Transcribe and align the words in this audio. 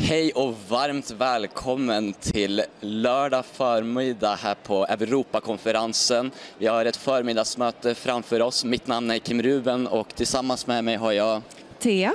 Hej 0.00 0.32
och 0.32 0.54
varmt 0.68 1.10
välkommen 1.10 2.12
till 2.12 2.62
lördag 2.80 3.44
förmiddag 3.46 4.34
här 4.34 4.54
på 4.54 4.84
Europakonferensen. 4.86 6.30
Vi 6.58 6.66
har 6.66 6.84
ett 6.84 6.96
förmiddagsmöte 6.96 7.94
framför 7.94 8.42
oss. 8.42 8.64
Mitt 8.64 8.86
namn 8.86 9.10
är 9.10 9.18
Kim 9.18 9.42
Ruben 9.42 9.86
och 9.86 10.14
tillsammans 10.14 10.66
med 10.66 10.84
mig 10.84 10.96
har 10.96 11.12
jag 11.12 11.42
Thea. 11.78 12.14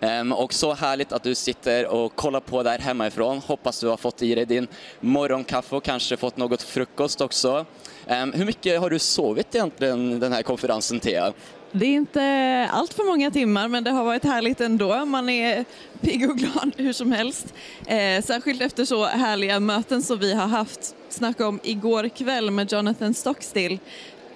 Ehm, 0.00 0.32
Och 0.32 0.54
så 0.54 0.74
härligt 0.74 1.12
att 1.12 1.22
du 1.22 1.34
sitter 1.34 1.86
och 1.86 2.14
kollar 2.16 2.40
på 2.40 2.62
där 2.62 2.78
hemifrån. 2.78 3.38
Hoppas 3.38 3.80
du 3.80 3.88
har 3.88 3.96
fått 3.96 4.22
i 4.22 4.34
dig 4.34 4.46
din 4.46 4.66
morgonkaffe 5.00 5.76
och 5.76 5.84
kanske 5.84 6.16
fått 6.16 6.36
något 6.36 6.62
frukost 6.62 7.20
också. 7.20 7.66
Ehm, 8.06 8.32
Hur 8.32 8.44
mycket 8.44 8.80
har 8.80 8.90
du 8.90 8.98
sovit 8.98 9.54
egentligen 9.54 10.20
den 10.20 10.32
här 10.32 10.42
konferensen, 10.42 11.00
Thea? 11.00 11.32
Det 11.78 11.86
är 11.86 11.94
inte 11.94 12.68
allt 12.72 12.94
för 12.94 13.04
många 13.04 13.30
timmar 13.30 13.68
men 13.68 13.84
det 13.84 13.90
har 13.90 14.04
varit 14.04 14.24
härligt 14.24 14.60
ändå. 14.60 15.04
Man 15.04 15.28
är 15.28 15.64
pigg 16.00 16.30
och 16.30 16.36
glad 16.36 16.72
hur 16.76 16.92
som 16.92 17.12
helst. 17.12 17.54
Eh, 17.86 18.22
särskilt 18.24 18.62
efter 18.62 18.84
så 18.84 19.04
härliga 19.04 19.60
möten 19.60 20.02
som 20.02 20.18
vi 20.18 20.34
har 20.34 20.46
haft. 20.46 20.94
Snacka 21.08 21.48
om 21.48 21.60
igår 21.62 22.08
kväll 22.08 22.50
med 22.50 22.72
Jonathan 22.72 23.14
Stockstill. 23.14 23.78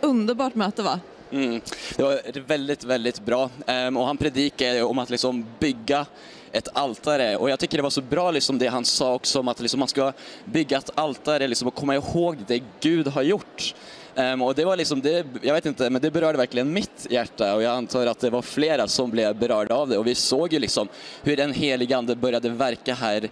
Underbart 0.01 0.55
möte 0.55 0.82
va? 0.82 1.01
Mm. 1.30 1.60
Det 1.96 2.02
var 2.02 2.41
väldigt, 2.46 2.84
väldigt 2.84 3.20
bra. 3.20 3.51
Ehm, 3.66 3.96
och 3.96 4.07
han 4.07 4.16
predikade 4.16 4.82
om 4.82 4.98
att 4.98 5.10
liksom 5.10 5.46
bygga 5.59 6.07
ett 6.52 6.68
altare. 6.73 7.37
Och 7.37 7.51
jag 7.51 7.59
tycker 7.59 7.77
det 7.77 7.82
var 7.82 7.91
så 7.91 8.02
bra 8.02 8.30
liksom 8.30 8.59
det 8.59 8.66
han 8.66 8.84
sa 8.84 9.15
också 9.15 9.41
om 9.41 9.48
att 9.48 9.60
liksom 9.60 9.79
man 9.79 9.88
ska 9.88 10.12
bygga 10.45 10.79
ett 10.79 10.91
altare 10.95 11.48
liksom 11.48 11.68
och 11.68 11.74
komma 11.74 11.95
ihåg 11.95 12.37
det 12.46 12.62
Gud 12.80 13.07
har 13.07 13.23
gjort. 13.23 13.74
Um, 14.14 14.42
och 14.42 14.55
det 14.55 14.64
var 14.64 14.77
liksom, 14.77 15.00
det, 15.00 15.27
jag 15.42 15.55
vet 15.55 15.66
inte, 15.66 15.91
men 15.91 16.02
det 16.02 16.10
berörde 16.10 16.38
verkligen 16.38 16.73
mitt 16.73 17.06
hjärta 17.10 17.55
och 17.55 17.62
jag 17.62 17.73
antar 17.73 18.06
att 18.06 18.20
det 18.20 18.30
var 18.30 18.42
flera 18.42 18.88
som 18.88 19.10
blev 19.10 19.37
berörda 19.37 19.74
av 19.74 19.88
det. 19.88 19.98
Och 19.98 20.06
vi 20.06 20.14
såg 20.14 20.52
ju 20.52 20.59
liksom 20.59 20.88
hur 21.23 21.37
den 21.37 21.52
helige 21.52 21.96
Ande 21.96 22.16
började 22.16 22.48
verka 22.48 22.95
här 22.95 23.30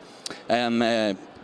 um, 0.48 0.84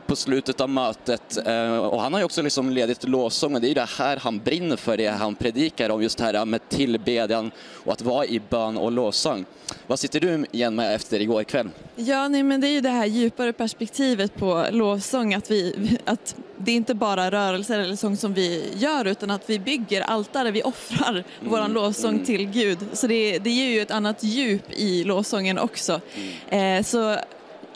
på 0.07 0.17
slutet 0.17 0.61
av 0.61 0.69
mötet. 0.69 1.47
Eh, 1.47 1.77
Och 1.77 2.01
han 2.03 2.13
har 2.13 2.21
ju 2.21 2.25
också 2.25 2.43
liksom 2.43 2.71
ledit 2.71 3.09
lovsång 3.09 3.55
och 3.55 3.61
det 3.61 3.67
är 3.67 3.69
ju 3.69 3.75
det 3.75 3.89
här 3.99 4.17
han 4.17 4.39
brinner 4.39 4.77
för, 4.77 4.97
det 4.97 5.07
han 5.09 5.35
predikar 5.35 5.91
om, 5.91 6.03
just 6.03 6.19
det 6.19 6.25
här 6.25 6.45
med 6.45 6.69
tillbedjan 6.69 7.51
och 7.85 7.93
att 7.93 8.03
vara 8.03 8.27
i 8.27 8.41
bön 8.51 8.77
och 8.77 8.93
lovsång. 8.93 9.45
Vad 9.87 9.99
sitter 9.99 10.21
du 10.21 10.47
igen 10.53 10.75
med 10.75 10.95
efter 10.95 11.21
igår 11.21 11.45
kväll? 11.45 11.69
Ja, 11.97 12.29
nej, 12.29 12.43
men 12.43 12.61
det 12.61 12.69
är 12.69 12.73
ju 12.73 12.81
det 12.81 12.89
här 12.89 13.07
djupare 13.07 13.53
perspektivet 13.53 14.35
på 14.37 14.67
lovsång. 14.71 15.35
Att, 15.35 15.51
vi, 15.51 15.89
att 16.05 16.37
det 16.57 16.73
är 16.73 16.77
inte 16.77 16.95
bara 16.95 17.31
rörelser 17.31 17.79
eller 17.79 17.97
sång 17.97 18.17
som 18.17 18.35
vi 18.35 18.65
gör 18.75 19.05
utan 19.05 19.31
att 19.31 19.51
vi 19.51 19.59
bygger 19.59 20.01
altare, 20.01 20.51
vi 20.51 20.63
offrar 20.63 21.25
våran 21.41 21.73
lovsång 21.73 22.25
till 22.25 22.47
Gud. 22.51 22.79
Så 22.93 23.07
det, 23.07 23.39
det 23.39 23.51
ger 23.51 23.69
ju 23.69 23.81
ett 23.81 23.91
annat 23.91 24.23
djup 24.23 24.73
i 24.73 25.05
lovsången 25.05 25.59
också. 25.59 26.01
Eh, 26.49 26.83
så 26.85 27.17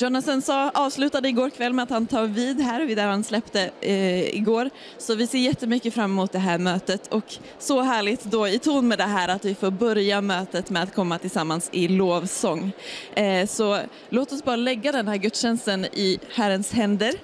Jonathan 0.01 0.43
sa, 0.43 0.71
avslutade 0.71 1.29
igår 1.29 1.51
kväll 1.51 1.73
med 1.73 1.83
att 1.83 1.91
han 1.91 2.07
tar 2.07 2.27
vid 2.27 2.61
här, 2.61 2.85
vid 2.85 2.97
där 2.97 3.07
han 3.07 3.25
släppte 3.25 3.71
eh, 3.81 4.37
igår. 4.37 4.71
Så 4.99 5.15
vi 5.15 5.27
ser 5.27 5.39
jättemycket 5.39 5.95
fram 5.95 6.11
emot 6.11 6.33
det 6.33 6.39
här 6.39 6.59
mötet 6.59 7.07
och 7.07 7.35
så 7.59 7.81
härligt 7.81 8.25
då 8.25 8.49
i 8.49 8.59
ton 8.59 8.89
med 8.89 8.99
det 8.99 9.05
här 9.05 9.29
att 9.29 9.45
vi 9.45 9.55
får 9.55 9.71
börja 9.71 10.21
mötet 10.21 10.71
med 10.71 10.83
att 10.83 10.95
komma 10.95 11.19
tillsammans 11.19 11.69
i 11.73 11.89
lovsång. 11.89 12.73
Eh, 13.15 13.47
så 13.47 13.81
låt 14.09 14.33
oss 14.33 14.45
bara 14.45 14.57
lägga 14.57 14.93
den 14.93 15.09
här 15.09 15.17
gudstjänsten 15.17 15.85
i 15.85 16.19
Herrens 16.35 16.73
händer. 16.73 17.15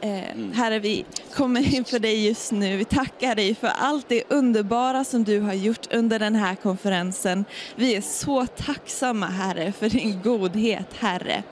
Eh, 0.00 0.52
Herre, 0.54 0.78
vi 0.78 1.04
kommer 1.34 1.74
inför 1.74 1.98
dig 1.98 2.26
just 2.26 2.52
nu. 2.52 2.76
Vi 2.76 2.84
tackar 2.84 3.34
dig 3.34 3.54
för 3.54 3.68
allt 3.68 4.08
det 4.08 4.22
underbara 4.28 5.04
som 5.04 5.24
du 5.24 5.40
har 5.40 5.54
gjort 5.54 5.92
under 5.92 6.18
den 6.18 6.34
här 6.34 6.54
konferensen. 6.54 7.44
Vi 7.76 7.94
är 7.96 8.00
så 8.00 8.46
tacksamma, 8.46 9.26
Herre, 9.26 9.72
för 9.72 9.88
din 9.88 10.22
godhet, 10.22 10.86
Herre. 10.98 11.42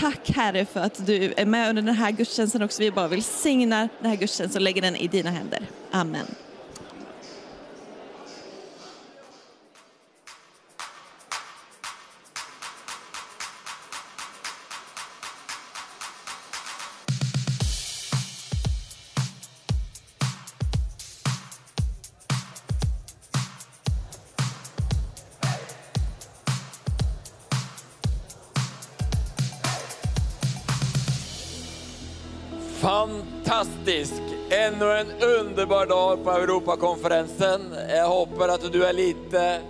Tack 0.00 0.30
Herre 0.30 0.64
för 0.64 0.80
att 0.80 1.06
du 1.06 1.34
är 1.36 1.46
med 1.46 1.68
under 1.68 1.82
den 1.82 1.94
här 1.94 2.10
gudstjänsten 2.10 2.62
också. 2.62 2.82
Vi 2.82 2.90
bara 2.90 3.08
vill 3.08 3.22
signa 3.22 3.88
den 4.00 4.10
här 4.10 4.16
gudstjänsten 4.16 4.60
och 4.60 4.64
lägga 4.64 4.80
den 4.80 4.96
i 4.96 5.08
dina 5.08 5.30
händer. 5.30 5.60
Amen. 5.90 6.26
Fantastisk! 33.56 34.22
Ännu 34.50 34.92
en 34.92 35.06
underbar 35.20 35.86
dag 35.86 36.24
på 36.24 36.30
Europakonferensen. 36.30 37.60
Jag 37.88 38.08
hoppas 38.08 38.50
att 38.50 38.72
du 38.72 38.84
är 38.84 38.92
lite 38.92 39.60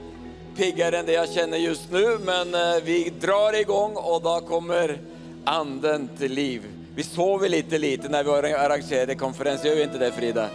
piggare 0.57 0.99
än 0.99 1.07
det 1.07 1.13
jag 1.13 1.29
känner 1.29 1.57
just 1.57 1.93
nu, 1.93 2.19
men 2.25 2.55
eh, 2.55 2.83
vi 2.85 3.13
drar 3.21 3.61
igång 3.61 3.97
och 3.97 4.23
då 4.23 4.41
kommer 4.41 4.99
anden 5.45 6.09
till 6.09 6.33
liv. 6.33 6.63
Vi 6.95 7.03
sover 7.03 7.49
lite 7.49 7.79
lite 7.79 8.09
när 8.09 8.25
vi 8.25 8.31
arrangerade 8.55 9.15
konferens, 9.15 9.65
gör 9.65 9.75
vi 9.75 9.83
inte 9.83 9.99
det 9.99 10.13
Frida? 10.13 10.49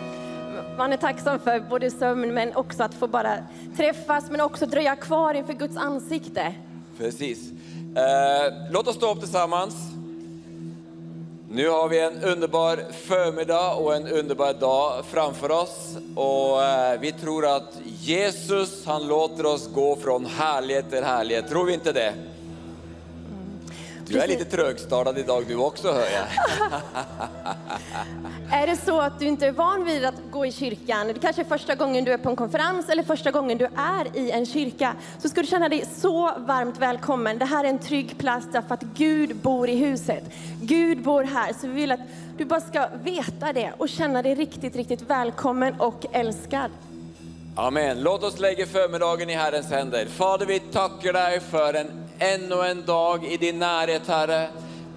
Man 0.77 0.93
är 0.93 0.97
tacksam 0.97 1.39
för 1.39 1.59
både 1.59 1.91
sömn 1.91 2.33
men 2.33 2.55
också 2.55 2.83
att 2.83 2.93
få 2.93 3.07
bara 3.07 3.37
träffas 3.77 4.29
men 4.29 4.41
också 4.41 4.65
dröja 4.65 4.95
kvar 4.95 5.33
inför 5.33 5.53
Guds 5.53 5.77
ansikte. 5.77 6.53
Precis. 6.97 7.51
Eh, 7.95 8.53
låt 8.71 8.87
oss 8.87 8.95
stå 8.95 9.11
upp 9.11 9.19
tillsammans. 9.19 10.00
Nu 11.53 11.69
har 11.69 11.89
vi 11.89 12.00
en 12.00 12.23
underbar 12.23 12.79
förmiddag 12.91 13.73
och 13.73 13.95
en 13.95 14.07
underbar 14.07 14.53
dag 14.53 15.06
framför 15.06 15.51
oss. 15.51 15.97
Och 16.16 16.63
eh, 16.63 17.00
vi 17.00 17.12
tror 17.12 17.45
att 17.45 17.73
Jesus, 17.84 18.85
han 18.85 19.07
låter 19.07 19.45
oss 19.45 19.69
gå 19.73 19.95
från 19.95 20.25
härlighet 20.25 20.90
till 20.90 21.03
härlighet. 21.03 21.50
Tror 21.50 21.66
vi 21.66 21.73
inte 21.73 21.91
det? 21.91 22.13
Du 24.11 24.19
är 24.19 24.27
lite 24.27 24.45
trögstartad 24.45 25.17
idag 25.17 25.45
du 25.47 25.55
också 25.55 25.91
hör 25.91 26.07
jag. 26.13 26.25
Är 28.61 28.67
det 28.67 28.77
så 28.77 29.01
att 29.01 29.19
du 29.19 29.25
inte 29.25 29.47
är 29.47 29.51
van 29.51 29.85
vid 29.85 30.05
att 30.05 30.16
gå 30.31 30.45
i 30.45 30.51
kyrkan, 30.51 31.07
det 31.07 31.19
kanske 31.19 31.41
är 31.41 31.45
första 31.45 31.75
gången 31.75 32.03
du 32.03 32.13
är 32.13 32.17
på 32.17 32.29
en 32.29 32.35
konferens 32.35 32.89
eller 32.89 33.03
första 33.03 33.31
gången 33.31 33.57
du 33.57 33.66
är 33.66 34.17
i 34.17 34.31
en 34.31 34.45
kyrka, 34.45 34.95
så 35.19 35.29
ska 35.29 35.41
du 35.41 35.47
känna 35.47 35.69
dig 35.69 35.85
så 35.95 36.31
varmt 36.38 36.77
välkommen. 36.77 37.38
Det 37.38 37.45
här 37.45 37.63
är 37.63 37.69
en 37.69 37.79
trygg 37.79 38.17
plats 38.17 38.47
därför 38.51 38.73
att 38.73 38.83
Gud 38.83 39.35
bor 39.35 39.69
i 39.69 39.75
huset. 39.75 40.23
Gud 40.61 41.01
bor 41.01 41.23
här, 41.23 41.53
så 41.53 41.67
vi 41.67 41.73
vill 41.73 41.91
att 41.91 41.99
du 42.38 42.45
bara 42.45 42.61
ska 42.61 42.88
veta 43.03 43.53
det 43.53 43.72
och 43.78 43.89
känna 43.89 44.22
dig 44.22 44.35
riktigt, 44.35 44.75
riktigt 44.75 45.01
välkommen 45.01 45.75
och 45.79 46.05
älskad. 46.11 46.72
Amen. 47.55 48.01
Låt 48.01 48.23
oss 48.23 48.39
lägga 48.39 48.66
förmiddagen 48.66 49.29
i 49.29 49.35
Herrens 49.35 49.72
händer. 49.72 50.05
Fader, 50.05 50.45
vi 50.45 50.59
tackar 50.59 51.13
dig 51.13 51.39
för 51.39 51.73
en 51.73 51.88
ännu 52.21 52.61
en 52.61 52.85
dag 52.85 53.25
i 53.25 53.37
din 53.37 53.59
närhet, 53.59 54.07
Herre. 54.07 54.47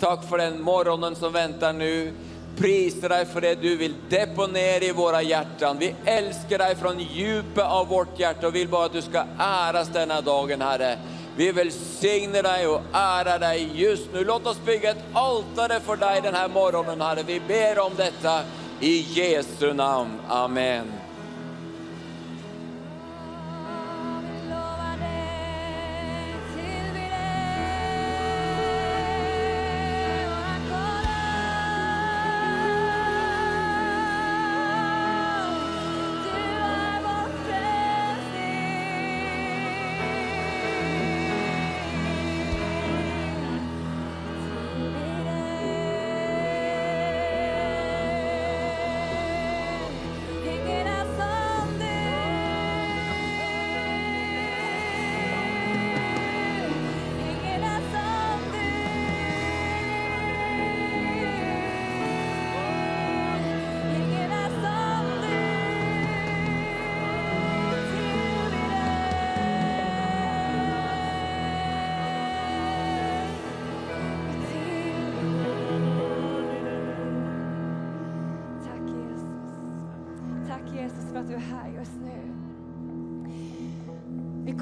Tack 0.01 0.29
för 0.29 0.39
den 0.39 0.63
morgonen 0.63 1.17
som 1.17 1.33
väntar 1.33 1.73
nu. 1.73 2.13
Prisa 2.57 3.09
dig 3.09 3.27
för 3.27 3.41
det 3.41 3.55
du 3.55 3.77
vill 3.77 3.95
deponera 4.11 4.85
i 4.85 4.93
våra 4.93 5.23
hjärtan. 5.23 5.77
Vi 5.79 5.95
älskar 6.05 6.59
dig 6.59 6.77
från 6.77 7.01
djupet 7.01 7.65
av 7.65 7.89
vårt 7.89 8.21
hjärta 8.21 8.47
och 8.47 8.55
vill 8.55 8.69
bara 8.69 8.87
att 8.87 8.93
du 8.93 9.03
ska 9.03 9.25
äras 9.39 9.89
denna 9.89 10.21
dagen, 10.21 10.61
Herre. 10.61 10.99
Vi 11.37 11.53
välsignar 11.53 12.43
dig 12.43 12.67
och 12.67 12.81
ärar 12.93 13.39
dig 13.39 13.71
just 13.75 14.13
nu. 14.13 14.25
Låt 14.25 14.47
oss 14.47 14.65
bygga 14.65 14.91
ett 14.91 15.05
altare 15.13 15.81
för 15.81 15.97
dig 15.97 16.21
den 16.23 16.35
här 16.35 16.49
morgonen, 16.49 17.01
Herre. 17.01 17.23
Vi 17.27 17.41
ber 17.49 17.79
om 17.79 17.93
detta 17.97 18.41
i 18.81 19.01
Jesu 19.01 19.73
namn. 19.73 20.21
Amen. 20.29 21.04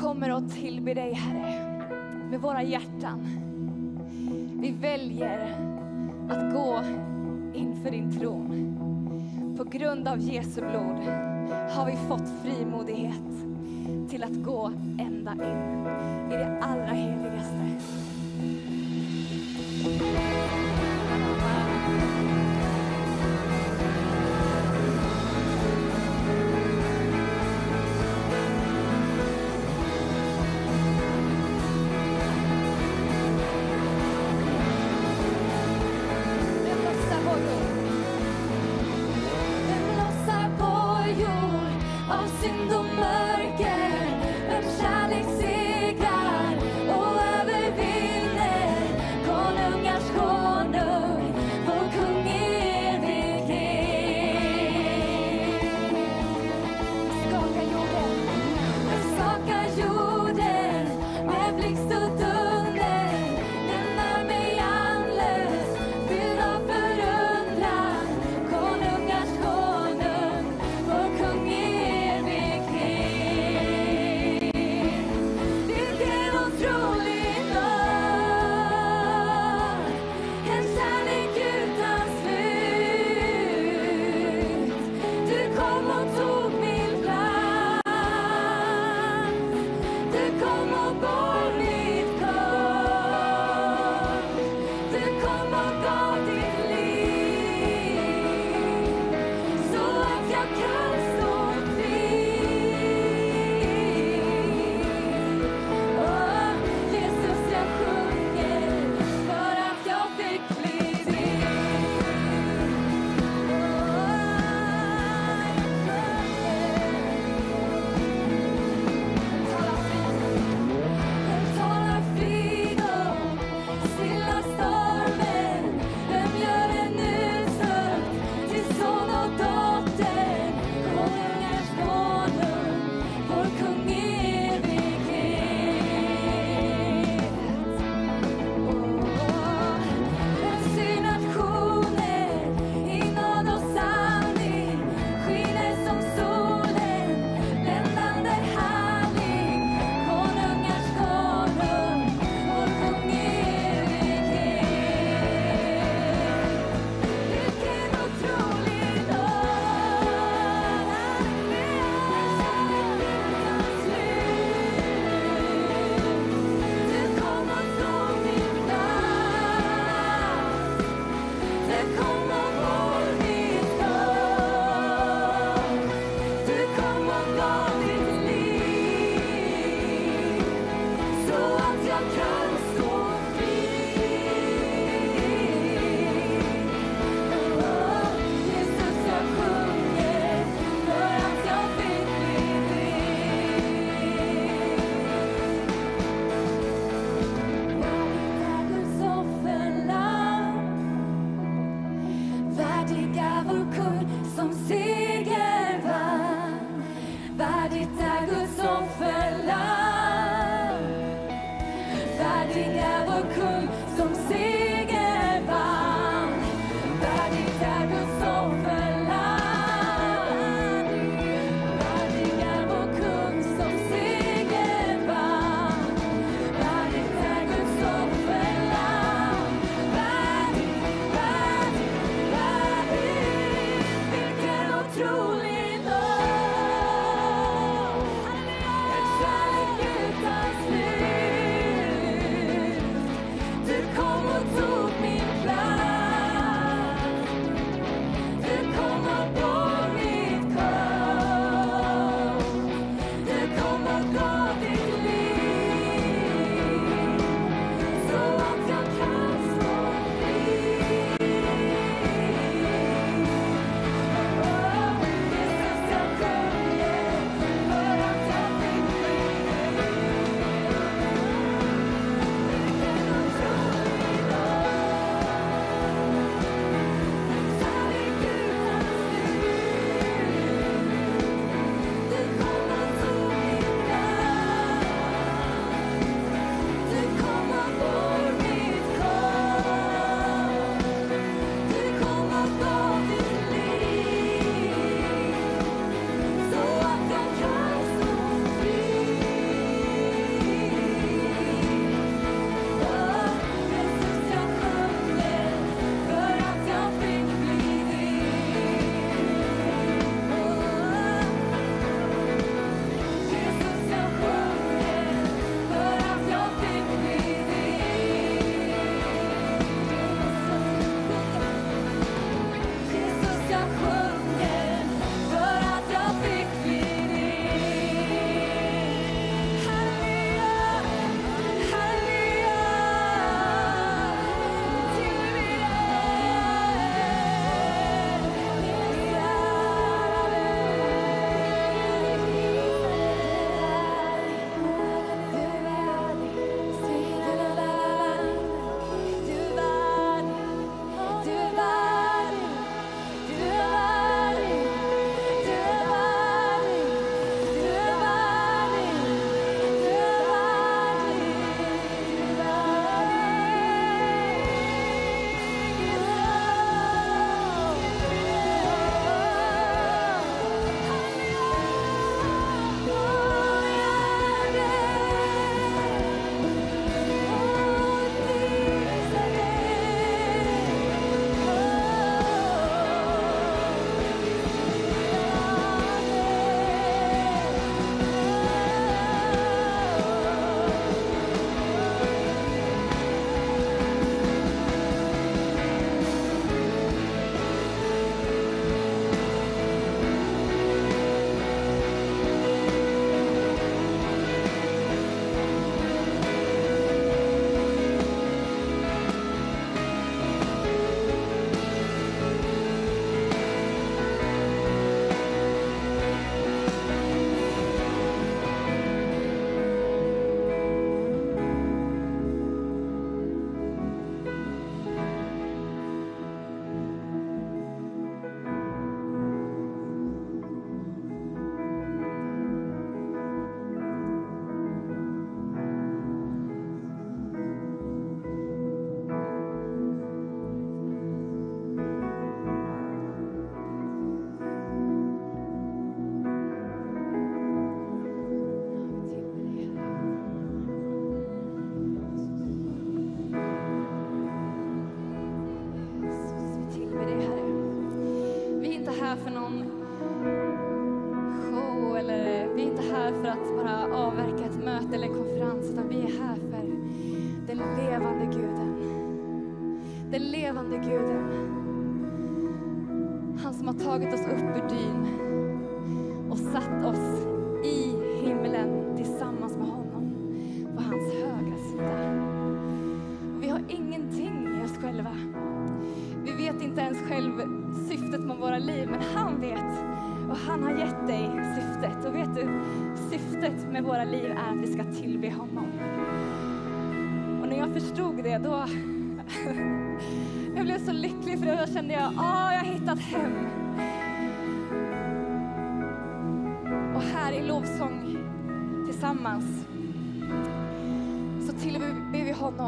kommer 0.03 0.31
att 0.31 0.55
tillbe 0.55 0.95
dig, 0.95 1.13
Herre, 1.13 1.87
med 2.31 2.41
våra 2.41 2.63
hjärtan. 2.63 3.27
Vi 4.61 4.71
väljer 4.71 5.57
att 6.29 6.55
gå 6.55 6.81
inför 7.55 7.91
din 7.91 8.19
tron. 8.19 8.75
På 9.57 9.65
grund 9.65 10.09
av 10.09 10.19
Jesu 10.21 10.61
blod 10.61 10.99
har 11.71 11.87
vi 11.87 11.97
fått 11.97 12.29
frimodighet 12.43 13.49
till 14.11 14.25
att 14.25 14.45
gå 14.45 14.73
ända 14.99 15.33
in 15.33 15.87
i 16.33 16.37
det 16.37 16.59
allra 16.63 16.93
heligaste. 16.93 18.02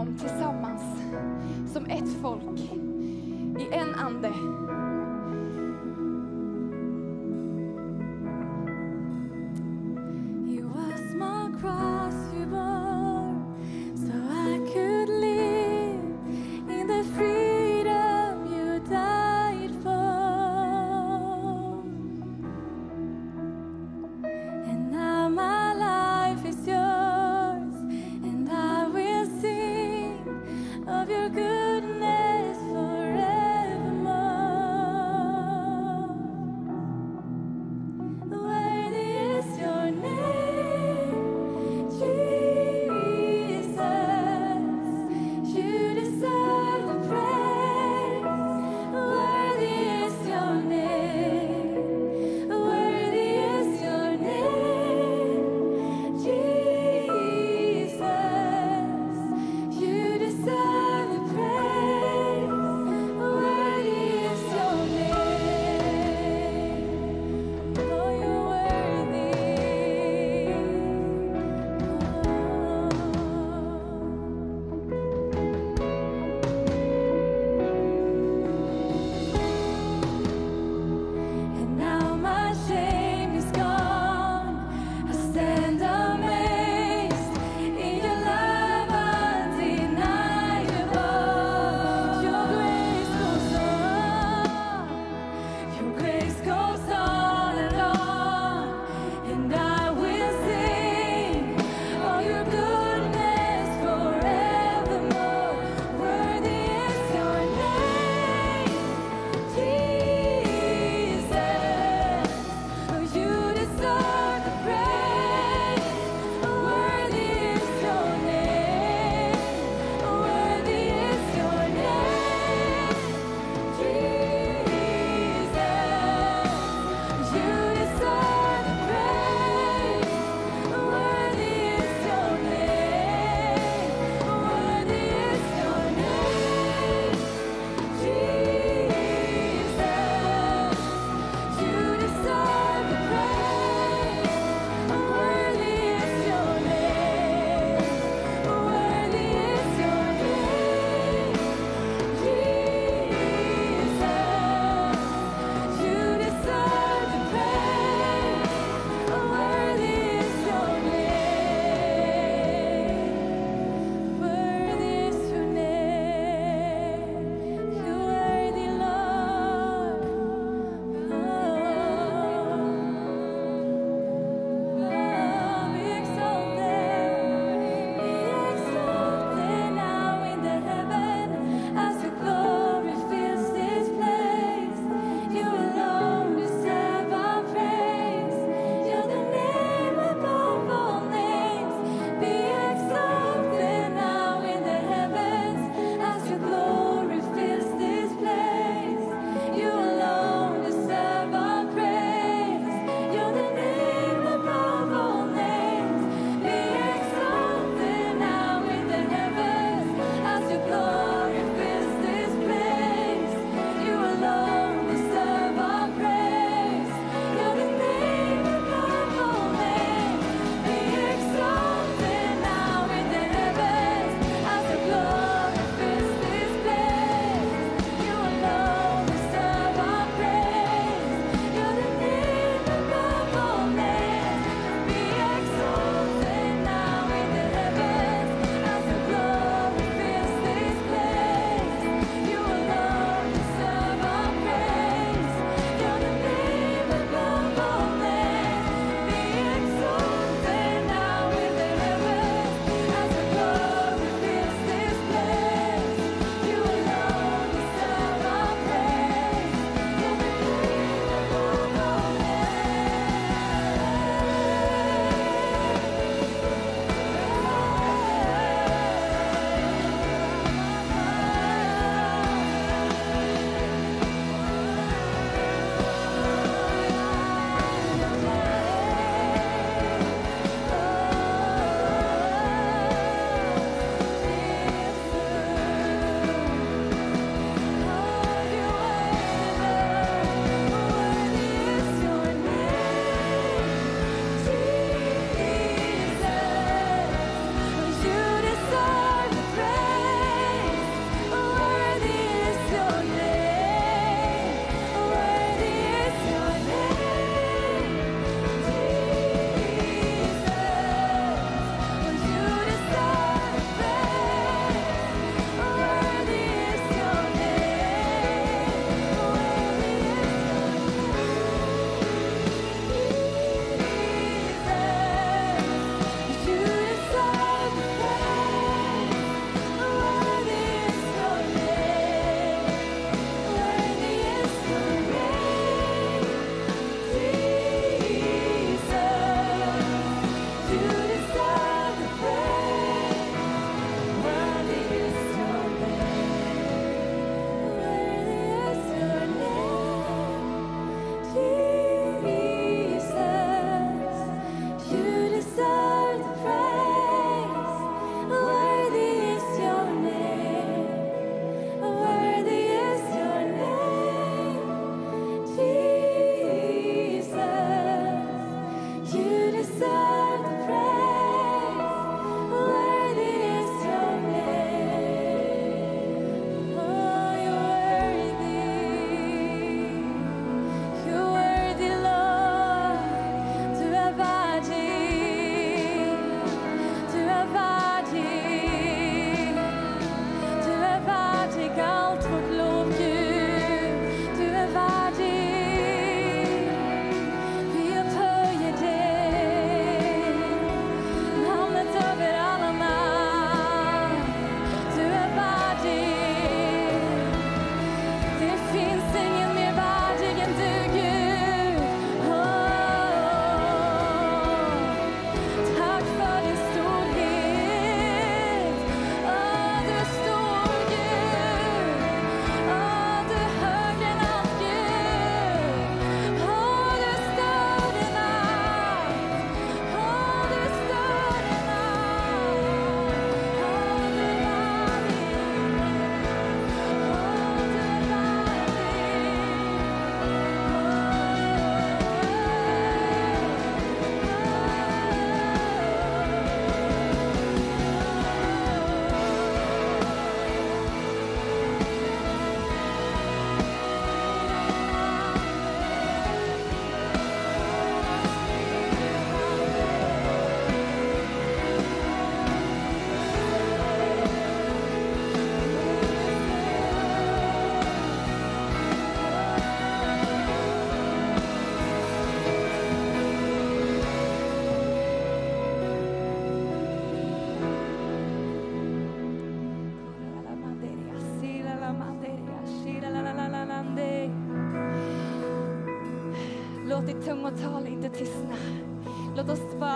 Tillber 0.04 0.28
vi 0.28 0.33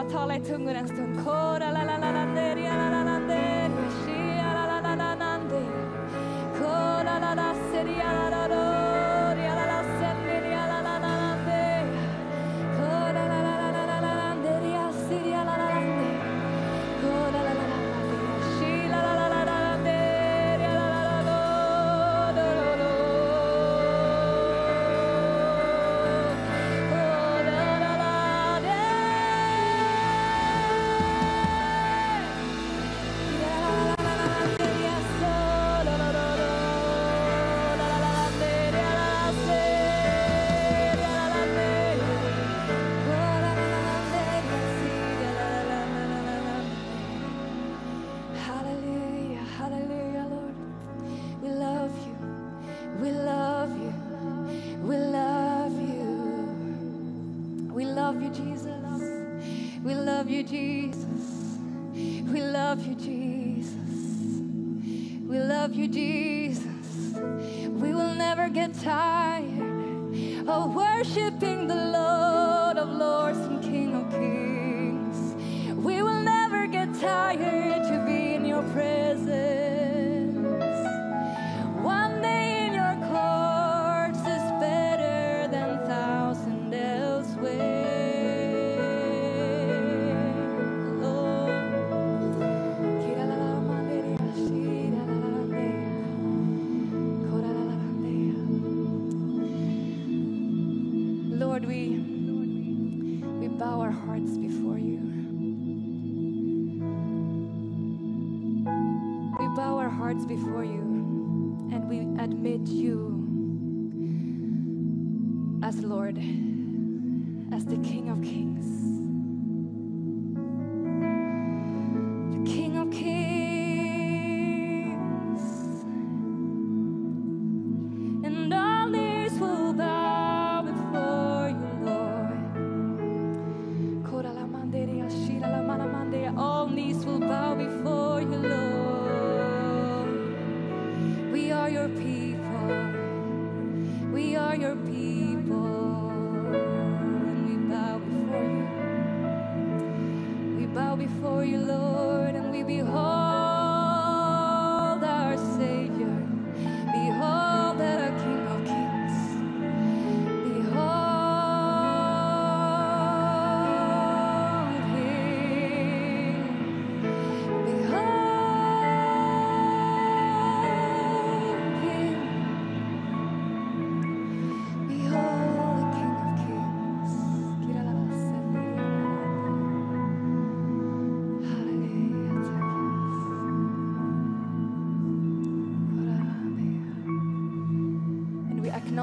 tala 0.04 0.36
i 0.36 0.40
tungor 0.40 0.74
en 0.74 0.88
stund. 0.88 0.97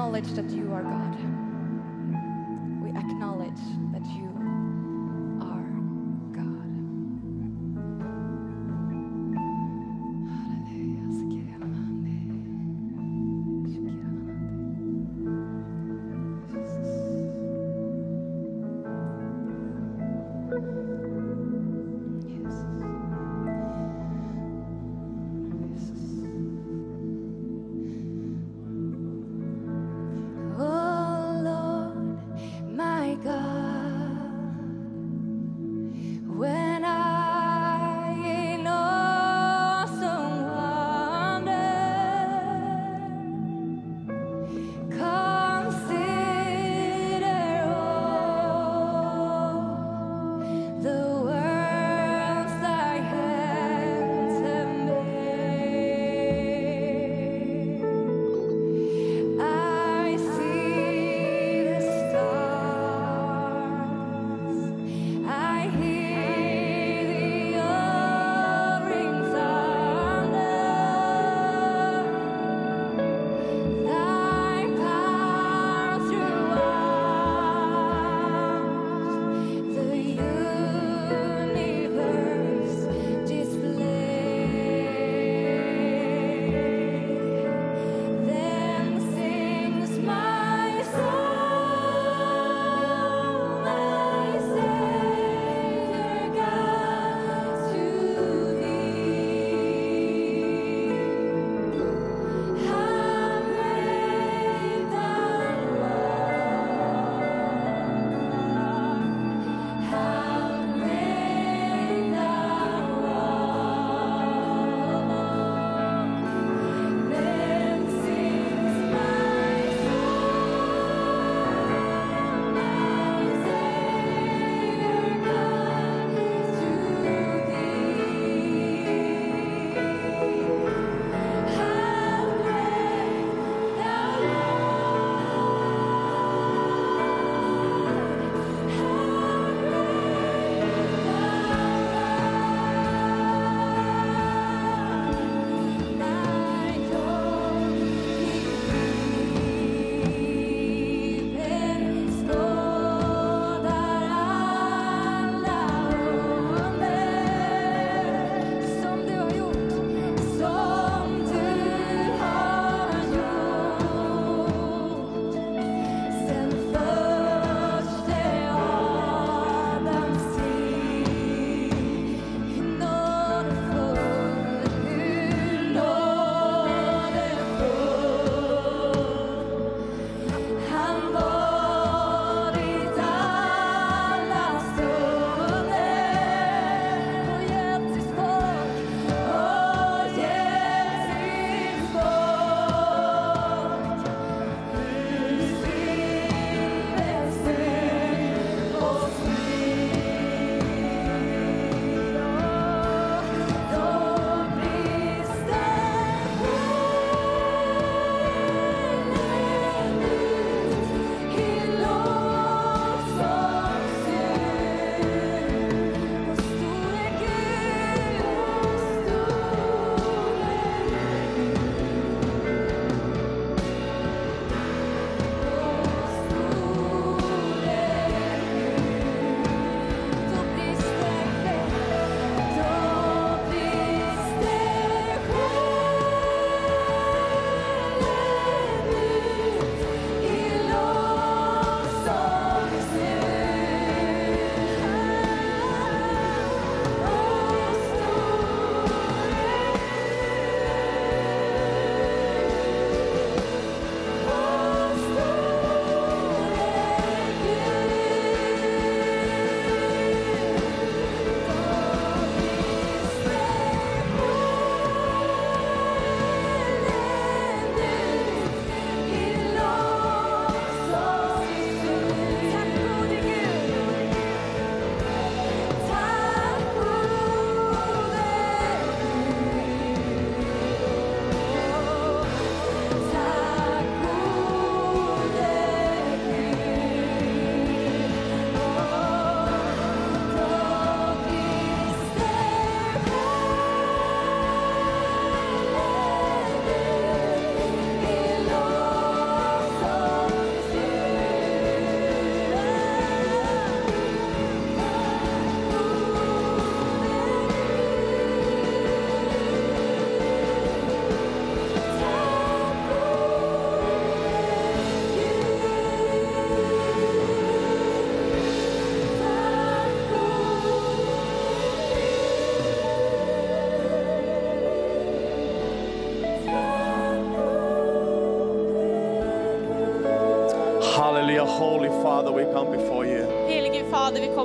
acknowledge 0.06 0.32
that 0.36 0.48
you 0.50 0.72
are 0.72 0.84
God. 0.84 1.35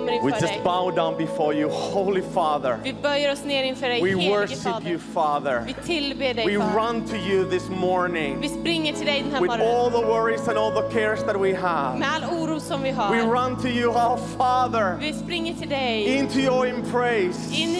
We 0.05 0.31
just 0.31 0.63
bow 0.63 0.91
down 0.91 1.17
before 1.17 1.53
you, 1.53 1.69
Holy 1.69 2.21
Father. 2.21 2.79
Vi 2.83 2.93
böjer 2.93 3.31
oss 3.31 3.43
ner 3.45 3.63
inför 3.63 3.87
dig, 3.89 4.01
We 4.03 4.29
worship 4.29 4.87
you, 4.87 4.99
Father. 5.13 5.63
Vi 5.65 5.73
tillber 5.73 6.33
dig, 6.33 6.45
We 6.45 6.59
Fader. 6.59 6.75
run 6.75 7.07
to 7.07 7.15
you 7.15 7.49
this 7.49 7.69
morning 7.69 8.37
Vi 8.41 8.49
springer 8.49 8.93
till 8.93 9.05
dig 9.05 9.21
den 9.21 9.31
här 9.31 9.41
with 9.41 9.51
morgonen 9.57 9.75
all 9.75 9.91
the 9.91 10.07
worries 10.07 10.47
and 10.47 10.57
all 10.57 10.71
the 10.71 10.93
cares 10.93 11.23
that 11.23 11.39
we 11.41 11.53
have. 11.55 11.99
med 11.99 12.09
all 12.23 12.41
oro 12.41 12.59
som 12.59 12.83
vi 12.83 12.91
We 12.91 13.21
run 13.21 13.55
to 13.61 13.67
you, 13.67 13.89
our 13.89 14.17
Father, 14.37 14.97
Vi 14.99 15.13
springer 15.13 15.53
till 15.53 15.69
dig, 15.69 16.05
into 16.17 16.39
your 16.39 16.67
embrace 16.67 17.51
in 17.53 17.70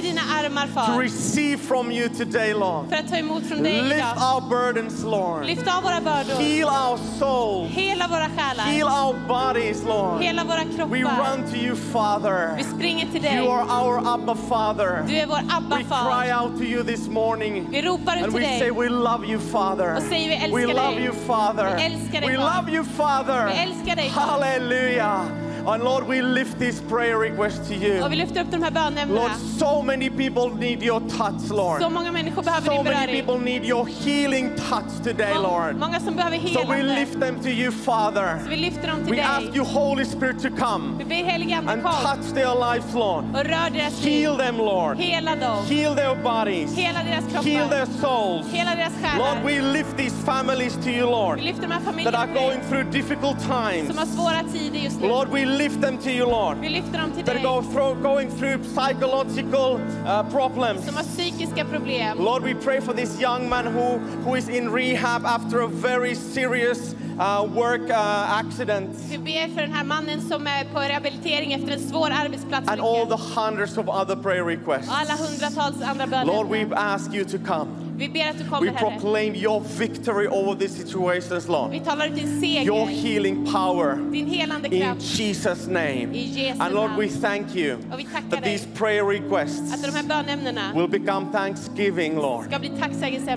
dina 0.42 0.62
armar, 0.62 0.68
to 0.68 0.74
Far, 0.92 1.02
receive 1.02 1.58
from 1.58 1.92
you 1.92 2.10
today, 2.10 2.54
Lord. 2.54 2.90
för 2.90 2.96
att 2.96 3.08
ta 3.10 3.16
emot 3.18 3.44
från 3.48 3.64
dig 3.64 3.82
Lift 3.82 3.96
idag. 3.96 4.36
our 4.36 4.50
burdens, 4.50 5.04
Lord. 5.04 5.46
Lyft 5.46 5.68
av 5.78 5.84
våra 5.84 6.02
bördor, 6.02 6.42
Heal 6.44 6.70
our 6.70 6.98
souls. 7.20 7.72
hela 7.72 8.08
våra 8.08 8.28
själar, 8.38 8.64
Heal 8.64 8.88
our 8.88 9.16
bodies, 9.28 9.84
Lord. 9.88 10.22
hela 10.22 10.44
våra 10.44 10.58
We 10.64 10.76
kroppar. 10.76 11.38
run 11.38 11.52
to 11.52 11.56
you, 11.58 11.76
Father. 11.76 12.56
Vi 12.58 12.64
springer 12.64 13.06
till 13.06 13.26
You 13.26 13.32
dig. 13.32 13.48
are 13.48 13.64
our 13.84 14.14
Abba 14.14 14.36
Father. 14.36 15.04
Du 15.08 15.16
är 15.18 15.28
vår 15.28 15.36
We 15.36 15.42
cry 15.42 15.56
Abba-far. 15.58 16.44
out 16.44 16.58
to 16.58 16.64
you 16.64 16.84
this 16.84 17.08
morning. 17.08 17.68
Vi 17.72 17.82
ropar 17.82 18.18
ut 18.18 18.24
And 18.24 18.34
till 18.34 18.42
we 18.42 18.48
say 18.48 18.60
dig. 18.60 18.72
we 18.72 18.90
love 18.90 19.26
you 19.28 19.40
Father. 19.40 19.96
Och 19.96 20.04
säger 20.04 20.30
vi 20.30 20.36
älskar 20.36 20.58
We 20.60 20.66
love 20.74 20.96
dig. 20.96 21.04
you 21.06 21.14
Father. 21.28 21.76
Vi 21.76 21.84
älskar 21.84 22.22
dig, 22.22 22.30
We 22.30 22.36
Far. 22.38 22.62
love 22.62 22.72
you 22.72 22.84
Father. 22.98 23.46
Vi 23.48 23.54
älskar 23.60 23.96
dig, 23.96 24.10
Far. 24.10 25.41
And 25.68 25.84
Lord, 25.84 26.08
we 26.08 26.22
lift 26.22 26.60
this 26.60 26.82
prayer 26.82 27.18
request 27.20 27.68
to 27.68 27.74
you. 27.74 28.04
Och 28.04 28.12
vi 28.12 28.16
lyfter 28.16 28.42
upp 28.42 28.52
de 28.52 28.64
här 28.64 28.72
bönämnena. 28.72 29.22
Lord, 29.22 29.32
so 29.60 29.82
many 29.82 30.10
people 30.10 30.50
need 30.60 30.84
your 30.84 31.00
touch, 31.00 31.50
Lord. 31.52 31.82
Så 31.82 31.90
många 31.90 32.12
människor 32.12 32.44
behöver 32.44 32.66
So 32.66 32.72
din 32.72 32.84
many 32.84 32.96
beröring. 33.06 33.26
people 33.26 33.52
need 33.52 33.66
your 33.66 33.86
healing 33.86 34.50
touch 34.56 35.04
today, 35.04 35.34
Lord. 35.34 35.76
Många 35.76 36.00
som 36.00 36.16
behöver 36.16 36.38
So 36.38 36.60
we 36.60 36.76
helande. 36.76 36.96
lift 37.00 37.20
them 37.20 37.40
to 37.40 37.48
you, 37.50 37.72
Father. 37.72 38.40
Så 38.44 38.50
vi 38.50 38.56
lyfter 38.56 38.88
dem 38.88 39.06
till 39.06 39.16
We 39.16 39.22
ask 39.24 39.42
dig. 39.46 39.56
you, 39.56 39.66
Holy 39.66 40.06
Spirit, 40.06 40.42
to 40.42 40.50
come 40.66 40.98
Vi 40.98 41.06
ber 41.06 41.16
helige 41.16 41.58
Ande 41.58 41.72
and 41.72 41.84
kom 41.84 41.92
touch 41.92 42.34
their 42.34 42.74
lives, 42.74 42.94
Lord. 42.94 43.24
och 43.36 43.44
rör 43.46 43.70
deras 43.70 44.04
liv. 44.04 44.22
Heal 44.22 44.38
them, 44.38 44.58
Lord. 44.58 44.98
Hela 44.98 45.36
dem. 45.36 45.66
Heal 45.70 45.96
their 45.96 46.16
bodies. 46.24 46.78
Hela 46.78 47.00
deras 47.04 47.46
Heal 47.46 47.70
kroppar. 47.70 47.70
their 47.70 47.86
souls. 48.02 48.48
Hela 48.54 48.76
deras 48.76 48.94
Lord, 49.02 49.12
själar. 49.12 49.44
we 49.46 49.62
lift 49.62 49.98
these 49.98 50.16
families 50.26 50.74
to 50.84 50.90
you, 50.90 51.06
Lord, 51.12 51.38
Vi 51.40 51.46
lyfter 51.46 51.62
de 51.62 51.72
här 51.72 51.80
that 51.80 51.86
familjerna 51.88 52.18
are 52.18 52.28
till 52.28 52.36
dig, 52.36 52.44
going 52.50 52.62
through 52.70 52.92
difficult 52.92 53.40
times. 53.40 53.88
som 53.88 53.98
har 53.98 54.06
svåra 54.06 54.44
tider 54.54 54.80
just 54.80 55.02
nu. 55.02 55.08
Lord, 55.08 55.28
we 55.32 55.46
lift 55.52 55.82
them 55.82 55.98
to 55.98 56.10
you, 56.10 56.26
Lord, 56.26 56.58
Vi 56.58 56.70
lyfter 56.70 56.98
dem 56.98 57.12
till 57.12 57.26
dig. 57.26 57.44
go 57.44 57.62
through, 57.62 58.02
going 58.04 58.30
through 58.32 58.64
psychological 58.64 59.80
uh, 60.06 60.24
problems. 60.30 60.86
Som 60.86 60.96
har 60.96 61.04
psykiska 61.04 61.66
problem. 61.66 62.18
Lord, 62.18 62.44
we 62.44 62.54
pray 62.54 62.82
for 62.82 62.94
this 62.94 63.22
young 63.22 63.50
man 63.50 63.66
who, 63.66 63.98
who 64.26 64.36
is 64.36 64.50
in 64.50 64.70
rehab 64.72 65.26
after 65.26 65.62
a 65.62 65.68
very 65.68 66.16
serious 66.16 66.96
uh, 67.20 67.48
work 67.56 67.90
uh, 67.90 68.40
accident. 68.40 68.90
Vi 69.10 69.18
ber 69.18 69.56
för 69.56 69.62
den 69.62 69.74
här 69.74 69.84
mannen 69.84 70.22
som 70.22 70.48
är 70.48 70.64
på 70.74 70.80
rehabilitering 70.80 71.54
efter 71.54 71.72
en 71.72 71.80
svår 71.80 72.12
And 72.12 72.82
all 72.82 73.06
the 73.06 73.40
hundreds 73.42 73.78
of 73.78 73.90
other 73.90 74.16
prayer 74.16 74.44
requests. 74.44 74.90
Alla 74.90 75.16
hundratals 75.16 75.82
andra 75.82 76.24
Lord, 76.24 76.48
we 76.48 76.76
ask 76.76 77.14
you 77.14 77.26
to 77.26 77.38
come. 77.38 77.81
Vi 78.02 78.10
ber 78.10 78.30
att 78.30 78.38
du 78.38 78.44
We 78.66 78.72
Herre. 78.72 78.80
proclaim 78.92 79.36
your 79.36 79.64
victory 79.78 80.28
over 80.28 80.56
these 80.56 80.74
situations, 80.74 81.48
Lord. 81.48 81.72
Vi 81.72 81.80
talar 81.80 82.08
ut 82.08 82.16
din 82.16 82.44
Your 82.68 82.86
healing 82.88 83.46
power. 83.46 84.12
din 84.12 84.28
helande 84.28 84.76
In. 84.76 84.96
Jesus' 85.00 85.68
name. 85.68 86.10
I 86.14 86.24
Jesu 86.24 86.62
And 86.62 86.76
Lord, 86.76 86.92
we 86.98 87.08
thank 87.08 87.56
you 87.56 87.78
Och 87.92 88.00
vi 88.00 88.04
tackar 88.04 88.30
that 88.30 88.44
dig 88.44 88.58
these 88.58 88.68
prayer 88.76 89.06
requests 89.06 89.74
att 89.74 89.84
de 89.84 89.98
här 89.98 90.04
bönämnena 90.04 90.72
will 90.76 90.90
become 90.90 91.32
thanksgiving, 91.32 92.16
Lord. 92.16 92.46
ska 92.46 92.60
bli 92.60 92.70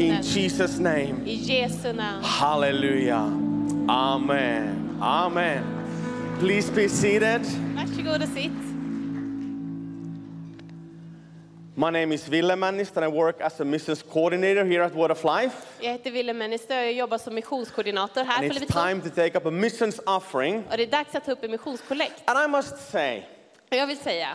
In. 0.00 0.22
Jesus' 0.22 0.79
name. 0.81 1.14
I 1.27 1.35
Jesu 1.35 1.92
namn. 1.92 2.22
Hallelujah. 2.22 3.27
Amen. 3.88 4.98
Amen. 5.00 5.62
Please 6.40 6.72
be 6.72 6.88
seated. 6.88 7.40
Varsågod 7.77 8.22
och 8.22 8.29
sitt. 8.29 8.63
My 11.76 11.90
name 11.90 12.12
is 12.14 12.28
Ville 12.28 12.54
Mannist 12.56 12.96
and 12.96 13.04
I 13.04 13.08
work 13.08 13.40
as 13.40 13.60
a 13.60 13.64
missions 13.64 14.02
coordinator 14.02 14.64
here 14.64 14.82
at 14.82 14.94
Word 14.94 15.10
of 15.10 15.24
Life. 15.24 15.66
Jag 15.80 15.92
heter 15.92 16.10
Wille 16.10 16.32
Mennister 16.32 16.78
och 16.78 16.84
jag 16.84 16.92
jobbar 16.92 17.18
som 17.18 17.34
missionskoordinator 17.34 18.24
här 18.24 18.38
And 18.38 18.48
på 18.48 18.54
it's 18.54 18.60
Livets 18.60 18.76
Ord. 18.76 18.82
time 18.88 19.00
to 19.00 19.10
take 19.10 19.38
up 19.38 19.46
a 19.46 19.50
missions 19.50 20.00
offering. 20.06 20.64
Och 20.70 20.76
det 20.76 20.82
är 20.82 20.87
dags 20.90 21.14
att 21.14 21.24
ta 21.24 21.32
upp 21.32 21.44
en 21.44 21.50
missionskollekt. 21.50 22.22
And 22.24 22.38
I 22.44 22.56
must 22.56 22.90
say, 22.90 23.18
Och 23.70 23.76
jag 23.76 23.87
vill 23.87 23.98
säga, 23.98 24.28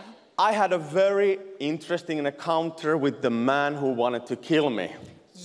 I 0.50 0.54
had 0.54 0.72
a 0.72 0.78
very 0.78 1.38
interesting 1.58 2.18
encounter 2.26 2.94
with 2.98 3.20
the 3.20 3.30
man 3.30 3.74
who 3.74 3.94
wanted 3.94 4.26
to 4.26 4.36
kill 4.36 4.70
me. 4.70 4.88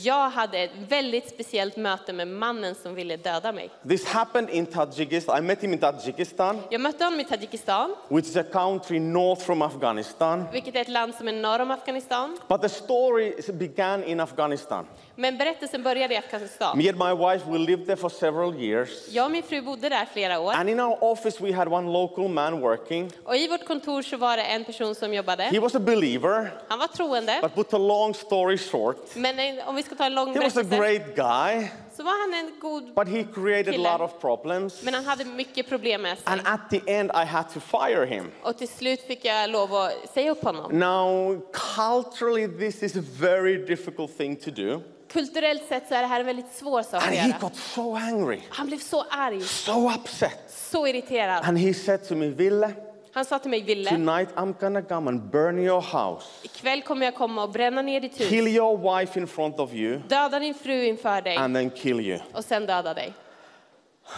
Jag 0.05 0.29
hade 0.29 0.57
ett 0.59 0.71
väldigt 0.87 1.29
speciellt 1.29 1.77
möte 1.77 2.13
med 2.13 2.27
mannen 2.27 2.75
som 2.75 2.95
ville 2.95 3.17
döda 3.17 3.51
mig. 3.51 3.69
This 3.89 4.05
happened 4.05 4.49
in 4.49 4.65
Tajikistan. 4.65 5.37
I 5.37 5.41
met 5.41 5.63
him 5.63 5.73
in 5.73 5.79
Tajikistan, 5.79 6.61
Jag 6.69 6.81
mötte 6.81 7.03
honom 7.03 7.19
i 7.19 7.23
Tadzjikistan, 7.25 7.95
which 8.09 8.25
is 8.25 8.35
a 8.37 8.43
country 8.43 8.99
north 8.99 9.41
from 9.45 9.61
Afghanistan. 9.61 10.43
vilket 10.51 10.75
är 10.75 10.81
ett 10.81 10.87
land 10.89 11.15
som 11.15 11.27
är 11.27 11.33
norr 11.33 11.59
om 11.59 11.71
Afghanistan. 11.71 12.37
But 12.47 12.61
the 12.61 12.69
story 12.69 13.33
began 13.53 14.03
in 14.03 14.19
Afghanistan. 14.19 14.85
Men 15.17 15.37
berättelsen 15.37 15.83
började 15.83 16.13
i 16.13 16.17
Afghanistan. 16.17 16.77
Me 16.77 16.89
and 16.89 16.97
my 16.97 17.25
wife, 17.27 17.45
we 17.51 17.57
lived 17.57 17.85
there 17.85 17.95
for 17.95 18.09
several 18.09 18.55
years. 18.55 18.89
Jag 19.09 19.25
och 19.25 19.31
min 19.31 19.43
fru 19.43 19.61
bodde 19.61 19.89
där 19.89 20.05
flera 20.13 20.39
år. 20.39 20.53
And 20.53 20.69
in 20.69 20.79
our 20.79 21.03
office, 21.03 21.43
we 21.43 21.53
had 21.53 21.67
one 21.73 21.91
local 21.93 22.27
man 22.27 22.59
working. 22.61 23.11
Och 23.23 23.35
i 23.35 23.47
vårt 23.47 23.65
kontor 23.65 24.01
så 24.01 24.17
var 24.17 24.37
det 24.37 24.43
en 24.43 24.63
person 24.65 24.95
som 24.95 25.11
He 25.11 25.17
jobbade. 25.17 25.59
was 25.59 25.75
a 25.75 25.79
believer, 25.79 26.51
Han 26.67 26.79
var 26.79 26.87
troende. 26.87 27.39
but 27.41 27.55
put 27.55 27.73
a 27.73 27.77
long 27.77 28.13
story 28.13 28.57
short, 28.57 29.15
Men 29.15 29.59
om 29.67 29.75
vi 29.75 29.83
ska 29.83 29.95
ta 29.95 30.05
en 30.05 30.15
lång 30.15 30.33
he 30.33 30.39
was 30.39 30.57
a 30.57 30.63
berättelse 30.63 30.77
great 30.77 31.15
guy, 31.15 31.67
så 31.97 32.03
var 32.03 32.21
han 32.21 32.45
en 32.45 32.59
god, 32.59 32.95
but 32.95 33.07
he 33.07 33.23
created 33.33 33.67
a 33.69 33.71
Kille. 33.71 33.91
lot 33.91 34.01
of 34.01 34.19
problems. 34.21 34.83
men 34.83 34.93
han 34.93 35.05
hade 35.05 35.25
mycket 35.25 35.69
problem 35.69 36.01
med 36.01 36.17
sig. 36.17 36.23
And 36.27 36.41
at 36.45 36.59
the 36.69 36.81
end, 36.99 37.11
I 37.11 37.25
had 37.25 37.45
to 37.53 37.59
fire 37.59 38.05
him. 38.05 38.31
Och 38.43 38.57
till 38.57 38.67
slut 38.67 39.01
fick 39.07 39.25
jag 39.25 39.49
lov 39.49 39.73
att 39.75 39.93
säga 40.13 40.31
upp 40.31 40.43
honom. 40.43 40.79
Now, 40.79 41.39
culturally, 41.75 42.47
this 42.47 42.83
is 42.83 42.95
a 42.97 43.03
very 43.19 43.65
difficult 43.65 44.17
thing 44.17 44.35
to 44.35 44.51
do. 44.51 44.81
Kulturellt 45.13 45.67
sett 45.67 45.87
så 45.87 45.95
är 45.95 46.01
det 46.01 46.07
här 46.07 46.19
en 46.19 46.25
väldigt 46.25 46.53
svår 46.53 46.83
sak 46.83 46.93
And 47.03 47.03
att 47.03 47.19
he 47.19 47.27
göra. 47.27 47.37
got 47.41 47.55
so 47.55 47.95
angry, 47.95 48.39
Han 48.49 48.67
blev 48.67 48.77
så 48.79 49.05
arg, 49.09 49.41
so 49.41 49.91
upset. 49.95 50.39
så 50.47 50.87
irriterad. 50.87 51.43
And 51.45 51.57
he 51.57 51.73
said 51.73 52.07
to 52.07 52.15
me, 52.15 52.27
Ville, 52.27 52.73
Han 53.15 53.25
sa 53.25 53.39
till 53.39 53.51
mig, 53.51 53.61
Ville, 53.61 53.89
tonight 53.89 54.29
I'm 54.35 54.53
gonna 54.59 54.81
come 54.81 55.09
and 55.09 55.21
burn 55.31 55.59
your 55.59 55.81
house, 55.81 56.25
ikväll 56.43 56.81
kommer 56.81 57.05
jag 57.05 57.15
komma 57.15 57.43
och 57.43 57.49
bränna 57.49 57.81
ner 57.81 58.01
ditt 58.01 58.17
kill 58.17 58.45
hus, 58.45 58.55
your 58.55 58.77
wife 58.99 59.19
in 59.19 59.27
front 59.27 59.59
of 59.59 59.73
you, 59.73 59.99
döda 60.07 60.39
din 60.39 60.53
fru 60.53 60.85
inför 60.85 61.21
dig 61.21 61.37
and 61.37 61.55
then 61.55 61.69
kill 61.69 61.99
you. 61.99 62.19
och 62.33 62.45
sen 62.45 62.65
döda 62.65 62.93
dig. 62.93 63.13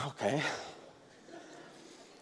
Okay. 0.08 0.42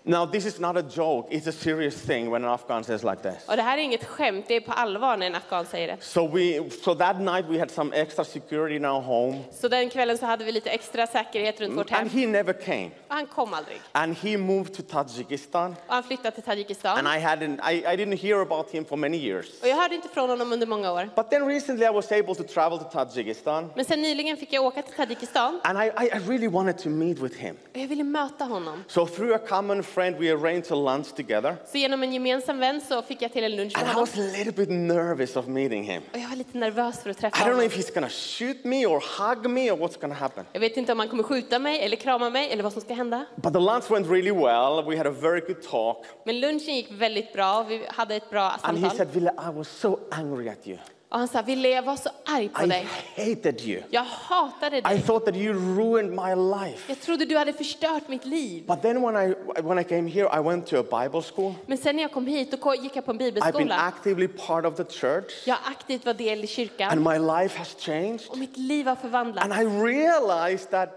Now, 0.07 0.25
this 0.31 0.45
is 0.45 0.59
not 0.59 0.77
a 0.77 0.83
joke, 0.83 1.27
it's 1.31 1.47
a 1.47 1.51
serious 1.51 1.95
thing 1.95 2.29
when 2.29 2.43
an 2.45 2.51
Afghan 2.51 2.83
says 2.83 3.03
like 3.03 3.21
this. 3.23 3.47
Och 3.47 3.55
det 3.55 3.61
här 3.61 3.77
är 3.77 3.81
inget 3.81 4.03
skämt, 4.05 4.45
det 4.47 4.55
är 4.55 4.61
på 4.61 4.71
allvar 4.71 5.17
när 5.17 5.25
en 5.27 5.35
afghan 5.35 5.65
säger 5.65 5.87
det. 5.87 5.97
So, 6.03 6.27
we, 6.27 6.69
so 6.83 6.95
that 6.95 7.19
night 7.19 7.45
we 7.49 7.59
had 7.59 7.71
some 7.71 7.95
extra 7.95 8.23
security 8.25 8.75
in 8.75 8.85
our 8.85 9.01
home, 9.01 9.39
Så 9.51 9.67
den 9.67 9.89
kvällen 9.89 10.17
så 10.17 10.25
hade 10.25 10.45
vi 10.45 10.51
lite 10.51 10.69
extra 10.69 11.07
säkerhet 11.07 11.61
runt 11.61 11.77
vårt 11.77 11.89
hem. 11.89 12.01
and 12.01 12.11
he 12.11 12.27
never 12.27 12.53
came. 12.53 12.85
Och 13.07 13.15
han 13.15 13.25
kom 13.27 13.53
aldrig. 13.53 13.77
And 13.91 14.17
he 14.17 14.37
moved 14.37 14.73
to 14.73 14.81
Tajikistan, 14.81 15.75
Och 15.87 15.93
han 15.93 16.03
flyttade 16.03 16.31
till 16.31 16.43
Tadzjikistan. 16.43 16.97
and 16.97 17.07
I, 17.07 17.25
hadn't, 17.25 17.71
I, 17.71 17.75
I 17.93 17.97
didn't 18.05 18.17
hear 18.17 18.41
about 18.41 18.71
him 18.71 18.85
for 18.85 18.97
many 18.97 19.17
years. 19.17 19.61
Och 19.61 19.67
jag 19.67 19.75
hörde 19.75 19.95
inte 19.95 20.07
från 20.09 20.29
honom 20.29 20.53
under 20.53 20.67
många 20.67 20.91
år. 20.91 21.09
But 21.15 21.29
then 21.29 21.47
recently 21.47 21.85
I 21.85 21.91
was 21.93 22.11
able 22.11 22.35
to 22.35 22.43
travel 22.43 22.79
to 22.79 22.85
Tajikistan, 22.85 23.71
Men 23.75 23.85
sen 23.85 24.01
nyligen 24.01 24.37
fick 24.37 24.53
jag 24.53 24.63
åka 24.65 24.81
till 24.81 24.93
Tadzjikistan 24.95 25.59
and 25.63 25.77
I, 25.79 25.85
I, 25.85 26.05
I 26.05 26.19
really 26.27 26.47
wanted 26.47 26.77
to 26.77 26.89
meet 26.89 27.19
with 27.19 27.35
him. 27.37 27.57
och 27.73 27.77
jag 27.79 27.87
ville 27.87 28.03
möta 28.03 28.43
honom. 28.45 28.83
So 28.87 29.05
through 29.07 29.35
a 29.35 29.39
common 29.49 29.83
friend, 29.95 30.15
we 30.19 30.31
arranged 30.33 30.71
a 30.71 30.75
lunch 30.75 31.15
together, 31.15 31.55
Så 31.71 31.77
genom 31.77 32.03
en 32.03 32.13
gemensam 32.13 32.59
vän 32.59 32.81
så 32.81 33.01
fick 33.01 33.21
jag 33.21 33.33
till 33.33 33.43
en 33.43 33.55
lunch 33.55 33.73
med 33.73 33.81
and 33.83 33.91
I 33.91 33.93
honom. 33.93 34.01
was 34.01 34.17
a 34.17 34.37
little 34.37 34.51
bit 34.51 34.69
nervous 34.69 35.35
of 35.35 35.47
meeting 35.47 35.83
him. 35.83 36.01
Och 36.13 36.17
jag 36.19 36.29
var 36.29 36.35
lite 36.35 36.57
nervös 36.57 37.03
för 37.03 37.09
att 37.09 37.17
I 37.17 37.19
träffa 37.21 37.37
don't 37.37 37.43
know 37.43 37.53
honom. 37.55 37.65
if 37.65 37.77
he's 37.77 37.93
gonna 37.93 38.09
shoot 38.09 38.63
me 38.63 38.85
or 38.85 38.99
hug 39.19 39.49
me 39.51 39.71
or 39.71 39.77
what's 39.77 40.01
gonna 40.01 40.15
happen. 40.15 40.45
Jag 40.53 40.59
vet 40.59 40.77
inte 40.77 40.91
om 40.91 40.99
han 40.99 41.07
kommer 41.09 41.23
skjuta 41.23 41.59
mig 41.59 41.79
eller 41.79 41.95
krama 41.97 42.29
mig 42.29 42.51
eller 42.51 42.63
vad 42.63 42.73
som 42.73 42.81
ska 42.81 42.93
hända. 42.93 43.25
But 43.35 43.53
the 43.53 43.59
lunch 43.59 43.91
went 43.91 44.07
really 44.07 44.31
well. 44.31 44.83
We 44.89 44.97
had 44.97 45.07
a 45.07 45.13
very 45.21 45.39
good 45.39 45.61
talk. 45.61 46.05
Men 46.25 46.39
lunchen 46.39 46.75
gick 46.75 46.91
väldigt 46.91 47.33
bra. 47.33 47.63
Vi 47.69 47.81
hade 47.87 48.15
ett 48.15 48.29
bra 48.29 48.49
And 48.61 48.77
he 48.77 48.81
samtal. 48.89 48.97
said, 48.97 49.13
Ville, 49.13 49.31
I 49.31 49.57
was 49.57 49.67
so 49.79 49.99
angry 50.11 50.49
at 50.49 50.67
you. 50.67 50.77
Och 51.15 51.19
han 51.19 51.27
sa, 51.27 51.41
Ville 51.41 51.69
jag 51.69 51.83
var 51.83 51.95
så 51.95 52.09
arg 52.25 52.49
på 52.49 52.63
I 52.63 52.67
dig. 52.67 52.87
hated 53.15 53.61
you. 53.61 53.81
Jag 53.89 54.03
hatade 54.03 54.77
I 54.77 54.81
dig. 54.81 55.01
thought 55.01 55.25
that 55.25 55.35
you 55.35 55.53
ruined 55.53 56.11
my 56.11 56.35
life. 56.65 56.83
Jag 56.87 57.01
trodde 57.01 57.25
du 57.25 57.37
hade 57.37 57.53
förstört 57.53 58.07
mitt 58.07 58.25
liv. 58.25 58.63
But 58.67 58.81
then 58.81 59.01
when 59.01 59.15
I, 59.29 59.35
when 59.61 59.79
I 59.79 59.83
came 59.83 60.07
here, 60.11 60.29
I 60.39 60.43
went 60.43 60.67
to 60.67 60.77
a 60.79 60.83
Bible 61.03 61.21
school. 61.35 61.53
Men 61.65 61.77
sen 61.77 61.95
när 61.95 62.03
jag 62.03 62.11
kom 62.11 62.27
hit 62.27 62.51
då 62.61 62.75
gick 62.75 62.95
jag 62.95 63.05
på 63.05 63.11
en 63.11 63.17
I've 63.17 63.19
been 63.19 63.33
bibelskola. 63.33 63.75
actively 63.77 64.27
part 64.27 64.65
of 64.65 64.75
the 64.75 64.83
church, 64.83 65.31
Jag 65.47 65.57
aktivt 65.65 66.05
var 66.05 66.13
del 66.13 66.37
i 66.37 66.41
and 66.41 66.49
kyrkan. 66.49 67.03
my 67.03 67.17
life 67.19 67.57
has 67.57 67.75
changed. 67.79 68.21
Och 68.29 68.37
mitt 68.37 68.57
liv 68.57 68.87
har 68.87 68.95
förvandlats. 68.95 69.47
And 69.49 69.53
I 69.53 69.65
realized 69.83 70.69
that 70.71 70.89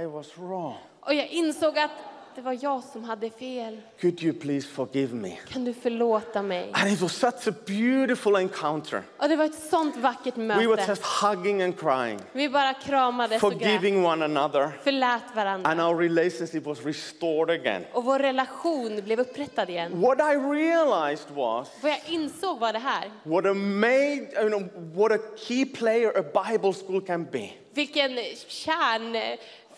I 0.00 0.06
was 0.06 0.26
wrong. 0.38 0.74
Och 1.00 1.14
jag 1.14 1.26
insåg 1.28 1.78
att 1.78 1.90
det 2.38 2.42
var 2.42 2.58
jag 2.62 2.84
som 2.84 3.04
hade 3.04 3.30
fel. 3.30 3.80
Could 4.00 4.22
you 4.22 4.32
please 4.32 4.68
forgive 4.68 5.14
me? 5.14 5.36
Kan 5.48 5.64
du 5.64 5.74
förlåta 5.74 6.42
mig? 6.42 6.70
And 6.72 6.90
it 6.92 7.00
was 7.00 7.12
such 7.12 7.48
a 7.48 7.52
beautiful 7.66 8.36
encounter. 8.36 9.02
Och 9.16 9.28
det 9.28 9.36
var 9.36 9.44
ett 9.44 9.68
sånt 9.70 9.96
vackert 9.96 10.36
We 10.36 10.46
were 10.46 10.66
möte. 10.68 10.84
just 10.88 11.02
hugging 11.02 11.62
and 11.62 11.78
crying, 11.78 12.20
Vi 12.32 12.48
bara 12.48 12.74
kramades 12.74 13.42
och 13.42 13.52
forgiving 13.52 14.06
one 14.06 14.24
another, 14.24 14.70
Förlät 14.84 15.22
and 15.26 15.34
varandra. 15.34 15.88
our 15.88 15.96
relationship 15.96 16.64
was 16.66 16.84
restored 16.86 17.60
again. 17.60 17.84
Och 17.92 18.04
vår 18.04 18.18
relation 18.18 19.00
blev 19.04 19.20
upprättad 19.20 19.70
igen. 19.70 20.00
What 20.00 20.18
I 20.18 20.36
realized 20.36 21.30
was 21.34 21.68
Vad 21.82 21.92
jag 21.92 22.00
insåg 22.08 22.58
var 22.58 22.72
det 22.72 22.78
här. 22.78 23.10
what 23.22 23.46
a 23.46 23.54
made, 23.54 24.28
you 24.42 24.48
know, 24.48 24.62
what 24.94 25.12
a 25.12 25.18
key 25.48 25.66
player 25.66 26.18
a 26.18 26.22
Bible 26.48 26.72
school 26.72 27.00
can 27.06 27.24
be. 27.32 27.50
Vilken 27.74 28.18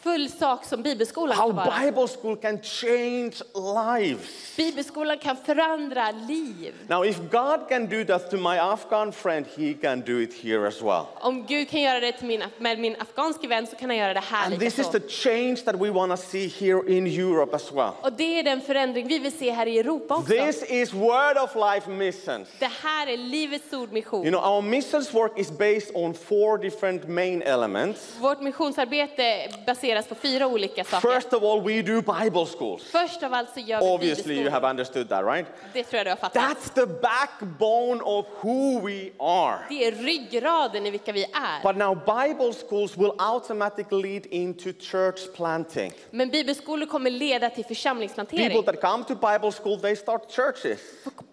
kärnfull 0.02 0.28
sak 0.28 0.64
som 0.64 0.82
bibelskolan 0.82 1.36
How 1.36 1.46
kan 1.46 1.56
vara. 1.56 1.80
Bible 1.80 2.08
school 2.08 2.36
can 2.36 2.58
change 2.62 3.32
lives. 3.54 4.56
Bibelskolan 4.56 5.18
kan 5.18 5.36
förändra 5.36 6.10
liv. 6.10 6.74
Now, 6.88 7.04
if 7.04 7.18
God 7.30 7.68
can 7.68 7.86
do 7.86 8.04
that 8.04 8.30
to 8.30 8.36
my 8.36 8.58
Afghan 8.58 9.12
friend, 9.12 9.46
He 9.56 9.74
can 9.74 10.00
do 10.00 10.20
it 10.20 10.34
here 10.34 10.68
as 10.68 10.82
well. 10.82 11.04
Om 11.20 11.46
Gud 11.46 11.68
kan 11.68 11.82
göra 11.82 12.00
det 12.00 12.12
till 12.12 12.26
min, 12.26 12.42
med 12.58 12.78
min 12.78 12.96
afghanske 12.98 13.48
vän 13.48 13.66
så 13.66 13.76
kan 13.76 13.90
han 13.90 13.98
göra 13.98 14.14
det 14.14 14.20
här 14.20 14.46
And 14.46 14.58
this 14.58 14.78
is 14.78 14.78
likaså. 14.78 14.98
the 15.00 15.08
change 15.08 15.56
that 15.56 15.74
we 15.74 15.90
want 15.90 16.12
to 16.12 16.16
see 16.16 16.48
here 16.48 16.96
in 16.96 17.06
Europe 17.06 17.56
as 17.56 17.72
well. 17.72 17.92
Och 18.02 18.12
det 18.12 18.38
är 18.38 18.42
den 18.42 18.60
förändring 18.60 19.08
vi 19.08 19.18
vill 19.18 19.38
se 19.38 19.50
här 19.50 19.66
i 19.66 19.78
Europa 19.78 20.14
också. 20.16 20.32
This 20.32 20.62
is 20.70 20.92
Word 20.92 21.36
of 21.44 21.54
Life 21.54 21.90
missions. 21.90 22.48
Det 22.58 22.70
här 22.82 23.06
är 23.06 23.16
Livets 23.16 23.72
Ord 23.72 23.92
mission. 23.92 24.26
You 24.26 24.30
know, 24.30 24.54
our 24.54 24.62
missions 24.62 25.14
work 25.14 25.38
is 25.38 25.50
based 25.50 25.90
on 25.94 26.14
four 26.14 26.58
different 26.58 27.08
main 27.08 27.42
elements. 27.42 28.16
Vårt 28.20 28.40
missionsarbete 28.40 29.48
baseras 29.66 29.89
på 30.08 30.14
fyra 30.14 30.46
olika 30.46 30.84
saker. 30.84 31.08
First 31.14 31.32
of 31.32 31.42
all, 31.42 31.60
we 31.62 31.82
do 31.82 32.02
Bible 32.02 32.46
schools. 32.46 32.82
Först 32.82 33.22
av 33.22 33.34
allt 33.34 33.54
så 33.54 33.60
gör 33.60 33.80
vi 33.80 33.86
Obviously, 33.86 34.34
you 34.34 34.50
have 34.50 34.70
understood 34.70 35.08
that, 35.08 35.24
right? 35.24 35.46
Det 35.72 35.84
tror 35.84 35.98
jag 35.98 36.06
du 36.06 36.10
har 36.10 36.16
fattat. 36.16 36.42
That's 36.42 36.74
the 36.74 36.86
backbone 36.86 38.02
of 38.02 38.26
who 38.40 38.80
we 38.86 39.10
are. 39.18 39.58
Det 39.68 39.84
är 39.86 39.92
ryggraden 39.92 40.86
i 40.86 40.90
vilka 40.90 41.12
vi 41.12 41.24
är. 41.24 41.62
But 41.62 41.76
now, 41.76 41.94
Bible 41.94 42.52
schools 42.52 42.96
will 42.96 43.12
automatically 43.18 44.02
lead 44.02 44.26
into 44.26 44.72
church 44.80 45.32
planting. 45.36 45.92
Men 46.10 46.28
bibelskolor 46.28 46.86
kommer 46.86 47.10
leda 47.10 47.50
till 47.50 47.64
People 47.64 47.74
församlingsplantering. 47.74 48.64
that 48.64 48.80
come 48.80 49.04
to 49.04 49.14
Bible 49.14 49.52
school, 49.52 49.80
they 49.80 49.96
start 49.96 50.32
churches. 50.32 50.80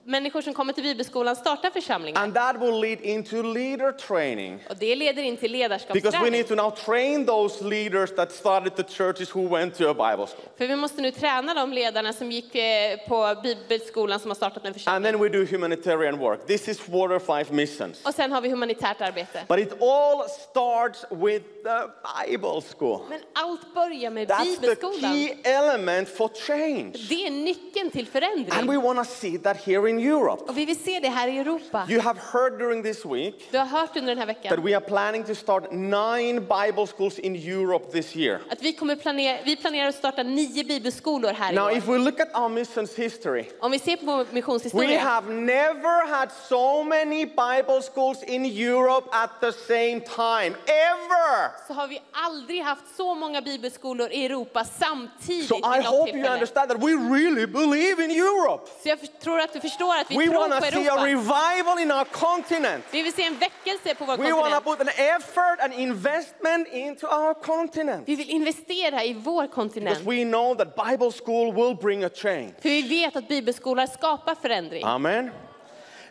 Människor 0.09 0.41
som 0.41 0.53
kommer 0.53 0.73
till 0.73 0.83
bibelskolan 0.83 1.35
startar 1.35 1.69
församlingar. 1.69 2.21
And 2.23 2.33
that 2.35 2.55
will 2.61 2.79
lead 2.81 3.01
into 3.01 3.41
leader 3.41 3.91
training. 3.91 4.63
Och 4.69 4.75
det 4.79 4.95
leder 4.95 5.23
in 5.23 5.37
till 5.37 5.51
Because 5.51 5.57
we 5.57 5.57
ledarskapsträning. 5.57 6.31
need 6.31 6.47
to 6.47 6.55
now 6.55 6.71
train 6.71 7.25
those 7.25 7.63
leaders 7.65 8.15
that 8.15 8.31
started 8.31 8.75
the 8.75 8.83
churches 8.83 9.35
who 9.35 9.47
went 9.47 9.77
to 9.77 9.89
a 9.89 9.93
Bible 9.93 10.27
school. 10.27 10.45
För 10.57 10.67
vi 10.67 10.75
måste 10.75 11.01
nu 11.01 11.11
träna 11.11 11.53
de 11.53 11.73
ledarna 11.73 12.13
som 12.13 12.31
gick 12.31 12.55
eh, 12.55 12.97
på 13.07 13.35
bibelskolan 13.43 14.19
som 14.19 14.29
har 14.29 14.35
startat 14.35 14.63
en 14.63 14.67
And 14.67 14.75
församling. 14.75 15.11
then 15.11 15.21
we 15.21 15.29
do 15.29 15.45
humanitarian 15.45 16.17
work. 16.17 16.47
This 16.47 16.67
is 16.67 16.89
Water 16.89 17.15
of 17.15 17.27
Life 17.29 17.53
missions. 17.53 18.05
Och 18.05 18.13
sen 18.13 18.31
har 18.31 18.41
vi 18.41 18.49
humanitärt 18.49 19.01
arbete. 19.01 19.45
But 19.47 19.59
it 19.59 19.81
all 19.81 20.23
starts 20.49 21.05
with 21.11 21.45
the 21.63 21.87
Bible 22.27 22.61
school. 22.77 23.01
Men 23.09 23.19
allt 23.33 23.73
börjar 23.73 24.11
med 24.11 24.29
That's 24.29 24.55
the 24.55 24.61
bibelskolan. 24.61 25.13
key 25.13 25.29
element 25.43 26.09
for 26.09 26.29
change. 26.47 26.91
Det 27.09 27.27
är 27.27 27.31
nyckeln 27.31 27.91
till 27.91 28.07
And 28.13 28.13
we 28.13 28.19
förändring. 28.45 28.81
want 28.81 28.99
to 28.99 29.15
see 29.15 29.37
that 29.37 29.57
here 29.57 29.89
in 29.89 29.96
Europe. 29.99 30.43
Och 30.47 30.57
vi 30.57 30.65
vill 30.65 30.83
se 30.83 30.99
det 30.99 31.09
här 31.09 31.27
i 31.27 31.37
Europa. 31.39 31.85
You 31.89 32.01
have 32.01 32.19
heard 32.33 32.59
during 32.59 32.83
this 32.83 33.05
week 33.05 33.47
Du 33.51 33.57
har 33.57 33.65
hört 33.65 33.97
under 33.97 34.15
den 34.15 34.17
här 34.17 34.25
that 34.33 34.43
veckan 34.45 34.63
we 34.65 34.75
are 34.75 34.85
planning 34.85 35.23
to 35.23 35.35
start 35.35 35.71
nine 35.71 36.39
Bible 36.39 36.87
schools 36.87 37.19
in 37.19 37.35
Europe 37.35 37.91
this 37.91 38.15
year. 38.15 38.39
att 38.49 38.61
vi, 38.61 38.73
kommer 38.73 38.95
planera, 38.95 39.37
vi 39.45 39.55
planerar 39.55 39.87
att 39.87 39.95
starta 39.95 40.23
nio 40.23 40.63
bibelskolor 40.63 41.31
här 41.33 41.51
i 41.53 41.55
Now, 41.55 41.71
if 41.71 41.87
år. 41.89 41.93
we 41.93 41.99
look 41.99 42.19
at 42.19 42.35
our 42.35 42.49
missions 42.49 42.95
history, 42.95 43.45
Om 43.59 43.71
vi 43.71 43.79
ser 43.79 43.97
på 43.97 44.05
vår 44.05 44.17
we 44.17 44.25
missionshistoria 44.31 44.99
have 44.99 45.33
never 45.33 46.07
had 46.07 46.29
so 46.49 46.83
many 46.83 47.25
Bible 47.25 47.81
schools 47.81 48.23
in 48.23 48.45
Europe 48.45 49.07
at 49.11 49.29
the 49.41 49.51
same 49.51 49.99
time, 49.99 50.55
ever. 50.65 51.51
så 51.67 51.73
har 51.73 51.87
vi 51.87 52.01
aldrig 52.11 52.61
haft 52.63 52.83
så 52.97 53.15
många 53.15 53.41
bibelskolor 53.41 54.11
i 54.11 54.25
Europa 54.25 54.65
samtidigt 54.65 55.47
So 55.47 55.55
I 55.55 55.81
hope 55.81 56.11
you 56.17 56.27
understand 56.33 56.69
that 56.69 56.77
we 56.83 56.91
really 57.17 57.45
believe 57.47 58.03
in 58.05 58.11
Europe. 58.11 58.69
Så 58.83 58.89
jag 58.89 59.19
tror 59.19 59.39
att 59.39 59.53
du 59.53 59.59
förstår 59.59 59.86
att 59.95 60.11
vi 60.11 60.17
We 60.17 60.25
tror 60.25 60.59
på 60.59 60.65
see 60.65 60.87
a 60.89 60.93
Europa. 60.93 61.05
revival 61.05 61.79
in 61.79 61.91
our 61.91 62.05
continent. 62.05 62.83
Vi 62.91 63.01
vill 63.03 63.13
se 63.13 63.23
en 63.23 63.37
väckelse 63.37 63.95
på 63.95 64.05
vår 64.05 64.17
We 64.17 64.31
want 64.31 64.53
to 64.53 64.61
kontinent. 64.61 64.65
put 64.65 64.81
an 64.81 65.15
effort 65.15 65.59
and 65.63 65.73
investment 65.73 66.67
into 66.71 67.07
our 67.07 67.33
continent. 67.33 68.03
Vi 68.07 68.15
vill 68.15 68.29
investera 68.29 69.03
i 69.03 69.13
vår 69.13 69.41
Because 69.41 69.55
kontinent. 69.55 69.99
we 70.05 70.23
know 70.25 70.55
that 70.55 70.75
Bible 70.89 71.11
school 71.11 71.53
will 71.53 71.75
bring 71.75 72.03
a 72.03 72.09
change. 72.15 72.53
För 72.61 72.69
vi 72.69 72.81
vet 72.81 73.15
att 73.15 73.27
bibelskolor 73.27 73.85
skapar 73.85 74.35
förändring. 74.35 74.83
Amen. 74.85 75.31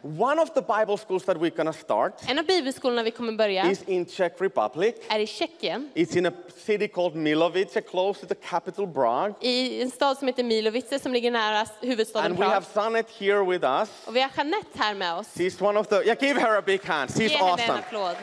One 0.03 0.43
of 0.43 0.55
the 0.55 0.63
Bible 0.63 0.97
schools 0.97 1.25
that 1.25 1.37
we're 1.37 1.51
to 1.73 1.73
start 1.73 2.13
En 2.29 2.39
av 2.39 2.45
bibelskolorna 2.47 3.03
vi 3.03 3.11
kommer 3.11 3.33
börja 3.33 3.71
is 3.71 3.83
in 3.83 4.07
Czech 4.07 4.33
Republic. 4.39 4.95
är 5.09 5.19
i 5.19 5.27
Tjeckien, 5.27 5.91
It's 5.95 6.19
in 6.19 6.27
a 6.27 6.33
city 6.57 6.89
called 6.89 7.15
Milovice, 7.17 7.81
close 7.91 8.21
to 8.21 8.27
the 8.27 8.35
capital 8.35 8.87
Prague. 8.93 9.35
i 9.41 9.83
en 9.83 9.91
stad 9.91 10.19
som 10.19 10.27
heter 10.29 10.45
Milovice 10.45 11.03
som 11.03 11.13
ligger 11.13 11.31
nära 11.31 11.67
huvudstaden 11.81 12.31
And 12.33 12.39
we 12.41 12.45
have 12.45 12.61
Prag. 12.67 12.85
Sanet 12.85 13.07
here 13.19 13.45
with 13.45 13.65
us. 13.65 13.89
Och 14.07 14.17
vi 14.17 14.21
har 14.21 14.31
Jeanette 14.37 14.79
här 14.79 14.95
med 14.95 15.15
oss. 15.15 15.27
She's 15.37 15.63
one 15.65 15.81
of 15.81 15.87
the, 15.89 15.97
yeah, 16.05 16.17
give 16.21 16.41
her 16.41 16.59
a 16.59 16.63
big 16.67 16.85
hand. 16.85 17.11
She's 17.11 17.21
Ge 17.21 17.29
henne 17.29 17.49
en 17.49 17.53
awesome. 17.71 17.79
applåd. 17.79 18.17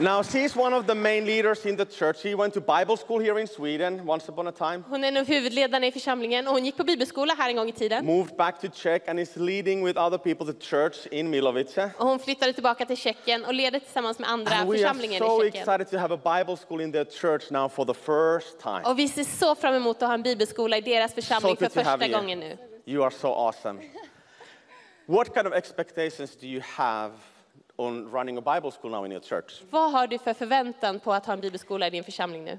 Now, 0.00 0.22
she's 0.22 0.56
one 0.56 0.72
of 0.76 0.86
the 0.86 0.94
main 0.94 1.24
leaders 1.24 1.64
in 1.66 1.76
the 1.76 1.84
church. 1.84 2.18
She 2.22 2.34
went 2.34 2.54
to 2.54 2.60
Bible 2.60 2.96
school 2.96 3.20
here 3.20 3.38
in 3.38 3.46
Sweden 3.46 4.04
once 4.04 4.28
upon 4.28 4.48
a 4.48 4.52
time, 4.52 4.84
Hon 4.88 5.04
är 5.04 5.08
en 5.08 5.16
av 5.16 5.26
huvudledarna 5.26 5.86
i 5.86 5.92
församlingen 5.92 6.46
och 6.46 6.52
hon 6.52 6.64
gick 6.64 6.76
på 6.76 6.84
bibelskola 6.84 7.34
här 7.34 7.48
en 7.48 7.56
gång 7.56 7.68
i 7.68 7.72
tiden. 7.72 8.06
moved 8.06 8.36
back 8.36 8.60
to 8.60 8.68
Czech, 8.68 9.02
and 9.08 9.20
is 9.20 9.36
leading 9.36 9.84
with 9.84 9.98
other 9.98 10.18
people 10.18 10.52
the 10.52 10.60
church 10.60 11.06
in 11.10 11.30
Milovice. 11.30 11.78
Och 11.98 12.06
hon 12.06 12.18
flyttade 12.18 12.52
tillbaka 12.52 12.86
till 12.86 12.96
Tjeckien 12.96 13.44
och 13.44 13.54
leder 13.54 13.78
tillsammans 13.78 14.18
med 14.18 14.30
andra 14.30 14.54
And 14.54 14.70
we 14.70 14.74
are 14.74 14.78
församlingen 14.78 15.18
so 15.18 15.44
i 15.44 15.50
Tjeckien. 15.50 15.62
excited 15.62 15.90
to 15.90 15.98
have 15.98 16.14
a 16.14 16.38
Bible 16.38 16.56
school 16.56 16.80
in 16.80 16.92
their 16.92 17.04
church 17.04 17.50
now 17.50 17.68
for 17.68 17.84
the 17.84 17.94
first 17.94 18.60
time. 18.60 18.82
Och 18.84 18.98
vi 18.98 19.08
ser 19.08 19.24
så 19.24 19.54
fram 19.54 19.74
emot 19.74 20.02
att 20.02 20.08
ha 20.08 20.14
en 20.14 20.22
bibelskola 20.22 20.76
i 20.76 20.80
deras 20.80 21.14
församling 21.14 21.56
So 21.56 21.64
för 21.64 21.84
första 21.84 22.08
gången 22.08 22.40
nu. 22.40 22.56
You 22.86 23.04
are 23.04 23.10
so 23.10 23.28
awesome. 23.28 23.82
What 25.06 25.34
kind 25.34 25.46
of 25.46 25.52
expectations 25.52 26.36
do 26.36 26.46
you 26.46 26.62
have 26.64 27.12
on 27.76 28.10
running 28.10 28.38
a 28.38 28.54
Bible 28.54 28.70
school 28.70 28.90
now 28.90 29.04
in 29.04 29.12
your 29.12 29.22
church? 29.22 29.62
Vad 29.70 29.92
har 29.92 30.06
du 30.06 30.18
för 30.18 30.34
förväntan 30.34 31.00
på 31.00 31.12
att 31.12 31.26
ha 31.26 31.32
en 31.32 31.40
bibelskola 31.40 31.86
i 31.86 31.90
din 31.90 32.04
församling 32.04 32.44
nu? 32.44 32.58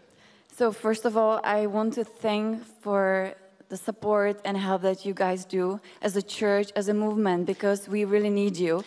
So 0.58 0.72
first 0.72 1.06
of 1.06 1.18
all, 1.18 1.40
I 1.62 1.68
want 1.68 1.96
to 1.96 2.04
thank 2.22 2.64
for 2.82 3.34
the 3.70 3.78
support 3.78 4.48
and 4.48 4.58
help 4.58 4.82
that 4.82 5.06
you 5.06 5.14
guys 5.14 5.46
do 5.46 5.80
as 6.02 6.16
a 6.16 6.22
church, 6.22 6.72
as 6.76 6.88
a 6.90 6.94
movement, 6.94 7.48
because 7.48 7.92
we 7.92 8.06
really 8.06 8.30
need 8.30 8.58
you. 8.58 8.76
And, 8.76 8.84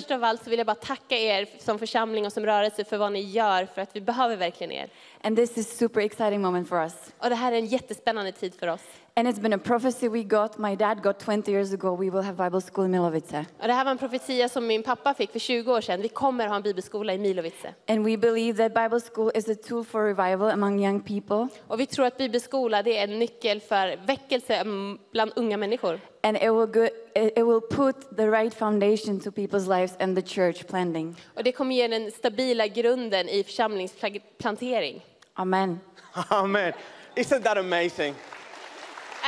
Först 0.00 0.10
av 0.10 0.24
allt 0.24 0.44
så 0.44 0.50
vill 0.50 0.58
jag 0.58 0.66
bara 0.66 0.74
tacka 0.74 1.16
er 1.16 1.48
som 1.58 1.78
församling 1.78 2.26
och 2.26 2.32
som 2.32 2.46
rörelse 2.46 2.84
för 2.84 2.98
vad 2.98 3.12
ni 3.12 3.20
gör, 3.20 3.66
för 3.66 3.82
att 3.82 3.96
vi 3.96 4.00
behöver 4.00 4.36
verkligen 4.36 4.72
er. 4.72 4.90
And 5.22 5.36
this 5.36 5.58
is 5.58 5.78
super 5.78 6.00
exciting 6.00 6.40
moment 6.40 6.68
for 6.68 6.82
us. 6.82 6.94
Och 7.18 7.28
det 7.30 7.34
här 7.34 7.52
är 7.52 7.56
en 7.56 7.66
jättespännande 7.66 8.32
tid 8.32 8.54
för 8.54 8.66
oss. 8.66 8.82
And 9.18 9.28
it's 9.28 9.40
been 9.40 9.52
a 9.52 9.58
prophecy 9.58 10.08
we 10.08 10.22
got. 10.22 10.58
My 10.58 10.76
dad 10.76 11.02
got 11.02 11.18
20 11.18 11.50
years 11.50 11.72
ago. 11.72 11.96
We 11.96 12.10
will 12.10 12.22
have 12.22 12.36
Bible 12.36 12.60
school 12.60 12.84
in 12.84 12.90
Milovice. 12.90 13.46
Och 13.60 13.66
det 13.66 13.72
här 13.72 13.84
var 13.84 13.90
en 13.90 13.98
profetia 13.98 14.48
som 14.48 14.66
min 14.66 14.82
pappa 14.82 15.14
fick 15.14 15.32
för 15.32 15.38
20 15.38 15.72
år 15.72 15.80
sedan. 15.80 16.02
Vi 16.02 16.08
kommer 16.08 16.46
ha 16.46 16.56
en 16.56 16.62
bibelskola 16.62 17.14
i 17.14 17.18
Milovice. 17.18 17.66
And 17.88 18.04
we 18.04 18.16
believe 18.16 18.68
that 18.68 18.74
Bible 18.74 19.00
school 19.00 19.30
is 19.34 19.48
a 19.48 19.54
tool 19.68 19.84
for 19.84 20.14
revival 20.14 20.50
among 20.50 20.84
young 20.84 21.00
people. 21.00 21.48
Och 21.66 21.80
vi 21.80 21.86
tror 21.86 22.06
att 22.06 22.16
bibelskola 22.16 22.82
det 22.82 22.98
är 22.98 23.04
en 23.04 23.18
nyckel 23.18 23.60
för 23.60 24.06
väckelse 24.06 24.64
bland 25.12 25.32
unga 25.36 25.56
människor. 25.56 26.00
And 26.22 26.36
it 26.36 26.50
will, 26.50 26.66
go, 26.66 26.88
it 27.14 27.46
will 27.46 27.60
put 27.60 28.16
the 28.16 28.28
right 28.30 28.54
foundation 28.54 29.20
to 29.20 29.30
people's 29.30 29.68
lives 29.68 29.96
and 30.00 30.16
the 30.16 30.22
church 30.22 30.66
planting. 30.66 31.16
Och 31.34 31.44
det 31.44 31.52
kommer 31.52 31.74
ge 31.74 31.88
den 31.88 32.10
stabila 32.10 32.66
grunden 32.66 33.28
i 33.28 33.44
församlingsplantering. 33.44 35.04
Amen. 35.34 35.80
Amen. 36.28 36.72
Isn't 37.14 37.42
that 37.42 37.56
amazing? 37.58 38.14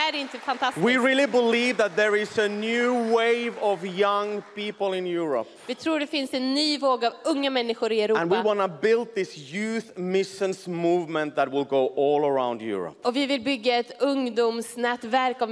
Är 0.08 0.12
det 0.12 0.18
inte 0.18 0.38
fantastiskt? 0.38 0.86
We 0.86 0.98
really 0.98 1.26
believe 1.26 1.74
that 1.78 1.96
there 1.96 2.16
is 2.20 2.38
a 2.38 2.48
new 2.48 3.10
wave 3.12 3.52
of 3.60 3.84
young 3.84 4.42
people 4.54 4.98
in 4.98 5.06
Europe. 5.06 5.50
Vi 5.66 5.74
tror 5.74 6.00
det 6.00 6.06
finns 6.06 6.34
en 6.34 6.54
ny 6.54 6.78
våg 6.78 7.04
av 7.04 7.12
unga 7.24 7.50
människor 7.50 7.92
i 7.92 8.02
And 8.02 8.30
we 8.30 8.36
Europa. 8.36 8.54
want 8.54 8.60
to 8.60 8.78
build 8.82 9.14
this 9.14 9.52
youth 9.52 9.86
missions 9.98 10.66
movement 10.66 11.36
that 11.36 11.48
will 11.52 11.64
go 11.64 11.92
all 11.96 12.24
around 12.24 12.62
Europe. 12.62 12.96
Och 13.08 13.16
vi 13.16 13.26
vill 13.26 13.40
bygga 13.40 13.76
ett 13.78 14.02
ungdomsnätverk 14.02 15.42
av 15.42 15.50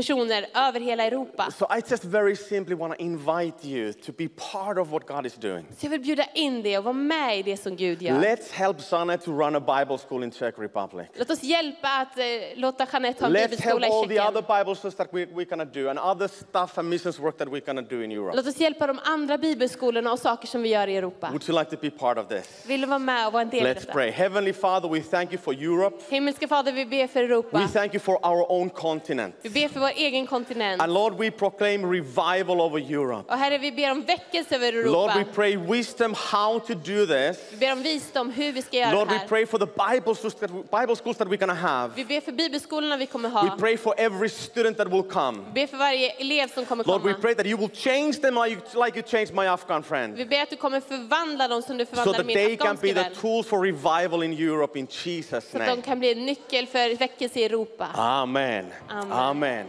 personer 0.00 0.46
över 0.54 0.80
hela 0.80 1.06
Europa. 1.06 1.50
So 1.50 1.66
I 1.78 1.82
just 1.90 2.04
very 2.04 2.36
simply 2.36 2.74
want 2.74 2.94
to 2.94 3.02
invite 3.02 3.66
you 3.68 3.92
to 3.92 4.12
be 4.18 4.28
part 4.52 4.78
of 4.78 4.92
what 4.92 5.06
God 5.06 5.26
is 5.26 5.34
doing. 5.34 5.66
Så 5.78 5.86
jag 5.86 5.90
vill 5.90 6.00
bjuda 6.00 6.24
in 6.34 6.62
dig 6.62 6.78
och 6.78 6.84
vara 6.84 6.92
med 6.92 7.38
i 7.38 7.42
det 7.42 7.56
som 7.56 7.76
Gud 7.76 8.02
gör. 8.02 8.20
Let's 8.20 8.52
help 8.52 8.80
Sana 8.80 9.16
to 9.18 9.30
run 9.30 9.56
a 9.56 9.60
Bible 9.60 9.98
school 9.98 10.24
in 10.24 10.30
Czech 10.30 10.54
Republic. 10.58 11.06
Låt 11.14 11.30
oss 11.30 11.42
hjälpa 11.42 11.88
att 11.88 12.18
eh, 12.18 12.24
låta 12.54 12.86
Jeanette 12.92 13.24
ha 13.24 13.26
en 13.26 13.36
Let's 13.36 13.38
help 13.38 13.50
bibelskola 13.50 13.86
i 13.86 13.90
all 13.90 14.08
the 14.08 14.20
other 14.20 14.42
Tjeckien. 14.42 14.64
Bible 14.64 14.74
schools 14.76 14.94
that 14.94 15.08
we, 15.12 15.26
we're 15.26 15.56
to 15.56 15.80
do 15.80 15.88
and 15.90 15.98
other 15.98 16.28
stuff 16.28 16.78
and 16.78 16.88
missions 16.88 17.18
work 17.18 17.38
that 17.38 17.48
we're 17.48 17.74
to 17.74 17.96
do 17.96 18.02
in 18.02 18.12
Europe. 18.12 18.36
Låt 18.36 18.46
oss 18.46 18.60
hjälpa 18.60 18.86
de 18.86 18.98
andra 19.04 19.38
bibelskolorna 19.38 20.12
och 20.12 20.18
saker 20.18 20.48
som 20.48 20.62
vi 20.62 20.68
gör 20.68 20.86
i 20.88 20.96
Europa. 20.96 21.28
Would 21.30 21.48
you 21.48 21.58
like 21.58 21.70
to 21.70 21.76
be 21.80 21.90
part 21.90 22.18
of 22.18 22.28
this? 22.28 22.64
Vill 22.66 22.80
du 22.80 22.86
vara 22.86 22.98
med 22.98 23.26
och 23.26 23.32
vara 23.32 23.42
en 23.42 23.50
del 23.50 23.66
av 23.66 23.72
Let's 23.72 23.74
detta? 23.74 23.92
pray. 23.92 24.10
Heavenly 24.10 24.52
Father, 24.52 24.88
we 24.88 25.00
thank 25.00 25.32
you 25.32 25.42
for 25.42 25.54
Europe. 25.54 25.96
Himmelska 26.08 26.48
Fader, 26.48 26.72
vi 26.72 26.86
ber 26.86 27.06
för 27.06 27.20
We 27.20 27.26
Europa. 27.26 27.68
thank 27.72 27.94
you 27.94 28.00
for 28.00 28.26
our 28.26 28.52
own 28.52 28.70
continent. 28.70 29.34
Vi 29.42 29.50
ber 29.50 29.68
för 29.68 29.80
vår 29.80 29.89
egen 29.96 30.26
kontinent. 30.26 30.82
And 30.82 30.94
Lord, 30.94 31.14
we 31.18 31.30
proclaim 31.30 31.90
revival 31.92 32.60
over 32.60 32.78
Europe. 32.92 33.32
Och 33.32 33.38
Herre, 33.38 33.58
vi 33.58 33.72
ber 33.72 33.90
om 33.90 34.00
väckelse 34.02 34.54
över 34.54 34.72
Lord, 34.72 35.10
we 35.10 35.20
Europa. 35.20 35.32
pray 35.34 35.56
wisdom 35.56 36.14
how 36.32 36.58
to 36.60 36.74
do 36.74 37.06
this. 37.06 37.38
Vi 37.50 37.56
ber 37.56 37.72
om 37.72 37.82
visdom 37.82 38.30
hur 38.30 38.52
vi 38.52 38.62
ska 38.62 38.76
göra 38.76 38.92
Lord, 38.92 39.08
det 39.08 39.14
we 39.14 39.18
här. 39.18 39.28
pray 39.28 39.46
for 39.46 39.58
the 39.58 39.66
Bible 39.66 40.14
schools 40.14 40.34
that, 40.34 40.50
Bible 40.80 40.96
schools 40.96 41.16
that 41.16 41.28
we're 41.28 41.36
going 41.46 41.56
to 41.60 41.66
have. 41.66 41.92
Vi 41.96 42.04
ber 42.04 42.20
för 42.20 42.32
bibelskolorna 42.32 42.96
vi 42.96 43.06
kommer 43.06 43.28
We 43.28 43.34
ha. 43.38 43.56
pray 43.58 43.76
for 43.76 43.94
every 43.98 44.28
student 44.28 44.76
that 44.76 44.88
will 44.92 45.02
come. 45.02 45.38
Vi 45.54 45.60
ber 45.60 45.66
för 45.66 45.76
varje 45.76 46.10
elev 46.10 46.48
som 46.54 46.64
kommer 46.64 46.84
Lord, 46.84 47.02
we 47.02 47.12
komma. 47.12 47.22
pray 47.22 47.34
that 47.34 47.46
you 47.46 47.56
will 47.58 47.70
change 47.74 48.12
them 48.12 48.34
like 48.34 48.50
you, 48.74 48.84
like 48.84 48.98
you 48.98 49.06
changed 49.08 49.34
my 49.34 49.46
Afghan 49.46 49.82
friend. 49.82 50.14
Vi 50.16 50.26
ber 50.26 50.42
att 50.42 50.50
du 50.50 50.56
kommer 50.56 50.80
förvandla 50.80 51.48
dem 51.48 51.62
som 51.62 51.78
du 51.78 51.84
So 51.84 51.90
förvandlade 51.90 52.18
that 52.18 52.26
min 52.26 52.36
they 52.36 52.56
can 52.56 52.76
be 52.82 52.88
the 52.88 52.94
vän. 52.94 53.12
tools 53.20 53.46
for 53.46 53.58
revival 53.62 54.22
in 54.22 54.32
Europe 54.32 54.78
in 54.78 54.86
Jesus' 54.86 55.30
Så 55.30 55.36
att 55.36 55.52
de 55.52 55.58
name. 55.70 55.82
kan 55.82 55.98
bli 55.98 56.12
en 56.12 56.26
nyckel 56.26 56.66
för 56.66 56.96
väckelse 56.96 57.40
i 57.40 57.44
Europa. 57.44 57.88
Amen. 57.94 58.66
Amen. 58.88 59.12
Amen. 59.12 59.66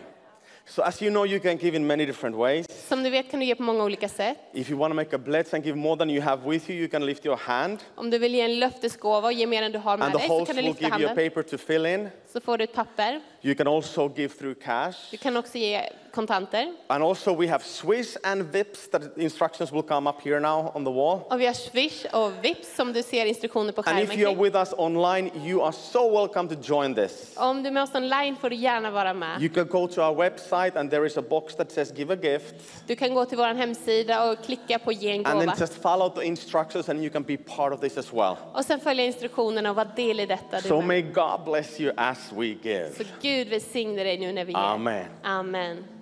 So 0.72 0.82
as 0.84 1.02
you 1.02 1.12
know, 1.12 1.26
you 1.26 1.40
can 1.42 1.58
give 1.58 1.76
in 1.76 1.86
many 1.88 2.06
different 2.06 2.38
ways. 2.38 2.66
Som 2.88 3.04
du 3.04 3.10
vet 3.10 3.32
kan 3.32 3.40
du 3.40 3.46
ge 3.46 3.56
på 3.56 3.64
många 3.64 3.84
olika 3.84 4.10
sätt. 4.10 4.38
If 4.54 4.70
you 4.70 4.80
want 4.80 4.92
to 4.92 4.96
make 4.96 5.16
a 5.16 5.20
pledge 5.20 5.48
and 5.54 5.64
give 5.64 5.76
more 5.76 5.98
than 5.98 6.10
you 6.10 6.22
have 6.22 6.46
with 6.46 6.70
you, 6.70 6.80
you 6.80 6.88
can 6.88 7.06
lift 7.06 7.26
your 7.26 7.36
hand. 7.36 7.80
Om 7.96 8.10
du 8.10 8.18
vill 8.18 8.36
ge 8.36 8.42
en 8.42 8.60
löftesgåva 8.60 9.28
och 9.28 9.34
ge 9.34 9.48
mer 9.48 9.64
än 9.64 9.72
du 9.72 9.80
har 9.80 9.98
med 9.98 10.06
And 10.06 10.14
the 10.14 10.20
dig 10.20 10.28
så 10.28 10.34
host 10.34 10.48
kan 10.48 10.56
du 10.56 10.62
will 10.62 10.72
lyfta 10.72 10.86
give 10.86 11.00
you 11.00 11.06
a 11.06 11.08
handen. 11.10 11.30
paper 11.30 11.44
to 11.44 11.58
fill 11.58 11.86
in. 11.86 12.10
Så 12.34 12.42
får 12.42 12.58
du 12.58 12.64
ett 12.64 12.74
papper. 12.74 13.22
You 13.42 13.56
can 13.56 13.68
also 13.68 14.12
give 14.16 14.30
through 14.30 14.56
cash. 14.64 14.96
Du 15.12 15.18
kan 15.18 15.38
också 15.38 15.58
ge 15.58 15.82
kontanter. 16.12 16.74
And 16.88 17.04
also 17.04 17.34
we 17.34 17.48
have 17.48 17.64
Swiss 17.64 18.18
and 18.24 18.44
Vips 18.44 18.90
that 18.92 19.18
instructions 19.18 19.72
will 19.72 19.84
come 19.84 20.10
up 20.10 20.22
here 20.22 20.40
now 20.40 20.72
on 20.76 20.86
the 20.86 20.92
wall. 20.92 21.20
Och 21.30 21.42
vi 21.42 21.46
har 21.46 21.54
Swish 21.54 22.06
och 22.14 22.32
Vips 22.42 22.76
som 22.76 22.94
du 22.94 23.04
ser 23.04 23.26
instruktioner 23.26 23.72
på 23.72 23.82
And 23.82 24.00
if 24.00 24.10
skärmen 24.10 24.20
you 24.20 24.32
are 24.32 24.44
with 24.44 24.58
us 24.58 24.74
online, 24.78 25.32
you 25.46 25.62
are 25.62 25.72
so 25.72 26.10
welcome 26.10 26.56
to 26.56 26.56
join 26.62 26.96
this. 26.96 27.34
Om 27.38 27.64
du 27.64 27.70
är 27.70 27.74
med 27.74 27.84
oss 27.84 27.96
online 27.96 28.36
får 28.36 28.50
du 28.50 28.56
gärna 28.56 28.92
vara 28.92 29.14
med. 29.14 29.42
You 29.42 29.54
can 29.54 29.68
go 29.68 29.88
to 29.88 30.02
our 30.02 30.16
website 30.16 30.80
and 30.80 30.92
there 30.92 31.06
is 31.06 31.18
a 31.18 31.24
box 31.30 31.56
that 31.56 31.72
says 31.72 31.94
give 31.98 32.14
a 32.14 32.18
gift. 32.24 32.56
Du 32.88 32.96
kan 32.96 33.14
gå 33.14 33.26
till 33.26 33.38
vår 33.38 33.54
hemsida 33.54 34.32
och 34.32 34.44
klicka 34.46 34.80
på 34.80 34.92
ge 34.92 35.12
en 35.12 35.26
And 35.26 35.40
then 35.40 35.40
gåva. 35.40 35.56
just 35.60 35.82
follow 35.82 36.10
the 36.10 36.26
instructions 36.26 36.90
and 36.90 37.00
you 37.00 37.10
can 37.10 37.24
be 37.24 37.38
part 37.38 37.74
of 37.74 37.80
this 37.80 37.98
as 37.98 38.14
well. 38.14 38.36
Och 38.54 38.66
sen 38.66 38.80
följa 38.80 39.06
instruktionerna 39.06 39.70
och 39.70 39.76
vara 39.76 39.88
del 39.96 40.20
i 40.20 40.26
detta. 40.26 40.62
So 40.62 40.82
may 40.82 41.02
God 41.02 41.44
bless 41.46 41.80
you 41.80 41.94
as 41.98 42.32
we 42.32 42.46
give. 42.46 42.90
Så 42.98 43.04
Gud 43.22 43.48
välsigne 43.48 44.04
dig 44.04 44.18
nu 44.20 44.32
när 44.32 44.46
vi 44.46 44.52
ger. 44.52 44.60
Amen. 44.60 45.06
Amen. 45.24 46.01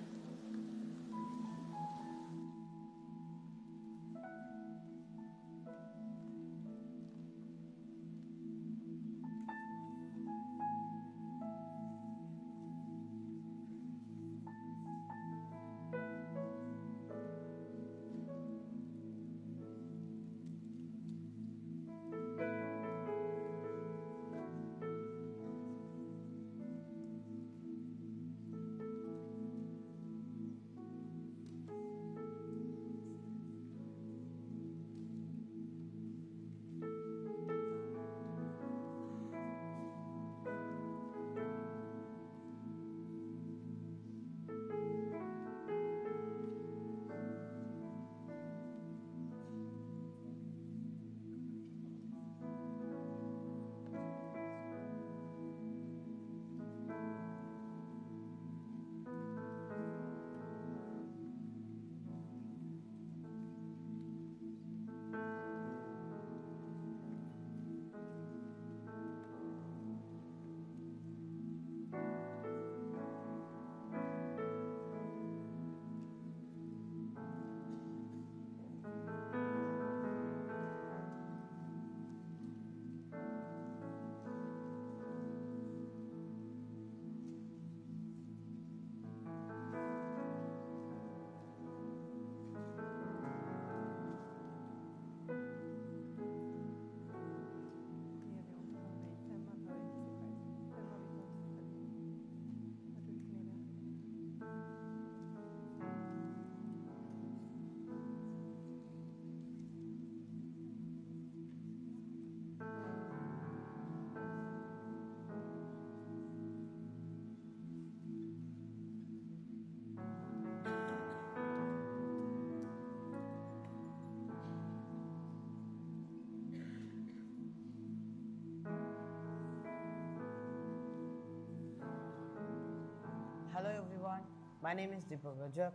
My 134.70 134.74
name 134.74 134.92
is 134.96 135.02
Deepak 135.02 135.34
Rajab. 135.34 135.72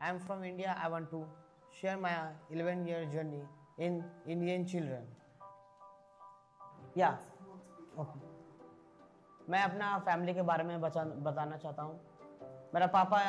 I 0.00 0.08
am 0.08 0.18
from 0.18 0.42
India. 0.42 0.74
I 0.82 0.88
want 0.88 1.10
to 1.10 1.26
share 1.70 1.98
my 1.98 2.12
11 2.50 2.86
year 2.86 3.04
journey 3.12 3.42
in 3.78 4.02
Indian 4.26 4.64
children. 4.64 5.04
या 6.96 7.10
okay 8.00 9.50
मैं 9.52 9.62
अपना 9.62 9.98
फैमिली 10.06 10.34
के 10.34 10.42
बारे 10.50 10.64
में 10.64 10.80
बचा 10.80 11.04
बताना 11.28 11.56
चाहता 11.56 11.82
हूँ। 11.82 12.00
मेरा 12.74 12.86
पापा 12.96 13.20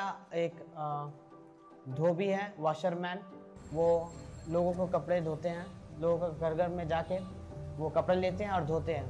एक 0.46 0.64
धोबी 2.00 2.28
है 2.28 2.54
वॉशरमैन 2.60 3.20
वो 3.74 3.88
लोगों 4.56 4.74
को 4.74 4.88
कपड़े 4.98 5.22
धोते 5.22 5.50
हैं। 5.50 5.68
लोगों 6.02 6.30
के 6.30 6.40
घर 6.40 6.54
घर 6.54 6.70
में 6.80 6.88
जाके 6.88 7.20
वो 7.78 7.90
कपड़े 8.00 8.16
लेते 8.16 8.44
हैं 8.44 8.52
और 8.52 8.66
धोते 8.72 8.94
हैं। 8.94 9.08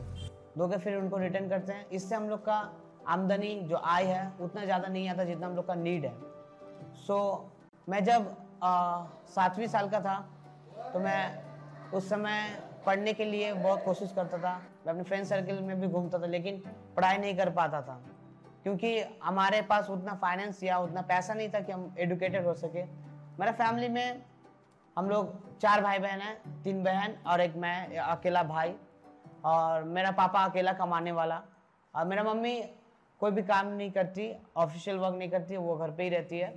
धो 0.57 0.68
के 0.68 0.78
फिर 0.78 0.97
उनको 0.97 1.18
रिटर्न 1.18 1.49
करते 1.49 1.74
हैं। 1.74 1.89
इससे 1.89 2.16
हम 2.16 2.30
लोग 2.30 2.45
का 2.45 2.62
आमदनी 3.08 3.54
जो 3.70 3.78
आय 3.78 4.06
है 4.06 4.32
उतना 4.41 4.64
ज़्यादा 4.66 4.88
नहीं 4.88 5.10
आता 5.10 5.24
जितना 5.24 5.47
हम 5.47 5.56
लोग 5.56 5.68
का 5.68 5.76
नीड 5.76 6.06
है। 6.06 6.14
सो 6.97 7.14
so, 7.14 7.89
मैं 7.89 8.04
जब 8.04 8.36
सातवीं 9.30 9.68
साल 9.68 9.89
का 9.89 10.00
था 10.02 10.16
तो 10.93 11.00
मैं 11.00 11.91
उस 11.91 12.10
समय 12.10 12.58
पढ़ने 12.86 13.14
के 13.14 13.26
लिए 13.26 13.52
बहुत 13.54 13.84
कोशिश 13.84 14.12
करता 14.16 14.38
था। 14.38 14.54
मैं 14.86 14.91
अपने 14.91 15.04
फ्रेंड 15.04 15.26
सर्कल 15.26 15.60
में 15.64 15.80
भी 15.82 15.88
घूमता 15.88 16.20
था 16.20 16.26
लेकिन 16.28 16.62
पढ़ाई 16.95 17.18
नहीं 17.18 17.36
कर 17.38 17.50
पाता 17.52 17.82
था। 17.82 18.02
क्योंकि 18.64 19.00
हमारे 19.24 19.62
पास 19.62 19.89
उतना 19.89 20.14
फाइनेंस 20.22 20.64
या 20.64 20.78
उतना 20.80 21.02
पैसा 21.02 21.34
नहीं 21.34 21.50
था 21.50 21.60
कि 21.60 21.72
हम 21.72 21.93
एडुकेटेड 22.00 22.45
हो 22.47 22.54
सके। 22.56 22.84
मेरा 23.39 23.52
फैमिली 23.54 23.89
में 23.89 24.22
हम 24.97 25.10
लोग 25.10 25.58
चार 25.60 25.82
भाई 25.82 26.00
बहन 26.00 26.22
हैं 26.22 26.62
तीन 26.64 26.84
बहन 26.84 27.16
और 27.28 27.41
एक 27.41 27.56
मैं 27.58 27.97
अकेला 27.97 28.43
भाई। 28.45 28.76
और 29.45 29.84
मेरा 29.86 30.12
पापा 30.14 30.43
अकेला 30.45 30.74
कमाने 30.74 31.12
वाला। 31.12 31.41
और 31.93 32.06
मेरा 32.06 32.24
मम्मी 32.24 32.60
कोई 33.22 33.32
भी 33.32 33.41
काम 33.43 33.67
नहीं 33.67 33.91
करती 33.91 34.32
ऑफिशियल 34.57 34.97
वर्क 34.97 35.15
नहीं 35.15 35.30
करती 35.30 35.57
वो 35.57 35.76
घर 35.76 35.91
पे 35.91 36.03
ही 36.03 36.09
रहती 36.09 36.39
है। 36.39 36.51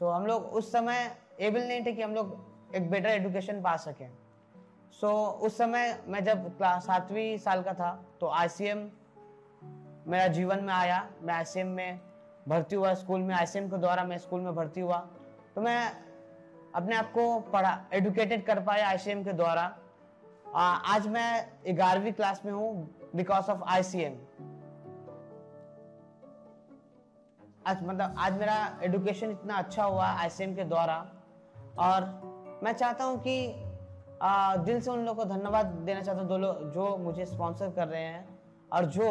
सो 0.00 0.04
so, 0.04 0.14
हम 0.14 0.26
लोग 0.26 0.42
उस 0.42 0.72
समय 0.72 1.16
एबल 1.40 1.62
नहीं 1.62 1.84
थे 1.86 1.92
कि 1.92 2.02
हम 2.02 2.14
लोग 2.14 2.74
एक 2.76 2.90
बेटर 2.90 3.08
एजुकेशन 3.08 3.60
पा 3.62 3.76
सकें। 3.76 4.10
सो 4.92 5.06
so, 5.06 5.46
उस 5.46 5.56
समय 5.58 5.98
मैं 6.08 6.22
जब 6.24 6.56
क्लास 6.56 6.86
सातवीं 6.86 7.36
साल 7.38 7.62
का 7.62 7.74
था 7.74 7.90
तो 8.20 8.28
आईसीएम 8.28 8.78
मेरा 10.06 10.26
जीवन 10.28 10.64
में 10.64 10.72
आया। 10.74 11.08
मैं 11.22 11.34
आईसीएम 11.34 11.66
में 11.66 12.00
भर्ती 12.48 12.76
हुआ 12.76 12.92
स्कूल 12.94 13.20
में 13.20 13.34
आईसीएम 13.34 13.68
के 13.70 13.76
द्वारा 13.76 14.04
मैं 14.04 14.18
स्कूल 14.18 14.40
में 14.40 14.54
भर्ती 14.54 14.80
हुआ। 14.80 14.98
तो 15.54 15.60
मैं 15.60 15.92
अपने 16.74 16.96
आप 16.96 17.12
को 17.12 17.38
पढ़ा 17.52 17.78
एडुकेटेड 17.92 18.44
कर 18.46 18.60
पाया 18.60 18.88
आईसीएम 18.88 19.22
के 19.24 19.32
द्वारा। 19.32 19.62
आज 20.54 21.06
मैं 21.08 21.30
ग्यारहवीं 21.66 22.12
क्लास 22.12 22.42
में 22.44 22.52
हूँ 22.52 22.72
बिकॉज़ 23.16 23.50
ऑफ़ 23.50 23.62
आईसीएम 23.66 24.14
आज 27.66 27.82
मतलब 27.84 28.14
आज 28.18 28.38
मेरा 28.38 28.54
एडुकेशन 28.82 29.30
इतना 29.30 29.54
अच्छा 29.54 29.84
हुआ 29.84 30.04
आई 30.04 30.28
के 30.54 30.64
द्वारा। 30.64 30.94
और 31.78 32.04
मैं 32.64 32.72
चाहता 32.72 33.04
हूँ 33.04 33.18
कि 33.18 33.66
आ, 34.22 34.56
दिल 34.56 34.80
से 34.80 34.90
उन 34.90 35.04
लोगों 35.04 35.24
को 35.24 35.28
धन्यवाद 35.30 35.66
देना 35.86 36.00
चाहता 36.00 36.20
हूँ 36.20 36.28
दो 36.28 36.38
लोग 36.38 36.72
जो 36.72 36.96
मुझे 36.96 37.26
स्पॉन्सर 37.26 37.70
कर 37.70 37.88
रहे 37.88 38.02
हैं 38.02 38.24
और 38.72 38.84
जो 38.86 39.08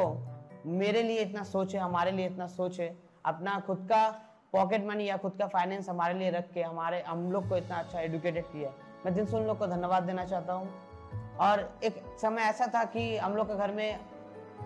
मेरे 0.65 1.03
लिए 1.03 1.19
इतना 1.19 1.43
सोचे 1.43 1.77
हमारे 1.77 2.11
लिए 2.11 2.25
इतना 2.25 2.47
सोचे 2.47 2.91
अपना 3.25 3.59
खुद 3.59 3.87
का 3.91 4.07
पॉकेट 4.53 4.85
मनी 4.87 5.05
या 5.05 5.17
खुद 5.17 5.35
का 5.39 5.47
फाइनेंस 5.47 5.89
हमारे 5.89 6.13
लिए 6.19 6.29
रख 6.31 6.51
के 6.53 6.61
हमारे 6.61 7.01
हम 7.01 7.31
लोग 7.31 7.49
को 7.49 7.57
इतना 7.57 7.75
अच्छा 7.75 7.99
एडुकेटेड 7.99 8.45
किया 8.45 8.71
मैं 9.05 9.13
दिल 9.15 9.25
से 9.25 9.37
उन 9.37 9.43
लोग 9.43 9.57
को 9.59 9.67
धन्यवाद 9.67 10.03
देना 10.03 10.25
चाहता 10.25 10.53
हूँ। 10.53 11.37
और 11.39 11.59
एक 11.83 12.01
समय 12.21 12.41
ऐसा 12.41 12.67
था 12.75 12.83
कि 12.85 13.17
हम 13.17 13.35
लोग 13.35 13.47
के 13.47 13.55
घर 13.57 13.71
में 13.71 13.99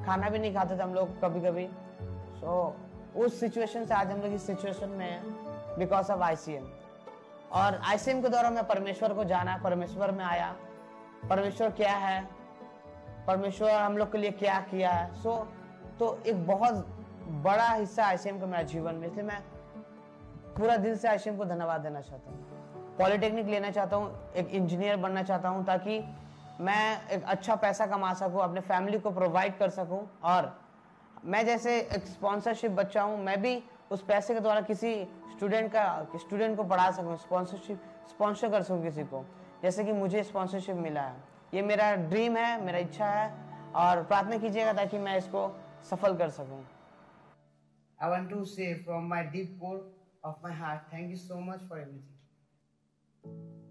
खाना 0.06 0.30
भी 0.30 0.40
नहीं 0.40 0.54
खाते 0.54 0.78
थे 0.78 0.84
हम 0.84 0.94
लोग 0.94 1.20
कभी 1.22 1.42
कभी 1.42 1.68
सो 2.40 2.76
उस 3.16 3.39
सिचुएशन 3.39 3.86
से 3.86 3.93
आज 3.93 4.11
हम 4.11 4.22
लोग 4.22 4.34
इस 4.34 4.47
सिचुएशन 4.47 4.89
में 4.89 5.05
हैं 5.05 5.78
बिकॉज़ 5.80 6.11
ऑफ़ 6.11 6.22
आईसीएम 6.22 6.64
और 7.51 7.80
आईसीएम 7.86 8.22
के 8.22 8.30
द्वारा 8.30 8.49
मैं 8.49 8.68
परमेश्वर 8.68 9.14
को 9.14 9.24
जाना 9.24 9.57
परमेश्वर 9.57 10.11
में 10.11 10.24
आया। 10.26 10.55
परमेश्वर 11.30 11.70
क्या 11.70 11.95
है? 11.95 12.30
परमेश्वर 13.28 13.72
हम 13.72 13.97
लोग 13.97 14.11
के 14.11 14.18
लिए 14.18 14.32
क्या 14.32 14.59
किया 14.59 14.91
है? 14.91 15.14
सो 15.16 15.30
so, 15.30 15.99
तो 15.99 16.24
एक 16.28 16.47
बहुत 16.47 16.74
बड़ा 17.30 17.70
हिस्सा 17.70 18.05
आईसीएम 18.05 18.39
का 18.39 18.45
मेरा 18.45 18.64
जीवन 18.64 18.95
में 18.95 19.07
इसलिए 19.07 19.24
मैं 19.24 19.41
पूरा 20.57 20.78
दिल 20.78 20.97
से 20.97 21.07
आईसीएम 21.07 21.38
को 21.38 21.45
धन्यवाद 21.45 21.82
देना 21.82 22.01
चाहता 22.01 22.32
हूँ। 22.32 22.97
पॉलिटेक्निक 22.97 23.47
लेना 23.47 23.72
चाहता 23.72 23.95
हूँ 23.95 24.34
एक 24.36 24.49
इंजीनियर 24.49 24.97
बनना 24.97 25.24
चाहता 25.24 25.49
हूँ 25.49 25.66
ताकि 25.66 26.03
मैं 26.61 27.07
एक 27.07 27.24
अच्छा 27.24 27.55
पैसा 27.55 27.86
कमा 27.86 28.14
सकूँ 28.14 28.41
अपने 28.41 28.61
फैमिली 28.61 28.99
को 28.99 29.11
प्रोवाइड 29.11 29.57
कर 29.57 29.70
सकूँ 29.70 30.07
और 30.24 30.62
मैं 31.26 31.45
जैसे 31.45 31.78
एक 31.80 32.05
स्पॉन्सरशिप 32.05 32.71
बच्चा 32.71 33.01
हूँ 33.01 33.17
मैं 33.24 33.41
भी 33.41 33.61
उस 33.91 34.01
पैसे 34.07 34.34
के 34.34 34.39
द्वारा 34.39 34.61
किसी 34.61 34.93
स्टूडेंट 35.32 35.71
का 35.71 35.84
स्टूडेंट 36.19 36.55
को 36.57 36.63
पढ़ा 36.63 36.89
सकूँ 36.91 37.15
स्पॉन्सरशिप 37.17 37.84
स्पॉन्सर 38.09 38.49
कर 38.51 38.63
सकूँ 38.63 38.84
किसी 38.84 39.03
को। 39.03 39.24
जैसे 39.61 39.84
कि 39.84 39.91
मुझे 39.93 40.24
स्पॉन्सरशिप 40.24 40.76
मिला 40.76 41.01
है। 41.01 41.15
ये 41.53 41.61
मेरा 41.61 41.93
ड्रीम 42.11 42.38
है 42.38 42.61
मेरा 42.65 42.80
इच्छा 42.80 43.05
है 43.05 43.32
और 43.76 44.03
प्रार्थना 44.03 44.38
कीजिएगा 44.38 44.74
ताकि 44.74 44.97
मैं 44.97 45.17
इसको 45.17 45.47
सफल 45.89 46.17
कर 46.17 46.30
सकूँ। 46.30 46.63
I 47.99 48.09
want 48.09 48.30
to 48.30 48.45
say 48.45 48.84
from 48.86 49.07
my 49.07 49.24
deep 49.34 49.57
core 49.59 49.82
of 50.24 50.36
my 50.43 50.51
heart, 50.51 50.82
thank 50.91 51.09
you 51.09 51.17
so 51.17 51.39
much 51.39 51.61
for 51.69 51.78
everything. 51.78 53.62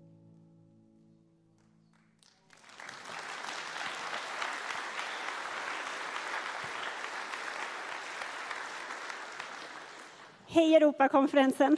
Hej 10.55 10.77
Europakonferensen! 10.77 11.77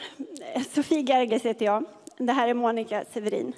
Sofie 0.70 1.02
Gerges 1.02 1.42
heter 1.42 1.64
jag. 1.66 1.84
Det 2.18 2.32
här 2.32 2.48
är 2.48 2.54
Monica 2.54 3.04
Severin. 3.12 3.52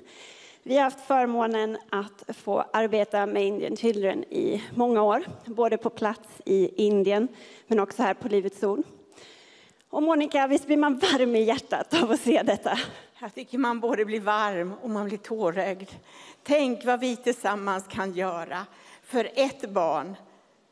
Vi 0.62 0.76
har 0.76 0.84
haft 0.84 1.00
förmånen 1.00 1.78
att 1.90 2.36
få 2.36 2.64
arbeta 2.72 3.26
med 3.26 3.44
Indian 3.46 3.76
Children 3.76 4.24
i 4.24 4.62
många 4.74 5.02
år, 5.02 5.24
både 5.44 5.76
på 5.76 5.90
plats 5.90 6.28
i 6.44 6.84
Indien 6.86 7.28
men 7.66 7.80
också 7.80 8.02
här 8.02 8.14
på 8.14 8.28
Livets 8.28 8.62
Ord. 8.62 8.82
Och 9.90 10.02
Monica, 10.02 10.46
visst 10.46 10.66
blir 10.66 10.76
man 10.76 10.98
varm 10.98 11.36
i 11.36 11.42
hjärtat 11.42 12.02
av 12.02 12.10
att 12.10 12.20
se 12.20 12.42
detta? 12.42 12.78
Jag 13.20 13.34
tycker 13.34 13.58
man 13.58 13.80
både 13.80 14.04
blir 14.04 14.20
varm 14.20 14.74
och 14.82 14.90
man 14.90 15.08
blir 15.08 15.18
tårögd. 15.18 15.88
Tänk 16.42 16.84
vad 16.84 17.00
vi 17.00 17.16
tillsammans 17.16 17.84
kan 17.88 18.12
göra 18.12 18.66
för 19.02 19.28
ett 19.34 19.70
barn. 19.70 20.16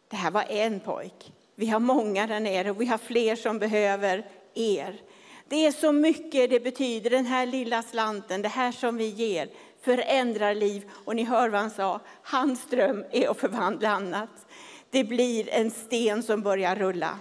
Det 0.08 0.16
här 0.16 0.30
var 0.30 0.44
en 0.48 0.80
pojk. 0.80 1.33
Vi 1.54 1.66
har 1.66 1.80
många 1.80 2.26
där 2.26 2.40
nere 2.40 2.70
och 2.70 2.80
vi 2.80 2.86
har 2.86 2.98
fler 2.98 3.36
som 3.36 3.58
behöver 3.58 4.26
er. 4.54 5.00
Det 5.48 5.66
är 5.66 5.72
så 5.72 5.92
mycket 5.92 6.50
det 6.50 6.60
betyder, 6.60 7.10
den 7.10 7.26
här 7.26 7.46
lilla 7.46 7.82
slanten, 7.82 8.42
det 8.42 8.48
här 8.48 8.72
som 8.72 8.96
vi 8.96 9.08
ger, 9.08 9.48
förändrar 9.82 10.54
liv. 10.54 10.90
Och 11.04 11.16
ni 11.16 11.24
hör 11.24 11.48
vad 11.48 11.60
han 11.60 11.70
sa, 11.70 12.00
hans 12.22 12.66
dröm 12.66 13.04
är 13.10 13.28
att 13.28 13.40
förvandla 13.40 13.88
annat. 13.88 14.46
Det 14.90 15.04
blir 15.04 15.48
en 15.50 15.70
sten 15.70 16.22
som 16.22 16.42
börjar 16.42 16.76
rulla. 16.76 17.18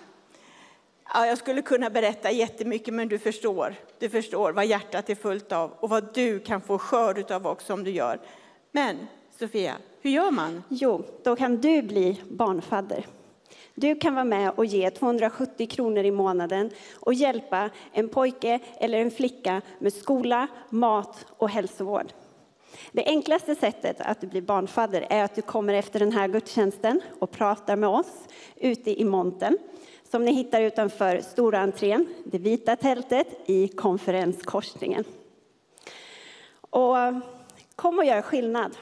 Ja, 1.13 1.27
jag 1.27 1.37
skulle 1.37 1.61
kunna 1.61 1.89
berätta 1.89 2.31
jättemycket, 2.31 2.93
men 2.93 3.07
du 3.07 3.19
förstår. 3.19 3.75
Du 3.99 4.09
förstår 4.09 4.51
vad 4.51 4.65
hjärtat 4.65 5.09
är 5.09 5.15
fullt 5.15 5.51
av 5.51 5.71
och 5.79 5.89
vad 5.89 6.13
du 6.13 6.39
kan 6.39 6.61
få 6.61 6.77
skörd 6.77 7.31
av 7.31 7.47
också 7.47 7.73
om 7.73 7.83
du 7.83 7.91
gör. 7.91 8.19
Men 8.71 9.07
Sofia, 9.39 9.75
hur 10.01 10.11
gör 10.11 10.31
man? 10.31 10.63
Jo, 10.69 11.05
då 11.23 11.35
kan 11.35 11.61
du 11.61 11.81
bli 11.81 12.21
barnfadder. 12.29 13.05
Du 13.75 13.95
kan 13.95 14.13
vara 14.15 14.25
med 14.25 14.51
och 14.55 14.65
ge 14.65 14.89
270 14.89 15.67
kronor 15.67 16.03
i 16.03 16.11
månaden 16.11 16.69
och 16.93 17.13
hjälpa 17.13 17.69
en 17.91 18.09
pojke 18.09 18.59
eller 18.77 18.97
en 18.97 19.11
flicka 19.11 19.61
med 19.79 19.93
skola, 19.93 20.47
mat 20.69 21.25
och 21.37 21.49
hälsovård. 21.49 22.13
Det 22.91 23.05
enklaste 23.05 23.55
sättet 23.55 24.01
att 24.01 24.19
bli 24.21 24.41
barnfadder 24.41 25.07
är 25.09 25.23
att 25.23 25.35
du 25.35 25.41
kommer 25.41 25.73
efter 25.73 25.99
den 25.99 26.11
här 26.11 26.27
gudstjänsten 26.27 27.01
och 27.19 27.31
pratar 27.31 27.75
med 27.75 27.89
oss 27.89 28.27
ute 28.55 29.01
i 29.01 29.05
montern 29.05 29.57
som 30.11 30.25
ni 30.25 30.33
hittar 30.33 30.61
utanför 30.61 31.21
stora 31.21 31.59
entrén, 31.59 32.05
det 32.25 32.37
vita 32.37 32.75
tältet 32.75 33.27
i 33.45 33.67
konferenskorsningen. 33.67 35.03
Och 36.69 36.95
kom 37.75 37.99
och 37.99 38.05
gör 38.05 38.21
skillnad. 38.21 38.77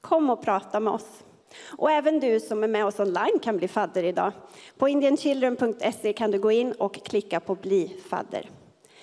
Kom 0.00 0.30
och 0.30 0.42
prata 0.42 0.80
med 0.80 0.92
oss. 0.92 1.24
Och 1.56 1.90
även 1.90 2.20
du 2.20 2.40
som 2.40 2.64
är 2.64 2.68
med 2.68 2.86
oss 2.86 3.00
online 3.00 3.38
kan 3.42 3.56
bli 3.56 3.68
fadder 3.68 4.02
idag. 4.02 4.32
På 4.78 4.88
indianchildren.se 4.88 6.12
kan 6.12 6.30
du 6.30 6.38
gå 6.38 6.50
in 6.50 6.72
och 6.72 6.94
klicka 6.94 7.40
på 7.40 7.54
bli 7.54 7.96
fadder. 8.10 8.50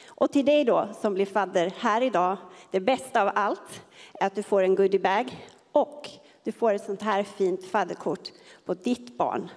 Och 0.07 0.31
till 0.31 0.45
dig 0.45 0.63
då 0.63 0.89
som 1.01 1.13
blir 1.13 1.25
fadder 1.25 1.73
här 1.77 2.01
idag, 2.01 2.37
det 2.71 2.79
bästa 2.79 3.21
av 3.21 3.31
allt 3.35 3.81
är 4.13 4.27
att 4.27 4.35
du 4.35 4.43
får 4.43 4.63
en 4.63 4.75
goodiebag 4.75 5.47
och 5.71 6.09
du 6.43 6.51
får 6.51 6.73
ett 6.73 6.85
sånt 6.85 7.01
här 7.01 7.23
fint 7.23 7.65
fadderkort 7.65 8.31
på 8.65 8.73
ditt 8.73 9.17
barn 9.17 9.49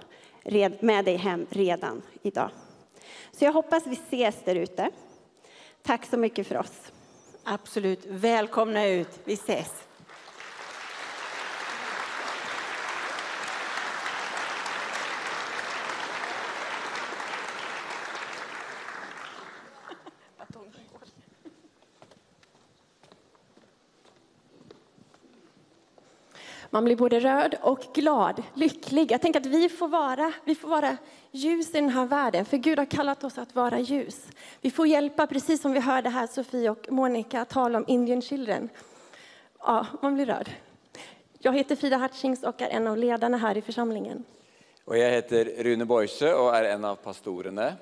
med 0.79 1.05
dig 1.05 1.15
hem 1.15 1.45
redan 1.49 2.01
idag. 2.21 2.49
Så 3.31 3.45
jag 3.45 3.53
hoppas 3.53 3.87
vi 3.87 3.93
ses 3.93 4.35
där 4.45 4.55
ute. 4.55 4.89
Tack 5.83 6.05
så 6.05 6.17
mycket 6.17 6.47
för 6.47 6.57
oss. 6.57 6.91
Absolut. 7.43 8.05
Välkomna 8.05 8.87
ut. 8.87 9.19
Vi 9.23 9.33
ses. 9.33 9.88
Man 26.69 26.85
blir 26.85 26.95
både 26.95 27.19
rörd 27.19 27.57
och 27.61 27.79
glad, 27.93 28.43
lycklig. 28.53 29.11
Jag 29.11 29.21
tänker 29.21 29.39
att 29.39 29.45
vi 29.45 29.69
får, 29.69 29.87
vara, 29.87 30.33
vi 30.45 30.55
får 30.55 30.69
vara 30.69 30.97
ljus 31.31 31.69
i 31.69 31.73
den 31.73 31.89
här 31.89 32.05
världen, 32.05 32.45
för 32.45 32.57
Gud 32.57 32.79
har 32.79 32.85
kallat 32.85 33.23
oss 33.23 33.37
att 33.37 33.55
vara 33.55 33.79
ljus. 33.79 34.27
Vi 34.61 34.71
får 34.71 34.87
hjälpa, 34.87 35.27
precis 35.27 35.61
som 35.61 35.71
vi 35.71 35.79
hörde 35.79 36.09
här 36.09 36.27
Sofie 36.27 36.69
och 36.69 36.87
Monica 36.89 37.45
tala 37.45 37.77
om 37.77 37.85
Indian 37.87 38.21
Children. 38.21 38.69
Ja, 39.59 39.85
man 40.01 40.15
blir 40.15 40.25
rörd. 40.25 40.49
Jag 41.39 41.53
heter 41.53 41.75
Frida 41.75 41.97
Hartings 41.97 42.43
och 42.43 42.61
är 42.61 42.69
en 42.69 42.87
av 42.87 42.97
ledarna 42.97 43.37
här 43.37 43.57
i 43.57 43.61
församlingen. 43.61 44.23
Och 44.85 44.97
jag 44.97 45.11
heter 45.11 45.45
Rune 45.45 45.85
Boise 45.85 46.33
och 46.33 46.55
är 46.55 46.63
en 46.63 46.85
av 46.85 46.95
pastorerna. 46.95 47.73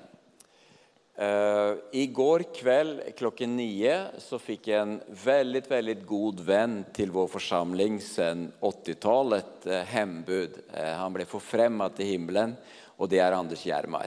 Uh, 1.22 1.76
igår 1.92 2.42
kväll 2.54 3.02
klockan 3.16 3.56
nio 3.56 4.06
så 4.18 4.38
fick 4.38 4.68
jag 4.68 4.82
en 4.82 5.00
väldigt, 5.24 5.70
väldigt 5.70 6.06
god 6.06 6.40
vän 6.40 6.84
till 6.92 7.10
vår 7.10 7.26
församling 7.26 8.00
sedan 8.00 8.52
80-talet, 8.60 9.46
uh, 9.66 9.72
eh, 9.72 9.84
hembud. 9.84 10.50
Uh, 10.76 10.84
han 10.84 11.12
blev 11.12 11.24
förfrämmad 11.24 11.96
till 11.96 12.06
himlen 12.06 12.56
och 12.84 13.08
det 13.08 13.18
är 13.18 13.32
Anders 13.32 13.66
Järmar. 13.66 14.06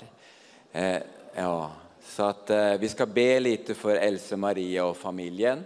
ja, 1.35 1.71
så 2.03 2.23
att 2.23 2.51
vi 2.79 2.89
ska 2.89 3.05
be 3.05 3.39
lite 3.39 3.73
för 3.73 3.95
Else 3.95 4.37
Maria 4.37 4.85
och 4.85 4.97
familjen. 4.97 5.63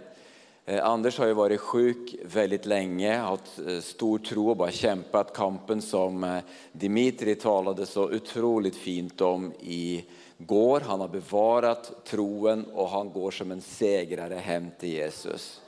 Anders 0.82 1.18
har 1.18 1.26
ju 1.26 1.32
varit 1.32 1.60
sjuk 1.60 2.14
väldigt 2.24 2.66
länge, 2.66 3.16
haft 3.16 3.58
stor 3.82 4.18
tro 4.18 4.50
och 4.50 4.56
bara 4.56 4.70
kämpat 4.70 5.32
kampen 5.32 5.82
som 5.82 6.40
Dimitri 6.72 7.34
talade 7.34 7.86
så 7.86 8.04
otroligt 8.04 8.76
fint 8.76 9.20
om 9.20 9.52
i 9.60 10.04
går. 10.38 10.80
Han 10.80 11.00
har 11.00 11.08
bevarat 11.08 11.92
troen 12.04 12.64
och 12.74 12.88
han 12.88 13.12
går 13.12 13.30
som 13.30 13.50
en 13.50 13.60
segrare 13.60 14.34
hem 14.34 14.70
till 14.78 14.88
Jesus. 14.88 15.60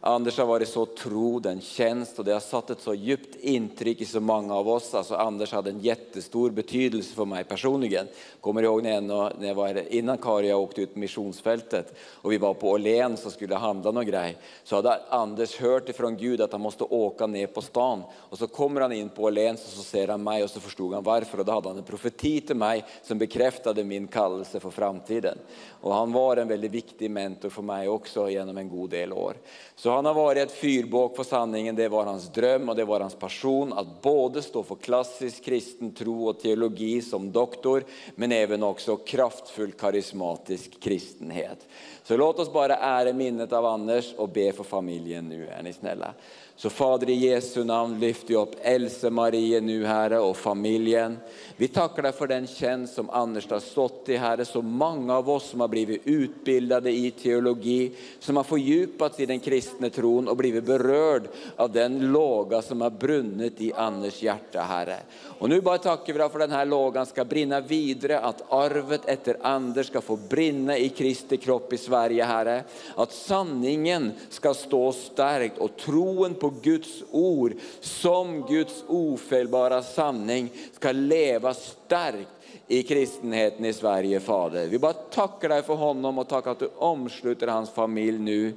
Anders 0.00 0.38
har 0.38 0.46
varit 0.46 0.68
så 0.68 0.86
trodd 0.86 1.46
en 1.46 1.60
tjänst 1.60 2.18
och 2.18 2.24
det 2.24 2.32
har 2.32 2.40
satt 2.40 2.70
ett 2.70 2.80
så 2.80 2.94
djupt 2.94 3.36
intryck 3.36 4.00
i 4.00 4.04
så 4.04 4.20
många 4.20 4.54
av 4.54 4.68
oss. 4.68 4.94
Alltså 4.94 5.14
Anders 5.14 5.52
hade 5.52 5.70
en 5.70 5.80
jättestor 5.80 6.50
betydelse 6.50 7.14
för 7.14 7.24
mig 7.24 7.44
personligen. 7.44 8.06
Kommer 8.40 8.62
ihåg 8.62 8.82
när 8.82 8.90
jag, 8.90 9.32
när 9.38 9.48
jag 9.48 9.54
var, 9.54 9.92
innan 9.92 10.18
Kari 10.18 10.48
jag 10.48 10.60
åkte 10.60 10.82
ut 10.82 10.92
på 10.92 10.98
missionsfältet 10.98 11.94
och 11.98 12.32
vi 12.32 12.38
var 12.38 12.54
på 12.54 12.70
Åhléns 12.70 13.26
och 13.26 13.32
skulle 13.32 13.54
handla 13.54 13.90
någon 13.90 14.06
grej. 14.06 14.36
Så 14.64 14.76
hade 14.76 15.00
Anders 15.08 15.56
hört 15.60 15.88
ifrån 15.88 16.16
Gud 16.16 16.40
att 16.40 16.52
han 16.52 16.60
måste 16.60 16.84
åka 16.84 17.26
ner 17.26 17.46
på 17.46 17.62
stan. 17.62 18.02
Och 18.12 18.38
så 18.38 18.46
kommer 18.46 18.80
han 18.80 18.92
in 18.92 19.08
på 19.08 19.22
Åhléns 19.22 19.64
och 19.64 19.70
så 19.70 19.82
ser 19.82 20.08
han 20.08 20.22
mig 20.22 20.44
och 20.44 20.50
så 20.50 20.60
förstod 20.60 20.94
han 20.94 21.02
varför. 21.02 21.38
Och 21.38 21.44
då 21.44 21.52
hade 21.52 21.68
han 21.68 21.78
en 21.78 21.84
profeti 21.84 22.40
till 22.40 22.56
mig 22.56 22.84
som 23.02 23.18
bekräftade 23.18 23.84
min 23.84 24.08
kallelse 24.08 24.60
för 24.60 24.70
framtiden. 24.70 25.38
Och 25.86 25.94
han 25.94 26.12
var 26.12 26.36
en 26.36 26.48
väldigt 26.48 26.70
viktig 26.70 27.10
mentor 27.10 27.48
för 27.48 27.62
mig 27.62 27.88
också 27.88 28.30
genom 28.30 28.58
en 28.58 28.68
god 28.68 28.90
del 28.90 29.12
år. 29.12 29.36
Så 29.76 29.90
han 29.90 30.04
har 30.04 30.14
varit 30.14 30.42
ett 30.42 30.52
fyrbåk 30.52 31.16
för 31.16 31.24
sanningen, 31.24 31.76
det 31.76 31.88
var 31.88 32.04
hans 32.04 32.32
dröm 32.32 32.68
och 32.68 32.76
det 32.76 32.84
var 32.84 33.00
hans 33.00 33.14
passion 33.14 33.72
att 33.72 34.02
både 34.02 34.42
stå 34.42 34.62
för 34.62 34.74
klassisk 34.74 35.44
kristen 35.44 35.94
tro 35.94 36.28
och 36.28 36.40
teologi 36.40 37.02
som 37.02 37.32
doktor, 37.32 37.84
men 38.14 38.32
även 38.32 38.62
också 38.62 38.96
kraftfull 38.96 39.72
karismatisk 39.72 40.80
kristenhet. 40.80 41.66
Så 42.02 42.16
låt 42.16 42.38
oss 42.38 42.52
bara 42.52 42.76
ära 42.76 43.12
minnet 43.12 43.52
av 43.52 43.66
Anders 43.66 44.14
och 44.14 44.28
be 44.28 44.52
för 44.52 44.64
familjen 44.64 45.28
nu, 45.28 45.46
är 45.46 45.62
ni 45.62 45.72
snälla. 45.72 46.14
Så 46.58 46.70
Fader 46.70 47.10
i 47.10 47.14
Jesu 47.14 47.64
namn 47.64 48.00
lyfter 48.00 48.34
jag 48.34 48.42
upp 48.42 48.54
Else 48.62 49.10
Marie 49.10 49.60
nu 49.60 49.84
Herre 49.84 50.18
och 50.18 50.36
familjen. 50.36 51.18
Vi 51.56 51.68
tackar 51.68 52.02
dig 52.02 52.12
för 52.12 52.26
den 52.26 52.46
tjänst 52.46 52.94
som 52.94 53.10
Anders 53.10 53.50
har 53.50 53.60
stått 53.60 54.08
i 54.08 54.16
Herre, 54.16 54.44
så 54.44 54.62
många 54.62 55.16
av 55.16 55.30
oss 55.30 55.50
som 55.50 55.60
har 55.60 55.68
blivit 55.68 56.00
utbildade 56.04 56.90
i 56.90 57.10
teologi, 57.10 57.92
som 58.20 58.36
har 58.36 58.44
fördjupats 58.44 59.20
i 59.20 59.26
den 59.26 59.40
kristna 59.40 59.90
tron 59.90 60.28
och 60.28 60.36
blivit 60.36 60.64
berörd 60.64 61.28
av 61.56 61.72
den 61.72 62.12
låga 62.12 62.62
som 62.62 62.80
har 62.80 62.90
brunnit 62.90 63.60
i 63.60 63.72
Anders 63.72 64.22
hjärta 64.22 64.60
Herre. 64.60 64.96
Och 65.38 65.48
nu 65.48 65.60
bara 65.60 65.78
tackar 65.78 66.12
vi 66.12 66.18
dig 66.18 66.28
för 66.28 66.40
att 66.40 66.48
den 66.48 66.58
här 66.58 66.66
lågan 66.66 67.06
ska 67.06 67.24
brinna 67.24 67.60
vidare, 67.60 68.20
att 68.20 68.52
arvet 68.52 69.04
efter 69.04 69.36
Anders 69.42 69.86
ska 69.86 70.00
få 70.00 70.16
brinna 70.16 70.78
i 70.78 70.88
Kristi 70.88 71.36
kropp 71.36 71.72
i 71.72 71.78
Sverige 71.78 72.24
Herre. 72.24 72.64
Att 72.94 73.12
sanningen 73.12 74.12
ska 74.28 74.54
stå 74.54 74.92
starkt 74.92 75.58
och 75.58 75.76
troen 75.76 76.34
på 76.34 76.52
Guds 76.62 77.02
ord 77.10 77.52
som 77.80 78.42
Guds 78.42 78.84
ofelbara 78.88 79.82
sanning 79.82 80.50
ska 80.72 80.92
leva 80.92 81.54
starkt 81.54 82.28
i 82.66 82.82
kristenheten 82.82 83.64
i 83.64 83.72
Sverige 83.72 84.20
Fader. 84.20 84.66
Vi 84.66 84.78
bara 84.78 84.92
tackar 84.92 85.48
dig 85.48 85.62
för 85.62 85.74
honom 85.74 86.18
och 86.18 86.28
tackar 86.28 86.50
att 86.50 86.58
du 86.58 86.70
omsluter 86.76 87.46
hans 87.46 87.70
familj 87.70 88.18
nu 88.18 88.54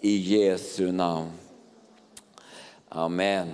i 0.00 0.16
Jesu 0.16 0.92
namn. 0.92 1.30
Amen. 2.88 3.48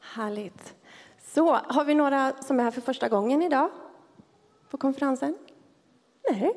Härligt. 0.00 0.74
Så, 1.34 1.58
har 1.68 1.84
vi 1.84 1.94
några 1.94 2.32
som 2.40 2.60
är 2.60 2.64
här 2.64 2.70
för 2.70 2.80
första 2.80 3.08
gången 3.08 3.42
idag 3.42 3.68
på 4.70 4.76
konferensen? 4.78 5.34
Nej, 6.30 6.52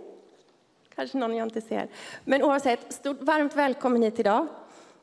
kanske 0.96 1.18
någon 1.18 1.36
jag 1.36 1.46
inte 1.48 1.62
ser. 1.62 1.88
Men 2.26 2.44
oavsett, 2.44 2.94
stort 2.94 3.22
varmt 3.22 3.56
välkommen 3.56 4.02
hit 4.02 4.20
idag. 4.20 4.48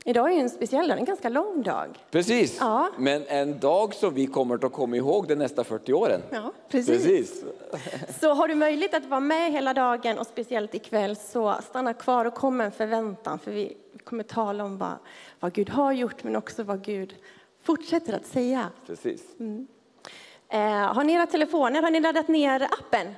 Idag 0.04 0.32
är 0.32 0.40
en 0.40 0.50
speciell 0.50 0.88
dag, 0.88 0.98
en 0.98 1.04
ganska 1.04 1.28
lång 1.28 1.62
dag. 1.62 1.98
Precis, 2.10 2.56
Ja. 2.60 2.90
men 2.98 3.24
en 3.26 3.58
dag 3.58 3.94
som 3.94 4.14
vi 4.14 4.26
kommer 4.26 4.64
att 4.66 4.72
komma 4.72 4.96
ihåg 4.96 5.28
de 5.28 5.34
nästa 5.34 5.64
40 5.64 5.92
åren. 5.92 6.20
Ja, 6.30 6.52
precis. 6.68 7.02
precis. 7.04 7.44
Så 8.20 8.34
har 8.34 8.48
du 8.48 8.54
möjlighet 8.54 8.94
att 8.94 9.06
vara 9.06 9.20
med 9.20 9.52
hela 9.52 9.74
dagen 9.74 10.18
och 10.18 10.26
speciellt 10.26 10.74
ikväll 10.74 11.16
så 11.16 11.54
stanna 11.62 11.94
kvar 11.94 12.24
och 12.24 12.34
kom 12.34 12.56
med 12.56 12.64
en 12.66 12.72
förväntan 12.72 13.38
för 13.38 13.50
vi 13.50 13.76
kommer 14.04 14.24
tala 14.24 14.64
om 14.64 14.78
vad, 14.78 14.92
vad 15.40 15.52
Gud 15.52 15.70
har 15.70 15.92
gjort 15.92 16.24
men 16.24 16.36
också 16.36 16.62
vad 16.62 16.84
Gud 16.84 17.14
fortsätter 17.64 18.12
att 18.12 18.26
säga. 18.26 18.70
precis. 18.86 19.22
Eh, 20.48 20.60
har 20.68 21.04
ni 21.04 21.12
era 21.12 21.26
telefoner, 21.26 21.82
har 21.82 21.90
ni 21.90 22.00
laddat 22.00 22.28
ner 22.28 22.62
appen? 22.62 23.14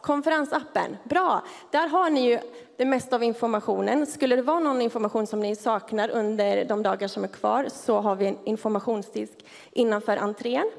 Konferensappen, 0.00 0.96
bra. 1.04 1.42
Där 1.70 1.88
har 1.88 2.10
ni 2.10 2.30
ju 2.30 2.38
det 2.76 2.84
mesta 2.84 3.16
av 3.16 3.22
informationen. 3.22 4.06
Skulle 4.06 4.36
det 4.36 4.42
vara 4.42 4.58
någon 4.58 4.82
information 4.82 5.26
som 5.26 5.40
ni 5.40 5.56
saknar 5.56 6.10
under 6.10 6.64
de 6.64 6.82
dagar 6.82 7.08
som 7.08 7.24
är 7.24 7.28
kvar 7.28 7.68
så 7.72 8.00
har 8.00 8.16
vi 8.16 8.26
en 8.26 8.38
informationsdisk 8.44 9.44
innanför 9.72 10.16
entrén. 10.16 10.70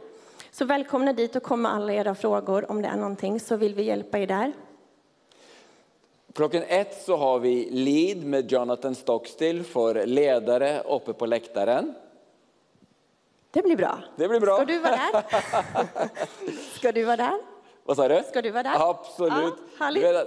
Så 0.52 0.66
välkomna 0.66 1.14
dit 1.14 1.36
och 1.36 1.44
kom 1.44 1.62
med 1.62 1.74
alla 1.74 1.94
era 1.94 2.16
frågor 2.16 2.72
om 2.72 2.82
det 2.82 2.88
är 2.88 2.98
någonting 2.98 3.40
så 3.40 3.56
vill 3.56 3.76
vi 3.76 3.84
hjälpa 3.84 4.20
er 4.20 4.28
där. 4.28 4.54
Klockan 6.36 6.64
ett 6.68 7.04
så 7.06 7.16
har 7.16 7.40
vi 7.40 7.70
lead 7.72 8.24
med 8.24 8.52
Jonathan 8.52 8.96
Stockstill 8.96 9.64
för 9.64 10.06
ledare 10.06 10.82
uppe 10.82 11.14
på 11.14 11.26
läktaren. 11.26 11.94
Det 13.52 13.62
blir 13.62 13.76
bra. 13.76 14.00
Det 14.16 14.28
blir 14.28 14.40
bra. 14.40 14.56
Ska 14.56 14.66
du 14.66 14.80
vara 14.80 14.96
där? 14.96 15.24
Ska 16.78 16.92
du 16.92 17.04
vara 17.04 17.18
där? 17.18 17.38
Vad 17.84 17.98
sa 17.98 18.08
du? 18.08 18.24
Ska 18.30 18.42
du 18.42 18.52
vara 18.52 18.64
där? 18.64 18.90
Absolut. 18.90 19.54
Ja, 19.80 20.24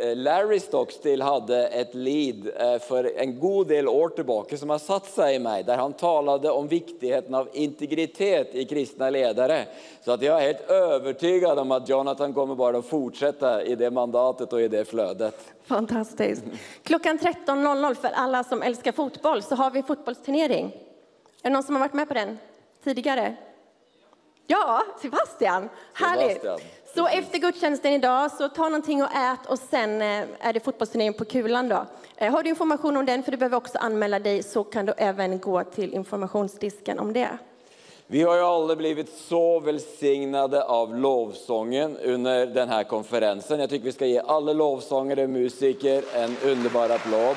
eh, 0.00 0.16
Larry 0.16 0.60
Stockstill 0.60 1.22
hade 1.22 1.66
ett 1.66 1.94
lead 1.94 2.50
eh, 2.56 2.78
för 2.78 3.18
en 3.18 3.40
god 3.40 3.68
del 3.68 3.88
år 3.88 4.08
tillbaka 4.08 4.56
som 4.56 4.70
har 4.70 4.78
satt 4.78 5.06
sig 5.06 5.34
i 5.34 5.38
mig 5.38 5.62
där 5.62 5.76
han 5.76 5.92
talade 5.92 6.50
om 6.50 6.68
viktigheten 6.68 7.34
av 7.34 7.48
integritet 7.52 8.54
i 8.54 8.64
kristna 8.64 9.10
ledare. 9.10 9.64
Så 10.04 10.12
att 10.12 10.22
jag 10.22 10.42
är 10.42 10.46
helt 10.46 10.70
övertygad 10.70 11.58
om 11.58 11.70
att 11.72 11.88
Jonathan 11.88 12.34
kommer 12.34 12.54
bara 12.54 12.78
att 12.78 12.86
fortsätta 12.86 13.62
i 13.62 13.74
det 13.74 13.90
mandatet 13.90 14.52
och 14.52 14.60
i 14.60 14.68
det 14.68 14.84
flödet. 14.84 15.54
Fantastiskt. 15.64 16.44
Klockan 16.82 17.18
13.00 17.18 17.94
för 17.94 18.08
alla 18.08 18.44
som 18.44 18.62
älskar 18.62 18.92
fotboll 18.92 19.42
så 19.42 19.54
har 19.54 19.70
vi 19.70 19.82
fotbollsturnering. 19.82 20.83
Är 21.44 21.50
det 21.50 21.54
någon 21.54 21.62
som 21.62 21.74
har 21.74 21.80
varit 21.80 21.94
med 21.94 22.08
på 22.08 22.14
den 22.14 22.38
tidigare? 22.84 23.34
Ja, 24.46 24.82
Sebastian. 25.02 25.68
Härligt. 25.92 26.42
Sebastian. 26.42 26.70
Så 26.94 27.06
efter 27.06 27.38
gudstjänsten 27.38 27.92
idag 27.92 28.32
så 28.32 28.48
ta 28.48 28.62
någonting 28.62 29.02
och 29.02 29.08
ät 29.14 29.46
och 29.46 29.58
sen 29.58 30.02
eh, 30.02 30.24
är 30.40 30.52
det 30.52 30.60
fotbollsturnering 30.60 31.12
på 31.12 31.24
Kulan 31.24 31.68
då. 31.68 31.86
Eh, 32.16 32.32
Har 32.32 32.42
du 32.42 32.48
information 32.48 32.96
om 32.96 33.06
den, 33.06 33.22
för 33.22 33.30
du 33.30 33.36
behöver 33.36 33.56
också 33.56 33.78
anmäla 33.78 34.18
dig, 34.18 34.42
så 34.42 34.64
kan 34.64 34.86
du 34.86 34.92
även 34.96 35.38
gå 35.38 35.64
till 35.64 35.94
informationsdisken 35.94 36.98
om 36.98 37.12
det. 37.12 37.28
Vi 38.06 38.22
har 38.22 38.36
ju 38.36 38.42
alla 38.42 38.76
blivit 38.76 39.08
så 39.18 39.60
välsignade 39.60 40.64
av 40.64 40.96
lovsången 40.96 41.96
under 41.96 42.46
den 42.46 42.68
här 42.68 42.84
konferensen. 42.84 43.60
Jag 43.60 43.70
tycker 43.70 43.84
vi 43.84 43.92
ska 43.92 44.06
ge 44.06 44.18
alla 44.26 44.52
lovsångare 44.52 45.22
och 45.22 45.30
musiker 45.30 46.04
en 46.14 46.36
underbar 46.44 46.90
applåd. 46.90 47.36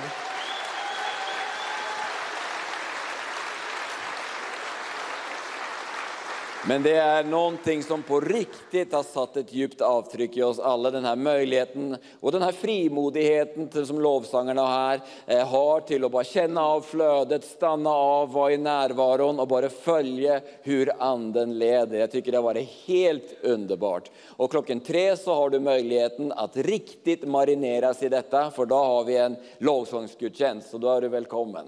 Men 6.67 6.83
det 6.83 6.95
är 6.95 7.23
någonting 7.23 7.83
som 7.83 8.03
på 8.03 8.19
riktigt 8.19 8.93
har 8.93 9.03
satt 9.03 9.37
ett 9.37 9.53
djupt 9.53 9.81
avtryck 9.81 10.37
i 10.37 10.43
oss 10.43 10.59
alla. 10.59 10.91
Den 10.91 11.05
här 11.05 11.15
möjligheten 11.15 11.97
och 12.19 12.31
den 12.31 12.41
här 12.41 12.51
frimodigheten 12.51 13.85
som 13.85 14.01
lovsångarna 14.01 14.67
här 14.67 15.01
eh, 15.25 15.47
har 15.47 15.79
till 15.79 16.03
att 16.03 16.11
bara 16.11 16.23
känna 16.23 16.61
av 16.61 16.81
flödet, 16.81 17.43
stanna 17.43 17.89
av, 17.89 18.33
vara 18.33 18.53
i 18.53 18.57
närvaron 18.57 19.39
och 19.39 19.47
bara 19.47 19.69
följa 19.69 20.41
hur 20.61 20.91
anden 20.99 21.59
leder. 21.59 21.99
Jag 21.99 22.11
tycker 22.11 22.31
det 22.31 22.37
har 22.37 22.43
varit 22.43 22.69
helt 22.85 23.35
underbart. 23.41 24.11
Och 24.27 24.51
klockan 24.51 24.79
tre 24.79 25.17
så 25.17 25.33
har 25.33 25.49
du 25.49 25.59
möjligheten 25.59 26.31
att 26.31 26.57
riktigt 26.57 27.27
marineras 27.27 28.03
i 28.03 28.09
detta 28.09 28.51
för 28.51 28.65
då 28.65 28.75
har 28.75 29.03
vi 29.03 29.17
en 29.17 29.35
lovsångsgudstjänst 29.57 30.69
så 30.69 30.77
då 30.77 30.89
är 30.91 31.01
du 31.01 31.07
välkommen. 31.07 31.65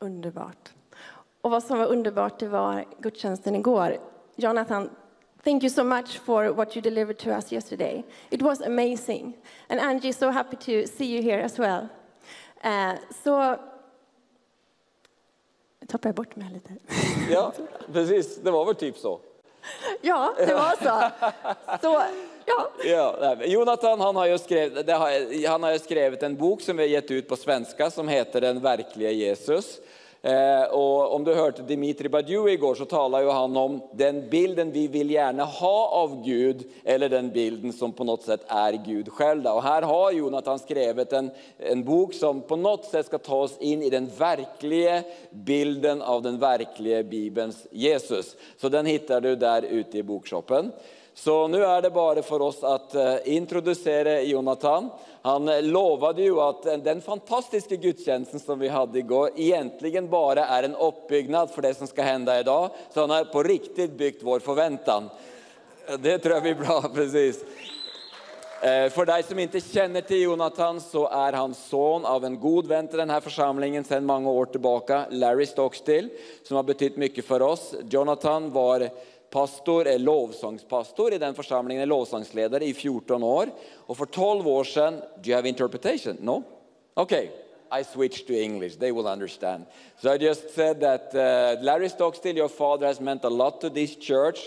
Underbart. 0.00 0.72
Och 1.44 1.50
vad 1.50 1.62
som 1.62 1.78
var 1.78 1.86
underbart 1.86 2.38
det 2.38 2.48
var 2.48 2.84
gudstjänsten 2.98 3.54
igår. 3.54 3.98
Jonathan, 4.36 4.90
thank 5.44 5.62
you 5.62 5.70
so 5.70 5.84
much 5.84 6.20
for 6.20 6.48
what 6.48 6.76
you 6.76 6.82
delivered 6.82 7.18
to 7.18 7.28
us 7.28 7.52
yesterday. 7.52 8.04
It 8.30 8.42
was 8.42 8.60
amazing. 8.60 9.36
And 9.68 9.80
Angie, 9.80 10.12
so 10.12 10.30
happy 10.30 10.56
to 10.56 10.88
see 10.88 11.04
you 11.04 11.22
here 11.22 11.44
as 11.44 11.58
well. 11.58 11.88
Eh, 12.62 12.92
så... 13.24 13.50
Nu 15.80 15.86
tappade 15.88 16.08
jag 16.08 16.14
bort 16.14 16.36
mig 16.36 16.50
lite. 16.52 16.70
Ja, 17.30 17.52
precis. 17.92 18.36
Det 18.36 18.50
var 18.50 18.64
väl 18.64 18.74
typ 18.74 18.98
så. 18.98 19.20
Ja, 20.00 20.34
det 20.38 20.54
var 20.54 20.70
så. 20.70 21.10
Så, 21.82 22.02
ja. 22.46 22.70
Ja, 22.84 23.44
Jonathan 23.44 24.00
han 24.00 24.16
har, 24.16 24.26
ju 24.26 24.38
skrivit, 24.38 24.90
har, 24.90 25.48
han 25.48 25.62
har 25.62 25.72
ju 25.72 25.78
skrivit 25.78 26.22
en 26.22 26.36
bok 26.36 26.60
som 26.60 26.76
vi 26.76 26.82
har 26.82 26.88
gett 26.88 27.10
ut 27.10 27.28
på 27.28 27.36
svenska 27.36 27.90
som 27.90 28.08
heter 28.08 28.40
Den 28.40 28.60
verkliga 28.60 29.10
Jesus. 29.10 29.80
Eh, 30.24 30.62
och 30.62 31.14
om 31.14 31.24
du 31.24 31.34
hörde 31.34 31.62
Dimitri 31.62 32.08
Badiou 32.08 32.48
igår 32.48 32.74
så 32.74 32.84
talade 32.84 33.24
ju 33.24 33.30
han 33.30 33.56
om 33.56 33.80
den 33.92 34.30
bilden 34.30 34.72
vi 34.72 34.88
vill 34.88 35.10
gärna 35.10 35.44
ha 35.44 35.88
av 35.88 36.24
Gud 36.24 36.64
eller 36.84 37.08
den 37.08 37.30
bilden 37.30 37.72
som 37.72 37.92
på 37.92 38.04
något 38.04 38.22
sätt 38.22 38.40
är 38.46 38.72
Gud 38.72 39.12
själv. 39.12 39.46
Och 39.46 39.62
här 39.62 39.82
har 39.82 40.12
Jonathan 40.12 40.58
skrivit 40.58 41.12
en, 41.12 41.30
en 41.58 41.84
bok 41.84 42.14
som 42.14 42.40
på 42.40 42.56
något 42.56 42.84
sätt 42.84 43.06
ska 43.06 43.18
ta 43.18 43.36
oss 43.36 43.58
in 43.58 43.82
i 43.82 43.90
den 43.90 44.10
verkliga 44.18 45.02
bilden 45.30 46.02
av 46.02 46.22
den 46.22 46.38
verkliga 46.38 47.02
Bibelns 47.02 47.66
Jesus. 47.70 48.36
Så 48.56 48.68
den 48.68 48.86
hittar 48.86 49.20
du 49.20 49.36
där 49.36 49.62
ute 49.62 49.98
i 49.98 50.02
bokshoppen. 50.02 50.72
Så 51.16 51.48
nu 51.48 51.64
är 51.64 51.82
det 51.82 51.90
bara 51.90 52.22
för 52.22 52.42
oss 52.42 52.64
att 52.64 52.94
eh, 52.94 53.16
introducera 53.24 54.20
Jonathan. 54.20 54.90
Han 55.22 55.48
eh, 55.48 55.62
lovade 55.62 56.22
ju 56.22 56.40
att 56.40 56.66
eh, 56.66 56.76
den 56.76 57.00
fantastiska 57.00 57.76
gudstjänsten 57.76 58.40
som 58.40 58.58
vi 58.58 58.68
hade 58.68 58.98
igår 58.98 59.30
egentligen 59.36 60.10
bara 60.10 60.46
är 60.46 60.62
en 60.62 60.74
uppbyggnad 60.74 61.50
för 61.50 61.62
det 61.62 61.74
som 61.74 61.86
ska 61.86 62.02
hända 62.02 62.40
idag. 62.40 62.70
Så 62.94 63.00
han 63.00 63.10
har 63.10 63.24
på 63.24 63.42
riktigt 63.42 63.98
byggt 63.98 64.22
vår 64.22 64.40
förväntan. 64.40 65.10
Det 65.98 66.18
tror 66.18 66.34
jag 66.34 66.42
blir 66.42 66.54
bra, 66.54 66.82
precis. 66.94 67.44
För 68.64 69.06
dig 69.06 69.22
som 69.22 69.38
inte 69.38 69.60
känner 69.60 70.00
till 70.00 70.22
Jonathan 70.22 70.80
så 70.80 71.08
är 71.08 71.32
han 71.32 71.54
son 71.54 72.04
av 72.04 72.24
en 72.24 72.40
god 72.40 72.66
vän 72.66 72.88
till 72.88 72.98
den 72.98 73.10
här 73.10 73.20
församlingen 73.20 73.84
sedan 73.84 74.04
många 74.04 74.30
år 74.30 74.46
tillbaka, 74.46 75.04
Larry 75.10 75.46
Stockstill, 75.46 76.10
som 76.42 76.56
har 76.56 76.62
betytt 76.62 76.96
mycket 76.96 77.24
för 77.24 77.42
oss. 77.42 77.74
Jonathan 77.90 78.52
var 78.52 78.90
pastor, 79.34 79.86
är 79.86 79.98
lovsångspastor 79.98 81.14
i 81.14 81.18
den 81.18 81.34
församlingen, 81.34 81.82
är 81.82 81.86
lovsångsledare 81.86 82.64
i 82.64 82.74
14 82.74 83.22
år. 83.22 83.50
Och 83.86 83.96
för 83.96 84.06
12 84.06 84.48
år 84.48 84.64
sedan, 84.64 84.94
do 85.22 85.30
you 85.30 85.36
have 85.36 85.48
interpretation? 85.48 86.16
No? 86.20 86.42
Okay. 86.94 87.28
I 87.80 87.84
switched 87.84 88.26
to 88.26 88.32
English, 88.32 88.78
they 88.78 88.92
will 88.92 89.06
understand. 89.06 89.64
So 90.02 90.14
I 90.14 90.18
just 90.18 90.54
said 90.54 90.80
that 90.80 91.14
uh, 91.14 91.64
Larry 91.64 91.88
Stockstill, 91.88 92.36
your 92.36 92.48
father, 92.48 92.86
has 92.86 93.00
meant 93.00 93.24
a 93.24 93.28
lot 93.28 93.60
to 93.60 93.70
this 93.70 93.96
church 93.96 94.38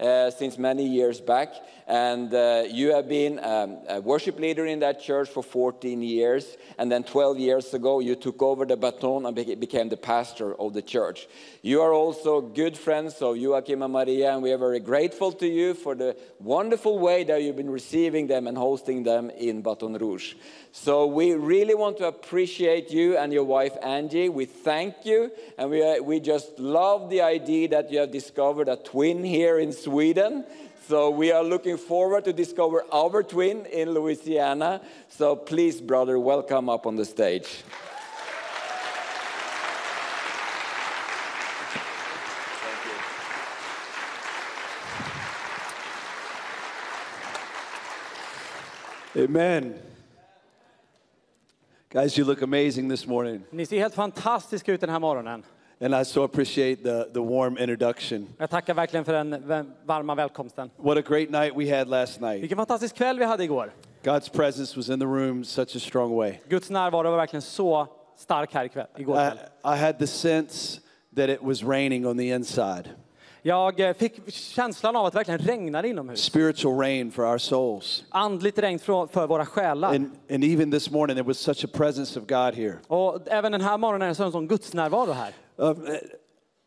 uh, 0.00 0.30
since 0.30 0.58
many 0.58 0.82
years 0.82 1.20
back. 1.26 1.48
And 1.86 2.34
uh, 2.34 2.64
you 2.68 2.92
have 2.94 3.08
been 3.08 3.38
um, 3.38 3.78
a 3.88 4.00
worship 4.00 4.40
leader 4.40 4.66
in 4.66 4.80
that 4.80 5.00
church 5.00 5.28
for 5.28 5.40
14 5.40 6.02
years. 6.02 6.56
And 6.78 6.90
then 6.90 7.04
12 7.04 7.38
years 7.38 7.74
ago, 7.74 8.00
you 8.00 8.16
took 8.16 8.42
over 8.42 8.64
the 8.64 8.76
baton 8.76 9.24
and 9.24 9.36
beca- 9.36 9.60
became 9.60 9.88
the 9.88 9.96
pastor 9.96 10.52
of 10.60 10.74
the 10.74 10.82
church. 10.82 11.28
You 11.62 11.82
are 11.82 11.92
also 11.92 12.40
good 12.40 12.76
friends 12.76 13.22
of 13.22 13.36
Joachim 13.36 13.82
and 13.82 13.92
Maria, 13.92 14.32
and 14.32 14.42
we 14.42 14.52
are 14.52 14.58
very 14.58 14.80
grateful 14.80 15.30
to 15.32 15.46
you 15.46 15.74
for 15.74 15.94
the 15.94 16.16
wonderful 16.40 16.98
way 16.98 17.22
that 17.22 17.40
you've 17.40 17.56
been 17.56 17.70
receiving 17.70 18.26
them 18.26 18.48
and 18.48 18.58
hosting 18.58 19.04
them 19.04 19.30
in 19.30 19.62
Baton 19.62 19.94
Rouge. 19.94 20.34
So 20.72 21.06
we 21.06 21.34
really 21.34 21.74
want 21.74 21.98
to 21.98 22.06
appreciate 22.06 22.90
you 22.90 23.16
and 23.16 23.32
your 23.32 23.44
wife 23.44 23.76
Angie. 23.80 24.28
We 24.28 24.44
thank 24.44 25.04
you, 25.04 25.30
and 25.56 25.70
we, 25.70 25.82
uh, 25.82 26.02
we 26.02 26.18
just 26.18 26.58
love 26.58 27.10
the 27.10 27.22
idea 27.22 27.68
that 27.68 27.92
you 27.92 28.00
have 28.00 28.10
discovered 28.10 28.68
a 28.68 28.76
twin 28.76 29.22
here 29.22 29.58
in 29.58 29.72
Sweden. 29.72 30.44
So 30.88 31.10
we 31.10 31.32
are 31.32 31.42
looking 31.42 31.76
forward 31.78 32.24
to 32.26 32.32
discover 32.32 32.84
our 32.92 33.24
twin 33.24 33.66
in 33.66 33.90
Louisiana. 33.90 34.80
So 35.08 35.34
please, 35.34 35.80
brother, 35.80 36.16
welcome 36.16 36.68
up 36.68 36.86
on 36.86 36.94
the 36.94 37.04
stage. 37.04 37.64
Amen. 49.16 49.74
Guys, 51.90 52.16
you 52.16 52.24
look 52.24 52.42
amazing 52.42 52.86
this 52.86 53.06
morning. 53.06 53.44
Ni 53.50 53.66
ser 53.66 53.78
helt 53.78 53.94
fantastiska 53.94 54.72
ut 54.72 54.80
den 54.80 54.90
här 54.90 55.00
morgonen. 55.00 55.42
And 55.80 55.94
I 55.94 56.04
so 56.04 56.22
appreciate 56.22 56.82
the, 56.82 57.10
the 57.12 57.20
warm 57.20 57.58
introduction. 57.58 58.28
Jag 58.38 58.50
tackar 58.50 58.74
verkligen 58.74 59.04
för 59.04 59.12
den 59.12 59.72
varma 59.84 60.14
välkomsten. 60.14 60.70
What 60.76 60.98
a 60.98 61.02
great 61.08 61.30
night 61.30 61.52
we 61.56 61.78
had 61.78 61.88
last 61.88 62.20
night. 62.20 62.42
Vilken 62.42 62.56
fantastisk 62.56 62.94
kväll 62.96 63.18
vi 63.18 63.24
hade 63.24 63.44
igår. 63.44 63.72
God's 64.02 64.28
presence 64.28 64.76
was 64.76 64.88
in 64.88 65.00
the 65.00 65.06
room 65.06 65.44
such 65.44 65.76
a 65.76 65.78
strong 65.78 66.16
way. 66.16 66.38
Guds 66.48 66.70
närvaro 66.70 67.10
var 67.10 67.16
verkligen 67.16 67.42
så 67.42 67.88
stark 68.16 68.54
här 68.54 68.64
ikväll, 68.64 68.86
igår 68.96 69.16
I, 69.16 69.30
kväll. 69.30 69.38
I 69.74 69.76
had 69.76 69.98
the 69.98 70.06
sense 70.06 70.80
that 71.16 71.30
it 71.30 71.42
was 71.42 71.62
raining 71.62 72.06
on 72.06 72.18
the 72.18 72.28
inside. 72.28 72.88
Jag 73.46 73.80
eh, 73.80 73.92
fick 73.92 74.32
känslan 74.32 74.96
av 74.96 75.06
att 75.06 75.12
det 75.12 75.18
verkligen 75.18 75.38
regnade 75.38 75.88
inomhus. 75.88 76.20
Spiritual 76.20 76.78
rain 76.78 77.10
for 77.10 77.24
our 77.32 77.38
souls. 77.38 78.04
Andligt 78.08 78.58
regn 78.58 78.78
för, 78.78 79.26
våra 79.26 79.46
själar. 79.46 79.88
And, 79.94 80.10
and 80.30 80.44
even 80.44 80.70
this 80.70 80.90
morning, 80.90 81.16
there 81.16 81.26
was 81.26 81.38
such 81.38 81.64
a 81.64 81.68
presence 81.72 82.18
of 82.20 82.26
God 82.26 82.54
here. 82.54 82.78
Och 82.86 83.28
även 83.28 83.52
den 83.52 83.60
här 83.60 83.78
morgonen 83.78 84.02
är 84.08 84.14
det 84.14 84.24
en 84.24 84.32
sån 84.32 84.48
Guds 84.48 84.72
närvaro 84.72 85.12
här. 85.12 85.32
Um, 85.56 85.86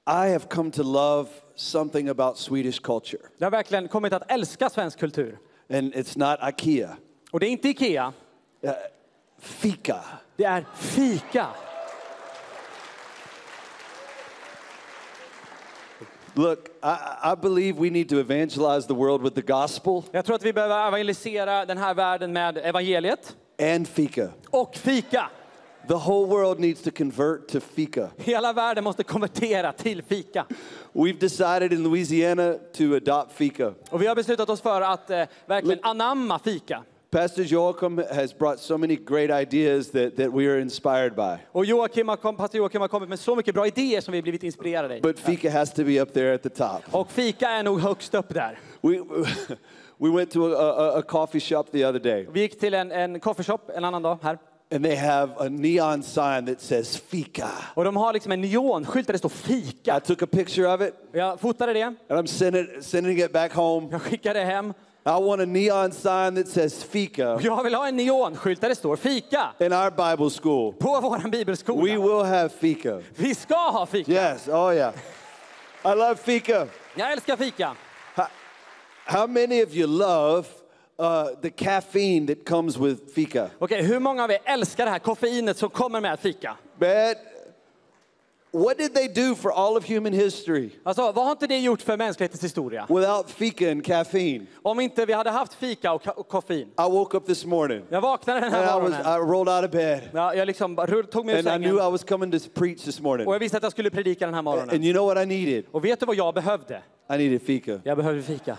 I 0.08 0.32
have 0.32 0.40
come 0.40 0.72
to 0.72 0.84
love 0.84 1.30
something 1.56 2.10
about 2.10 2.38
Swedish 2.38 2.82
culture. 2.82 3.22
Jag 3.38 3.46
har 3.46 3.52
verkligen 3.52 3.88
kommit 3.88 4.14
att 4.14 4.32
älska 4.32 4.70
svensk 4.70 5.00
kultur. 5.00 5.38
And 5.74 5.94
it's 5.94 6.18
not 6.18 6.50
IKEA. 6.50 6.98
Och 7.32 7.40
det 7.40 7.46
är 7.46 7.52
inte 7.52 7.70
Ikea. 7.70 8.14
Uh, 8.64 8.72
fika. 9.40 10.00
Det 10.36 10.44
är 10.44 10.66
fika. 10.76 11.48
Look, 16.40 16.70
I, 16.82 17.32
I 17.32 17.36
believe 17.36 17.78
we 17.78 17.90
need 17.90 18.10
to 18.10 18.20
evangelize 18.20 18.88
the 18.88 18.94
world 18.94 19.22
with 19.22 19.36
the 19.36 19.42
gospel 19.42 20.04
Jag 20.12 20.26
tror 20.26 20.36
att 20.36 20.44
vi 20.44 20.54
behöver 20.54 20.88
evangelisera 20.88 21.66
den 21.66 21.78
här 21.78 21.94
världen 21.94 22.34
med 22.34 22.58
evangeliet 22.58 23.36
and 23.76 23.88
fika. 23.88 24.30
och 24.50 24.76
fika. 24.76 25.30
The 25.88 25.94
whole 25.94 26.28
world 26.28 26.60
needs 26.60 26.82
to 26.82 26.92
convert 26.98 27.48
to 27.48 27.60
fika. 27.60 28.10
Hela 28.18 28.54
världen 28.54 28.84
måste 28.84 29.04
konvertera 29.04 29.72
till 29.72 30.04
fika. 30.04 30.46
We've 30.94 31.20
decided 31.20 31.74
in 31.74 31.84
Louisiana 31.84 32.54
to 32.78 32.96
adopt 32.96 33.32
fika. 33.32 33.74
Och 33.90 34.02
vi 34.02 34.08
har 34.08 34.16
beslutat 34.16 34.50
oss 34.50 34.62
för 34.62 34.82
att 34.82 35.10
eh, 35.10 35.24
verkligen 35.46 35.80
anamma 35.84 36.40
fika. 36.40 36.84
Pastor 37.12 37.44
Joachim 37.44 37.98
has 38.12 38.38
brought 38.38 38.60
so 38.60 38.78
many 38.78 38.96
great 38.96 39.32
ideas 39.32 39.90
that, 39.92 40.16
that 40.18 40.32
we 40.32 40.48
are 40.48 40.60
inspired 40.60 41.16
by. 41.16 41.38
Och 41.52 41.66
Joakim 41.66 42.08
har, 42.08 42.16
kom, 42.18 42.36
pastor 42.38 42.58
Joakim 42.58 42.82
har 42.82 42.88
kommit 42.88 43.10
med 43.10 43.20
så 43.20 43.36
mycket 43.36 43.54
bra 43.56 43.68
idéer 43.68 44.02
som 44.02 44.12
vi 44.12 44.22
blivit 44.22 44.44
inspirerade 44.44 44.98
i. 44.98 45.02
But 45.02 45.20
fika 45.20 45.52
has 45.52 45.74
to 45.74 45.84
be 45.84 46.02
up 46.02 46.14
there 46.14 46.34
at 46.34 46.44
the 46.44 46.50
top. 46.50 46.82
Och 46.92 47.12
fika 47.12 47.50
är 47.50 47.64
nog 47.64 47.80
högst 47.82 48.14
upp 48.16 48.34
där. 48.34 48.60
We, 48.82 48.98
we 49.98 50.10
went 50.18 50.32
to 50.32 50.54
a, 50.54 50.58
a, 50.58 51.00
a 51.00 51.02
coffee 51.02 51.40
shop 51.40 51.64
the 51.72 51.86
other 51.86 52.00
day, 52.00 52.28
Vi 52.32 52.40
gick 52.42 52.60
till 52.60 52.74
en, 52.74 52.92
en 52.92 53.20
coffeeshop 53.20 53.70
en 53.76 53.84
annan 53.86 54.02
dag 54.02 54.18
här. 54.22 54.38
and 54.72 54.86
they 54.86 54.96
have 54.96 55.32
a 55.40 55.50
neon 55.50 56.04
sign 56.04 56.46
that 56.46 56.62
says 56.62 56.98
fika. 56.98 57.48
Och 57.74 57.84
de 57.84 57.96
har 57.98 58.14
liksom 58.14 58.32
en 58.32 58.42
neonskylt 58.42 59.08
där 59.08 59.14
det 59.14 59.18
står 59.20 59.30
fika. 59.30 59.98
I 59.98 60.00
took 60.00 60.22
a 60.22 60.28
picture 60.28 60.74
of 60.74 60.82
it, 60.82 60.94
Jag 61.12 61.40
fotade 61.40 61.74
det, 61.74 61.82
and 61.82 61.98
I'm 62.10 62.26
sending, 62.28 62.68
sending 62.82 63.20
it 63.20 63.34
back 63.34 63.54
home. 63.54 63.88
jag 63.92 64.02
skickade 64.02 64.44
hem. 64.44 64.74
I 65.10 65.18
want 65.18 65.42
a 65.42 65.46
neon 65.46 65.92
sign 65.92 66.36
that 66.36 66.48
says 66.48 66.84
fika 66.84 67.40
jag 67.42 67.64
vill 67.64 67.76
ha 67.76 67.88
en 67.88 67.96
neonskylt 67.96 68.62
där 68.62 68.70
det 68.70 68.76
står 68.76 68.96
fika. 68.96 69.54
in 69.60 69.74
our 69.74 69.90
Bible 69.90 70.30
school. 70.30 70.74
På 70.74 71.20
We 71.24 71.30
bibelskola. 71.30 71.84
will 71.84 72.26
have 72.26 72.50
fika. 72.50 73.02
Vi 73.16 73.36
ska 73.36 73.56
ha 73.56 73.86
fika. 73.86 74.12
Yes, 74.12 74.48
oh 74.48 74.76
yeah. 74.76 74.94
I 75.86 75.96
love 75.96 76.16
fika. 76.16 76.68
Jag 76.96 77.12
älskar 77.12 77.38
fika. 77.38 77.76
How 79.06 79.28
many 79.28 79.64
of 79.64 79.74
you 79.74 79.88
love 79.88 80.48
uh, 81.00 81.42
the 81.42 81.50
caffeine 81.50 82.28
that 82.28 82.46
comes 82.46 82.78
with 82.78 83.14
fika? 83.16 83.50
Okej, 83.60 83.82
hur 83.84 84.00
många 84.00 84.24
av 84.24 84.32
er 84.32 84.40
älskar 84.46 84.86
det 84.86 84.92
här 84.92 85.00
koffeinet 85.00 85.58
som 85.58 85.70
kommer 85.70 86.02
med 86.02 86.20
fika? 86.20 86.58
Man, 86.80 86.90
what 88.52 88.78
did 88.78 88.94
they 88.94 89.08
do 89.08 89.36
for 89.36 89.52
all 89.52 89.78
of 89.78 89.90
human 89.90 90.14
history 90.14 90.70
Alltså, 90.84 91.02
vad 91.12 91.26
har 91.26 91.32
inte 91.32 91.48
det 91.48 91.60
gjort 91.60 91.82
för 91.82 91.98
mänsklighetens 91.98 92.44
historia? 92.44 92.86
without 92.90 93.30
fika 93.32 93.72
and 93.72 93.86
caffeine? 93.86 94.46
Om 94.62 94.80
inte 94.80 95.06
vi 95.06 95.14
hade 95.14 95.30
haft 95.30 95.54
fika 95.54 95.94
och, 95.94 96.08
och 96.20 96.28
koffein. 96.28 96.68
I 96.68 96.92
woke 96.92 97.18
up 97.18 97.26
this 97.26 97.46
morning 97.46 97.82
Jag 97.90 98.02
vaknade 98.02 98.40
den 98.40 98.54
and 98.54 98.56
här 98.56 98.64
I, 98.64 98.82
was, 98.82 98.92
morgonen. 98.92 99.02
I 99.02 99.32
rolled 99.32 99.54
out 99.56 99.66
of 99.66 99.72
bed 99.72 100.02
Ja, 100.14 100.34
jag 100.36 100.46
liksom 100.46 100.76
tog 101.12 101.26
mig 101.26 101.36
ur 101.36 101.40
and 101.40 101.48
I 101.48 101.50
sängen 101.50 101.62
knew 101.72 101.88
I 101.88 101.92
was 101.92 102.04
coming 102.04 102.32
to 102.32 102.38
preach 102.54 102.82
this 102.84 103.00
morning. 103.02 103.28
och 103.28 103.34
jag 103.34 103.40
visste 103.40 103.58
att 103.58 103.64
jag 103.64 103.72
skulle 103.72 103.90
predika 103.90 104.26
den 104.26 104.34
här 104.34 104.40
And 104.40 104.46
morgonen. 104.46 104.84
you 104.84 104.94
know 104.94 105.06
what 105.08 105.24
I 105.24 105.26
needed? 105.26 105.66
Och 105.72 105.86
vet 105.86 106.00
du 106.00 106.06
vad 106.06 106.16
jag 106.16 106.34
behövde? 106.34 106.82
I 107.14 107.18
needed 107.18 107.42
fika. 107.42 107.80
Jag 107.84 107.98
behövde 107.98 108.22
fika. 108.22 108.58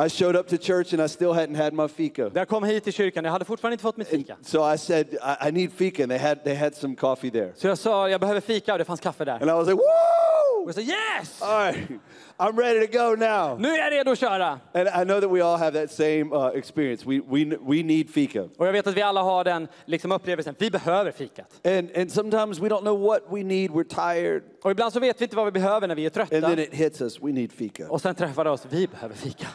I 0.00 0.08
showed 0.08 0.36
up 0.36 0.46
to 0.48 0.56
church 0.56 0.92
and 0.92 1.02
I 1.02 1.08
still 1.08 1.32
hadn't 1.32 1.56
had 1.56 1.72
my 1.72 1.88
fika. 1.88 2.30
Jag 2.34 2.48
kom 2.48 2.64
hit 2.64 2.84
till 2.84 2.92
kyrkan, 2.92 3.24
jag 3.24 3.32
hade 3.32 3.44
fortfarande 3.44 3.74
inte 3.74 3.82
fått 3.82 3.96
mitt 3.96 4.08
fika. 4.08 4.36
So 4.42 4.74
I 4.74 4.78
said, 4.78 5.06
I, 5.42 5.48
I 5.48 5.52
need 5.52 5.72
fika, 5.72 6.02
and 6.02 6.10
they 6.10 6.18
had, 6.18 6.44
they 6.44 6.54
had 6.54 6.74
some 6.74 6.96
coffee 6.96 7.30
there. 7.30 7.52
Så 7.56 7.66
jag 7.66 7.78
sa, 7.78 8.08
jag 8.08 8.20
behöver 8.20 8.40
fika 8.40 8.72
och 8.72 8.78
det 8.78 8.84
fanns 8.84 9.00
kaffe 9.00 9.24
där. 9.24 9.32
And 9.32 9.42
I 9.42 9.52
was 9.52 9.66
like, 9.66 9.76
woo! 9.76 10.62
Och 10.62 10.68
jag 10.68 10.74
sa 10.74 10.80
yes! 10.80 11.42
All 11.42 11.64
right, 11.64 11.88
I'm 12.36 12.56
ready 12.56 12.86
to 12.86 12.98
go 12.98 13.16
now. 13.16 13.60
Nu 13.60 13.68
är 13.68 13.78
jag 13.78 13.92
redo 13.92 14.10
att 14.10 14.18
köra! 14.18 14.60
And 14.72 14.88
I 14.88 15.04
know 15.04 15.20
that 15.20 15.30
we 15.30 15.44
all 15.44 15.58
have 15.58 15.80
that 15.80 15.90
same 15.90 16.24
uh, 16.32 16.58
experience. 16.58 17.04
We, 17.06 17.20
we, 17.28 17.56
we 17.60 17.82
need 17.82 18.10
fika. 18.10 18.42
Och 18.56 18.66
jag 18.66 18.72
vet 18.72 18.86
att 18.86 18.94
vi 18.94 19.02
alla 19.02 19.22
har 19.22 19.44
den 19.44 19.68
liksom, 19.84 20.12
upplevelsen, 20.12 20.54
vi 20.58 20.70
behöver 20.70 21.12
fikat. 21.12 21.66
And, 21.66 21.90
and 21.96 22.12
sometimes 22.12 22.58
we 22.60 22.68
don't 22.68 22.80
know 22.80 23.00
what 23.00 23.22
we 23.30 23.42
need. 23.42 23.70
We're 23.70 24.14
tired. 24.14 24.42
Och 24.62 24.70
ibland 24.70 24.92
så 24.92 25.00
vet 25.00 25.20
vi 25.20 25.24
inte 25.24 25.36
vad 25.36 25.44
vi 25.44 25.52
behöver 25.52 25.88
när 25.88 25.94
vi 25.94 26.02
är 26.02 26.06
And 26.06 26.28
trötta. 26.28 26.48
then 26.48 26.58
it 26.58 26.74
hits 26.74 27.00
us. 27.00 27.22
We 27.22 27.32
need 27.32 27.52
fika. 27.52 27.88
Och 27.90 28.00
sen 28.00 28.14
träffar 28.14 28.44
det 28.44 28.50
oss, 28.50 28.66
vi 28.70 28.86
behöver 28.86 29.14
fika. 29.14 29.46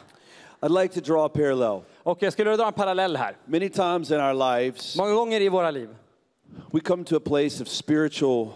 I'd 0.64 0.82
like 0.82 0.94
to 0.94 1.02
draw 1.02 1.26
a 1.26 1.30
parallel. 1.30 1.82
Och 2.04 2.24
jag 2.24 2.34
skulle 2.34 2.56
dra 2.56 2.68
en 2.68 2.74
parallell 2.74 3.16
här. 3.16 3.38
Many 3.46 3.70
times 3.70 4.12
in 4.12 4.18
our 4.18 4.34
lives, 4.34 4.98
Många 4.98 5.14
gånger 5.14 5.42
i 5.42 5.50
våra 5.50 5.72
liv 5.72 5.90
we 6.72 6.80
come 6.80 7.04
to 7.04 7.16
a 7.16 7.20
place 7.20 7.62
of 7.62 7.68
spiritual 7.68 8.54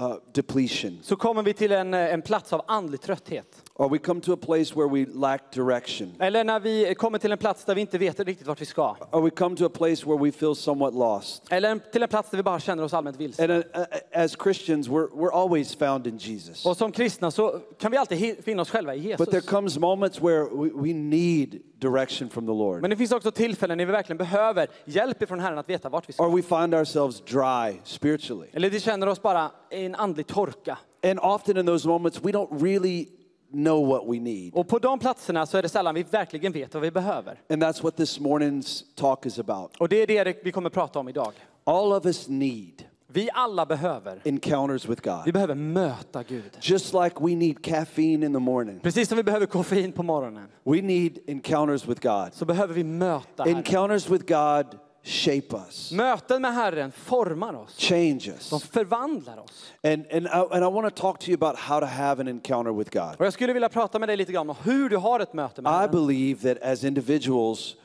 uh, 0.00 0.16
depletion, 0.32 0.98
så 1.02 1.16
kommer 1.16 1.42
vi 1.42 1.54
till 1.54 1.72
en, 1.72 1.94
eh, 1.94 2.14
en 2.14 2.22
plats 2.22 2.52
av 2.52 2.62
andlig 2.66 3.00
trötthet. 3.00 3.70
Or 3.82 3.88
we 3.88 3.98
come 3.98 4.20
to 4.20 4.32
a 4.32 4.36
place 4.36 4.74
where 4.76 4.88
we 4.88 5.06
lack 5.14 5.54
direction, 5.54 6.14
Eller 6.18 6.44
när 6.44 6.60
vi 6.60 6.94
kommer 6.94 7.18
till 7.18 7.32
en 7.32 7.38
plats 7.38 7.64
där 7.64 7.74
vi 7.74 7.80
inte 7.80 7.98
vet 7.98 8.20
riktigt 8.20 8.46
vart 8.46 8.60
vi 8.60 8.66
ska. 8.66 8.96
or 9.12 9.20
we 9.20 9.30
come 9.30 9.56
to 9.56 9.66
a 9.66 9.70
place 9.74 10.06
where 10.06 10.18
we 10.18 10.32
feel 10.32 10.56
somewhat 10.56 10.94
lost. 10.94 11.42
Eller 11.50 11.78
till 11.92 12.02
en 12.02 12.08
plats 12.08 12.30
där 12.30 12.36
vi 12.36 12.42
bara 12.42 12.60
känner 12.60 12.82
oss 12.84 12.94
allmänt 12.94 13.16
vilsna. 13.16 13.44
And 13.44 13.52
uh, 13.52 13.58
uh, 13.58 14.22
as 14.24 14.36
Christians, 14.42 14.88
we're, 14.88 15.08
we're 15.14 15.32
always 15.32 15.74
found 15.74 16.06
in 16.06 16.16
Jesus. 16.18 16.66
Och 16.66 16.76
som 16.76 16.92
kristna 16.92 17.30
så 17.30 17.60
kan 17.78 17.90
vi 17.90 17.96
alltid 17.96 18.44
finna 18.44 18.62
oss 18.62 18.70
själva 18.70 18.94
i 18.94 19.14
But 19.18 19.30
there 19.30 19.36
Jesus. 19.36 19.50
comes 19.50 19.78
moments 19.78 20.20
where 20.20 20.44
we, 20.44 20.70
we 20.74 20.94
need 20.94 21.62
direction 21.78 22.28
from 22.28 22.46
the 22.46 22.52
Lord. 22.52 22.80
Men 22.80 22.90
det 22.90 22.96
finns 22.96 23.12
också 23.12 23.30
tillfällen 23.30 23.78
när 23.78 23.86
vi 23.86 23.92
verkligen 23.92 24.18
behöver 24.18 24.66
hjälp 24.84 25.22
ifrån 25.22 25.40
Herren 25.40 25.58
att 25.58 25.68
veta 25.68 25.88
vart 25.88 26.08
vi 26.08 26.12
ska. 26.12 26.26
Or 26.26 26.36
we 26.36 26.42
find 26.42 26.74
ourselves 26.74 27.20
dry 27.20 27.80
spiritually. 27.84 28.48
Eller 28.52 28.70
vi 28.70 28.80
känner 28.80 29.06
oss 29.06 29.22
bara 29.22 29.50
i 29.70 29.84
en 29.86 29.94
andlig 29.94 30.26
torka. 30.26 30.78
And 31.04 31.18
often 31.22 31.56
in 31.56 31.66
those 31.66 31.88
moments, 31.88 32.24
we 32.24 32.32
don't 32.32 32.62
really 32.62 33.08
know 33.52 33.86
what 33.88 34.02
we 34.06 34.20
need. 34.20 34.54
Och 34.54 34.68
på 34.68 34.78
de 34.78 34.98
platserna 34.98 35.46
så 35.46 35.58
är 35.58 35.62
det 35.62 35.68
sällan 35.68 35.94
vi 35.94 36.02
verkligen 36.02 36.52
vet 36.52 36.74
vad 36.74 36.82
vi 36.82 36.90
behöver. 36.90 37.40
And 37.50 37.62
that's 37.62 37.82
what 37.82 37.96
this 37.96 38.20
morning's 38.20 38.82
talk 38.94 39.26
is 39.26 39.38
about. 39.38 39.76
Och 39.76 39.88
det 39.88 39.96
är 40.18 40.24
det 40.24 40.36
vi 40.44 40.52
kommer 40.52 40.70
prata 40.70 40.98
om 40.98 41.08
idag. 41.08 41.32
All 41.64 41.92
of 41.92 42.06
us 42.06 42.28
need 42.28 42.84
Vi 43.06 43.28
alla 43.34 43.66
behöver. 43.66 44.20
encounters 44.24 44.88
with 44.88 45.02
God. 45.02 45.20
Vi 45.24 45.32
behöver 45.32 45.54
möta 45.54 46.22
Gud. 46.22 46.58
Just 46.60 46.94
like 46.94 47.16
we 47.20 47.36
need 47.36 47.64
caffeine 47.64 48.26
in 48.26 48.32
the 48.32 48.38
morning, 48.38 48.80
Precis 48.80 49.08
som 49.08 49.16
vi 49.16 49.22
behöver 49.22 49.46
koffein 49.46 49.92
på 49.92 50.02
morgonen 50.02 50.48
we 50.64 50.82
need 50.82 51.18
encounters 51.26 51.88
with 51.88 52.00
God. 52.08 52.28
så 52.34 52.44
behöver 52.44 52.74
vi 52.74 52.84
möta. 52.84 53.44
Encounters 53.48 54.10
with 54.10 54.24
God 54.26 54.66
shape 55.04 55.56
us, 55.68 55.92
Möten 55.92 56.42
med 56.42 56.54
Herren 56.54 56.92
formar 56.92 57.54
oss. 57.54 57.74
change 57.78 58.32
De 58.50 58.60
förvandlar 58.60 59.38
oss. 59.38 59.72
And, 59.84 60.04
and, 60.12 60.26
I, 60.26 60.54
and 60.56 60.64
I 60.64 60.68
want 60.68 60.96
to 60.96 61.02
talk 61.02 61.18
to 61.20 61.30
you 61.30 61.34
about 61.34 61.56
how 61.58 61.80
to 61.80 61.86
have 61.86 62.20
an 62.20 62.28
encounter 62.28 62.72
with 62.72 62.90
God. 62.98 63.14
Och 63.18 63.26
jag 63.26 63.32
skulle 63.32 63.52
vilja 63.52 63.68
prata 63.68 63.98
med 63.98 64.08
dig 64.08 64.16
lite 64.16 64.32
grann 64.32 64.50
om 64.50 64.56
hur 64.64 64.88
du 64.88 64.96
har 64.96 65.20
ett 65.20 65.32
möte 65.32 65.62
med 65.62 65.70
I 65.70 65.74
Herren. 65.74 65.90
believe 65.90 66.54
that 66.54 66.62
as 66.72 66.84
individuals, 66.84 67.76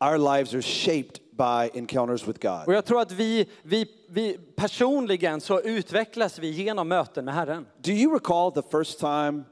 our 0.00 0.18
lives 0.36 0.54
are 0.54 0.62
shaped 0.62 1.20
by 1.38 1.78
encounters 1.78 2.28
with 2.28 2.46
Och 2.46 2.64
God. 2.66 2.74
jag 2.74 2.84
tror 2.84 3.00
att 3.00 3.12
vi, 3.12 3.48
vi, 3.62 3.86
vi 4.08 4.38
personligen 4.56 5.40
så 5.40 5.60
utvecklas 5.60 6.38
vi 6.38 6.50
genom 6.50 6.88
möten 6.88 7.24
med 7.24 7.34
Herren. 7.34 7.66
Do 7.82 7.90
you 7.90 8.14
recall 8.14 8.52
the 8.52 8.62
first 8.70 8.98
time 9.00 9.42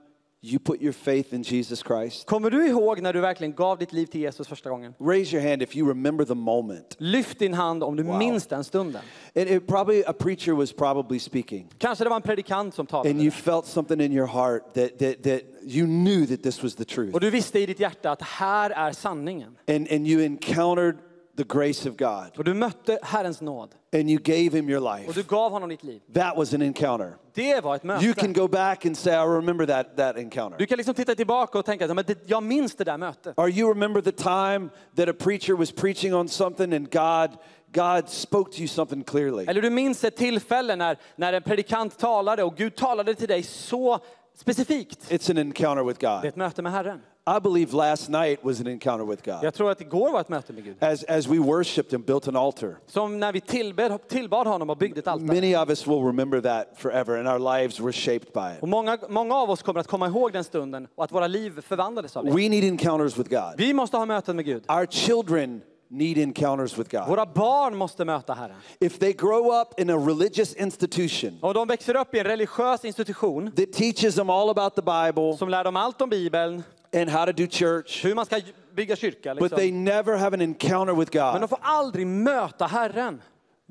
you 0.53 0.59
put 0.59 0.83
your 0.83 0.93
faith 0.93 1.35
in 1.35 1.43
Jesus 1.43 1.83
Christ? 1.83 2.27
Kommer 2.27 2.51
du 2.51 2.67
ihåg 2.67 3.01
när 3.03 3.13
du 3.13 3.21
verkligen 3.21 3.55
gav 3.55 3.79
ditt 3.79 3.93
liv 3.93 4.07
till 4.07 4.21
Jesus 4.21 4.49
första 4.49 4.71
gången? 4.71 4.95
Raise 5.01 5.37
your 5.37 5.49
hand 5.51 5.63
if 5.63 5.77
you 5.77 5.89
remember 5.89 6.25
the 6.25 6.35
moment. 6.35 6.97
Lyft 6.99 7.39
din 7.39 7.55
hand 7.55 7.83
om 7.83 7.97
du 7.97 8.03
Wow. 8.03 8.19
minns 8.19 8.47
den 8.47 8.65
stunden. 8.65 9.03
And 9.37 9.49
it 9.49 9.67
probably 9.67 10.03
a 10.07 10.13
preacher 10.13 10.53
was 10.53 10.73
probably 10.73 11.19
speaking, 11.19 11.69
Kanske 11.79 12.05
det 12.05 12.11
var 12.11 12.17
en 12.17 12.23
predikant 12.23 12.75
som 12.75 12.83
and 12.83 12.89
talade. 12.89 13.23
you 13.23 13.31
felt 13.31 13.67
something 13.67 14.01
in 14.01 14.13
your 14.13 14.27
heart 14.27 14.75
that, 14.75 14.99
that, 14.99 15.23
that 15.23 15.41
you 15.67 15.87
knew 15.87 16.27
that 16.27 16.43
this 16.43 16.63
was 16.63 16.75
the 16.75 16.85
truth. 16.85 17.15
Och 17.15 17.21
du 17.21 17.31
visste 17.31 17.59
i 17.61 17.67
ditt 17.67 17.81
hjärta 17.81 18.11
att 18.11 18.23
här 18.23 18.71
är 18.71 18.93
sanningen. 18.93 19.57
And, 19.69 19.89
and 19.93 20.07
you 20.07 20.23
encountered 20.25 20.99
the 21.37 21.45
grace 21.49 21.89
of 21.91 21.97
God, 21.97 22.39
Och 22.39 22.45
du 22.45 22.55
mötte 22.55 22.99
Herrens 23.03 23.41
nåd. 23.41 23.75
and 23.93 24.11
you 24.11 24.19
gave 24.23 24.59
him 24.59 24.69
your 24.71 24.83
Och 24.87 24.99
life. 24.99 25.13
du 25.13 25.23
gav 25.23 25.53
honom 25.53 25.69
ditt 25.69 25.83
liv. 25.85 26.01
That 26.15 26.37
was 26.37 26.55
an 26.55 26.63
encounter. 26.63 27.17
Det 27.35 27.61
var 27.65 27.77
ett 27.77 27.83
möte. 27.85 28.05
You 28.05 28.15
can 28.15 28.33
go 28.33 28.49
back 28.49 28.87
and 28.87 28.97
say, 28.97 29.13
I 29.13 29.27
remember 29.27 29.67
that, 29.67 29.97
that 29.97 30.17
encounter. 30.17 30.59
Du 30.59 30.67
kan 30.67 30.77
liksom 30.77 30.95
titta 30.95 31.15
tillbaka 31.15 31.59
och 31.59 31.65
tänka 31.65 31.85
att 31.93 32.11
jag 32.27 32.43
minns 32.43 32.75
det 32.75 32.85
där 32.85 32.99
mötet. 32.99 33.39
Or 33.39 33.49
you 33.51 33.69
remember 33.69 34.01
the 34.01 34.13
time 34.13 34.69
that 34.97 35.09
a 35.09 35.13
preacher 35.19 35.55
was 35.55 35.73
preaching 35.73 36.15
on 36.15 36.29
something 36.29 36.73
and 36.75 36.93
God, 36.93 37.31
God 37.73 38.09
spoke 38.09 38.53
to 38.53 38.59
you 38.59 38.69
something 38.69 39.05
clearly. 39.05 39.45
Eller 39.47 39.63
du 39.63 39.71
minns 39.71 40.05
ett 40.05 40.17
tillfälle 40.17 40.77
när, 40.77 40.97
när 41.17 41.33
en 41.33 41.43
predikant 41.43 41.99
talade 41.99 42.43
och 42.43 42.57
Gud 42.57 42.77
talade 42.77 43.15
till 43.15 43.29
dig 43.29 43.43
så 43.43 43.99
specifikt. 44.37 45.11
It's 45.13 45.31
an 45.31 45.39
encounter 45.39 45.85
with 45.85 46.01
Det 46.01 46.07
är 46.07 46.17
God. 46.17 46.25
ett 46.25 46.37
möte 46.37 46.63
med 46.63 46.73
Herren. 46.73 47.01
I 47.27 47.41
believe 47.41 47.73
last 47.73 48.11
night 48.11 48.45
was 48.45 48.61
an 48.61 48.67
encounter 48.67 49.05
with 49.05 49.23
God. 49.25 49.45
Jag 49.45 49.55
tror 49.55 49.71
att 49.71 49.81
igår 49.81 50.13
var 50.13 50.21
ett 50.21 50.29
möte 50.29 50.53
med 50.53 50.65
Gud. 50.65 50.77
As, 50.81 51.05
as 51.05 51.27
we 51.27 51.39
worshiped 51.39 51.95
and 51.95 52.05
built 52.05 52.29
an 52.29 52.37
altar. 52.37 52.77
Som 52.87 53.21
när 53.21 53.33
vi 53.33 53.41
tillbad, 53.41 54.09
tillbad 54.09 54.47
honom 54.47 54.71
och 54.71 54.77
byggde 54.77 55.01
ett 55.01 55.07
altare. 55.07 55.27
Many 55.27 55.57
of 55.57 55.69
us 55.69 55.87
will 55.87 56.05
remember 56.05 56.41
that 56.41 56.69
forever, 56.77 57.19
and 57.19 57.29
our 57.29 57.59
lives 57.59 57.81
were 57.81 57.93
shaped 57.93 58.33
by 58.33 58.57
it. 58.57 58.63
Och 58.63 58.69
många, 58.69 58.99
många 59.09 59.35
av 59.35 59.51
oss 59.51 59.63
kommer 59.63 59.81
att 59.81 59.87
komma 59.87 60.07
ihåg 60.07 60.33
den 60.33 60.45
stunden 60.45 60.89
och 60.95 61.05
att 61.05 61.13
våra 61.13 61.27
liv 61.27 61.61
förvandlades 61.61 62.17
av 62.17 62.25
det. 62.25 62.31
We 62.31 62.49
need 62.49 62.65
encounters 62.65 63.19
with 63.19 63.31
God. 63.31 63.55
Vi 63.57 63.75
måste 63.75 63.97
ha 63.97 64.07
möten 64.07 64.37
med 64.37 64.45
Gud. 64.45 64.71
Our 64.71 64.87
children 64.87 65.63
need 65.89 66.19
encounters 66.19 66.79
with 66.79 66.91
God. 66.91 67.09
Våra 67.09 67.27
barn 67.27 67.77
måste 67.77 68.05
möta 68.05 68.35
Herren. 68.35 68.57
If 68.81 68.99
they 68.99 69.13
grow 69.13 69.61
up 69.61 69.81
in 69.81 69.91
a 69.91 69.97
religious 69.97 70.55
institution 70.55 71.39
Och 71.41 71.55
de 71.55 71.69
växer 71.69 71.97
upp 71.97 72.15
i 72.15 72.19
en 72.19 72.25
religiös 72.25 72.85
institution 72.85 73.53
that 73.57 73.73
teaches 73.73 74.15
them 74.15 74.31
all 74.31 74.51
about 74.51 74.75
the 74.75 74.83
Bible 74.83 75.37
som 75.37 75.49
lär 75.49 75.65
dem 75.65 75.77
allt 75.77 76.01
om 76.01 76.11
Bibeln, 76.11 76.63
and 76.95 77.11
how 77.11 77.25
to 77.25 77.33
do 77.33 77.47
church, 77.47 78.05
hur 78.05 78.15
man 78.15 78.27
ska 78.27 78.41
bygga 78.75 78.97
kyrka. 78.97 79.35
but 79.39 79.51
they 79.57 79.67
Liksom. 79.71 79.85
never 79.85 80.17
have 80.17 80.35
an 80.35 80.41
encounter 80.41 80.95
with 80.95 81.15
Men 81.15 81.35
de 81.35 81.41
God, 81.41 81.51
får 81.51 81.59
aldrig 81.63 82.07
möta 82.07 82.67
Herren. 82.67 83.23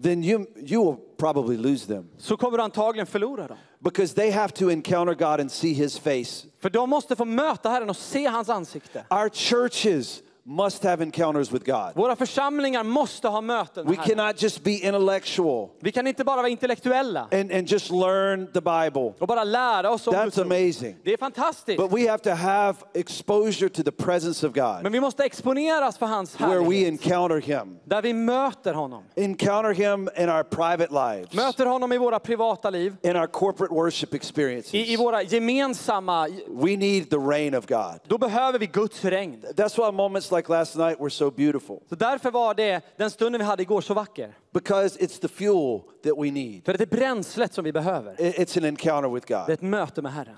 then 0.01 0.23
you, 0.23 0.45
you 0.57 0.81
will 0.83 0.97
probably 1.17 1.57
lose 1.57 1.87
them 1.87 2.09
Så 2.17 2.37
kommer 2.37 2.57
du 2.57 2.63
antagligen 2.63 3.05
förlora 3.07 3.47
dem. 3.47 3.57
because 3.79 4.13
they 4.15 4.31
have 4.31 4.49
to 4.53 4.69
encounter 4.71 5.13
God 5.13 5.39
and 5.39 5.51
see 5.51 5.73
His 5.73 5.97
face. 5.99 6.47
För 6.59 6.69
de 6.69 6.89
måste 6.89 7.15
få 7.15 7.25
möta 7.25 7.69
Herren 7.69 7.89
och 7.89 7.97
se 7.97 8.25
hans 8.25 8.49
ansikte. 8.49 9.05
Our 9.09 9.29
churches 9.29 10.21
must 10.45 10.83
have 10.83 11.03
encounters 11.03 11.51
with 11.51 11.65
God. 11.65 11.91
Våra 11.95 12.15
församlingar 12.15 12.83
måste 12.83 13.27
ha 13.27 13.41
möten 13.41 13.87
We 13.87 13.95
cannot 13.95 14.41
just 14.41 14.63
be 14.63 14.71
intellectual 14.71 15.69
Vi 15.79 15.91
kan 15.91 16.07
inte 16.07 16.23
bara 16.23 16.37
vara 16.37 16.49
intellektuella 16.49 17.27
and, 17.31 17.51
and 17.51 17.67
just 17.67 17.91
learn 17.91 18.47
the 18.53 18.61
Bible. 18.61 19.13
och 19.19 19.27
bara 19.27 19.43
lära 19.43 19.91
oss 19.91 20.07
om 20.07 20.13
That's 20.13 20.41
amazing. 20.41 20.95
Det 21.03 21.13
är 21.13 21.17
fantastiskt. 21.17 21.77
But 21.77 21.91
we 21.99 22.09
have 22.09 22.23
to 22.23 22.29
have 22.29 22.77
exposure 22.93 23.69
to 23.69 23.83
the 23.83 23.91
presence 23.91 24.47
of 24.47 24.53
God 24.53 24.83
Men 24.83 24.91
vi 24.91 24.99
måste 24.99 25.23
exponeras 25.23 25.97
för 25.97 26.05
hans 26.05 26.39
where 26.41 26.49
we 26.49 26.55
härlighet. 26.63 26.87
encounter 26.91 27.41
Him. 27.41 27.77
Där 27.83 28.01
vi 28.01 28.13
möter 28.13 28.73
honom. 28.73 29.03
Encounter 29.15 29.73
Him 29.73 30.09
in 30.17 30.29
our 30.29 30.43
private 30.43 30.93
lives, 30.93 31.33
Möter 31.33 31.65
honom 31.65 31.91
i 31.93 31.97
våra 31.97 32.19
privata 32.19 32.69
liv. 32.69 32.95
in 33.03 33.15
our 33.15 33.27
corporate 33.27 33.73
worship 33.73 34.13
experiences. 34.13 34.73
I, 34.73 34.93
i 34.93 34.95
våra 34.95 35.21
gemensamma... 35.23 36.27
We 36.47 36.77
need 36.77 37.09
the 37.09 37.17
reign 37.17 37.55
of 37.55 37.65
God. 37.65 37.99
Då 38.07 38.17
behöver 38.17 38.59
vi 38.59 38.65
Guds 38.65 39.05
regn. 39.05 39.45
That's 39.55 39.85
why 39.85 39.91
moments 39.91 40.32
like 40.35 40.51
last 40.51 40.75
night 40.75 40.99
were 40.99 41.09
so 41.09 41.31
beautiful 41.31 41.79
Så 41.89 41.95
därför 41.95 42.31
var 42.31 42.53
det 42.53 42.81
den 42.97 43.11
stunden 43.11 43.39
vi 43.39 43.45
hade 43.45 43.63
igår 43.63 43.81
så 43.81 43.93
vacker. 43.93 44.37
because 44.53 44.99
it's 44.99 45.21
the 45.21 45.27
fuel 45.27 45.79
that 46.03 46.17
we 46.25 46.31
need. 46.31 46.65
För 46.65 46.73
det 46.73 46.81
är 46.83 46.85
bränslet 46.97 47.53
som 47.53 47.63
vi 47.63 47.71
behöver. 47.73 48.15
It's 48.15 48.57
an 48.57 48.65
encounter 48.65 49.09
with 49.09 49.27
Det 49.27 49.33
är 49.33 49.39
God. 49.45 49.49
ett 49.49 49.61
möte 49.61 50.01
med 50.01 50.13
Herren. 50.13 50.35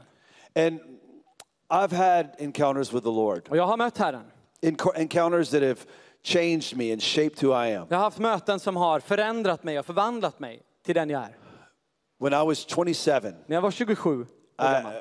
And 0.55 0.79
I've 1.69 1.95
had 1.95 2.27
encounters 2.37 2.93
with 2.93 3.03
the 3.03 3.11
Lord, 3.11 3.47
Och 3.49 3.57
jag 3.57 3.67
har 3.67 3.77
mött 3.77 3.97
Herren. 3.97 4.23
Enco- 4.61 4.95
encounters 4.95 5.49
that 5.49 5.61
have 5.61 5.75
changed 6.23 6.77
me 6.77 6.91
and 6.93 7.01
shaped 7.03 7.43
who 7.43 7.49
I 7.65 7.75
am. 7.75 7.87
Jag 7.89 7.97
har 7.97 8.03
haft 8.03 8.19
möten 8.19 8.59
som 8.59 8.75
har 8.75 8.99
förändrat 8.99 9.63
mig 9.63 9.79
och 9.79 9.85
förvandlat 9.85 10.39
mig 10.39 10.61
till 10.85 10.95
den 10.95 11.09
jag 11.09 11.21
är. 11.21 11.37
When 12.19 12.33
I 12.33 12.45
was 12.45 12.57
27, 12.67 13.33
När 13.47 13.55
jag 13.55 13.61
var 13.61 13.71
27 13.71 14.19
år 14.19 14.21
I, 14.21 14.63
gammal 14.63 14.93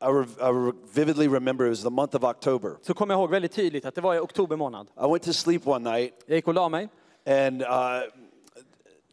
I, 0.00 0.06
re- 0.06 0.70
I 0.70 0.72
vividly 0.94 1.28
remember 1.28 1.66
it 1.66 1.70
was 1.70 1.82
the 1.82 1.90
month 1.90 2.14
of 2.16 2.24
October. 2.24 2.76
så 2.82 2.94
kommer 2.94 3.14
jag 3.14 3.20
ihåg 3.20 3.30
väldigt 3.30 3.52
tydligt 3.52 3.84
att 3.84 3.94
det 3.94 4.00
var 4.00 4.14
i 4.14 4.18
oktober 4.18 4.56
månad. 4.56 4.86
I 4.96 5.06
went 5.10 5.22
to 5.22 5.32
sleep 5.32 5.66
one 5.66 5.90
night 5.92 6.14
Jag 6.26 6.36
gick 6.36 6.48
och 6.48 6.54
la 6.54 6.68
mig 6.68 6.88
and 7.26 7.62
uh, 7.62 7.68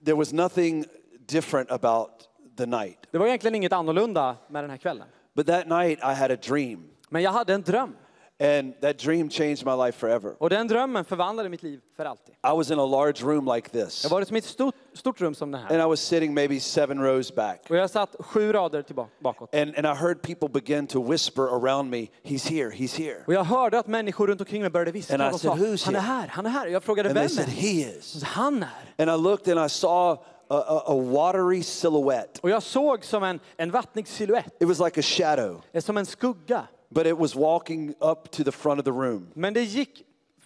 there 0.06 0.16
was 0.16 0.34
nothing 0.34 0.86
different 1.28 1.72
about 1.72 2.10
the 2.58 2.66
night. 2.66 2.98
Det 3.12 3.18
var 3.18 3.28
egentligen 3.28 3.56
inget 3.56 3.74
annorlunda 3.74 4.36
med 4.48 4.64
den 4.64 4.70
här 4.70 4.78
kvällen. 4.78 5.08
But 5.34 5.48
that 5.48 5.68
night 5.68 6.00
I 6.00 6.14
had 6.14 6.32
a 6.32 6.38
dream, 6.48 6.84
Men 7.10 7.22
jag 7.22 7.32
hade 7.32 7.54
en 7.54 7.62
dröm. 7.62 7.96
And 8.40 8.74
that 8.82 8.98
dream 8.98 9.30
changed 9.30 9.66
my 9.66 9.86
life 9.86 9.98
forever. 10.00 10.36
Och 10.40 10.50
den 10.50 10.68
drömmen 10.68 11.06
förvandlade 11.06 11.50
mitt 11.50 11.64
liv 11.64 11.80
för 11.98 12.06
alltid. 12.06 12.36
I 12.36 12.56
was 12.58 12.72
in 12.72 12.80
a 12.80 12.86
large 12.86 13.24
room 13.24 13.54
like 13.56 13.70
this, 13.70 14.04
Jag 14.04 14.10
var 14.10 14.34
i 14.34 14.38
ett 14.38 14.46
stort, 14.46 14.76
stort 14.94 15.22
rum 15.22 15.36
som 15.36 15.52
det 15.52 15.58
här. 15.58 15.66
and 15.74 15.82
I 15.82 15.86
was 15.86 16.00
sitting 16.02 16.34
maybe 16.34 16.60
seven 16.60 17.02
rows 17.04 17.36
back. 17.36 17.66
Och 17.70 17.76
jag 17.76 17.90
satt 17.90 18.16
sju 18.20 18.54
rader 18.54 18.82
tillbaka 18.82 19.12
bakåt. 19.20 19.56
And, 19.56 19.76
and 19.78 19.86
I 19.86 20.02
heard 20.02 20.22
people 20.22 20.50
begin 20.50 20.88
to 20.88 21.04
whisper 21.12 21.44
around 21.44 21.90
me, 21.90 22.08
He's 22.24 22.50
here, 22.50 22.70
He's 22.72 22.98
here. 22.98 23.24
Och 23.28 23.34
jag 23.34 23.44
hörde 23.44 23.80
att 23.80 23.88
människor 23.88 24.28
runt 24.28 24.42
omkring 24.42 24.62
mig 24.62 24.70
började 24.70 24.92
viska 24.92 25.14
And 25.14 25.36
I 25.36 25.40
said, 25.40 25.42
sa 25.42 25.56
"Who's 25.66 25.86
han 25.86 25.96
är 25.96 26.00
here?" 26.00 26.14
här, 26.14 26.28
han 26.28 26.46
är 26.46 26.50
här. 26.50 26.68
Jag 26.68 26.84
frågade 26.84 27.10
And 27.10 27.18
vem 27.18 27.28
they 27.28 27.36
said? 27.36 27.50
He 27.50 27.98
is. 27.98 28.24
Han 28.24 28.64
är. 28.64 29.04
And 29.10 29.22
I 29.22 29.24
looked 29.24 29.58
and 29.58 29.66
I 29.66 29.70
saw 29.70 30.22
a, 30.50 30.64
a, 30.68 30.84
a 30.88 30.96
watery 31.02 31.64
silhouette. 31.64 32.40
Och 32.44 32.50
jag 32.50 32.64
såg 32.64 33.06
som 33.06 33.24
en, 33.24 33.40
en 33.58 33.72
vattnig 33.72 34.08
silhuett, 34.08 34.62
It 34.62 34.68
was 34.68 34.80
like 34.80 35.00
a 35.00 35.04
shadow, 35.04 35.62
som 35.80 35.98
en 35.98 36.06
skugga. 36.06 36.68
But 36.90 37.06
it 37.08 37.18
was 37.18 37.36
walking 37.36 37.94
up 38.00 38.32
to 38.32 38.44
the 38.44 38.52
front 38.52 38.80
of 38.80 38.86
the 38.86 38.92
room. 38.92 39.28
Men 39.34 39.54
det 39.54 39.64
gick 39.64 40.04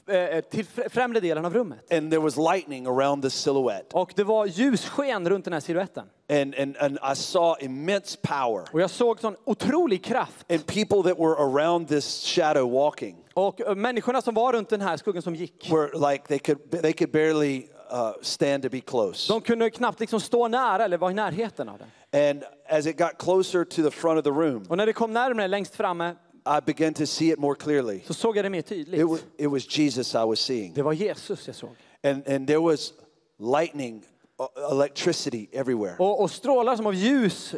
eh, 0.08 0.42
till 0.42 0.66
fr- 0.66 0.90
främre 0.90 1.20
delen 1.20 1.46
av 1.46 1.54
rummet. 1.54 1.94
And 1.94 2.12
there 2.12 2.22
was 2.22 2.38
lightning 2.38 2.88
around 2.88 3.22
the 3.24 3.30
silhouette. 3.30 3.88
Och 3.94 4.14
det 4.16 4.24
var 4.24 4.46
ljussken 4.46 5.30
runt 5.30 5.46
den 5.46 5.54
här 5.54 5.60
siluetten. 5.60 6.06
And, 6.32 6.56
and, 6.56 6.78
and 6.78 7.00
I 7.12 7.16
saw 7.16 7.66
immense 7.66 8.18
power. 8.22 8.64
Och 8.74 8.82
jag 8.82 8.90
såg 8.90 9.20
sån 9.20 9.36
otrolig 9.46 10.04
kraft. 10.04 10.52
And 10.52 10.66
people 10.66 11.04
that 11.04 11.20
were 11.20 11.36
around 11.36 11.88
this 11.88 12.26
shadow 12.26 12.72
walking 12.72 13.16
Och 13.34 13.62
eh, 13.62 13.76
människorna 13.76 14.22
som 14.22 14.34
var 14.36 14.54
runt 14.54 14.70
den 14.70 14.82
här 14.82 14.98
skuggan 14.98 15.22
som 15.22 15.36
gick, 15.36 15.72
were 15.72 16.12
like, 16.12 16.28
they 16.28 16.40
could, 16.40 16.82
they 16.82 16.94
could 16.94 17.12
barely 17.12 17.58
uh, 17.92 18.12
stand 18.22 18.64
to 18.64 18.70
be 18.70 18.82
close. 18.82 19.34
de 19.34 19.42
kunde 19.42 19.70
knappt 19.70 20.00
liksom 20.00 20.20
stå 20.20 20.48
nära 20.48 20.86
eller 20.86 20.98
vara 20.98 21.12
i 21.12 21.14
närheten 21.14 21.70
av 21.70 21.78
den. 21.78 21.88
And 22.30 22.44
as 22.70 22.86
it 22.88 22.98
got 22.98 23.18
closer 23.20 23.64
to 23.64 23.84
the 23.84 23.92
front 23.92 24.18
of 24.18 24.24
the 24.24 24.30
room, 24.42 24.66
Och 24.70 24.78
när 24.78 24.86
det 24.86 24.94
kom 24.94 25.14
närmare, 25.14 25.48
längst 25.48 25.76
framme, 25.76 26.16
I 26.58 26.60
began 26.66 26.94
to 26.94 27.06
see 27.06 27.32
it 27.32 27.40
more 27.40 27.56
clearly. 27.56 28.02
så 28.06 28.14
såg 28.14 28.38
jag 28.38 28.46
det 28.46 28.50
mer 28.50 28.62
tydligt. 28.62 29.02
It 29.02 29.08
was, 29.08 29.20
it 29.38 29.48
was 29.48 29.78
Jesus 29.78 30.16
I 30.16 30.26
was 30.26 30.40
seeing. 30.40 30.74
Det 30.74 30.82
var 30.82 30.94
Jesus 30.94 31.48
jag 31.48 31.56
såg. 31.56 31.70
And, 32.04 32.28
and 32.28 32.48
there 32.48 32.60
was 32.62 32.94
lightning, 33.40 34.04
uh, 34.40 34.72
electricity 34.72 35.48
everywhere. 35.52 35.96
Och, 36.00 36.22
och 36.22 36.32
strålar 36.32 36.76
som 36.76 36.86
av 36.88 36.94
ljus 36.94 37.56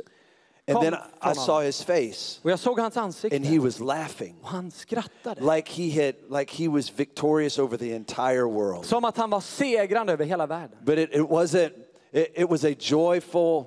And 0.67 0.81
then 0.81 0.93
I 0.93 1.23
från 1.23 1.35
saw 1.35 1.65
his 1.65 1.83
face, 1.83 2.39
Och 2.43 2.51
jag 2.51 2.59
såg 2.59 2.79
hans 2.79 2.97
ansikte. 2.97 3.35
and 3.35 3.45
he 3.45 3.59
was 3.59 3.79
laughing 3.79 4.35
Och 4.41 4.47
han 4.47 4.71
skrattade. 4.71 5.55
like 5.55 5.71
he 5.71 6.05
had, 6.05 6.39
like 6.39 6.63
he 6.63 6.69
was 6.69 6.99
victorious 6.99 7.59
over 7.59 7.77
the 7.77 7.93
entire 7.93 8.43
world. 8.45 8.85
Som 8.85 9.05
att 9.05 9.17
han 9.17 9.29
var 9.29 9.41
segrande 9.41 10.13
över 10.13 10.25
hela 10.25 10.47
världen. 10.47 10.77
But 10.83 10.97
it, 10.97 11.09
it 11.15 11.21
wasn't. 11.21 11.71
It, 12.11 12.27
it 12.35 12.49
was 12.49 12.63
a 12.63 12.75
joyful 12.79 13.65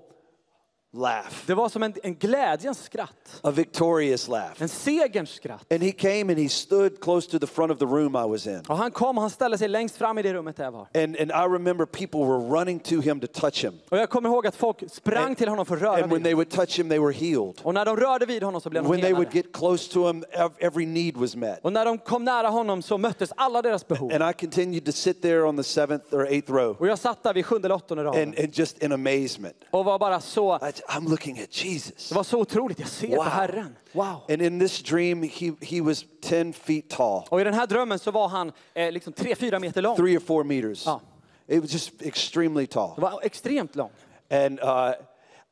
laugh, 0.95 1.29
Det 1.47 1.55
var 1.55 1.69
som 1.69 1.83
en, 1.83 1.95
en 2.03 2.15
glädjens 2.15 2.85
skratt. 2.85 3.41
a 3.43 3.51
victorious 3.51 4.29
laugh. 4.29 4.63
En 4.63 4.69
segerns 4.69 5.31
skratt. 5.31 5.73
And 5.73 5.83
he 5.83 5.93
came 5.93 6.21
and 6.33 6.39
he 6.39 6.49
stood 6.49 7.01
close 7.01 7.31
to 7.31 7.39
the 7.39 7.47
front 7.47 7.73
of 7.73 7.79
the 7.79 7.85
room 7.85 8.17
I 8.17 8.29
was 8.31 8.47
in. 8.47 8.63
Och 8.69 8.77
han 8.77 8.91
kom 8.91 9.19
och 9.19 9.23
han 9.23 9.31
ställde 9.31 9.59
sig 9.59 9.69
längst 9.69 9.97
fram 9.97 10.19
i 10.19 10.23
det 10.23 10.33
rummet 10.35 10.57
där 10.57 10.65
jag 10.65 10.73
var. 10.73 10.81
And, 10.95 11.17
and 11.21 11.31
I 11.31 11.55
remember 11.55 11.85
people 11.87 12.21
were 12.21 12.39
running 12.61 12.79
to 12.81 13.01
him 13.01 13.21
to 13.21 13.27
touch 13.27 13.65
him. 13.65 13.75
Och 13.89 13.99
jag 13.99 14.11
kommer 14.11 14.29
ihåg 14.29 14.47
att 14.47 14.57
folk 14.57 14.77
sprang 14.93 15.35
till 15.35 15.49
honom 15.49 15.67
för 15.67 15.77
att 15.77 15.83
röra 15.83 15.93
And 15.93 16.01
when 16.03 16.11
vid 16.11 16.23
they 16.25 16.33
honom. 16.33 16.37
would 16.37 16.51
touch 16.69 16.79
him, 16.79 16.89
they 16.89 16.99
were 16.99 17.13
healed. 17.13 17.61
Och 17.63 17.75
när 17.75 17.85
de 17.85 17.97
rörde 17.97 18.27
vid 18.27 18.43
honom 18.43 18.61
så 18.61 18.71
blev 18.71 18.83
de 18.83 18.91
When 18.91 19.01
they 19.01 19.13
would 19.13 19.29
helade. 19.29 19.37
get 19.49 19.53
close 19.57 19.93
to 19.93 20.07
him, 20.07 20.25
ev- 20.31 20.53
every 20.59 20.87
need 20.87 21.17
was 21.17 21.37
met. 21.37 21.59
Och 21.63 21.73
när 21.73 21.85
de 21.85 21.99
kom 21.99 22.25
nära 22.25 22.49
honom 22.49 22.83
så 22.83 22.99
möttes 22.99 23.33
alla 23.37 23.63
deras 23.63 23.89
behov. 23.89 24.13
And 24.13 24.31
I 24.31 24.33
continued 24.33 24.85
to 24.87 24.93
sit 24.93 25.23
there 25.23 25.43
on 25.43 25.57
the 25.57 25.63
seventh 25.65 26.15
or 26.15 26.27
eighth 26.27 26.53
row 26.53 26.77
Och 26.79 26.87
jag 26.89 26.99
satt 26.99 27.23
där 27.23 27.35
vid 27.35 27.47
sjunde 27.47 27.67
eller 27.67 27.75
åttonde 27.75 28.05
raden. 28.05 28.23
and, 28.23 28.39
and 28.39 28.59
just 28.59 28.83
in 28.83 28.93
amazement. 28.93 29.57
Och 29.71 29.85
var 29.85 29.99
bara 29.99 30.21
så, 30.21 30.57
I, 30.57 30.73
I'm 30.89 31.09
looking 31.09 31.39
at 31.39 31.65
Jesus. 31.65 32.09
det 32.09 32.15
var 32.15 32.23
så 32.23 32.39
otroligt. 32.41 32.79
Jag 32.79 32.89
ser 32.89 33.07
på 33.09 33.15
Wow. 33.15 33.25
Herren. 33.25 33.77
Wow. 33.93 34.21
And 34.29 34.43
in 34.43 34.61
this 34.61 34.83
dream, 34.83 35.23
he, 35.23 35.53
he 35.61 35.81
was 35.81 36.05
10 36.23 36.53
feet 36.53 36.89
tall, 36.91 37.23
Och 37.29 37.41
i 37.41 37.45
den 37.45 37.55
här 37.55 37.67
drömmen 37.67 37.99
så 37.99 38.11
var 38.11 38.29
han 38.29 38.53
eh, 38.75 38.93
liksom 38.93 39.13
tre, 39.13 39.35
fyra 39.37 39.59
meter 39.59 39.83
lång. 39.83 39.97
three 39.97 40.17
or 40.17 40.21
four 40.21 40.45
meters. 40.45 40.87
Ja. 40.87 41.01
It 41.47 41.63
was 41.63 41.73
just 41.73 42.03
extremely 42.03 42.67
tall. 42.67 42.93
Det 42.95 43.01
var 43.01 43.21
extremt 43.23 43.77
lång. 43.77 43.91
And 44.31 44.61
uh, 44.61 44.93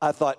I 0.09 0.13
thought, 0.13 0.35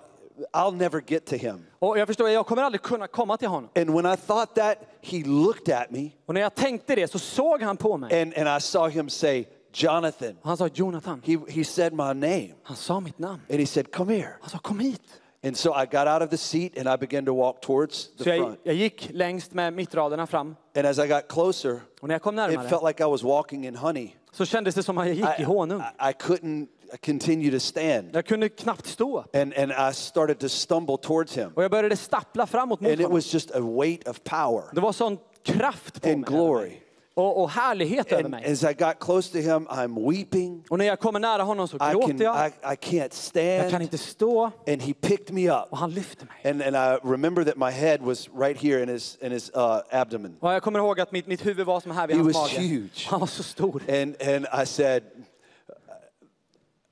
I'll 0.53 0.75
never 0.75 1.03
get 1.07 1.25
to 1.25 1.35
him. 1.35 1.65
Och 1.79 1.99
jag 1.99 2.07
förstår, 2.07 2.29
jag 2.29 2.45
kommer 2.45 2.61
aldrig 2.63 2.81
kunna 2.81 3.07
komma 3.07 3.37
till 3.37 3.47
honom. 3.47 3.69
And 3.75 3.89
when 3.89 4.13
I 4.13 4.17
thought 4.17 4.55
that, 4.55 4.77
he 5.01 5.23
looked 5.25 5.75
at 5.75 5.91
me 5.91 6.09
Och 6.25 6.33
när 6.33 6.41
jag 6.41 6.55
tänkte 6.55 6.95
det 6.95 7.11
så 7.11 7.19
såg 7.19 7.61
han 7.61 7.77
på 7.77 7.97
mig. 7.97 8.21
and, 8.21 8.33
and 8.37 8.57
I 8.57 8.61
saw 8.61 8.93
him 8.93 9.09
say, 9.09 9.45
Jonathan. 9.83 10.37
Han 10.43 10.57
sa 10.57 10.67
Jonathan. 10.73 11.21
He, 11.25 11.37
he 11.49 11.63
said 11.63 11.93
my 11.93 12.13
name 12.13 12.53
Han 12.63 12.77
sa 12.77 12.99
mitt 12.99 13.19
namn. 13.19 13.41
and 13.49 13.59
he 13.59 13.65
said, 13.65 13.91
Come 13.91 14.13
here. 14.13 14.37
Han 14.41 14.49
sa 14.49 14.57
kom 14.57 14.79
hit. 14.79 15.01
And 15.43 15.55
so 15.57 15.73
I 15.73 15.85
got 15.85 16.07
out 16.07 16.21
of 16.21 16.29
the 16.29 16.37
seat 16.37 16.77
and 16.77 16.87
I 16.89 16.97
began 16.97 17.25
to 17.25 17.33
walk 17.33 17.61
towards 17.61 18.09
the 18.17 18.23
Så 18.23 18.29
jag, 18.29 18.37
front. 18.39 18.59
jag 18.63 18.75
gick 18.75 19.09
längst 19.13 19.53
med 19.53 19.73
mittraderna 19.73 20.27
fram. 20.27 20.55
And 20.75 20.87
as 20.87 20.97
I 20.99 21.07
got 21.07 21.27
closer, 21.29 21.79
Och 22.01 22.07
när 22.07 22.15
jag 22.15 22.21
kom 22.21 22.33
it 22.33 22.35
närmare 22.35 22.69
felt 22.69 22.83
like 22.83 23.03
I 23.03 23.07
was 23.09 23.23
walking 23.23 23.65
in 23.67 23.75
honey. 23.75 24.09
så 24.31 24.45
kändes 24.45 24.75
det 24.75 24.83
som 24.83 24.97
att 24.97 25.07
jag 25.07 25.15
gick 25.15 25.25
i 25.39 25.41
I, 25.41 25.45
honung. 25.45 25.81
I, 25.81 26.09
I 26.09 26.11
couldn't 26.13 26.67
continue 27.05 27.51
to 27.51 27.59
stand. 27.59 28.09
Jag 28.15 28.25
kunde 28.25 28.49
knappt 28.49 28.85
stå. 28.87 29.25
And, 29.33 29.53
and 29.53 29.71
I 29.71 29.93
started 29.93 30.39
to 30.39 30.49
stumble 30.49 30.97
towards 30.97 31.37
him. 31.37 31.51
Och 31.55 31.63
jag 31.63 31.71
började 31.71 31.97
stappla 31.97 32.47
framåt 32.47 32.81
mot 32.81 32.89
And 32.91 32.99
it 32.99 33.05
honom. 33.05 33.15
was 33.15 33.33
just 33.33 33.51
a 33.51 33.59
weight 33.59 34.07
of 34.07 34.23
power 34.23 34.63
Det 34.73 34.81
var 34.81 34.91
sån 34.91 35.17
kraft 35.43 36.01
på 36.01 36.09
and 36.09 36.19
mig. 36.21 36.27
glory. 36.29 36.81
Och, 37.17 37.41
och 37.41 37.49
härlighet 37.49 38.11
över 38.11 38.29
mig. 38.29 38.51
as 38.51 38.63
I 38.63 38.73
got 38.73 38.99
close 38.99 39.31
to 39.31 39.37
him, 39.37 39.67
I'm 39.67 40.09
weeping. 40.11 40.63
Och 40.69 40.77
när 40.77 40.85
jag 40.85 40.99
kommer 40.99 41.19
nära 41.19 41.43
honom 41.43 41.67
så 41.67 41.75
I, 41.75 41.91
gråter 41.91 42.07
can, 42.07 42.17
jag. 42.17 42.47
I, 42.47 42.51
I 42.73 42.75
can't 42.75 43.39
Jag 43.39 43.61
kan 43.61 43.69
stand. 43.69 43.81
inte 43.83 43.97
stå. 43.97 44.51
And 44.67 44.81
he 44.81 44.93
picked 44.93 45.33
me 45.35 45.49
up. 45.49 45.65
Och 45.69 45.77
han 45.77 45.91
lyfte 45.91 46.25
mig. 46.25 46.51
And, 46.51 46.61
and 46.61 46.75
I 46.75 47.07
remember 47.09 47.43
that 47.43 47.57
my 47.57 47.71
head 47.71 47.97
was 48.01 48.29
right 48.33 48.61
here 48.61 48.83
in 48.83 48.89
his, 48.89 49.17
in 49.21 49.31
his 49.31 49.51
uh, 49.55 49.79
abdomen. 49.91 50.37
Och 50.39 50.53
jag 50.53 50.63
kommer 50.63 50.79
ihåg 50.79 50.99
att 50.99 51.11
mitt, 51.11 51.27
mitt 51.27 51.45
huvud 51.45 51.65
var 51.65 51.79
som 51.79 51.91
här 51.91 52.07
vid 52.07 52.15
He 52.17 52.23
hans 52.23 52.35
was 52.35 52.53
mage. 52.57 52.67
huge. 52.67 53.07
Han 53.09 53.19
var 53.19 53.27
så 53.27 53.43
stor. 53.43 53.81
And, 53.89 54.21
and 54.21 54.45
I 54.63 54.65
said, 54.65 55.03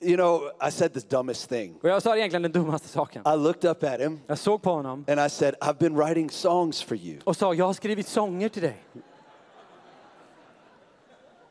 you 0.01 0.15
know, 0.17 0.51
I 0.67 0.71
said 0.71 0.93
the 0.93 0.99
dumbest 1.17 1.49
thing. 1.49 1.75
Och 1.83 1.89
jag 1.89 2.01
sa 2.03 2.17
egentligen 2.17 2.41
den 2.41 2.51
dummaste 2.51 2.87
saken. 2.87 3.21
I 3.25 3.37
looked 3.37 3.71
up 3.71 3.83
at 3.83 3.99
him 3.99 4.19
Jag 4.27 4.37
såg 4.37 4.61
på 4.61 4.69
honom 4.71 5.05
and 5.07 5.19
I 5.19 5.29
said, 5.29 5.55
I've 5.61 5.77
been 5.79 5.95
writing 5.95 6.29
songs 6.29 6.81
for 6.83 6.97
you. 6.97 7.19
och 7.23 7.35
sa 7.37 7.53
jag 7.53 7.65
har 7.65 7.73
skrivit 7.73 8.07
sånger 8.07 8.49
till 8.49 8.61
dig. 8.61 8.77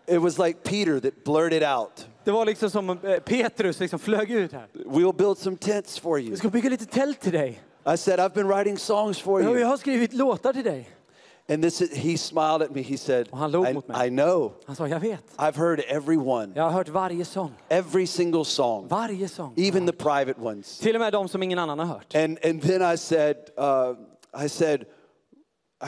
It 0.07 0.19
was 0.21 0.39
like 0.39 0.63
Peter 0.65 1.01
that 1.01 1.25
blurted 1.25 1.63
out, 1.63 2.07
Det 2.25 2.31
var 2.31 2.47
liksom 2.47 2.71
som 2.71 2.91
eh, 2.91 3.19
Petrus 3.19 3.81
liksom 3.81 3.99
flög 3.99 4.31
ut 4.31 4.53
här. 4.53 4.67
We'll 4.75 5.13
build 5.17 5.39
some 5.39 5.57
tents 5.57 5.99
for 5.99 6.19
you. 6.21 6.29
Jag 6.31 6.39
ska 6.39 6.49
bygga 6.49 6.71
lite 6.71 6.87
tält 6.87 7.21
till 7.21 7.33
dig. 7.33 7.63
I 7.95 7.97
said, 7.97 8.21
I've 8.21 8.35
been 8.35 8.49
writing 8.49 8.79
songs 8.79 9.19
for 9.19 9.41
Ja, 9.43 9.49
Jag 9.49 9.57
you. 9.59 9.67
har 9.67 9.77
skrivit 9.77 10.13
låtar 10.13 10.53
till 10.53 10.65
dig. 10.65 10.89
And 11.49 11.63
this 11.63 11.81
is, 11.81 11.93
he 11.97 12.17
smiled 12.19 12.63
at 12.63 12.71
me. 12.75 12.83
He 12.83 12.97
said, 12.97 13.29
Och 13.31 13.39
han 13.39 13.51
log 13.51 13.69
I, 13.69 13.73
mot 13.73 13.89
mig. 13.89 14.07
I 14.07 14.11
know. 14.11 14.53
Han 14.67 14.77
sa 14.77 14.89
jag 14.89 15.01
vet. 15.01 15.25
I've 15.37 15.57
heard 15.57 15.81
every 15.89 16.17
one, 16.17 16.53
Jag 16.55 16.63
har 16.63 16.71
hört 16.71 16.89
varje 16.89 17.25
sång. 17.25 17.51
every 17.69 18.07
single 18.07 18.45
song, 18.45 18.87
Varje 18.89 19.29
sång. 19.29 19.55
even 19.57 19.87
the 19.87 19.93
private 19.93 20.41
ones. 20.41 20.79
Till 20.79 20.95
och 20.97 21.01
med 21.01 21.13
de 21.13 21.29
som 21.29 21.43
ingen 21.43 21.59
annan 21.59 21.79
har 21.79 21.87
hört. 21.87 22.15
And, 22.15 22.39
and 22.45 22.63
then 22.63 22.95
I 22.95 22.97
said, 22.97 23.37
uh, 23.59 24.45
I 24.45 24.49
said, 24.49 24.85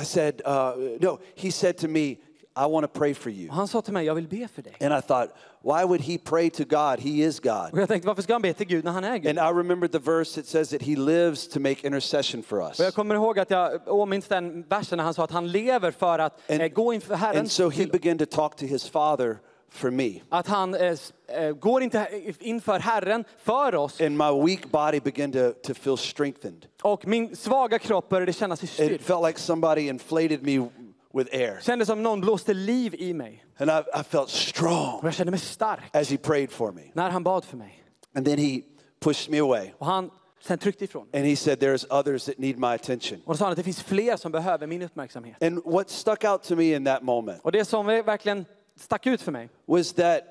I 0.02 0.04
said, 0.04 0.42
uh, 0.46 0.72
no, 1.00 1.18
he 1.36 1.52
said 1.52 1.76
to 1.78 1.88
me, 1.88 2.16
I 2.57 2.66
want 2.66 2.92
to 2.92 2.98
pray 2.98 3.14
for 3.14 3.32
you. 3.32 3.48
Och 3.48 3.55
han 3.55 3.68
sa 3.68 3.82
till 3.82 3.92
mig 3.92 4.07
jag 4.07 4.14
vill 4.14 4.28
be 4.28 4.48
för 4.48 4.62
dig. 4.62 4.76
And 4.80 4.94
I 4.98 5.00
thought, 5.02 5.30
why 5.62 5.84
would 5.84 6.00
he 6.00 6.18
pray 6.18 6.50
to 6.50 6.64
God? 6.64 7.00
He 7.00 7.24
is 7.24 7.40
God. 7.40 7.72
Och 7.72 7.78
jag 7.78 7.88
tänkte 7.88 8.07
varför 8.09 8.22
ska 8.22 8.32
han 8.32 8.42
be 8.42 8.52
till 8.52 8.66
Gud 8.66 8.84
när 8.84 8.92
han 8.92 9.05
är 9.05 9.18
Gud? 9.18 9.38
And 9.38 9.57
I 9.57 9.59
remembered 9.59 9.92
the 9.92 9.98
verse 9.98 10.40
that 10.40 10.48
says 10.48 10.68
that 10.68 10.82
he 10.82 10.96
lives 10.96 11.48
to 11.48 11.61
make 11.61 11.86
intercession 11.86 12.42
for 12.42 12.61
us. 12.62 12.78
Och 12.80 12.86
jag 12.86 12.94
kommer 12.94 13.14
ihåg 13.14 13.38
att 13.38 13.50
jag 13.50 13.80
åminns 13.86 14.28
den 14.28 14.62
versen 14.62 14.96
när 14.96 15.05
han 15.05 15.14
sa 15.14 15.24
att 15.24 15.30
han 15.30 15.52
lever 15.52 15.90
för 15.90 16.18
att 16.18 16.40
eh, 16.46 16.68
gå 16.68 16.92
inför 16.94 17.14
Herren. 17.14 17.38
And 17.38 17.50
so 17.50 17.70
he 17.70 17.86
began 17.86 18.18
to 18.18 18.26
talk 18.26 18.57
to 18.57 18.64
his 18.64 18.88
father 18.88 19.38
for 19.74 19.90
me. 19.90 20.20
Att 20.28 20.46
han 20.46 20.74
eh, 20.74 20.96
eh, 21.28 21.50
går 21.50 21.82
inte 21.82 22.09
inför 22.40 22.78
Herren 22.78 23.24
för 23.42 23.74
oss. 23.74 24.00
And 24.00 24.16
my 24.18 24.46
weak 24.46 24.70
body 24.70 25.00
began 25.00 25.32
to, 25.32 25.52
to 25.62 25.74
feel 25.74 25.96
strengthened. 25.96 26.66
Och 26.82 27.07
min 27.07 27.36
svaga 27.36 27.78
kropp 27.78 28.09
började 28.09 28.32
känna 28.32 28.57
sig 28.57 28.64
It 28.66 28.72
styrkt. 28.72 29.05
felt 29.05 29.26
like 29.26 29.38
somebody 29.40 29.88
inflated 29.88 30.42
me 30.42 30.68
with 31.14 31.36
air. 31.36 31.60
Kändes 31.60 31.88
som 31.88 32.02
någon 32.02 32.20
blåste 32.20 32.54
liv 32.54 32.94
i 32.94 33.14
mig. 33.14 33.44
And 33.58 33.70
I, 33.70 34.00
I 34.00 34.02
felt 34.02 34.24
Och 34.24 34.30
strong 34.30 35.00
jag 35.02 35.14
kände 35.14 35.30
mig 35.30 35.40
stark 35.40 35.80
as 35.92 36.10
he 36.10 36.16
prayed 36.16 36.50
for 36.50 36.72
me. 36.72 36.82
när 36.92 37.10
han 37.10 37.22
bad 37.22 37.44
för 37.44 37.56
mig. 37.56 37.84
And 38.14 38.26
then 38.26 38.38
he 38.38 38.62
pushed 39.00 39.30
me 39.30 39.38
away. 39.38 39.72
Och 39.78 39.86
han 39.86 40.10
sen 40.40 40.58
tryckte 40.58 40.84
ifrån. 40.84 41.06
And 41.12 41.24
he 41.24 41.36
said, 41.36 41.58
There's 41.58 41.98
others 42.00 42.24
that 42.24 42.38
need 42.38 42.58
my 42.58 42.66
attention. 42.66 43.20
Och 43.24 43.34
då 43.34 43.38
sa 43.38 43.44
han 43.44 43.52
att 43.52 43.56
det 43.56 43.62
finns 43.62 43.82
fler 43.82 44.16
som 44.16 44.32
behöver 44.32 44.66
min 44.66 44.82
uppmärksamhet. 44.82 45.42
And 45.42 45.62
what 45.64 45.90
stuck 45.90 46.24
out 46.24 46.42
to 46.42 46.56
me 46.56 46.74
in 46.74 46.84
that 46.84 47.02
moment 47.02 47.40
Och 47.42 47.52
det 47.52 47.64
som 47.64 47.86
verkligen 47.86 48.46
stack 48.76 49.06
ut 49.06 49.22
för 49.22 49.32
mig 49.32 49.48
was 49.66 49.92
that 49.92 50.22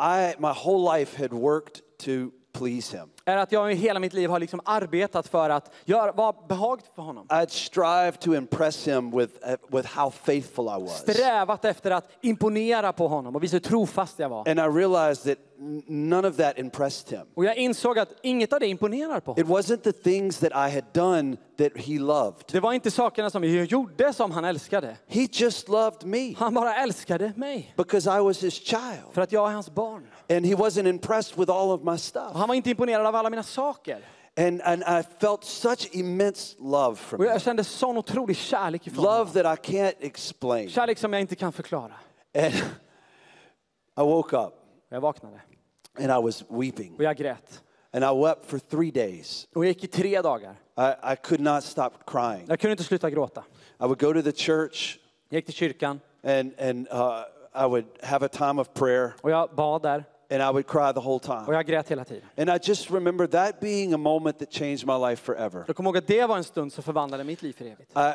I, 0.00 0.34
my 0.38 0.52
whole 0.64 0.98
life 0.98 1.22
had 1.22 1.32
worked 1.32 1.80
to 1.98 2.30
please 2.58 2.96
him. 2.96 3.08
är 3.24 3.36
att 3.36 3.52
jag 3.52 3.72
i 3.72 3.74
hela 3.74 4.00
mitt 4.00 4.12
liv 4.12 4.30
har 4.30 4.38
liksom 4.38 4.60
arbetat 4.64 5.28
för 5.28 5.50
att 5.50 5.72
göra, 5.84 6.12
vara 6.12 6.34
behaglig 6.48 6.86
för 6.94 7.02
honom. 7.02 7.26
I'd 7.28 7.50
strived 7.50 8.20
to 8.20 8.34
impress 8.34 8.88
him 8.88 9.10
with, 9.18 9.32
uh, 9.50 9.76
with 9.76 9.88
how 9.88 10.10
faithful 10.10 10.64
I 10.64 10.82
was. 10.82 10.98
Strävat 10.98 11.64
efter 11.64 11.90
att 11.90 12.08
imponera 12.20 12.92
på 12.92 13.08
honom 13.08 13.36
och 13.36 13.42
visa 13.42 13.54
hur 13.54 13.60
trofast 13.60 14.18
jag 14.18 14.28
var. 14.28 14.48
And 14.48 14.58
I 14.58 14.78
realized 14.80 15.24
that 15.36 15.38
none 15.86 16.28
of 16.28 16.36
that 16.36 16.58
impressed 16.58 17.18
him. 17.18 17.26
Och 17.34 17.44
jag 17.44 17.56
insåg 17.56 17.98
att 17.98 18.08
inget 18.22 18.52
av 18.52 18.60
det 18.60 18.66
imponerar 18.66 19.20
på 19.20 19.32
It 19.32 19.46
honom. 19.46 19.58
wasn't 19.62 19.76
the 19.82 19.92
things 19.92 20.38
that 20.38 20.52
I 20.52 20.74
had 20.74 20.84
done 20.92 21.36
that 21.58 21.72
he 21.76 21.98
loved. 21.98 22.42
Det 22.52 22.60
var 22.60 22.72
inte 22.72 22.90
sakerna 22.90 23.30
som 23.30 23.44
jag 23.44 23.64
gjorde 23.64 24.12
som 24.12 24.30
han 24.30 24.44
älskade. 24.44 24.96
He 25.08 25.28
just 25.32 25.68
loved 25.68 26.04
me 26.04 26.34
Han 26.38 26.54
bara 26.54 26.74
älskade 26.76 27.32
mig. 27.36 27.74
because 27.76 28.18
I 28.18 28.20
was 28.20 28.42
his 28.42 28.54
child. 28.54 29.02
För 29.12 29.22
att 29.22 29.32
jag 29.32 29.48
är 29.50 29.54
hans 29.54 29.70
barn. 29.74 30.06
And 30.30 30.46
he 30.46 30.54
wasn't 30.54 30.86
impressed 30.88 31.38
with 31.38 31.50
all 31.50 31.70
of 31.70 31.82
my 31.82 31.92
Och 31.92 32.00
stuff. 32.00 32.32
han 32.34 32.48
var 32.48 32.54
inte 32.54 32.70
imponerad 32.70 33.06
av 33.06 33.14
alla 33.16 33.30
mina 33.30 33.42
saker. 33.42 33.98
And, 34.36 34.62
and 34.62 34.82
I 34.82 35.02
felt 35.20 35.44
such 35.44 35.88
immense 35.94 36.56
love 36.58 36.96
from 36.96 37.18
Och 37.20 37.24
him. 37.24 37.32
jag 37.32 37.40
kände 37.42 37.64
sån 37.64 37.96
otrolig 37.98 38.36
kärlek 38.36 38.86
ifrån 38.86 39.04
Love 39.04 39.16
honom. 39.18 39.32
that 39.32 39.58
I 39.68 39.72
can't 39.72 39.94
explain. 40.00 40.68
Kärlek 40.70 40.98
som 40.98 41.12
jag 41.12 41.20
inte 41.20 41.36
kan 41.36 41.52
förklara. 41.52 41.92
And 42.38 42.54
I 43.96 44.02
woke 44.02 44.36
up 44.36 44.52
Jag 44.88 45.00
vaknade 45.00 45.40
and 45.98 46.06
I 46.10 46.22
was 46.22 46.44
weeping. 46.48 46.94
och 46.96 47.04
jag 47.04 47.16
grät. 47.16 47.62
And 47.92 48.04
I 48.04 48.22
wept 48.24 48.46
for 48.46 48.58
three 48.58 48.90
days. 48.90 49.48
Och 49.54 49.64
jag 49.64 49.68
gick 49.68 49.84
i 49.84 49.86
tre 49.86 50.22
dagar. 50.22 50.56
I, 50.78 51.12
I 51.12 51.16
could 51.22 51.40
not 51.40 51.64
stop 51.64 51.90
crying. 52.06 52.44
Jag 52.48 52.60
kunde 52.60 52.72
inte 52.72 52.84
sluta 52.84 53.10
gråta. 53.10 53.40
I 53.80 53.84
would 53.84 54.00
go 54.00 54.12
to 54.14 54.22
the 54.22 54.32
church 54.32 54.98
Jag 55.28 55.36
gick 55.38 55.44
till 55.46 55.54
kyrkan 55.54 56.00
and, 56.24 56.60
and 56.60 56.88
uh, 56.92 57.22
I 57.54 57.66
would 57.68 57.84
have 58.02 58.26
a 58.26 58.28
time 58.28 58.60
of 58.60 58.72
prayer 58.74 59.12
och 59.20 59.30
jag 59.30 59.50
bad 59.54 59.82
där 59.82 60.04
and 60.30 60.42
I 60.42 60.52
would 60.52 60.66
cry 60.66 60.92
the 60.92 61.00
whole 61.00 61.16
och 61.16 61.22
time. 61.22 61.44
jag 61.46 61.66
grät 61.66 61.88
hela 61.88 62.04
tiden. 62.04 62.22
And 62.36 62.50
I 62.50 62.58
just 62.62 62.90
remember 62.90 63.26
that 63.26 63.60
being 63.60 63.94
a 63.94 63.98
moment 63.98 64.38
that 64.38 64.52
changed 64.52 64.86
my 64.86 65.08
life 65.10 65.22
forever. 65.24 65.64
Jag 65.66 65.76
kommer 65.76 65.90
ihåg 65.90 65.96
att 65.96 66.06
det 66.06 66.26
var 66.26 66.36
en 66.36 66.44
stund 66.44 66.72
som 66.72 66.82
förvandlade 66.82 67.24
mitt 67.24 67.42
liv 67.42 67.52
för 67.52 67.64
evigt. 67.64 67.92
I, 67.96 68.12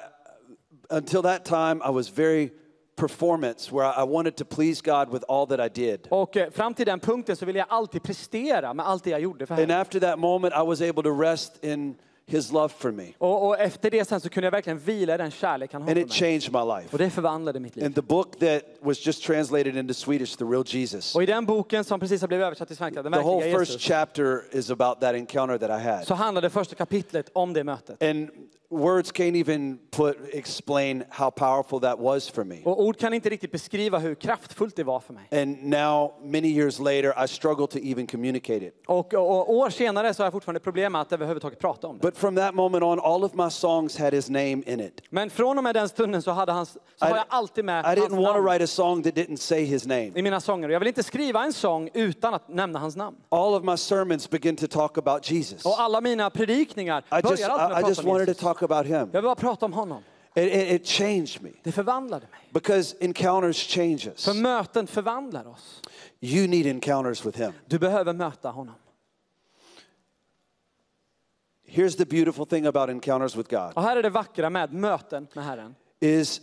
until 0.89 1.21
that 1.21 1.45
time, 1.45 1.81
I 1.89 1.91
was 1.91 2.09
very 2.09 2.49
performance 2.95 3.71
where 3.71 3.85
I 3.85 4.03
wanted 4.03 4.35
to 4.37 4.45
please 4.45 4.81
God 4.81 5.09
with 5.09 5.23
all 5.27 5.47
that 5.47 5.59
I 5.59 5.69
did. 5.69 6.07
Och 6.09 6.37
eh, 6.37 6.49
fram 6.49 6.73
till 6.73 6.85
den 6.85 6.99
punkten 6.99 7.35
så 7.35 7.45
ville 7.45 7.59
jag 7.59 7.67
alltid 7.69 8.03
prestera 8.03 8.73
med 8.73 8.87
allt 8.87 9.03
det 9.03 9.09
jag 9.09 9.21
gjorde 9.21 9.45
för 9.45 9.61
And 9.61 9.71
after 9.71 9.99
that 9.99 10.19
moment, 10.19 10.53
I 10.53 10.65
was 10.65 10.81
able 10.81 11.03
to 11.03 11.21
rest 11.21 11.63
in 11.63 11.95
His 12.31 12.51
love 12.51 12.69
for 12.69 12.91
me. 12.91 13.07
Och, 13.17 13.47
och 13.47 13.59
efter 13.59 13.91
det 13.91 14.05
sen 14.05 14.21
så 14.21 14.29
kunde 14.29 14.45
jag 14.45 14.51
verkligen 14.51 14.79
vila 14.79 15.15
i 15.15 15.17
den 15.17 15.31
kärlek 15.31 15.73
han 15.73 15.81
har 15.81 15.89
And 15.89 15.97
it 15.97 16.13
changed 16.13 16.53
my 16.53 16.75
life. 16.75 16.87
Och 16.91 16.97
det 16.97 17.09
förvandlade 17.09 17.59
mitt 17.59 17.75
liv. 17.75 17.85
In 17.85 17.93
the 17.93 18.01
book 18.01 18.39
that 18.39 18.63
was 18.81 19.07
just 19.07 19.23
translated 19.23 19.75
into 19.77 19.93
Swedish, 19.93 20.37
The 20.37 20.45
Real 20.45 20.63
Jesus, 20.67 21.15
Och 21.15 21.23
i 21.23 21.25
den 21.25 21.45
boken 21.45 21.83
som 21.83 21.99
precis 21.99 22.21
har 22.21 22.27
blivit 22.27 22.45
översatt 22.45 22.67
till 22.67 22.77
svenska, 22.77 23.03
Den 23.03 23.13
the 23.13 23.19
whole 23.19 23.35
verkliga 23.35 23.59
first 23.59 23.71
Jesus, 23.71 23.87
chapter 23.87 24.41
is 24.51 24.71
about 24.71 25.01
that 25.01 25.15
encounter 25.15 25.57
that 25.57 25.81
I 25.81 25.83
had. 25.83 26.07
så 26.07 26.49
första 26.49 26.75
kapitlet 26.75 27.29
om 27.33 27.53
det 27.53 27.63
mötet. 27.63 28.03
And 28.03 28.29
words 28.69 29.11
can't 29.11 29.35
even 29.35 29.79
put 29.91 30.17
explain 30.33 31.03
how 31.09 31.29
powerful 31.29 31.79
that 31.79 31.99
was 31.99 32.29
for 32.29 32.43
me. 32.43 32.61
Och 32.65 32.83
ord 32.83 32.97
kan 32.97 33.13
inte 33.13 33.29
riktigt 33.29 33.51
beskriva 33.51 33.97
hur 33.99 34.15
kraftfullt 34.15 34.75
det 34.75 34.83
var 34.83 34.99
för 34.99 35.13
mig. 35.13 35.41
And 35.41 35.63
now, 35.63 36.13
many 36.23 36.47
years 36.47 36.79
later, 36.79 37.23
I 37.23 37.27
struggle 37.27 37.67
to 37.67 37.77
even 37.77 38.07
communicate 38.07 38.65
it. 38.65 38.83
Och, 38.87 39.13
och, 39.13 39.53
år 39.53 39.69
senare 39.69 40.13
så 40.13 40.21
har 40.21 40.25
jag 40.25 40.33
fortfarande 40.33 40.59
problem 40.59 40.91
med 40.91 41.01
att 41.01 41.11
överhuvudtaget 41.11 41.59
prata 41.59 41.87
om 41.87 41.97
det. 41.97 42.01
But 42.01 42.17
from 42.17 42.35
that 42.35 42.55
moment 42.55 42.83
on, 42.83 42.99
all 42.99 43.23
of 43.23 43.33
my 43.33 43.49
songs 43.49 43.97
had 43.97 44.13
his 44.13 44.29
name 44.29 44.63
in 44.65 44.79
it. 44.79 45.01
Men 45.09 45.29
från 45.29 45.57
och 45.57 45.63
med 45.63 45.75
den 45.75 45.89
stunden 45.89 46.21
så, 46.21 46.31
hade 46.31 46.51
han, 46.51 46.65
så 46.65 46.79
har 46.99 47.17
jag 47.17 47.25
alltid 47.29 47.65
med 47.65 47.83
I 47.83 47.87
hans 47.87 47.99
didn't 47.99 48.23
want 48.23 48.35
to 48.35 48.41
write 48.41 48.63
a 48.63 48.67
song 48.67 49.03
that 49.03 49.13
didn't 49.13 49.37
say 49.37 49.63
his 49.63 49.85
name. 49.85 50.11
i 50.15 50.21
mina 50.21 50.41
sånger. 50.41 50.69
Jag 50.69 50.79
vill 50.79 50.87
inte 50.87 51.03
skriva 51.03 51.43
en 51.43 51.53
sång 51.53 51.89
utan 51.93 52.33
att 52.33 52.47
nämna 52.47 52.79
hans 52.79 52.95
namn. 52.95 53.17
All 53.29 53.53
of 53.53 53.63
my 53.63 53.77
sermons 53.77 54.29
begin 54.29 54.55
to 54.55 54.67
talk 54.67 54.97
about 54.97 55.31
Jesus. 55.31 55.65
Och 55.65 55.79
alla 55.79 56.01
mina 56.01 56.29
predikningar 56.29 57.03
I 57.19 57.21
börjar 57.21 57.49
alltid 57.49 57.77
med 57.77 57.83
I, 57.83 57.89
I 57.89 57.91
att 57.91 58.03
prata 58.03 58.09
om 58.11 58.19
Jesus. 58.19 58.58
Talk 58.59 58.71
about 58.71 58.85
him. 58.85 59.09
Jag 59.13 59.21
vill 59.21 59.23
bara 59.23 59.35
prata 59.35 59.65
om 59.65 59.73
honom. 59.73 60.03
It, 60.35 60.43
it, 60.53 60.81
it 60.81 60.87
changed 60.87 61.41
me 61.41 61.49
Det 61.63 61.71
förvandlade 61.71 62.27
mig. 62.31 62.49
because 62.53 62.95
encounters 62.99 63.67
change 63.67 64.07
us. 64.07 64.25
För 64.25 64.33
möten 64.33 64.87
förvandlar 64.87 65.47
oss. 65.47 65.81
You 66.21 66.47
need 66.47 66.65
encounters 66.65 67.25
with 67.25 67.37
him. 67.39 67.51
Du 67.65 67.79
behöver 67.79 68.13
möta 68.13 68.49
honom. 68.49 68.75
Here's 71.67 71.97
the 71.97 72.05
beautiful 72.05 72.45
thing 72.45 72.65
about 72.65 72.89
encounters 72.89 73.35
with 73.35 73.49
God 73.49 73.71
Och 73.75 73.81
här 73.83 73.97
är 73.97 74.03
det 74.03 74.09
vackra 74.09 74.49
med 74.49 74.73
möten 74.73 75.27
med 75.33 75.45
Herren. 75.45 75.75
is 75.99 76.41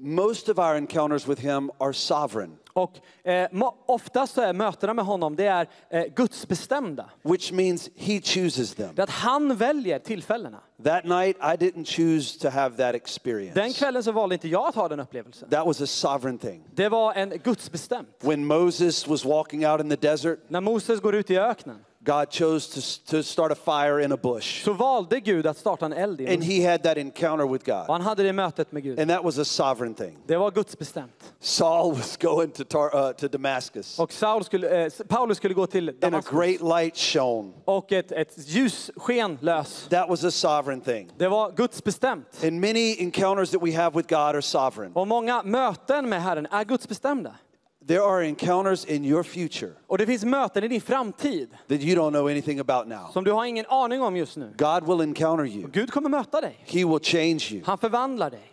most 0.00 0.48
of 0.48 0.58
our 0.58 0.76
encounters 0.76 1.28
with 1.28 1.40
him 1.42 1.70
are 1.78 1.92
sovereign, 1.92 2.56
Och 2.72 2.98
eh, 3.26 3.48
oftast 3.86 4.34
så 4.34 4.40
är 4.40 4.52
mötena 4.52 4.94
med 4.94 5.04
honom, 5.04 5.36
det 5.36 5.46
är 5.46 5.68
eh, 5.90 6.04
gudsbestämda. 6.16 7.10
which 7.22 7.52
means 7.52 7.90
he 7.96 8.20
chooses 8.20 8.74
them. 8.74 8.94
Det 8.94 9.02
att 9.02 9.10
han 9.10 9.56
väljer 9.56 9.98
tillfällena. 9.98 10.58
That 10.84 11.04
night 11.04 11.36
I 11.36 11.56
didn't 11.64 11.84
choose 11.84 12.38
to 12.40 12.48
have 12.48 12.70
that 12.70 12.78
Den 12.78 12.94
experience. 12.94 13.72
kvällen 13.78 14.02
så 14.02 14.12
valde 14.12 14.34
inte 14.34 14.48
jag 14.48 14.68
att 14.68 14.74
ha 14.74 14.88
den 14.88 15.00
upplevelsen. 15.00 15.48
That 15.50 15.66
was 15.66 15.80
a 15.80 15.86
sovereign 15.86 16.38
thing. 16.38 16.64
Det 16.74 16.88
var 16.88 17.14
en 17.14 17.30
gudsbestämt. 17.44 18.08
When 18.20 18.44
Moses 18.46 19.08
was 19.08 19.24
walking 19.24 19.66
out 19.66 19.80
in 19.80 19.90
the 19.90 19.96
desert, 19.96 20.38
När 20.48 20.60
Moses 20.60 21.00
går 21.00 21.14
ut 21.14 21.30
i 21.30 21.38
öknen 21.38 21.78
God 22.00 22.30
chose 22.32 22.68
to, 22.74 23.10
to 23.16 23.22
start 23.22 23.52
a 23.52 23.54
fire 23.54 24.04
in 24.04 24.12
a 24.12 24.16
bush. 24.16 24.64
så 24.64 24.72
valde 24.72 25.20
Gud 25.20 25.46
att 25.46 25.56
starta 25.56 25.86
en 25.86 25.92
eld 25.92 26.20
i 26.20 26.34
And 26.34 26.44
he 26.44 26.70
had 26.70 26.82
that 26.82 26.96
encounter 26.96 27.46
with 27.46 27.70
Och 27.70 27.76
God. 27.86 27.90
han 27.90 28.00
hade 28.00 28.22
det 28.22 28.32
mötet 28.32 28.72
med 28.72 28.82
Gud. 28.82 29.00
And 29.00 29.10
that 29.10 29.24
was 29.24 29.38
a 29.38 29.44
sovereign 29.44 29.94
thing. 29.94 30.18
Det 30.26 30.36
var 30.36 30.50
gudsbestämt. 30.50 31.32
Saul 31.40 31.94
was 31.94 32.16
going 32.16 32.50
to, 32.50 32.64
Tar, 32.64 33.06
uh, 33.08 33.12
to 33.12 33.28
Damascus. 33.28 33.98
Och 33.98 34.12
Saul 34.12 34.44
skulle, 34.44 34.84
eh, 34.84 34.92
Paulus 35.08 35.36
skulle 35.36 35.54
gå 35.54 35.66
till 35.66 35.88
And 35.88 35.98
a 35.98 36.06
Damaskus. 36.10 36.38
great 36.38 36.60
light 36.82 36.96
shone. 36.96 37.52
Och 37.64 37.92
ett, 37.92 38.12
ett 38.12 38.34
ljus 38.48 38.90
sken 38.96 39.38
lös. 39.40 39.86
That 39.90 40.08
was 40.08 40.24
a 40.24 40.30
sovereign 40.30 40.80
thing. 40.80 41.10
Det 41.16 41.28
var 41.28 41.50
gudsbestämt. 41.56 42.44
And 42.44 42.60
many 42.60 42.96
encounters 42.98 43.50
that 43.50 43.62
we 43.62 43.72
have 43.76 43.96
with 43.96 44.08
God 44.08 44.18
are 44.34 44.42
sovereign. 44.42 44.92
Och 44.94 45.08
många 45.08 45.42
möten 45.42 46.08
med 46.08 46.22
Herren 46.22 46.46
är 46.50 46.64
gudsbestämda. 46.64 47.34
There 47.88 48.02
are 48.02 48.24
encounters 48.24 48.84
in 48.84 49.04
your 49.04 49.22
future 49.22 49.72
Och 49.86 49.98
det 49.98 50.06
finns 50.06 50.24
möten 50.24 50.64
i 50.64 50.68
din 50.68 50.80
framtid 50.80 51.48
that 51.68 51.80
you 51.80 51.96
don't 51.96 52.10
know 52.10 52.26
anything 52.26 52.58
about 52.58 52.86
now. 52.86 53.10
som 53.12 53.24
du 53.24 53.32
har 53.32 53.44
ingen 53.44 53.66
aning 53.68 54.02
om 54.02 54.16
just 54.16 54.36
nu. 54.36 54.54
God 54.58 54.86
will 54.86 55.00
encounter 55.08 55.44
you. 55.44 55.70
Gud 55.72 55.90
kommer 55.92 56.08
möta 56.08 56.40
dig. 56.40 56.58
He 56.66 56.84
will 56.84 57.00
change 57.02 57.48
you. 57.50 57.62
Han 57.64 57.78
förvandlar 57.78 58.30
dig. 58.30 58.52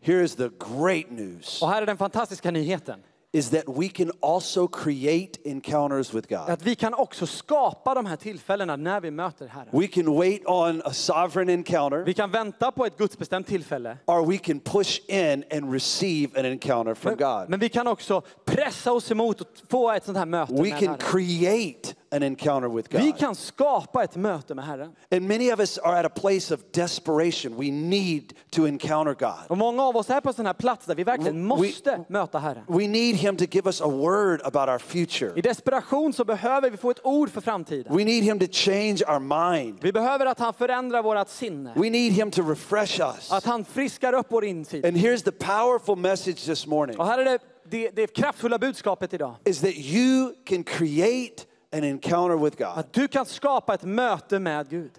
Here 0.00 0.24
is 0.24 0.34
the 0.34 0.48
great 0.78 1.10
news 1.10 1.62
Och 1.62 1.68
här 1.68 1.82
är 1.82 1.86
den 1.86 1.96
fantastiska 1.96 2.50
nyheten. 2.50 3.00
Is 3.34 3.50
that 3.50 3.64
we 3.78 3.88
can 3.88 4.10
also 4.20 4.68
create 4.68 5.38
encounters 5.44 6.14
with 6.14 6.28
God. 6.28 6.50
Att 6.50 6.62
vi 6.62 6.74
kan 6.74 6.94
också 6.94 7.26
skapa 7.26 7.94
de 7.94 8.06
här 8.06 8.16
tillfällena 8.16 8.76
när 8.76 9.00
vi 9.00 9.10
möter 9.10 9.46
Herren. 9.46 9.68
We 9.80 9.86
can 9.86 10.16
wait 10.16 10.46
on 10.46 10.82
a 10.84 10.92
sovereign 10.92 11.48
encounter 11.50 12.04
Vi 12.04 12.14
kan 12.14 12.30
vänta 12.30 12.72
på 12.72 12.86
ett 12.86 12.98
gudsbestämt 12.98 13.46
tillfälle. 13.46 13.96
or 14.06 14.26
we 14.26 14.38
can 14.38 14.60
push 14.60 15.00
in 15.08 15.44
and 15.52 15.72
receive 15.72 16.40
an 16.40 16.46
encounter 16.46 16.94
from 16.94 17.16
God. 17.16 17.48
Men 17.48 17.60
vi 17.60 17.68
kan 17.68 17.86
också 17.86 18.22
pressa 18.44 18.92
oss 18.92 19.10
emot 19.10 19.40
och 19.40 19.46
få 19.70 19.90
ett 19.90 20.04
sånt 20.04 20.18
här 20.18 20.26
möte 20.26 20.52
We 20.52 20.60
med 20.62 20.78
can 20.78 20.88
Herren. 20.88 20.98
create 20.98 21.94
an 22.12 22.22
encounter 22.22 22.68
with 22.68 22.88
Vi 22.96 23.06
God. 23.10 23.18
kan 23.18 23.34
skapa 23.34 24.04
ett 24.04 24.16
möte 24.16 24.54
med 24.54 24.64
Herren. 24.64 24.92
And 25.10 25.28
many 25.28 25.52
of 25.52 25.60
us 25.60 25.78
are 25.78 25.98
at 26.00 26.06
a 26.06 26.08
place 26.20 26.54
of 26.54 26.60
desperation. 26.72 27.56
We 27.56 27.70
need 27.70 28.32
to 28.50 28.66
encounter 28.66 29.14
God. 29.14 29.48
Och 29.48 29.58
många 29.58 29.82
av 29.82 29.96
oss 29.96 30.10
är 30.10 30.20
på 30.20 30.32
sån 30.32 30.46
här 30.46 30.52
plats 30.54 30.86
där 30.86 30.94
vi 30.94 31.04
verkligen 31.04 31.36
We- 31.36 31.46
måste 31.46 32.04
möta 32.08 32.38
Herren. 32.38 32.64
We 32.68 32.88
need 32.88 33.16
Him 33.16 33.36
to 33.36 33.44
give 33.50 33.68
us 33.68 33.80
a 33.80 33.88
word 33.88 34.40
about 34.44 34.68
our 34.68 34.78
future. 34.78 35.32
I 35.36 35.40
desperation 35.42 36.12
så 36.12 36.24
behöver 36.24 36.70
vi 36.70 36.76
få 36.76 36.90
ett 36.90 37.00
ord 37.06 37.30
för 37.30 37.40
framtiden. 37.40 37.96
We 37.96 38.04
need 38.04 38.24
Him 38.24 38.38
to 38.38 38.46
change 38.50 38.98
our 39.08 39.20
mind. 39.20 39.78
Vi 39.82 39.92
behöver 39.92 40.26
att 40.26 40.38
han 40.38 40.54
förändrar 40.54 41.02
vårt 41.02 41.28
sinne. 41.28 41.72
We 41.76 41.90
need 41.90 42.12
Him 42.12 42.30
to 42.30 42.42
refresh 42.42 43.00
us. 43.00 43.32
Att 43.32 43.44
han 43.44 43.64
friskar 43.64 44.12
upp 44.12 44.26
vår 44.28 44.44
insida. 44.44 44.88
And 44.88 44.96
here's 44.96 45.22
the 45.24 45.32
powerful 45.32 45.96
message 45.96 46.44
this 46.46 46.66
morning 46.66 46.98
Och 46.98 47.06
här 47.06 47.18
är 47.18 47.24
det, 47.24 47.38
det, 47.70 47.90
det 47.90 48.06
kraftfulla 48.06 48.58
budskapet 48.58 49.14
idag. 49.14 49.34
is 49.44 49.60
that 49.60 49.74
you 49.76 50.32
can 50.44 50.64
create 50.64 51.42
an 51.72 51.84
encounter 51.84 52.36
with 52.36 52.56
God. 52.58 52.78
Att 52.78 52.92
du 52.92 53.08
kan 53.08 53.26
skapa 53.26 53.74
ett 53.74 53.82
möte 53.82 54.38
med 54.38 54.68
Gud. 54.68 54.90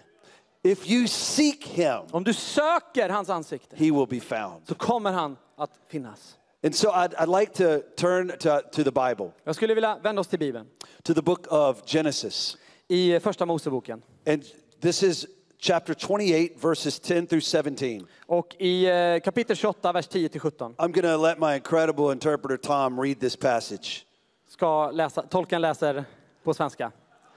If 0.62 0.90
you 0.90 1.08
seek 1.08 1.66
Him, 1.66 2.00
Om 2.10 2.24
du 2.24 2.34
söker 2.34 3.08
hans 3.08 3.30
ansikte 3.30 3.76
He 3.76 3.84
will 3.90 4.06
be 4.06 4.20
found. 4.20 4.66
så 4.68 4.74
kommer 4.74 5.12
han 5.12 5.36
att 5.56 5.70
finnas. 5.88 6.36
And 6.64 6.74
so 6.74 6.88
I'd, 6.88 7.14
I'd 7.18 7.40
like 7.40 7.52
to 7.52 7.82
turn 7.96 8.28
to, 8.38 8.60
to 8.72 8.84
the 8.84 8.90
Bible, 8.92 9.30
Jag 9.44 9.54
skulle 9.54 9.74
vilja 9.74 9.98
vända 10.02 10.20
oss 10.20 10.28
till 10.28 10.38
Bibeln. 10.38 10.66
to 11.02 11.14
the 11.14 11.22
book 11.22 11.46
of 11.52 11.82
Genesis. 11.86 12.56
I 12.88 13.20
första 13.20 13.46
Moseboken. 13.46 14.02
And 14.26 14.42
this 14.80 15.02
is 15.02 15.26
chapter 15.58 15.94
28, 15.94 16.54
verses 16.68 17.00
10 17.00 17.26
through 17.26 17.42
17. 17.64 18.06
Och 18.26 18.56
i 18.58 18.86
eh, 18.86 19.20
kapitel 19.20 19.56
28, 19.56 19.92
vers 19.92 20.08
10-17 20.08 20.74
I'm 20.76 20.92
going 20.92 21.02
to 21.02 21.16
let 21.16 21.38
my 21.38 21.54
incredible 21.54 22.12
interpreter 22.12 22.56
Tom 22.56 23.00
read 23.00 23.20
this 23.20 23.36
passage. 23.36 24.06
ska 24.48 24.90
läsa, 24.90 25.22
tolken 25.22 25.60
läser 25.60 26.04
på 26.44 26.54
svenska. 26.54 26.92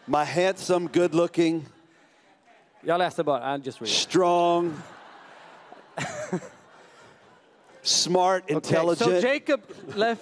My 0.06 0.24
handsome, 0.24 0.90
good 0.94 1.16
looking, 1.16 1.66
Jag 2.82 2.98
läser 3.00 3.24
bara, 3.24 3.56
I 3.56 3.60
just 3.64 3.82
read. 3.82 3.90
strong, 3.90 4.74
smart, 7.82 8.50
intelligent. 8.50 9.02
Okay, 9.02 9.16
intelligent. 9.18 9.22
so 9.22 9.28
Jacob 9.28 9.62
left. 9.96 10.22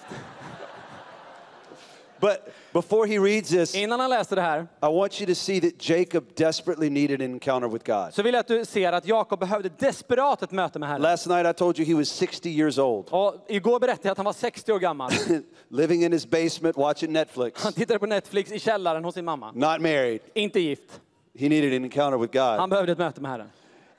But 2.28 2.54
before 2.74 3.08
he 3.08 3.18
reads 3.20 3.50
this, 3.50 3.76
Innan 3.76 4.00
han 4.00 4.10
läste 4.10 4.36
det 4.36 4.42
här 4.42 4.60
I 4.62 4.86
want 4.86 5.22
you 5.22 5.28
to 5.28 5.36
see 5.36 5.62
that 5.62 5.90
Jacob 5.90 6.24
desperately 6.36 6.90
needed 6.90 7.22
an 7.22 7.34
encounter 7.34 7.68
with 7.70 7.86
God. 7.92 8.14
så 8.14 8.24
vill 8.24 8.34
jag 8.34 8.40
att 8.40 8.48
du 8.48 8.66
ser 8.66 8.92
att 8.92 9.06
Jakob 9.08 9.40
behövde 9.40 9.70
desperat 9.70 10.42
ett 10.44 10.52
möte 10.52 10.80
med 10.80 10.90
Herren. 10.90 11.02
Last 11.02 11.28
night 11.28 11.48
I 11.48 11.54
told 11.54 11.80
you 11.80 11.88
he 11.88 11.94
was 11.96 12.10
60 12.10 12.50
years 12.50 12.78
old, 12.78 13.06
Och 13.10 13.46
igår 13.48 13.80
berättade 13.80 14.08
jag 14.08 14.12
att 14.12 14.18
han 14.18 14.26
var 14.26 14.34
60 14.34 14.72
år 14.74 14.80
gammal. 14.80 15.12
living 15.70 16.04
in 16.04 16.12
his 16.12 16.26
basement, 16.30 16.78
watching 16.78 17.12
Netflix, 17.14 17.64
Han 17.64 17.74
tittade 17.74 18.00
på 18.00 18.06
Netflix 18.06 18.52
i 18.52 18.60
källaren 18.60 19.04
hos 19.04 19.14
sin 19.14 19.26
mamma. 19.26 19.52
not 19.52 19.82
married. 19.82 20.20
Inte 20.34 20.60
gift. 20.60 21.02
He 21.40 21.50
needed 21.50 21.74
an 21.78 21.84
encounter 21.84 22.18
with 22.18 22.38
Han 22.40 22.60
God. 22.60 22.70
behövde 22.70 22.92
ett 22.92 22.98
möte 22.98 23.22
med 23.22 23.32
Herren. 23.32 23.48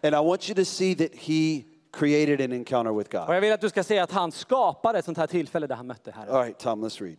And 0.03 0.15
I 0.15 0.28
want 0.28 0.48
you 0.48 0.55
to 0.57 0.65
see 0.65 0.94
that 0.94 1.11
he 1.15 1.62
created 1.93 2.40
an 2.40 2.53
encounter 2.53 2.93
with 2.93 3.16
Och 3.16 3.27
God. 3.27 3.35
jag 3.36 3.40
vill 3.40 3.53
att 3.53 3.61
du 3.61 3.69
ska 3.69 3.82
se 3.85 3.98
att 3.98 4.12
han 4.12 4.32
skapade 4.32 4.98
ett 4.98 5.05
sånt 5.05 5.19
här 5.19 5.27
tillfälle 5.27 5.66
där 5.66 5.74
han 5.74 5.86
mötte 5.86 6.11
Herren. 6.11 6.35
All 6.35 6.43
right, 6.43 6.59
Tom, 6.59 6.85
let's 6.85 7.03
read. 7.05 7.16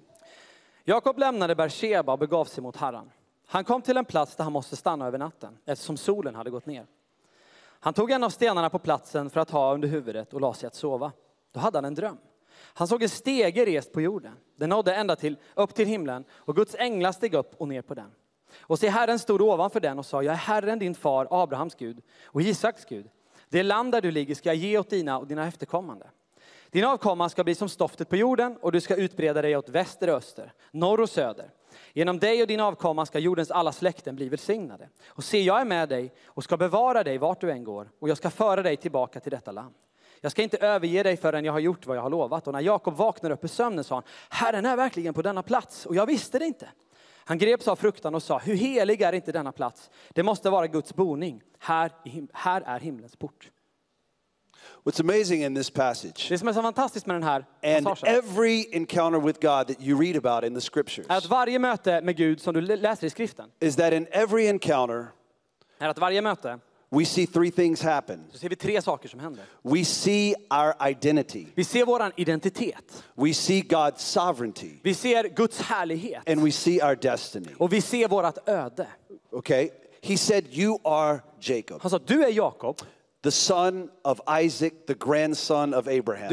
Jakob 0.89 1.17
lämnade 1.17 1.55
Beersheba 1.55 2.13
och 2.13 2.19
begav 2.19 2.45
sig 2.45 2.63
mot 2.63 2.75
Harran. 2.75 3.11
Han 3.47 3.63
kom 3.63 3.81
till 3.81 3.97
en 3.97 4.05
plats 4.05 4.35
där 4.35 4.43
han 4.43 4.53
måste 4.53 4.75
stanna 4.75 5.07
över 5.07 5.17
natten 5.17 5.57
eftersom 5.65 5.97
solen 5.97 6.35
hade 6.35 6.49
gått 6.49 6.65
ner. 6.65 6.85
Han 7.59 7.93
tog 7.93 8.11
en 8.11 8.23
av 8.23 8.29
stenarna 8.29 8.69
på 8.69 8.79
platsen 8.79 9.29
för 9.29 9.39
att 9.39 9.49
ha 9.49 9.73
under 9.73 9.87
huvudet 9.87 10.33
och 10.33 10.41
la 10.41 10.53
sig 10.53 10.67
att 10.67 10.75
sova. 10.75 11.11
Då 11.51 11.59
hade 11.59 11.77
han 11.77 11.85
en 11.85 11.95
dröm. 11.95 12.17
Han 12.53 12.87
såg 12.87 13.03
en 13.03 13.09
stege 13.09 13.65
rest 13.65 13.91
på 13.91 14.01
jorden. 14.01 14.33
Den 14.55 14.69
nådde 14.69 14.95
ända 14.95 15.15
till, 15.15 15.37
upp 15.55 15.73
till 15.73 15.87
himlen 15.87 16.23
och 16.31 16.55
Guds 16.55 16.75
änglar 16.75 17.11
steg 17.11 17.33
upp 17.33 17.55
och 17.57 17.67
ner 17.67 17.81
på 17.81 17.93
den. 17.93 18.11
Och 18.59 18.79
se, 18.79 18.89
Herren 18.89 19.19
stod 19.19 19.41
ovanför 19.41 19.79
den 19.79 19.99
och 19.99 20.05
sa, 20.05 20.23
jag 20.23 20.33
är 20.33 20.37
Herren 20.37 20.79
din 20.79 20.95
far 20.95 21.27
Abrahams 21.31 21.75
Gud 21.75 22.01
och 22.25 22.41
Isaks 22.41 22.85
Gud. 22.85 23.09
Det 23.49 23.63
land 23.63 23.91
där 23.91 24.01
du 24.01 24.11
ligger 24.11 24.35
ska 24.35 24.49
jag 24.49 24.55
ge 24.55 24.77
åt 24.77 24.89
dina 24.89 25.17
och 25.17 25.27
dina 25.27 25.47
efterkommande. 25.47 26.07
Din 26.71 26.85
avkomma 26.85 27.29
ska 27.29 27.43
bli 27.43 27.55
som 27.55 27.69
stoftet 27.69 28.09
på 28.09 28.15
jorden 28.15 28.57
och 28.61 28.71
du 28.71 28.81
ska 28.81 28.95
utbreda 28.95 29.41
dig 29.41 29.57
åt 29.57 29.69
väster 29.69 30.09
och 30.09 30.15
öster, 30.15 30.53
norr 30.71 31.01
och 31.01 31.09
söder. 31.09 31.51
Genom 31.93 32.19
dig 32.19 32.41
och 32.41 32.47
din 32.47 32.59
avkomma 32.59 33.05
ska 33.05 33.19
jordens 33.19 33.51
alla 33.51 33.71
släkten 33.71 34.15
bli 34.15 34.29
välsignade. 34.29 34.89
Och 35.07 35.23
se, 35.23 35.43
jag 35.43 35.61
är 35.61 35.65
med 35.65 35.89
dig 35.89 36.13
och 36.25 36.43
ska 36.43 36.57
bevara 36.57 37.03
dig 37.03 37.17
vart 37.17 37.41
du 37.41 37.51
än 37.51 37.63
går 37.63 37.89
och 37.99 38.09
jag 38.09 38.17
ska 38.17 38.29
föra 38.29 38.63
dig 38.63 38.77
tillbaka 38.77 39.19
till 39.19 39.31
detta 39.31 39.51
land. 39.51 39.73
Jag 40.21 40.31
ska 40.31 40.43
inte 40.43 40.57
överge 40.57 41.03
dig 41.03 41.17
förrän 41.17 41.45
jag 41.45 41.53
har 41.53 41.59
gjort 41.59 41.85
vad 41.85 41.97
jag 41.97 42.01
har 42.01 42.09
lovat. 42.09 42.47
Och 42.47 42.53
när 42.53 42.61
Jakob 42.61 42.93
vaknade 42.93 43.35
upp 43.35 43.43
ur 43.43 43.47
sömnen 43.47 43.83
sa 43.83 43.95
han, 43.95 44.03
Herren 44.29 44.65
är 44.65 44.77
verkligen 44.77 45.13
på 45.13 45.21
denna 45.21 45.43
plats. 45.43 45.85
Och 45.85 45.95
jag 45.95 46.05
visste 46.05 46.39
det 46.39 46.45
inte. 46.45 46.69
Han 47.27 47.37
greps 47.37 47.67
av 47.67 47.75
fruktan 47.75 48.15
och 48.15 48.23
sa, 48.23 48.37
hur 48.37 48.55
helig 48.55 49.01
är 49.01 49.13
inte 49.13 49.31
denna 49.31 49.51
plats? 49.51 49.89
Det 50.09 50.23
måste 50.23 50.49
vara 50.49 50.67
Guds 50.67 50.95
boning. 50.95 51.41
Här, 51.59 51.91
här 52.33 52.61
är 52.61 52.79
himlens 52.79 53.15
port. 53.15 53.51
What's 54.83 54.99
amazing 55.01 55.43
in 55.43 55.55
this 55.55 55.69
passage, 55.69 56.25
Det 56.29 56.37
som 56.37 56.47
är 56.47 56.53
så 56.53 56.61
fantastiskt 56.61 57.05
med 57.05 57.15
den 57.15 57.23
här 57.23 57.45
and 57.63 57.85
passagen 57.85 58.15
every 58.15 58.65
encounter 58.71 59.19
with 59.19 59.39
God 59.41 59.67
that 59.67 59.81
you 59.81 60.01
read 60.01 60.15
about 60.25 60.43
in 60.43 60.53
the 60.55 60.61
scriptures, 60.61 61.07
är 61.09 61.17
att 61.17 61.25
varje 61.29 61.59
möte 61.59 62.01
med 62.01 62.15
Gud 62.17 62.41
som 62.41 62.53
du 62.53 62.61
lä- 62.61 62.75
läser 62.75 63.07
i 63.07 63.09
skriften, 63.09 63.45
is 63.59 63.75
that 63.75 63.93
in 63.93 64.07
every 64.11 64.47
encounter, 64.47 65.05
är 65.79 65.87
att 65.89 65.99
varje 65.99 66.21
möte 66.21 66.59
we 66.89 67.05
see 67.05 67.27
three 67.27 67.51
things 67.51 67.81
happen. 67.81 68.23
så 68.31 68.37
ser 68.37 68.49
vi 68.49 68.55
tre 68.55 68.81
saker 68.81 69.09
som 69.09 69.19
händer. 69.19 69.43
We 69.63 69.85
see 69.85 70.33
our 70.49 70.89
identity, 70.89 71.45
Vi 71.55 71.63
ser 71.63 71.85
våran 71.85 72.11
identitet, 72.15 73.03
we 73.15 73.33
see 73.33 73.61
God's 73.61 73.97
sovereignty, 73.99 74.69
vi 74.83 74.93
ser 74.93 75.23
Guds 75.35 75.61
härlighet 75.61 76.29
and 76.29 76.41
we 76.43 76.51
see 76.51 76.79
our 76.83 76.95
destiny. 76.95 77.49
och 77.59 77.73
vi 77.73 77.81
ser 77.81 78.07
vårat 78.07 78.49
öde. 78.49 78.87
Okay? 79.31 79.69
He 80.01 80.17
said, 80.17 80.45
You 80.51 80.79
are 80.83 81.19
Jacob, 81.39 81.81
Han 81.81 81.89
sa, 81.91 81.99
du 82.05 82.23
är 82.23 82.29
Jakob, 82.31 82.81
the 83.27 83.31
son 83.31 83.89
of 84.05 84.21
Isaac, 84.25 84.87
the 84.87 84.95
grandson 84.95 85.73
of 85.73 85.89
Abraham, 85.89 86.29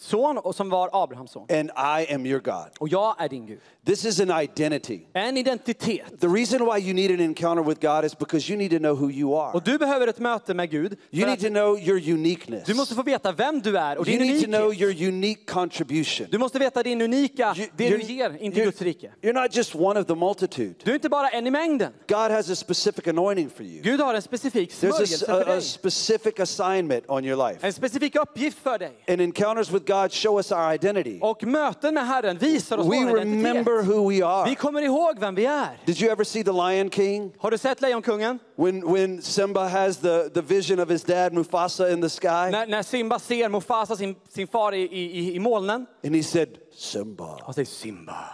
son 0.00 0.38
och 0.38 0.54
som 0.54 0.70
var 0.70 0.90
Abrahams 0.92 1.30
son. 1.30 1.46
and 1.50 1.70
I 1.76 2.14
am 2.14 2.26
your 2.26 2.40
God. 2.40 2.68
Och 2.78 2.88
jag 2.88 3.14
är 3.18 3.28
din 3.28 3.46
Gud. 3.46 3.58
This 3.86 4.04
is 4.04 4.20
an 4.20 4.30
identity. 4.42 5.00
En 5.14 5.36
identitet. 5.36 6.20
The 6.20 6.26
reason 6.26 6.64
why 6.66 6.78
you 6.78 6.94
need 6.94 7.10
an 7.10 7.20
encounter 7.20 7.62
with 7.64 7.80
God 7.80 8.04
is 8.04 8.18
because 8.18 8.52
you 8.52 8.58
need 8.58 8.70
to 8.70 8.78
know 8.78 8.94
who 8.94 9.10
you 9.10 9.36
are. 9.40 9.52
Och 9.52 9.62
du 9.62 9.78
behöver 9.78 10.06
ett 10.06 10.18
möte 10.18 10.54
med 10.54 10.70
Gud. 10.70 10.96
You 11.10 11.26
need 11.26 11.40
to 11.40 11.48
know 11.48 11.78
your 11.78 12.12
uniqueness. 12.14 12.64
Du 12.66 12.74
måste 12.74 12.94
få 12.94 13.02
veta 13.02 13.32
vem 13.32 13.60
du 13.60 13.78
är 13.78 13.98
och 13.98 14.08
You 14.08 14.18
din 14.18 14.26
need 14.32 14.40
to 14.44 14.46
know 14.46 14.66
unikhet. 14.66 14.80
your 15.00 15.08
unique 15.08 15.40
contribution. 15.46 16.26
Du 16.30 16.38
måste 16.38 16.58
veta 16.58 16.82
din 16.82 17.02
unika, 17.02 17.54
det 17.76 17.88
du 17.90 18.00
ger 18.00 18.36
in 18.40 18.52
till 18.52 18.64
Guds 18.64 18.82
rike. 18.82 19.10
You're 19.22 19.42
not 19.42 19.56
just 19.56 19.74
one 19.74 20.00
of 20.00 20.06
the 20.06 20.14
multitude. 20.14 20.74
Du 20.84 20.90
är 20.90 20.94
inte 20.94 21.08
bara 21.08 21.28
en 21.28 21.46
i 21.46 21.50
mängden. 21.50 21.92
God 22.08 22.30
has 22.30 22.50
a 22.50 22.54
specific 22.56 23.06
anointing 23.08 23.50
for 23.50 23.62
you. 23.66 23.82
Gud 23.82 24.00
har 24.00 24.14
en 24.14 24.22
specifik 24.22 24.70
There's 24.70 24.88
a, 24.88 24.92
smörjelse 24.92 25.26
för 25.26 25.40
a, 25.40 25.44
a 25.46 25.54
dig. 25.54 25.62
specific 25.62 26.40
assignment 26.40 27.04
on 27.08 27.24
your 27.24 27.48
life. 27.48 27.66
En 27.66 27.72
specifik 27.72 28.16
uppgift 28.16 28.58
för 28.62 28.78
dig. 28.78 28.92
And 29.08 29.20
encounters 29.20 29.70
with 29.70 29.84
God 29.90 30.12
show 30.12 30.38
us 30.38 30.52
our 30.52 30.74
identity. 30.74 31.18
Och 31.20 31.44
möten 31.44 31.94
med 31.94 32.06
Herren 32.06 32.38
visar 32.38 32.78
oss 32.78 32.86
We 32.86 33.04
vår 33.04 33.16
remember 33.16 33.82
who 33.82 34.10
we 34.10 34.26
are. 34.26 34.50
Vi 34.50 34.54
kommer 34.54 34.82
ihåg 34.82 35.18
vem 35.18 35.34
vi 35.34 35.46
är. 35.46 35.78
Did 35.84 36.02
you 36.02 36.12
ever 36.12 36.24
see 36.24 36.44
The 36.44 36.52
Lion 36.52 36.90
King? 36.90 37.32
Har 37.38 37.50
du 37.50 37.58
sett 37.58 37.80
Lejonkungen? 37.80 38.38
When, 38.56 38.92
when 38.92 39.22
Simba 39.22 39.68
has 39.68 39.98
the, 39.98 40.30
the 40.34 40.42
vision 40.42 40.80
of 40.80 40.88
his 40.88 41.04
dad 41.04 41.32
Mufasa 41.32 41.92
in 41.92 42.00
the 42.00 42.08
sky? 42.08 42.50
När, 42.50 42.66
när 42.66 42.82
Simba 42.82 43.18
ser 43.18 43.48
Mufasa, 43.48 43.96
sin, 43.96 44.14
sin 44.28 44.46
far, 44.46 44.74
i, 44.74 44.82
i, 44.82 45.34
i 45.34 45.38
molnen. 45.38 45.86
And 46.04 46.14
he 46.16 46.22
said, 46.22 46.48
Simba, 46.76 47.38
Han 47.44 47.54
säger 47.54 47.66
Simba, 47.66 48.24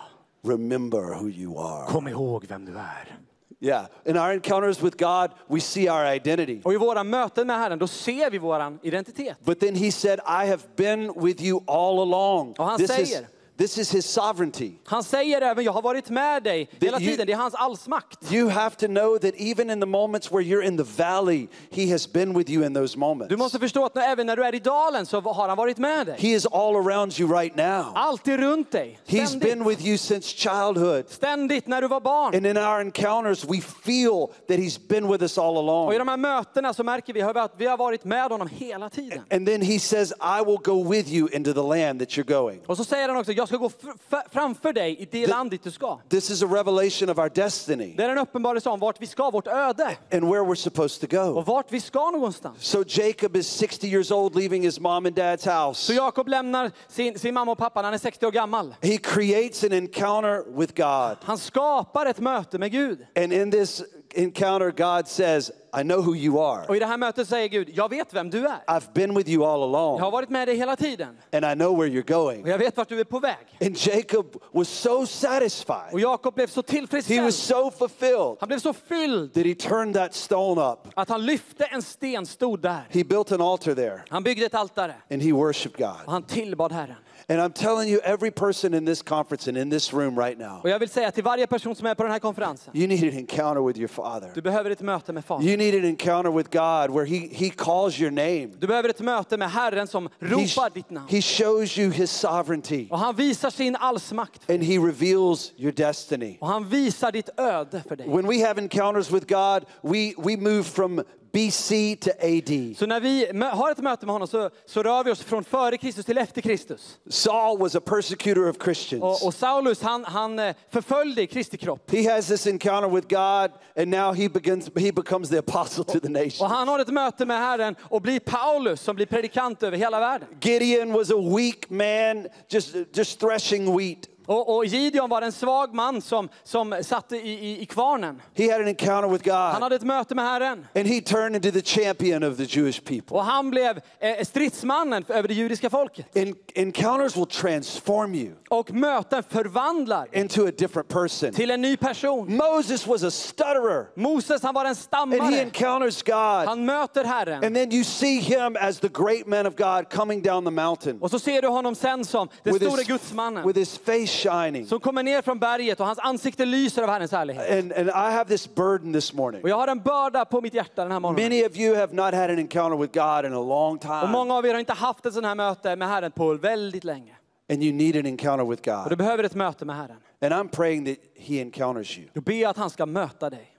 remember 0.45 1.15
who 1.21 1.29
you 1.29 1.59
are. 1.59 1.87
kom 1.87 2.09
ihåg 2.09 2.47
vem 2.49 2.65
du 2.65 2.73
är. 2.73 3.19
Yeah. 3.59 3.87
In 4.05 4.17
our 4.17 4.33
encounters 4.35 4.83
with 4.83 4.97
God, 4.99 5.31
we 5.49 5.61
see 5.61 5.89
our 5.89 6.05
identity. 6.15 6.61
Och 6.65 6.73
i 6.75 6.77
våra 6.77 7.05
möten 7.05 7.47
med 7.47 7.57
Herren, 7.59 7.79
då 7.79 7.87
ser 7.87 8.31
vi 8.31 8.39
vår 8.39 8.79
identitet. 8.83 9.37
But 9.45 9.61
then 9.61 9.75
he 9.75 9.91
said, 9.93 10.19
I 10.27 10.47
have 10.51 10.63
been 10.77 11.13
with 11.17 11.43
you 11.43 11.61
all 11.67 11.99
along. 12.01 12.55
Och 12.59 12.65
han 12.65 12.79
This 12.79 12.91
is, 12.91 12.97
säger- 13.09 13.27
this 13.59 13.79
is 13.79 13.91
his 13.95 14.07
sovereignty. 14.07 14.73
Han 14.85 15.03
säger 15.05 15.41
även, 15.41 15.65
jag 15.65 15.73
har 15.73 15.83
varit 15.83 16.11
med 16.11 16.43
dig 16.43 16.69
hela 16.81 16.99
you- 16.99 17.01
tiden. 17.11 17.27
Det 17.27 17.33
är 17.33 17.37
hans 17.37 17.55
allsmakt. 17.55 18.33
You 18.33 18.49
have 18.51 18.77
to 18.77 18.87
know 18.87 19.19
that 19.19 19.35
even 19.39 19.71
in 19.71 19.81
the 19.81 19.87
moments 19.87 20.33
where 20.33 20.43
you're 20.43 20.63
in 20.67 20.77
the 20.77 20.83
valley, 21.03 21.49
he 21.71 21.91
has 21.93 22.13
been 22.13 22.39
with 22.39 22.51
you 22.51 22.67
in 22.67 22.75
those 22.75 22.99
moments. 22.99 23.29
Du 23.31 23.37
måste 23.37 23.59
förstå 23.59 23.85
att 23.85 23.97
även 23.97 24.27
när 24.27 24.37
du 24.37 24.45
är 24.45 24.55
i 24.55 24.59
dalen 24.59 25.07
så 25.07 25.21
har 25.21 25.49
han 25.49 25.57
varit 25.57 25.79
med 25.79 26.07
dig. 26.07 26.17
He 26.19 26.29
is 26.29 26.47
all 26.47 26.77
around 26.77 27.21
you 27.21 27.33
right 27.33 27.57
now. 27.57 27.85
Alltid 27.95 28.41
runt 28.41 28.71
dig. 28.73 28.99
He's 29.07 29.27
Ständigt. 29.27 29.51
been 29.51 29.65
with 29.69 29.87
you 29.87 29.99
since 29.99 30.29
childhood. 30.37 31.05
Ständigt 31.09 31.67
när 31.67 31.83
du 31.83 31.89
var 31.89 32.01
barn. 32.01 32.35
And 32.35 32.47
in 32.47 32.57
our 32.57 32.81
encounters, 32.81 33.45
we 33.45 33.61
feel 33.61 34.27
that 34.49 34.57
he's 34.59 34.79
been 34.89 35.09
with 35.13 35.23
us 35.23 35.39
all 35.39 35.57
Och 35.57 35.65
i 35.65 35.69
along. 35.69 35.99
de 35.99 36.09
här 36.09 36.17
mötena 36.17 36.75
så 36.75 36.85
märker 36.85 37.13
vi 37.13 37.23
att 37.23 37.53
vi 37.59 37.67
har 37.67 37.77
varit 37.77 38.05
med 38.05 38.31
honom 38.31 38.49
hela 38.53 38.89
tiden. 38.91 39.23
And 39.31 39.47
then 39.47 39.63
he 39.63 39.79
says, 39.79 40.13
I 40.13 40.45
will 40.45 40.59
go 40.65 40.91
with 40.91 41.13
you 41.13 41.29
into 41.33 41.53
the 41.53 41.63
land 41.63 42.01
that 42.01 42.09
you're 42.09 42.33
going. 42.41 42.61
Och 42.67 42.77
så 42.77 42.85
säger 42.85 43.09
han 43.09 43.17
också, 43.17 43.33
jag 43.53 43.71
ska 43.71 43.85
gå 44.17 44.23
framför 44.31 44.73
dig 44.73 44.97
i 44.99 45.05
det 45.11 45.27
land 45.27 45.51
dit 45.51 45.65
du 45.65 45.71
ska. 45.71 45.99
This 46.09 46.31
is 46.31 46.43
a 46.43 46.47
revelation 46.47 47.11
of 47.11 47.19
our 47.19 47.29
destiny 47.29 47.95
Det 47.97 48.05
är 48.05 48.09
en 48.09 48.19
uppenbarelse 48.19 48.69
om 48.69 48.81
vart 48.81 49.03
vi 49.03 49.07
ska, 49.07 49.31
vårt 49.31 49.47
öde. 49.47 49.97
and 50.13 50.25
where 50.25 50.43
we're 50.45 50.55
supposed 50.55 51.11
to 51.11 51.17
go. 51.17 51.39
Och 51.39 51.47
vart 51.47 51.73
vi 51.73 51.81
ska 51.81 52.11
någonstans. 52.11 52.57
So 52.65 52.85
Jacob 52.87 53.37
is 53.37 53.49
60 53.49 53.87
years 53.87 54.11
old, 54.11 54.37
leaving 54.37 54.63
his 54.63 54.81
mom 54.81 55.07
and 55.07 55.19
dad's 55.19 55.67
house. 55.67 55.81
Så 55.81 55.93
Jakob 55.93 56.29
lämnar 56.29 56.71
sin, 56.89 57.19
sin 57.19 57.35
mamma 57.35 57.53
och 57.53 57.59
pappa 57.59 57.81
när 57.83 57.85
han 57.87 57.95
är 57.95 57.99
60 57.99 58.27
år 58.27 58.31
gammal. 58.31 58.75
He 58.81 58.99
creates 58.99 59.65
an 59.65 59.73
encounter 59.73 60.59
with 60.59 60.75
God. 60.75 61.17
Han 61.23 61.39
skapar 61.39 62.07
ett 62.07 62.21
möte 62.21 62.59
med 62.59 62.73
Gud. 62.73 63.07
And 63.17 63.33
in 63.33 63.51
this 63.51 63.83
encounter, 64.15 64.71
God 64.71 65.09
says, 65.09 65.51
I 65.81 65.83
know 65.83 66.01
who 66.03 66.15
you 66.17 66.41
are. 66.41 66.67
Och 66.69 66.77
i 66.77 66.79
det 66.79 66.87
här 66.87 66.97
mötet 66.97 67.29
säger 67.29 67.49
Gud, 67.49 67.69
jag 67.75 67.89
vet 67.89 68.15
vem 68.15 68.31
du 68.31 68.47
är. 68.47 68.59
I've 68.67 68.93
been 68.95 69.15
with 69.15 69.31
you 69.31 69.45
all 69.45 69.61
Jag 69.61 69.69
har 69.69 69.79
along, 69.99 70.13
varit 70.13 70.29
med 70.31 70.49
dig 70.49 70.57
hela 70.57 70.77
tiden. 70.77 71.17
and 71.33 71.45
I 71.45 71.55
know 71.55 71.79
where 71.79 71.89
you're 71.93 72.01
Och 72.01 72.07
going. 72.07 72.47
jag 72.47 72.59
vet 72.59 72.77
vart 72.77 72.89
du 72.89 73.01
är 73.01 73.05
på 73.05 73.19
väg. 73.19 73.37
And 73.61 73.77
Jacob 73.77 74.37
was 74.53 74.69
so 74.69 74.91
Och 75.01 75.09
satisfied. 75.09 76.01
Jakob 76.01 76.35
blev 76.35 76.47
så 76.47 76.61
He 76.61 76.63
tillfredsställd. 76.67 77.23
was 77.25 77.37
so 77.37 77.71
fulfilled 77.71 78.37
Han 78.41 78.49
blev 78.49 78.59
så 78.59 78.73
fylld 78.73 79.35
that 79.35 79.47
he 79.47 79.55
turned 79.55 79.95
that 79.95 80.15
stone 80.15 80.61
up. 80.73 80.79
att 80.95 81.09
han 81.09 81.27
lyfte 81.27 81.65
en 81.65 81.83
sten, 81.83 82.27
stod 82.27 82.61
där. 82.61 82.87
He 82.91 83.05
built 83.05 83.33
an 83.33 83.41
altar 83.41 83.75
there, 83.75 84.03
Han 84.11 84.23
byggde 84.23 84.47
ett 84.47 84.55
altare 84.55 84.95
and 85.11 85.23
he 85.23 85.33
worshiped 85.33 85.87
och 85.87 85.93
God. 85.93 86.13
han 86.13 86.23
tillbad 86.23 86.73
Herren. 86.73 86.97
And 87.29 87.41
I'm 87.41 87.53
telling 87.53 87.89
you, 87.89 87.99
every 88.05 88.31
person 88.31 88.73
in 88.75 88.85
this 88.87 89.03
conference 89.03 89.49
and 89.49 89.59
in 89.59 89.69
this 89.69 89.93
room 89.93 90.17
right 90.19 90.39
now, 90.39 90.61
Och 90.63 90.71
jag 90.71 90.79
vill 90.79 90.89
säga 90.89 91.11
till 91.11 91.25
varje 91.25 91.47
person 91.47 91.75
som 91.77 91.87
är 91.87 91.95
på 91.95 92.03
den 92.03 92.13
här 92.13 92.19
konferensen. 92.19 92.77
you 92.77 92.87
need 92.87 93.03
an 93.05 93.19
encounter 93.19 93.67
with 93.67 93.79
your 93.79 93.89
Father. 93.89 94.31
Du 94.35 94.43
behöver 94.43 94.71
ett 94.71 94.81
möte 94.81 95.13
med 95.13 95.25
Fadern. 95.25 95.49
You 95.49 95.57
need 95.57 95.75
an 95.75 95.85
encounter 95.85 96.31
with 96.31 96.51
God 96.51 96.91
where 96.97 97.05
he, 97.07 97.29
he 97.33 97.51
calls 97.51 98.01
your 98.01 98.11
name. 98.11 98.47
Du 98.59 98.67
behöver 98.67 98.89
ett 98.89 99.01
möte 99.01 99.37
med 99.37 99.51
Herren 99.51 99.87
som 99.87 100.09
He, 100.21 100.27
ropar 100.27 100.71
ditt 100.75 100.91
namn. 100.91 101.09
he 101.11 101.21
shows 101.23 101.79
you 101.79 101.91
his 101.93 102.11
sovereignty, 102.11 102.89
Och 102.91 102.99
han 102.99 103.17
visar 103.17 103.51
sin 103.51 103.77
allsmakt. 103.77 104.51
and 104.51 104.63
he 104.63 104.79
reveals 104.79 105.53
your 105.57 105.73
destiny. 105.73 106.39
Och 106.41 106.49
han 106.49 106.69
visar 106.69 107.13
ditt 107.13 107.29
öde 107.41 107.83
för 107.89 107.97
dig. 107.97 108.09
When 108.09 108.27
we 108.27 108.47
have 108.47 108.61
encounters 108.63 109.11
with 109.11 109.27
God, 109.27 109.65
we, 109.83 110.13
we 110.19 110.37
move 110.37 110.63
from 110.63 111.03
BC 111.37 111.97
to 112.01 112.11
AD. 112.11 112.75
Så 112.79 112.87
när 112.87 113.01
vi 113.01 113.27
har 113.53 113.71
ett 113.71 113.79
möte 113.79 114.07
med 114.07 114.13
honom 114.13 114.29
så, 114.29 114.51
så 114.67 114.83
rör 114.83 115.05
vi 115.05 115.11
oss 115.11 115.23
från 115.23 115.45
före 115.45 115.77
Kristus 115.77 116.07
till 116.07 116.19
efter 116.19 116.41
Kristus. 116.41 116.99
Saul 117.11 117.59
was 117.59 117.75
a 117.75 117.81
persecutor 117.81 118.49
of 118.49 118.57
Christians. 118.65 119.03
Och, 119.03 119.27
och 119.27 119.35
Saulus 119.35 119.83
han, 119.83 120.05
han 120.05 120.39
eh, 120.39 120.55
förföljde 120.71 121.27
Kristi 121.27 121.57
kropp. 121.57 121.91
He 121.91 122.13
has 122.13 122.27
this 122.27 122.47
encounter 122.47 122.89
with 122.89 123.09
God, 123.09 123.51
and 123.83 123.91
now 123.91 124.15
he 124.15 124.29
begins. 124.29 124.71
He 124.77 124.93
becomes 124.93 125.29
the 125.29 125.39
apostle 125.39 125.85
to 125.85 126.01
the 126.01 126.07
Och 126.07 126.13
nation. 126.13 126.51
han 126.51 126.69
har 126.69 126.79
ett 126.79 126.89
möte 126.89 127.27
med 127.27 127.39
Herren 127.39 127.77
och 127.83 128.03
blir 128.03 128.21
Paulus 128.21 128.81
som 128.81 128.97
blir 128.97 129.07
predikant 129.07 129.63
över 129.63 129.77
hela 129.77 130.01
världen. 130.01 130.29
Gideon 130.41 130.93
was 130.93 131.11
a 131.11 131.37
weak 131.37 131.71
man, 131.71 132.27
just 132.49 132.75
just 132.93 133.21
threshing 133.21 133.79
wheat. 133.79 133.99
Och, 134.27 134.57
och 134.57 134.65
Gideon 134.65 135.11
var 135.11 135.23
en 135.23 135.33
svag 135.33 135.75
man 135.75 136.03
som, 136.03 136.29
som 136.45 136.77
satt 136.83 137.13
i, 137.13 137.17
i, 137.17 137.63
i 137.63 137.67
kvarnen. 137.67 138.23
He 138.35 138.53
had 138.53 138.61
an 138.61 138.69
encounter 138.69 139.09
with 139.09 139.31
Han 139.31 139.53
God, 139.55 139.63
hade 139.63 139.77
ett 139.77 139.83
möte 139.83 140.15
med 140.15 140.25
Herren. 140.25 140.67
and 140.75 140.87
he 140.87 141.01
turned 141.01 141.37
into 141.37 141.51
the 141.61 141.63
champion 141.63 142.23
of 142.25 142.37
the 142.37 142.45
Jewish 142.45 142.81
people. 142.85 143.17
Och 143.17 143.25
han 143.25 143.51
blev 143.51 143.81
eh, 144.01 144.25
stridsmannen 144.25 145.05
över 145.09 145.29
det 145.29 145.35
judiska 145.35 145.71
folket. 145.71 146.07
En- 146.17 146.35
encounters 146.55 147.17
will 147.17 147.27
transform 147.27 148.15
you 148.15 148.33
Och 148.51 148.71
möten 148.73 149.23
förvandlar 149.29 150.09
into 150.13 150.47
a 150.49 150.51
different 150.59 150.89
person. 150.89 151.33
till 151.33 151.51
en 151.51 151.61
ny 151.63 151.77
person. 151.77 152.37
Moses 152.37 152.87
was 152.87 153.03
a 153.03 153.11
stutterer, 153.11 153.87
Moses 154.01 154.43
han 154.43 154.55
var 154.55 154.65
en 154.65 154.67
and 154.69 154.77
he 154.77 154.83
stammare. 154.83 155.41
encounters 155.43 156.03
God. 156.03 156.49
Han 156.49 156.65
möter 156.65 157.05
Herren. 157.05 157.45
And 157.45 157.55
then 157.57 157.73
you 157.73 157.85
see 157.85 158.19
him 158.21 158.57
as 158.61 158.79
the 158.81 158.89
great 158.89 159.27
man 159.27 159.47
of 159.47 159.57
God 159.57 159.91
coming 159.91 160.23
down 160.23 160.45
the 160.45 160.51
mountain 160.51 160.99
Och 161.03 161.11
så 161.11 161.19
ser 161.19 161.43
du 161.43 161.49
honom 161.49 161.75
sen 161.75 162.05
som 162.05 162.29
den 162.43 162.55
store 162.55 162.83
gudsmannen. 162.85 163.47
with 163.47 163.59
his 163.59 163.79
face 163.79 164.07
shining. 164.17 164.67
Som 164.67 164.81
kommer 164.81 165.03
ner 165.03 165.23
från 165.23 165.39
berget 165.39 165.81
och 165.81 165.87
hans 165.87 165.99
ansikte 165.99 166.45
lyser 166.45 166.83
av 166.83 166.89
Herrens 166.89 167.13
härlighet. 167.13 167.51
And, 167.59 167.73
and 167.73 167.89
I 167.89 167.93
have 168.17 168.25
this 168.25 168.55
burden 168.55 168.93
this 168.93 169.13
morning. 169.13 169.43
Och 169.43 169.49
jag 169.49 169.57
har 169.57 169.69
en 169.69 169.81
börda 169.81 170.25
på 170.25 170.41
mitt 170.41 170.55
hjärta 170.55 170.83
den 170.83 170.93
här 170.93 171.01
morgonen. 171.01 171.23
Many 171.25 171.47
of 171.47 171.57
you 171.57 171.77
have 171.77 171.95
not 171.95 172.15
had 172.15 172.31
an 172.31 172.39
encounter 172.39 172.77
with 172.79 172.93
God 172.99 173.25
in 173.25 173.33
a 173.39 173.43
long 173.43 173.75
Och 173.75 173.81
time, 173.81 174.07
många 174.09 174.35
av 174.35 174.47
er 174.47 174.53
har 174.53 174.61
inte 174.61 174.73
haft 174.73 175.07
ett 175.07 175.15
sånt 175.15 175.27
här 175.27 175.35
möte 175.35 175.77
med 175.77 175.89
Herren 175.89 176.13
på 176.13 176.35
väldigt 176.35 176.85
länge. 176.85 177.13
and 177.53 177.63
you 177.63 177.73
need 177.73 177.97
an 177.97 178.07
encounter 178.07 178.45
with 178.45 178.69
Och 178.69 178.85
du 178.85 178.89
God. 178.91 178.99
behöver 178.99 179.25
ett 179.25 179.35
möte 179.35 179.65
med 179.65 179.77
Herren. 179.77 179.97
And 180.21 180.33
I'm 180.33 180.49
praying 180.49 180.85
that 180.87 180.97
He 181.17 181.41
encounters 181.41 181.99
you. 181.99 182.09
Då 182.13 182.21
ber 182.21 182.33
jag 182.35 182.51
att 182.51 182.57
han 182.57 182.71
ska 182.71 182.87
möta 182.87 183.31
dig. 183.31 183.53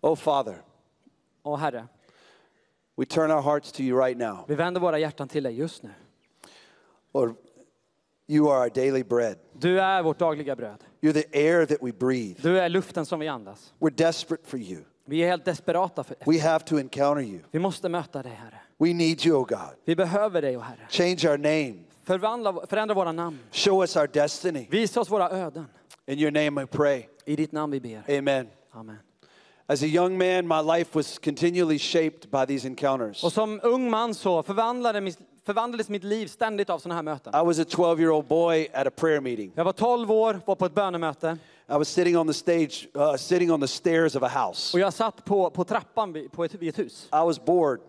Oh, 0.00 0.16
Father, 0.16 0.54
Och 1.42 1.58
Herre, 1.58 1.86
we 2.96 3.04
turn 3.06 3.30
our 3.30 3.42
hearts 3.42 3.72
to 3.72 3.80
you 3.82 4.00
right 4.00 4.18
now. 4.18 4.38
vi 4.48 4.54
vänder 4.54 4.80
våra 4.80 4.98
hjärtan 4.98 5.28
till 5.28 5.42
dig 5.42 5.58
just 5.58 5.82
nu. 5.82 5.90
Lord, 7.14 7.34
you 8.32 8.50
are 8.50 8.60
our 8.60 8.70
daily 8.70 9.02
bread. 9.02 9.36
Du 9.52 9.80
är 9.80 10.02
vårt 10.02 10.18
dagliga 10.18 10.56
bröd. 10.56 10.84
You're 11.00 11.12
the 11.12 11.48
air 11.48 11.66
that 11.66 11.78
we 11.82 11.92
breathe. 11.92 12.34
Du 12.42 12.58
är 12.60 12.68
luften 12.68 13.06
som 13.06 13.20
vi 13.20 13.28
andas. 13.28 13.72
We're 13.78 13.94
desperate 13.96 14.42
for 14.46 14.58
you. 14.58 14.80
Vi 15.04 15.22
är 15.22 15.28
helt 15.28 15.44
desperata 15.44 16.04
för 16.04 16.16
We 16.26 16.40
have 16.40 16.64
to 16.64 16.78
encounter 16.78 17.22
you. 17.22 17.40
Vi 17.50 17.58
måste 17.58 17.88
möta 17.88 18.22
dig, 18.22 18.32
Herre. 18.32 18.60
We 18.78 18.94
need 18.94 19.26
you, 19.26 19.36
O 19.36 19.44
God. 19.44 19.74
Vi 19.84 19.96
behöver 19.96 20.42
dig, 20.42 20.56
oh 20.56 20.62
Herre. 20.62 20.86
Change 20.88 21.30
our 21.30 21.38
name. 21.38 21.74
Förvandla, 22.04 22.66
förändra 22.66 22.94
våra 22.94 23.12
namn. 23.12 23.38
Show 23.50 23.80
us 23.80 23.96
our 23.96 24.06
destiny. 24.06 24.66
Visa 24.70 25.00
oss 25.00 25.10
våra 25.10 25.30
öden. 25.30 25.66
In 26.06 26.18
your 26.18 26.30
name 26.30 26.62
I 26.62 26.66
pray. 26.66 27.06
I 27.24 27.36
ditt 27.36 27.52
namn 27.52 27.72
vi 27.72 27.80
ber. 27.80 28.18
Amen. 28.18 28.48
Amen. 28.70 28.98
As 29.66 29.82
a 29.82 29.86
young 29.86 30.18
man, 30.18 30.48
my 30.48 30.78
life 30.78 30.90
was 30.98 31.18
continually 31.18 31.78
shaped 31.78 32.30
by 32.30 32.46
these 32.46 32.68
encounters. 32.68 33.24
Och 33.24 33.32
som 33.32 33.60
ung 33.62 33.90
man 33.90 34.14
så 34.14 34.42
förvandlade 34.42 35.00
förvandlades 35.46 35.88
mitt 35.88 36.04
liv 36.04 36.26
ständigt 36.26 36.70
av 36.70 36.78
sådana 36.78 36.94
här 36.94 37.02
möten. 37.02 37.34
I 37.34 37.46
was 37.46 37.58
a 37.58 37.64
12 37.68 38.00
year 38.00 38.10
old 38.12 38.26
boy 38.26 38.68
at 38.74 38.86
a 38.86 38.90
prayer 38.96 39.20
meeting. 39.20 39.52
Jag 39.54 39.64
var 39.64 39.72
12 39.72 40.10
år, 40.10 40.40
var 40.46 40.54
på 40.54 40.66
ett 40.66 40.74
bönemöte 40.74 41.38
I 41.68 41.72
was 41.72 41.88
sitting 41.88 42.18
on 42.18 42.26
the 42.26 42.34
stage, 42.34 42.88
uh, 42.96 43.14
sitting 43.16 43.52
on 43.52 43.60
the 43.60 43.68
stairs 43.68 44.16
of 44.16 44.22
a 44.22 44.28
house. 44.28 44.76
och 44.76 44.80
jag 44.80 44.92
satt 44.92 45.24
på, 45.24 45.50
på 45.50 45.64
trappan 45.64 46.12
vid, 46.12 46.32
på 46.32 46.44
ett, 46.44 46.54
vid 46.54 46.68
ett 46.68 46.78
hus. 46.78 47.08
I 47.12 47.16
was 47.16 47.44
bored, 47.44 47.80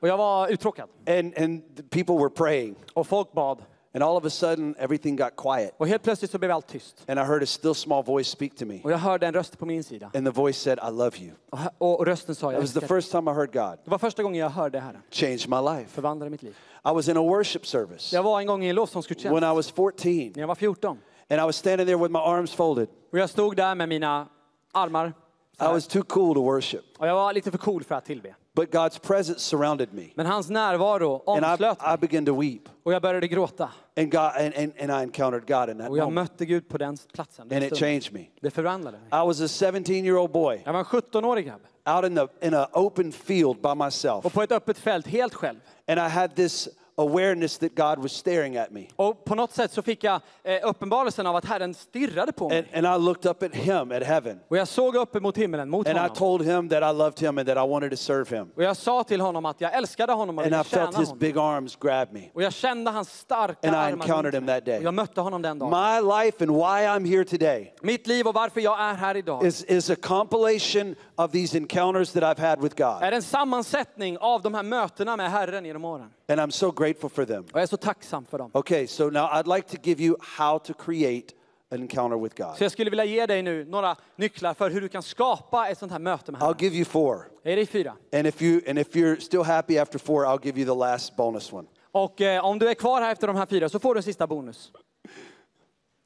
Och 0.00 0.08
jag 0.08 0.16
var 0.16 0.48
uttråkad. 0.48 0.88
and, 1.06 1.38
and 1.38 1.90
people 1.90 2.14
were 2.14 2.30
praying. 2.30 2.74
Och 2.94 3.06
folk 3.06 3.32
bad. 3.32 3.58
And 3.94 4.02
all 4.02 4.16
of 4.16 4.24
a 4.24 4.30
sudden, 4.30 4.74
everything 4.78 5.16
got 5.16 5.36
quiet. 5.36 5.74
Och 5.76 5.88
helt 5.88 6.02
plötsligt 6.02 6.30
så 6.30 6.38
blev 6.38 6.50
allt 6.50 6.66
tyst. 6.66 7.04
And 7.08 7.18
I 7.20 7.22
heard 7.22 7.42
a 7.42 7.46
still 7.46 7.74
small 7.74 8.02
voice 8.04 8.28
speak 8.28 8.56
to 8.56 8.64
me. 8.66 8.80
Och 8.84 8.92
jag 8.92 8.98
hörde 8.98 9.26
en 9.26 9.34
röst 9.34 9.58
på 9.58 9.66
min 9.66 9.84
sida. 9.84 10.10
And 10.14 10.26
the 10.26 10.30
voice 10.32 10.58
said, 10.58 10.78
I 10.78 10.90
love 10.90 11.18
you. 11.18 11.32
Och, 11.78 11.98
och, 12.00 12.06
rösten 12.06 12.34
sa, 12.34 12.50
It 12.50 12.54
jag 12.54 12.60
was 12.60 12.72
the 12.72 12.86
first 12.86 13.10
time 13.10 13.30
I 13.30 13.34
heard 13.34 13.52
God 13.52 13.78
Det 13.84 13.90
var 13.90 13.98
första 13.98 14.22
gången 14.22 14.40
jag 14.40 14.50
hörde 14.50 14.80
Herren. 14.80 15.02
change 15.10 15.44
my 15.48 15.70
life. 15.78 15.90
Förvandlade 15.90 16.30
mitt 16.30 16.42
liv. 16.42 16.56
I 16.84 16.90
was 16.94 17.08
in 17.08 17.16
a 17.16 17.20
worship 17.22 17.66
service 17.66 18.12
Jag 18.12 18.22
var 18.22 18.40
en 18.40 18.46
gång 18.46 18.64
i 18.64 18.68
en 18.68 18.74
lovsångsgudstjänst. 18.74 19.34
when 19.42 19.52
I 19.52 19.54
was 19.56 19.70
14. 19.72 20.32
När 20.34 20.40
jag 20.42 20.48
var 20.48 20.54
14. 20.54 20.98
And 21.30 21.40
I 21.40 21.44
was 21.44 21.56
standing 21.56 21.86
there 21.86 21.96
with 21.96 22.10
my 22.12 22.18
arms 22.18 22.54
folded. 22.54 22.88
Och 23.12 23.18
jag 23.18 23.30
stod 23.30 23.56
där 23.56 23.74
med 23.74 23.88
mina 23.88 24.28
armar. 24.72 25.12
så 25.58 25.64
I 25.64 25.66
här. 25.66 25.72
was 25.74 25.86
too 25.86 26.02
cool 26.02 26.34
to 26.34 26.42
worship. 26.42 26.84
Och 26.98 27.06
jag 27.06 27.14
var 27.14 27.32
lite 27.32 27.50
för 27.50 27.58
cool 27.58 27.84
för 27.84 27.94
att 27.94 28.04
tillbe. 28.04 28.34
But 28.54 28.70
God's 28.74 29.00
presence 29.00 29.40
surrounded 29.40 29.88
me. 29.94 30.02
Men 30.14 30.26
hans 30.26 30.50
närvaro 30.50 31.22
And 31.26 31.44
omslöt 31.44 31.78
I, 31.82 31.84
I 31.84 31.88
mig. 31.88 31.98
began 31.98 32.24
to 32.26 32.40
weep. 32.40 32.62
Och 32.82 32.92
jag 32.92 33.02
började 33.02 33.28
gråta. 33.28 33.70
And, 33.96 34.10
God, 34.12 34.20
and, 34.20 34.54
and, 34.56 34.72
and 34.80 34.90
I 34.90 35.02
encountered 35.02 35.46
God 35.48 35.70
in 35.70 35.78
that 35.78 35.90
Och 35.90 35.98
jag 35.98 36.04
moment. 36.04 36.30
mötte 36.30 36.46
Gud 36.46 36.68
på 36.68 36.78
den 36.78 36.96
platsen. 37.14 37.48
den 37.48 37.56
And 37.56 37.64
it 37.66 37.76
stunden. 37.76 38.00
changed 38.00 38.20
me. 38.20 38.26
Det 38.40 38.50
förvandlade 38.50 38.98
mig. 38.98 39.06
I 39.22 39.26
was 39.26 39.40
a 39.62 39.72
17 39.72 39.94
year 39.94 40.16
old 40.18 40.30
boy 40.32 40.62
Jag 40.64 40.72
var 40.72 40.80
en 40.80 40.84
17-årig 40.86 41.46
grabb. 41.46 41.60
Out 41.86 42.04
in, 42.04 42.14
the, 42.14 42.28
in 42.46 42.54
an 42.54 42.66
open 42.72 43.12
field 43.12 43.62
by 43.62 43.74
myself. 43.74 44.24
Och 44.26 44.32
på 44.32 44.42
ett 44.42 44.52
öppet 44.52 44.78
fält, 44.78 45.06
helt 45.06 45.34
själv. 45.34 45.58
And 45.88 45.98
I 45.98 46.08
had 46.08 46.36
this 46.36 46.68
awareness 46.96 47.58
that 47.58 47.74
God 47.74 47.98
was 47.98 48.12
staring 48.12 48.56
at 48.56 48.70
me. 48.70 48.86
Och 48.96 49.24
på 49.24 49.34
något 49.34 49.52
sätt 49.52 49.72
så 49.72 49.82
fick 49.82 50.04
jag 50.04 50.20
eh, 50.44 50.58
uppenbarelsen 50.68 51.26
av 51.26 51.36
att 51.36 51.44
Herren 51.44 51.74
stirrade 51.74 52.32
på 52.32 52.48
mig. 52.48 52.58
And, 52.74 52.86
and 52.86 53.02
I 53.02 53.04
looked 53.06 53.30
up 53.30 53.42
at 53.42 53.54
him, 53.54 53.92
at 53.92 54.02
heaven. 54.02 54.40
Och 54.48 54.56
jag 54.56 54.68
såg 54.68 54.96
upp 54.96 55.22
mot 55.22 55.38
himlen, 55.38 55.70
mot 55.70 55.88
And 55.88 55.96
I 55.96 56.00
honom. 56.00 56.16
told 56.16 56.42
him 56.46 56.68
that 56.68 56.82
I 56.94 56.98
loved 56.98 57.18
him 57.18 57.38
and 57.38 57.48
that 57.48 57.56
I 57.56 57.68
wanted 57.68 57.90
to 57.90 57.96
serve 57.96 58.36
him. 58.36 58.50
Och 58.56 58.62
jag 58.62 58.76
sa 58.76 59.04
till 59.04 59.20
honom 59.20 59.46
att 59.46 59.60
jag 59.60 59.74
älskade 59.74 60.12
honom 60.12 60.38
och 60.38 60.44
And 60.44 60.50
ville 60.52 60.60
I 60.60 60.64
felt 60.64 60.90
tjäna 60.90 60.98
his 60.98 61.08
honom. 61.08 61.18
big 61.18 61.38
arms 61.38 61.76
grab 61.76 62.08
me. 62.12 62.30
Och 62.34 62.42
jag 62.42 62.52
kände 62.52 62.90
hans 62.90 63.18
starka 63.18 63.68
And 63.68 63.76
I 63.76 63.78
armar 63.78 64.04
encountered 64.04 64.34
him 64.34 64.46
that 64.46 64.64
day. 64.64 64.78
Och 64.78 64.84
jag 64.84 64.94
mötte 64.94 65.20
honom 65.20 65.42
den 65.42 65.58
dagen. 65.58 65.70
My 65.70 66.00
life 66.24 66.44
and 66.44 66.50
why 66.56 66.86
I'm 66.86 67.08
here 67.08 67.24
today 67.24 67.74
Mitt 67.82 68.06
liv 68.06 68.26
och 68.26 68.34
varför 68.34 68.60
jag 68.60 68.80
är 68.80 68.94
här 68.94 69.16
idag 69.16 69.46
is, 69.46 69.64
is 69.64 69.90
a 69.90 69.96
compilation 70.02 70.94
of 71.16 71.32
these 71.32 71.58
encounters 71.58 72.12
that 72.12 72.22
I've 72.22 72.48
had 72.48 72.62
with 72.62 72.76
God. 72.76 73.02
är 73.02 73.12
en 73.12 73.22
sammansättning 73.22 74.18
av 74.18 74.42
de 74.42 74.54
här 74.54 74.62
mötena 74.62 75.16
med 75.16 75.30
Herren 75.30 75.64
genom 75.64 75.84
åren. 75.84 76.10
And 76.28 76.40
I'm 76.40 76.50
so 76.50 76.70
grateful 76.70 77.10
for 77.10 77.24
them. 77.24 77.42
Och 77.44 77.50
jag 77.52 77.62
är 77.62 77.66
så 77.66 77.76
tacksam 77.76 78.24
för 78.26 78.38
dem. 78.38 78.50
Okay, 78.54 78.86
so 78.86 79.10
now 79.10 79.24
I'd 79.32 79.56
like 79.56 79.68
to 79.68 79.76
give 79.82 80.02
you 80.02 80.16
how 80.20 80.58
to 80.58 80.74
create 80.74 81.34
an 81.70 81.80
encounter 81.80 82.18
with 82.18 82.36
God. 82.42 82.56
Så 82.56 82.64
jag 82.64 82.72
skulle 82.72 82.90
vilja 82.90 83.04
ge 83.04 83.26
dig 83.26 83.42
nu 83.42 83.64
några 83.64 83.96
nycklar 84.16 84.54
för 84.54 84.70
hur 84.70 84.80
du 84.80 84.88
kan 84.88 85.02
skapa 85.02 85.68
ett 85.68 85.78
sånt 85.78 85.92
här 85.92 85.98
möte 85.98 86.32
med 86.32 86.40
I'll 86.40 86.44
Herren. 86.44 86.58
give 86.58 86.76
you 86.76 86.84
four. 86.84 87.28
Jag 87.42 87.50
ger 87.50 87.56
dig 87.56 87.66
fyra. 87.66 87.94
And 88.12 88.26
if 88.26 88.42
you 88.42 88.60
and 88.68 88.78
if 88.78 88.88
you're 88.94 89.20
still 89.20 89.42
happy 89.42 89.78
after 89.78 89.98
four, 89.98 90.24
I'll 90.24 90.44
give 90.46 90.60
you 90.60 90.74
the 90.74 90.78
last 90.78 91.16
bonus 91.16 91.52
one. 91.52 91.68
Och 91.92 92.20
eh, 92.20 92.44
om 92.44 92.58
du 92.58 92.68
är 92.68 92.74
kvar 92.74 93.00
här 93.00 93.12
efter 93.12 93.26
de 93.26 93.36
här 93.36 93.46
fyra 93.46 93.68
så 93.68 93.78
får 93.78 93.94
du 93.94 93.98
en 93.98 94.02
sista 94.02 94.26
bonus. 94.26 94.72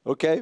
Okay? 0.03 0.41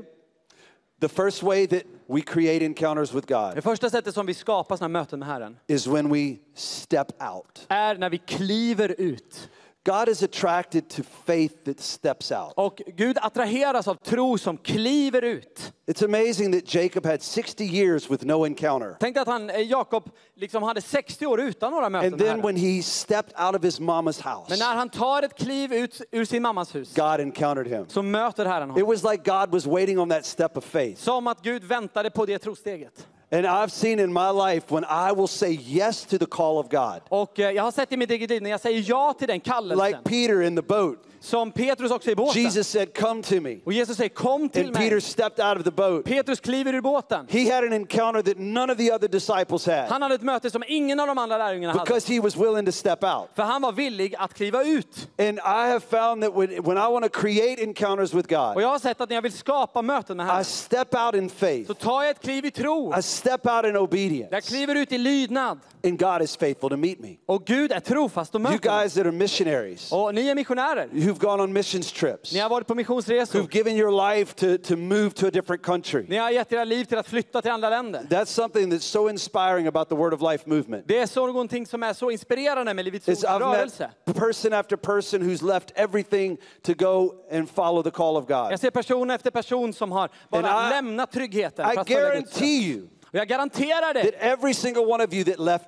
The 1.06 1.10
first 1.10 1.44
way 1.44 1.68
that 1.68 1.84
we 2.08 2.22
create 2.22 2.66
encounters 2.66 3.14
with 3.14 3.28
Det 3.28 3.34
God 3.54 3.64
första 3.64 3.90
sättet 3.90 4.14
som 4.14 4.26
vi 4.26 4.34
skapar 4.34 4.76
sådana 4.78 5.00
möten 5.00 5.20
med 5.20 5.28
Herren 5.28 5.58
is 5.68 5.88
when 5.88 6.14
we 6.14 6.36
step 6.56 7.08
out. 7.34 7.66
är 7.68 7.96
när 7.96 8.10
vi 8.10 8.18
kliver 8.18 8.96
ut. 8.98 9.50
God 9.86 10.10
is 10.10 10.24
attracted 10.24 10.90
to 10.90 11.04
faith 11.26 11.54
that 11.66 11.80
steps 11.80 12.32
out. 12.32 12.54
Och 12.56 12.82
Gud 12.98 13.18
attraheras 13.22 13.88
av 13.88 13.96
tro 13.96 14.38
som 14.38 14.58
kliver 14.58 15.22
ut. 15.22 15.74
It's 15.88 16.06
amazing 16.06 16.52
that 16.52 16.74
Jacob 16.76 17.06
had 17.06 17.22
60 17.22 17.64
years 17.66 18.10
with 18.12 18.26
no 18.26 18.46
encounter. 18.46 18.96
Tänk 19.00 19.18
att 19.18 19.28
han, 19.28 19.50
eh, 19.50 19.60
Jakob 19.62 20.10
liksom 20.36 20.64
hade 20.64 20.82
60 20.82 21.26
år 21.26 21.42
utan 21.42 21.72
några 21.72 21.90
möten 21.90 22.14
And 22.14 22.22
then 22.22 22.42
when 22.42 22.56
he 22.56 22.84
stepped 22.84 23.34
out 23.46 23.56
of 23.56 23.64
his 23.64 23.80
mama's 23.80 24.22
house, 24.22 24.50
Men 24.50 24.60
när 24.60 24.76
han 24.76 24.90
tar 24.90 25.24
ett 25.24 25.38
kliv 25.38 25.74
ut 25.74 26.02
ur 26.12 26.26
sin 26.26 26.42
mammas 26.42 26.76
hus 26.76 26.94
God 26.96 27.20
encountered 27.20 27.68
him. 27.68 27.86
så 27.90 28.02
möter 28.02 28.46
Herren 28.46 28.70
It 28.70 28.74
honom. 28.74 28.88
was 28.90 29.04
like 29.04 29.32
God 29.32 29.52
was 29.52 29.66
waiting 29.66 30.00
on 30.00 30.10
that 30.10 30.26
step 30.26 30.58
of 30.58 30.64
faith. 30.64 31.02
Som 31.02 31.28
att 31.28 31.42
Gud 31.42 31.64
väntade 31.64 32.10
på 32.10 32.26
det 32.26 32.40
trosteget. 32.40 33.08
And 33.32 33.46
I've 33.48 33.72
seen 33.72 34.00
in 34.00 34.14
my 34.14 34.30
life 34.30 34.72
when 34.72 34.84
I 34.86 35.12
will 35.12 35.28
say 35.28 35.52
yes 35.52 36.06
to 36.06 36.18
the 36.18 36.26
call 36.26 36.60
of 36.60 36.70
God, 36.70 37.02
Och 37.10 37.40
eh, 37.40 37.52
jag 37.52 37.64
har 37.64 37.72
sett 37.72 37.92
i 37.92 37.98
mitt 37.98 38.12
eget 38.12 38.30
liv 38.30 38.42
när 38.42 38.50
jag 38.50 38.62
säger 38.62 38.84
ja 38.88 39.14
till 39.14 39.28
den 39.28 39.40
kallelsen. 39.40 39.88
like 39.88 40.00
Peter 40.04 40.42
in 40.42 40.56
the 40.56 40.62
boat. 40.62 40.98
Som 41.26 41.52
Petrus 41.52 41.92
också 41.92 42.12
i 42.12 42.16
båten. 42.16 42.42
Jesus 42.42 42.68
said, 42.68 42.94
Come 42.98 43.24
to 43.24 43.42
me. 43.42 43.58
Och 43.66 43.74
Jesus 43.74 43.98
säger 43.98 44.10
kom 44.10 44.50
till 44.50 44.66
And 44.66 44.74
mig. 44.74 44.84
Peter 44.90 45.00
stepped 45.00 45.46
out 45.46 45.58
of 45.58 45.64
the 45.64 45.72
boat. 45.72 46.06
Petrus 46.06 46.40
kliver 46.40 46.74
ur 46.74 46.82
båten. 46.82 47.28
He 47.30 47.54
had 47.56 47.64
an 47.64 47.74
encounter 47.74 48.22
that 48.22 48.38
none 48.38 48.72
of 48.74 48.78
the 48.78 48.92
other 48.94 49.08
disciples 49.08 49.66
had 49.66 49.86
Han 49.90 50.02
hade 50.02 50.16
ett 50.16 50.22
möte 50.22 50.50
som 50.50 50.64
ingen 50.68 51.00
av 51.00 51.08
de 51.08 51.18
andra 51.18 51.38
lärjungarna 51.38 51.74
hade. 51.74 51.86
because 51.86 52.14
he 52.14 52.20
was 52.20 52.36
willing 52.38 52.66
to 52.66 52.72
step 52.72 53.04
out. 53.04 53.30
För 53.36 53.44
han 53.44 53.62
var 53.62 53.72
villig 53.72 54.16
att 54.18 54.34
kliva 54.34 54.64
ut. 54.64 55.10
And 55.20 55.38
I 55.38 55.42
have 55.72 55.80
found 55.80 56.24
that 56.24 56.34
when, 56.38 56.64
when 56.64 56.78
I 56.78 56.92
want 56.92 57.04
to 57.14 57.20
create 57.22 57.64
encounters 57.64 58.14
with 58.14 58.26
Och 58.26 58.54
God, 58.54 58.64
jag 58.64 58.68
har 58.70 58.80
sett 58.80 59.02
att 59.02 59.10
när 59.10 59.16
jag 59.18 59.22
vill 59.22 59.34
skapa 59.34 59.82
möten 59.82 60.18
med 60.18 60.26
I 60.26 60.30
Herren 60.30 60.46
step 60.46 60.96
out 60.96 61.16
in 61.16 61.30
faith, 61.30 61.68
så 61.68 61.74
tar 61.74 62.02
jag 62.04 62.10
ett 62.12 62.22
kliv 62.22 62.46
i 62.46 62.52
tro. 62.52 62.94
I 63.00 63.02
step 63.02 63.46
out 63.46 63.66
in 63.66 63.74
Jag 63.74 63.84
obedience, 63.84 64.42
kliver 64.42 64.76
ut 64.76 64.92
i 64.92 64.98
lydnad. 64.98 65.60
and 65.84 66.00
God 66.00 66.22
is 66.22 66.38
faithful 66.38 66.70
to 66.70 66.78
meet 66.78 67.00
me. 67.00 67.16
Och 67.26 67.46
Gud 67.46 67.72
är 67.72 67.80
trofast 67.80 68.36
och 68.36 68.42
You 68.42 68.52
möter 68.52 68.70
mig. 68.72 68.80
guys 68.82 68.94
that 68.94 69.06
are 69.06 69.12
missionaries, 69.12 69.92
Och 69.92 70.16
ni 70.16 70.28
är 70.30 70.36
missionärer. 70.36 70.90
Who've 71.16 71.28
gone 71.28 71.44
on 71.44 71.54
missions 71.54 71.92
trips, 71.92 72.34
Ni 72.34 72.40
har 72.40 72.50
varit 72.50 72.68
på 72.68 72.76
missionsresor. 72.76 73.40
who've 73.40 73.52
given 73.52 73.76
your 73.78 73.92
life 74.16 74.34
to, 74.36 74.58
to 74.58 74.76
move 74.76 75.10
to 75.10 75.28
a 75.28 75.32
different 75.32 75.64
country. 75.64 76.06
Ni 76.10 76.18
har 76.18 76.30
gett 76.32 76.54
era 76.54 76.64
liv 76.64 76.86
till 76.86 76.98
att 76.98 77.08
flytta 77.08 77.42
till 77.42 77.52
andra 77.52 77.70
länder. 77.70 78.02
That's 78.10 78.26
something 78.26 78.72
that's 78.74 78.80
so 78.80 79.10
inspiring 79.10 79.68
about 79.68 79.90
the 79.90 79.96
Word 79.96 80.14
of 80.14 80.22
Life 80.22 80.44
movement. 80.50 80.88
Det 80.88 80.98
är 80.98 81.08
så 81.08 81.28
någonting 81.28 81.66
som 81.66 81.84
är 81.84 81.94
så 81.94 82.12
inspirerande 82.12 82.74
med 82.74 82.86
Livets 82.86 83.08
Ords 83.08 83.24
rörelse. 83.24 83.90
met 84.06 84.16
person 84.16 84.54
after 84.54 84.76
person 84.78 85.22
who's 85.22 85.54
left 85.54 85.72
everything 85.76 86.38
to 86.64 86.74
go 86.74 87.14
and 87.32 87.50
follow 87.50 87.84
the 87.84 87.92
call 87.92 88.18
of 88.18 88.28
God. 88.28 88.52
Jag 88.52 88.60
ser 88.60 88.72
person 88.72 89.12
efter 89.12 89.32
person 89.32 89.74
som 89.74 89.92
har 89.92 90.10
bara 90.30 90.68
I- 90.68 90.70
lämnat 90.70 91.12
tryggheten 91.12 91.70
I 91.72 91.74
för 91.74 91.82
att 91.82 91.88
följa 91.88 92.02
Guds 92.16 92.16
röst. 92.16 92.40
guarantee 92.40 92.68
you 92.72 92.88
Och 93.10 93.16
jag 93.20 93.28
garanterar 93.28 93.94
that 93.94 94.04
det, 94.04 94.10
every 94.20 94.54
single 94.54 94.82
one 94.86 95.04
of 95.04 95.14
you 95.14 95.24
that 95.24 95.40
left 95.40 95.66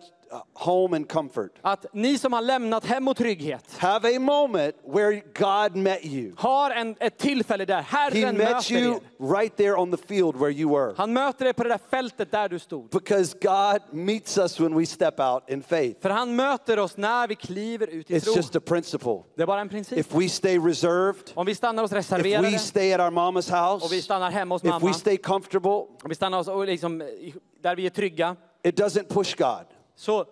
home 0.53 0.95
and 0.95 1.11
comfort 1.11 1.51
att 1.61 1.85
ni 1.93 2.17
som 2.17 2.33
har 2.33 2.41
lämnat 2.41 2.85
hem 2.85 3.07
och 3.07 3.17
trygghet 3.17 3.77
have 3.77 4.15
a 4.15 4.19
moment 4.19 4.75
where 4.85 5.21
God 5.39 5.75
met 5.75 6.05
you. 6.05 6.33
har 6.37 6.71
en, 6.71 6.95
ett 6.99 7.17
tillfälle 7.17 7.65
där 7.65 7.75
He 7.75 7.81
Herren 7.81 8.37
met 8.37 8.49
möter 8.49 8.73
you 8.73 8.93
er. 8.95 9.33
right 9.33 9.57
there 9.57 9.75
on 9.75 9.91
the 9.91 10.07
field 10.07 10.35
where 10.35 10.51
you 10.51 10.69
were. 10.79 10.93
Han 10.97 11.13
möter 11.13 11.45
er 11.45 11.53
på 11.53 11.63
det 11.63 11.69
där 11.69 11.79
fältet 11.89 12.31
där 12.31 12.49
du 12.49 12.59
stod. 12.59 12.89
Because 12.89 13.37
God 13.41 13.81
meets 13.99 14.37
us 14.37 14.59
when 14.59 14.75
we 14.79 14.85
step 14.85 15.19
out 15.19 15.49
in 15.49 15.63
faith. 15.63 16.01
För 16.01 16.09
han 16.09 16.35
möter 16.35 16.79
oss 16.79 16.97
när 16.97 17.27
vi 17.27 17.35
kliver 17.35 17.87
ut 17.87 18.11
i 18.11 18.13
It's 18.17 18.23
tro. 18.23 18.35
just 18.35 18.55
a 18.55 18.59
principle. 18.65 19.19
Det 19.35 19.41
är 19.41 19.47
bara 19.47 19.61
en 19.61 19.69
princip. 19.69 19.97
If 19.97 20.13
we 20.15 20.29
stay 20.29 20.59
reserved, 20.59 21.31
Om 21.33 21.45
vi 21.45 21.55
stannar 21.55 21.83
oss 21.83 21.91
if 21.91 21.97
reserverade 21.97 22.49
we 22.49 22.59
stay 22.59 22.93
at 22.93 22.99
our 22.99 23.11
mama's 23.11 23.73
och 23.83 23.91
vi 23.91 23.95
house, 23.95 24.01
stannar 24.01 24.31
hemma 24.31 24.55
hos 24.55 24.63
if 24.63 24.69
mamma, 24.69 24.87
we 24.87 24.93
stay 24.93 25.17
comfortable, 25.17 25.71
om 25.71 26.09
vi 26.09 26.15
stannar 26.15 26.39
oss 26.39 26.47
och 26.47 26.65
liksom, 26.65 26.97
där 27.61 27.75
vi 27.75 27.85
är 27.85 27.89
trygga, 27.89 28.35
it 28.63 28.79
doesn't 28.79 29.07
push 29.13 29.35
God. 29.37 29.65
Så 29.97 30.25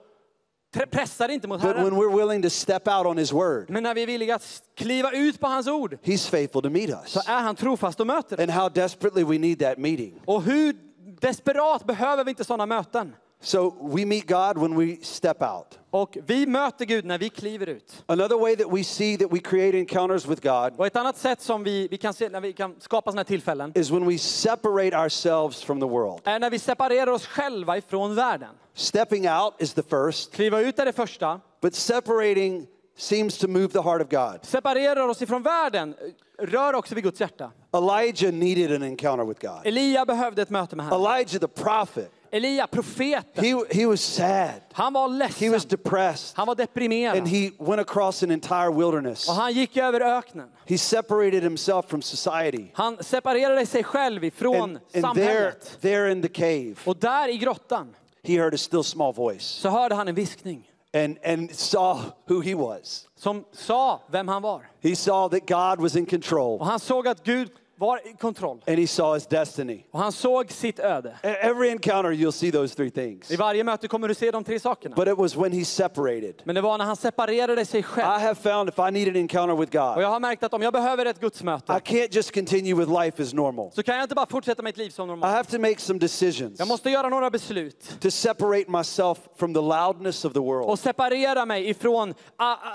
pressar 0.91 1.29
inte 1.29 1.47
mot 1.47 1.61
But 1.61 1.69
when 1.75 1.77
Herren. 1.77 1.97
we're 1.99 2.17
willing 2.17 2.41
to 2.41 2.49
step 2.49 2.87
out 2.87 3.05
on 3.05 3.17
His 3.17 3.33
word, 3.33 3.69
Men 3.69 3.83
när 3.83 3.93
vi 3.95 4.03
är 4.03 4.07
villiga 4.07 4.35
att 4.35 4.61
kliva 4.75 5.11
ut 5.11 5.39
på 5.39 5.47
hans 5.47 5.67
ord 5.67 5.97
He's 6.03 6.29
faithful 6.29 6.61
to 6.61 6.69
meet 6.69 6.89
så 7.05 7.19
us. 7.19 7.27
är 7.27 7.41
han 7.41 7.55
trofast 7.55 7.99
och 7.99 8.07
möter. 8.07 8.41
And 8.41 8.51
how 8.51 8.69
desperately 8.69 9.23
we 9.23 9.37
need 9.37 9.59
that 9.59 9.77
meeting. 9.77 10.21
Och 10.25 10.41
hur 10.43 10.75
desperat 11.21 11.85
behöver 11.85 12.23
vi 12.23 12.29
inte 12.29 12.43
sådana 12.43 12.65
möten? 12.65 13.15
So 13.45 13.75
we 13.79 14.05
meet 14.05 14.27
God 14.27 14.57
when 14.57 14.75
we 14.75 14.97
step 15.01 15.41
out. 15.41 15.79
Och 15.91 16.17
vi 16.25 16.45
möter 16.45 16.85
Gud 16.85 17.05
när 17.05 17.17
vi 17.17 17.29
kliver 17.29 17.69
ut. 17.69 18.03
Another 18.05 18.37
way 18.37 18.55
that 18.55 18.73
we 18.73 18.83
see 18.83 19.17
that 19.17 19.31
we 19.33 19.39
create 19.39 19.77
encounters 19.77 20.25
with 20.25 20.41
God 20.41 20.73
Och 20.77 20.85
ett 20.85 20.95
annat 20.95 21.17
sätt 21.17 21.41
som 21.41 21.63
vi, 21.63 21.87
vi 21.87 21.97
kan 21.97 22.13
se 22.13 22.29
när 22.29 22.41
vi 22.41 22.53
kan 22.53 22.75
skapa 22.79 23.11
sådana 23.11 23.19
här 23.19 23.25
tillfällen 23.25 23.71
is 23.75 23.91
when 23.91 24.05
we 24.07 24.17
separate 24.17 24.97
ourselves 24.97 25.63
from 25.63 25.79
the 25.79 25.85
world. 25.85 26.21
är 26.23 26.39
när 26.39 26.49
vi 26.49 26.59
separerar 26.59 27.11
oss 27.11 27.25
själva 27.25 27.77
ifrån 27.77 28.15
världen. 28.15 28.49
Stepping 28.73 29.29
out 29.29 29.53
is 29.59 29.73
the 29.73 29.83
first, 29.83 30.33
Kliva 30.33 30.61
ut 30.61 30.79
är 30.79 30.85
det 30.85 30.93
första. 30.93 31.39
but 31.61 31.75
separating 31.75 32.67
seems 32.97 33.37
to 33.37 33.47
move 33.47 33.67
the 33.67 33.81
heart 33.81 34.01
of 34.01 34.09
God. 34.09 34.39
Separerar 34.41 35.07
oss 35.07 35.21
ifrån 35.21 35.43
världen 35.43 35.95
rör 36.39 36.73
också 36.73 36.95
vid 36.95 37.03
Guds 37.03 37.21
hjärta. 37.21 37.51
Elijah 37.73 38.33
needed 38.33 38.71
an 38.71 38.83
encounter 38.83 39.25
with 39.25 39.41
God. 39.41 39.61
Elia 39.65 40.05
behövde 40.05 40.41
ett 40.41 40.49
möte 40.49 40.75
med 40.75 40.85
Herren. 40.85 41.01
Elijah 41.01 41.39
the 41.39 41.47
prophet 41.47 42.11
Elia, 42.35 42.67
profeten, 42.67 43.43
he, 43.43 43.63
he 43.71 43.85
was 43.85 44.01
sad. 44.01 44.61
han 44.73 44.93
var 44.93 45.09
He 45.09 45.17
ledsen. 45.17 45.51
was 45.51 45.65
depressed. 45.65 46.37
Han 46.37 46.47
var 46.47 46.55
deprimerad. 46.55 47.17
And 47.17 47.27
he 47.27 47.51
went 47.59 47.81
across 47.81 48.23
an 48.23 48.31
entire 48.31 48.69
wilderness. 48.71 49.29
Och 49.29 49.35
han 49.35 49.53
gick 49.53 49.77
över 49.77 50.01
öknen. 50.01 50.49
He 50.65 50.77
separated 50.77 51.43
himself 51.43 51.85
from 51.89 52.01
society. 52.01 52.67
Han 52.73 52.97
separerade 53.03 53.65
sig 53.65 53.83
själv 53.83 54.23
ifrån 54.23 54.55
And, 54.61 54.75
and 54.75 54.81
there, 54.91 55.01
samhället. 55.01 55.77
there 55.81 56.11
in 56.11 56.21
the 56.21 56.27
cave, 56.29 56.75
Och 56.85 56.97
där 56.97 57.27
i 57.29 57.37
grottan 57.37 57.95
he 58.23 58.33
heard 58.37 58.53
a 58.53 58.57
still 58.57 58.83
small 58.83 59.13
voice 59.13 59.43
så 59.45 59.69
hörde 59.69 59.95
han 59.95 60.07
en 60.07 60.15
viskning 60.15 60.69
and, 60.93 61.17
and 61.25 61.55
saw 61.55 62.01
who 62.27 62.41
he 62.41 62.55
was. 62.55 63.07
som 63.17 63.45
sa 63.51 64.01
vem 64.11 64.27
han 64.27 64.41
var. 64.41 64.61
He 64.81 64.95
saw 64.95 65.39
that 65.39 65.47
God 65.47 65.83
was 65.83 65.95
in 65.95 66.05
control 66.05 66.59
Och 66.59 66.65
han 66.65 66.79
såg 66.79 67.07
att 67.07 67.23
Gud 67.23 67.49
var 67.77 68.07
i 68.07 68.13
kontroll. 68.13 68.61
and 68.67 68.79
he 68.79 68.87
saw 68.87 69.13
his 69.15 69.27
destiny. 69.27 69.85
Och 69.91 69.99
han 69.99 70.11
såg 70.11 70.51
sitt 70.51 70.79
öde. 70.79 71.15
E- 71.23 71.27
Every 71.41 71.69
encounter, 71.69 72.11
you'll 72.11 72.31
see 72.31 72.51
those 72.51 72.75
three 72.75 72.89
things. 72.91 73.31
I 73.31 73.35
varje 73.35 73.63
möte 73.63 73.87
kommer 73.87 74.07
du 74.07 74.13
se 74.13 74.31
de 74.31 74.43
tre 74.43 74.59
sakerna. 74.59 74.95
But 74.95 75.07
it 75.07 75.17
was 75.17 75.35
when 75.37 75.51
he 75.51 75.65
separated. 75.65 76.41
Men 76.43 76.55
det 76.55 76.61
var 76.61 76.77
när 76.77 76.85
han 76.85 76.95
separerade 76.95 77.65
sig 77.65 77.79
I 77.79 77.83
själv. 77.83 78.07
have 78.07 78.35
found 78.35 78.69
if 78.69 78.79
I 78.79 78.91
need 78.91 79.07
an 79.07 79.15
encounter 79.15 79.55
with 79.55 79.77
Och 79.77 79.95
God, 79.95 80.03
jag 80.03 80.09
har 80.09 80.19
märkt 80.19 80.43
att 80.43 80.53
om 80.53 80.61
jag 80.61 80.73
behöver 80.73 81.05
ett 81.05 81.17
I 81.17 81.21
gudsmöte 81.21 81.73
can't 81.73 82.07
just 82.15 82.33
continue 82.33 82.73
with 82.75 82.91
life 83.03 83.23
as 83.23 83.33
normal. 83.33 83.71
så 83.71 83.83
kan 83.83 83.95
jag 83.95 84.03
inte 84.03 84.15
bara 84.15 84.25
fortsätta 84.29 84.61
mitt 84.63 84.77
liv 84.77 84.89
som 84.89 85.05
I 85.05 85.07
normalt. 85.07 85.33
have 85.33 85.49
to 85.51 85.59
make 85.59 85.79
some 85.81 85.99
decisions 85.99 86.59
Jag 86.59 86.67
måste 86.67 86.89
göra 86.89 87.09
några 87.09 87.29
beslut 87.29 88.01
to 88.01 88.11
separate 88.11 88.71
myself 88.71 89.17
from 89.35 89.53
the 89.53 89.61
loudness 89.61 90.25
of 90.25 90.33
the 90.33 90.39
och 90.39 90.45
world 90.45 90.79
separera 90.79 91.45
mig 91.45 91.69
ifrån 91.69 92.13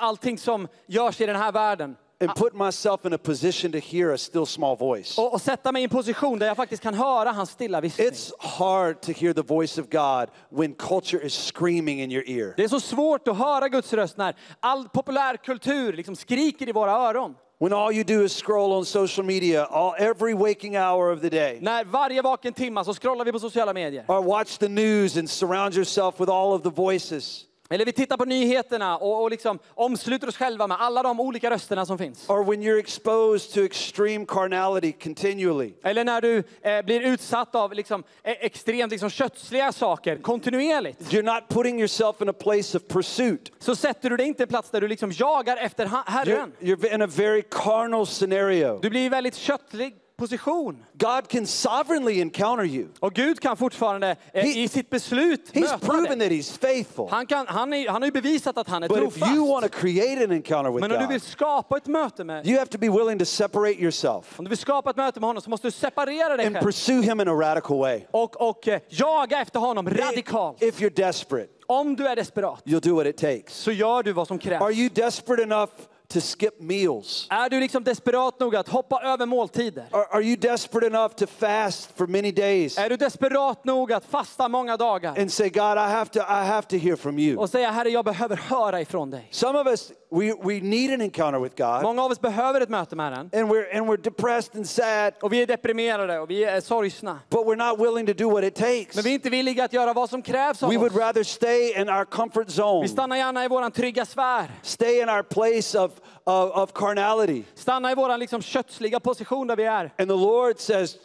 allting 0.01 0.39
som 0.39 0.69
görs 0.87 1.21
i 1.21 1.27
den 1.27 1.37
här 1.37 1.53
världen. 1.53 1.97
And 2.21 2.35
put 2.35 2.55
myself 2.55 3.05
in 3.07 3.13
a 3.13 3.19
position 3.19 3.73
to 3.73 3.79
hear 3.79 4.13
a 4.13 4.19
still 4.19 4.47
small 4.47 4.77
voice. 4.77 5.19
Och, 5.19 5.33
och 5.35 5.41
sätta 5.41 5.73
mig 5.73 5.83
i 5.83 5.85
en 5.85 5.91
position 5.91 6.39
där 6.39 6.47
jag 6.47 6.57
faktiskt 6.57 6.83
kan 6.83 6.95
höra 6.95 7.31
hans 7.33 7.51
stilla 7.51 7.81
viskning. 7.81 8.07
It's 8.09 8.31
hard 8.39 9.01
to 9.01 9.13
hear 9.13 9.33
the 9.33 9.43
voice 9.43 9.79
of 9.79 9.89
God 9.91 10.29
when 10.51 10.75
culture 10.75 11.27
is 11.27 11.35
screaming 11.35 12.01
in 12.03 12.11
your 12.13 12.29
ear. 12.31 12.55
Det 12.57 12.65
är 12.65 12.69
så 12.69 12.81
svårt 12.81 13.29
att 13.29 13.37
höra 13.39 13.69
Guds 13.69 13.93
röst 13.93 14.17
när 14.17 14.37
all 14.61 14.89
populärkultur 14.89 15.93
liksom 15.93 16.17
skriker 16.17 16.69
i 16.69 16.73
våra 16.73 16.93
öron. 16.93 17.35
When 17.63 17.73
all 17.73 17.93
you 17.93 18.05
do 18.05 18.25
is 18.25 18.33
scroll 18.33 18.73
on 18.73 18.85
social 18.85 19.27
media 19.27 19.65
all, 19.65 19.95
every 19.99 20.35
waking 20.35 20.77
hour 20.79 21.13
of 21.13 21.21
the 21.21 21.29
day, 21.29 21.59
När 21.61 21.85
varje 21.85 22.23
vaken 22.23 22.53
timma 22.53 22.85
så 22.85 22.95
scrollar 22.95 23.25
vi 23.25 23.33
på 23.33 23.39
sociala 23.39 23.73
medier. 23.73 24.05
or 24.09 24.23
watch 24.23 24.59
the 24.59 24.69
news 24.69 25.17
and 25.17 25.31
surround 25.31 25.75
yourself 25.75 26.21
with 26.21 26.31
all 26.33 26.53
of 26.53 26.63
the 26.63 26.71
voices, 26.71 27.45
Eller 27.73 27.85
vi 27.85 27.93
tittar 27.93 28.17
på 28.17 28.25
nyheterna 28.25 28.97
och, 28.97 29.23
och 29.23 29.31
liksom 29.31 29.59
omsluter 29.75 30.29
oss 30.29 30.37
själva 30.37 30.67
med 30.67 30.77
alla 30.81 31.03
de 31.03 31.21
olika 31.21 31.51
rösterna 31.51 31.87
som 31.87 31.99
finns. 31.99 32.25
or 32.31 32.45
when 32.45 32.63
you're 32.63 32.79
exposed 32.79 33.53
to 33.55 33.65
extreme 33.65 34.27
carnality 34.29 34.93
continually. 34.93 35.73
Eller 35.83 36.05
när 36.05 36.21
du 36.21 36.43
eh, 36.63 36.83
blir 36.83 37.01
utsatt 37.01 37.55
av 37.55 37.75
liksom, 37.75 38.05
eh, 38.23 38.33
extremt 38.41 38.91
liksom, 38.93 39.11
kötsliga 39.11 39.73
saker 39.73 40.17
kontinuerligt. 40.17 41.01
You're 41.13 41.23
not 41.35 41.49
putting 41.49 41.79
yourself 41.79 42.21
in 42.23 42.29
a 42.29 42.33
place 42.33 42.77
of 42.77 42.83
pursuit. 42.89 43.53
Så 43.59 43.77
sätter 43.77 44.11
du 44.11 44.17
dig 44.17 44.27
inte 44.27 44.43
i 44.43 44.45
en 44.45 44.49
plats 44.49 44.71
där 44.71 44.81
du 44.81 44.89
liksom 44.89 45.13
jagar 45.13 45.57
efter 45.57 45.87
ha- 45.87 46.03
You're, 46.07 46.11
Herren. 46.11 46.53
you're 46.61 46.95
in 46.95 47.03
a 47.03 47.07
very 47.07 47.43
carnal 47.51 48.07
scenario. 48.07 48.79
Du 48.83 48.91
blir 48.91 49.11
väldigt 49.11 49.37
köttlig 49.37 49.95
position. 50.21 50.85
God 50.99 51.29
can 51.29 51.47
sovereignly 51.47 52.21
encounter 52.21 52.65
you. 52.65 52.89
Och 53.01 53.13
Gud 53.15 53.41
kan 53.41 53.57
fortfarande 53.57 54.17
eh, 54.33 54.45
He- 54.45 54.57
i 54.65 54.69
sitt 54.69 54.91
beslut 54.91 55.51
He's 55.53 55.61
möta 55.61 55.79
proven 55.79 56.19
dig. 56.19 56.29
that 56.29 56.33
He's 56.39 56.59
faithful. 56.61 57.07
Han, 57.11 57.27
kan, 57.27 57.47
han, 57.47 57.73
är, 57.73 57.89
han 57.89 58.03
har 58.03 58.07
ju 58.07 58.13
bevisat 58.13 58.59
att 58.59 58.69
han 58.69 58.83
är 58.83 58.89
But 58.89 58.97
if 58.99 59.03
trofast. 59.15 59.33
you 59.37 59.49
want 59.53 59.73
to 59.73 59.79
create 59.79 60.25
an 60.25 60.33
encounter 60.33 60.71
with 60.73 60.81
Men 60.81 60.93
om 60.93 60.99
du 61.03 61.07
vill 61.07 61.19
God, 61.21 61.29
skapa 61.29 61.77
ett 61.77 61.87
möte 61.87 62.25
med 62.25 62.47
you 62.47 62.59
have 62.59 62.67
to 62.71 62.79
be 62.79 62.89
willing 62.89 63.19
to 63.19 63.25
separate 63.25 63.81
yourself 63.83 64.39
om 64.39 64.45
du 64.45 64.49
vill 64.49 64.59
skapa 64.59 64.91
ett 64.91 64.97
möte 64.97 65.21
med 65.21 65.27
honom 65.29 65.43
så 65.43 65.51
måste 65.51 65.67
du 65.67 65.71
separera 65.71 66.37
dig 66.37 66.47
and 66.47 66.57
själv 66.57 66.65
pursue 66.65 67.03
Him 67.03 67.21
in 67.21 67.29
a 67.29 67.33
radical 67.35 67.79
way. 67.79 68.01
och, 68.11 68.49
och 68.49 68.69
eh, 68.69 68.81
jaga 68.89 69.41
efter 69.41 69.61
honom 69.61 69.91
radikalt. 69.91 70.63
If 70.63 70.81
you're 70.81 70.95
desperate, 70.97 71.49
Om 71.67 71.97
du 71.97 72.07
är 72.07 72.17
desperat 72.17 72.63
you'll 72.65 72.81
do 72.89 72.95
what 72.97 73.07
it 73.07 73.17
takes. 73.17 73.55
så 73.55 73.73
gör 73.73 74.03
du 74.03 74.13
vad 74.13 74.27
som 74.27 74.37
Are 74.37 74.43
krävs. 74.59 74.79
you 74.79 74.89
desperate 74.89 75.43
enough 75.43 75.73
to 76.11 76.21
skip 76.21 76.61
meals? 76.61 77.27
Är 77.31 77.49
du 77.49 77.61
liksom 77.61 77.85
desperat 77.85 78.41
nog 78.41 78.57
att 78.57 78.69
hoppa 78.69 79.03
över 79.03 79.27
måltider? 79.27 79.85
Are, 79.91 80.05
are 80.11 80.23
you 80.23 80.37
desperate 80.37 80.87
enough 80.87 81.15
to 81.15 81.27
fast 81.27 81.91
for 81.97 82.07
many 82.07 82.33
days 82.33 82.79
Är 82.79 82.89
du 82.89 82.97
desperat 82.97 83.65
nog 83.65 83.93
att 83.93 84.05
fasta 84.05 84.49
många 84.49 84.77
dagar 84.77 85.19
and 85.21 85.33
say, 85.33 85.49
God, 85.49 85.77
I 85.77 85.91
have 85.91 86.07
to, 86.11 86.19
I 86.19 86.45
have 86.47 86.63
to 86.63 86.77
hear 86.77 86.97
from 86.97 87.19
you? 87.19 87.37
och 87.37 87.51
säga 87.51 87.71
Herre, 87.71 87.89
jag 87.91 88.05
behöver 88.05 88.37
höra 88.37 88.81
ifrån 88.81 89.11
dig. 89.11 89.29
Some 89.31 89.59
of 89.61 89.67
us, 89.67 89.93
we, 90.13 90.33
we 90.45 90.61
need 90.61 90.91
an 90.91 91.01
encounter 91.01 91.39
with 91.41 91.57
God, 91.57 91.83
Många 91.83 92.03
av 92.05 92.11
oss 92.11 92.21
behöver 92.21 92.61
ett 92.61 92.69
möte 92.69 92.97
med 92.97 93.07
Herren 93.13 93.31
and 93.35 93.51
we're, 93.53 93.77
and 93.79 93.87
we're 93.91 93.97
depressed 94.03 94.57
and 94.57 94.69
sad, 94.69 95.13
och 95.23 95.33
vi 95.33 95.43
är 95.43 95.47
deprimerade 95.47 96.19
och 96.19 96.31
vi 96.31 96.45
är 96.45 96.61
sorgsna. 96.61 97.19
but 97.31 97.41
we're 97.47 97.71
not 97.71 97.79
willing 97.81 98.07
to 98.07 98.13
do 98.13 98.31
what 98.31 98.45
it 98.45 98.55
takes. 98.55 98.95
Men 98.95 99.05
vi 99.05 99.11
är 99.11 99.15
inte 99.15 99.31
villiga 99.31 99.65
att 99.65 99.73
göra 99.73 99.93
vad 99.93 100.11
som 100.11 100.23
krävs 100.23 100.63
av 100.63 100.71
We 100.71 100.77
would 100.77 100.93
oss. 100.93 100.99
rather 100.99 101.23
stay 101.23 101.81
in 101.81 101.89
our 101.89 102.05
comfort 102.05 102.49
zone, 102.49 102.83
Vi 102.83 102.89
stannar 102.89 103.17
gärna 103.17 103.45
i 103.45 103.49
våran 103.49 103.71
trygga 103.73 104.05
sfär. 104.07 104.51
stay 104.63 105.03
in 105.03 105.09
our 105.09 105.23
place 105.23 105.79
of, 105.79 105.93
of, 106.25 106.57
of 106.57 106.73
carnality. 106.75 107.43
Stanna 107.55 107.93
i 107.93 107.95
våran 107.95 108.21
liksom 108.21 108.43
kötsliga 108.43 109.01
position 109.01 109.47
där 109.47 109.57
vi 109.57 109.65
är. 109.65 109.85
And 109.99 110.09
the 110.09 110.17
Lord 110.17 110.59
says, 110.59 110.97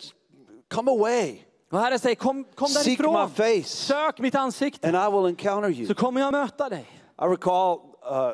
Come 0.74 0.92
away, 0.92 1.36
Och 1.72 1.80
Herren 1.80 2.00
säger 2.00 2.16
kom, 2.16 2.44
kom 2.56 2.68
seek 2.68 3.00
my 3.00 3.06
därifrån. 3.06 3.30
face, 3.30 3.64
Sök 3.70 4.20
mitt 4.20 4.36
ansikte 4.36 4.88
and 4.88 4.96
I 4.98 5.18
will 5.18 5.26
encounter 5.30 5.70
you. 5.70 5.88
så 5.88 5.94
kommer 5.94 6.22
jag 6.22 6.32
möta 6.32 6.70
dig. 6.70 6.86
I 7.22 7.26
recall 7.26 7.78
uh, 8.12 8.32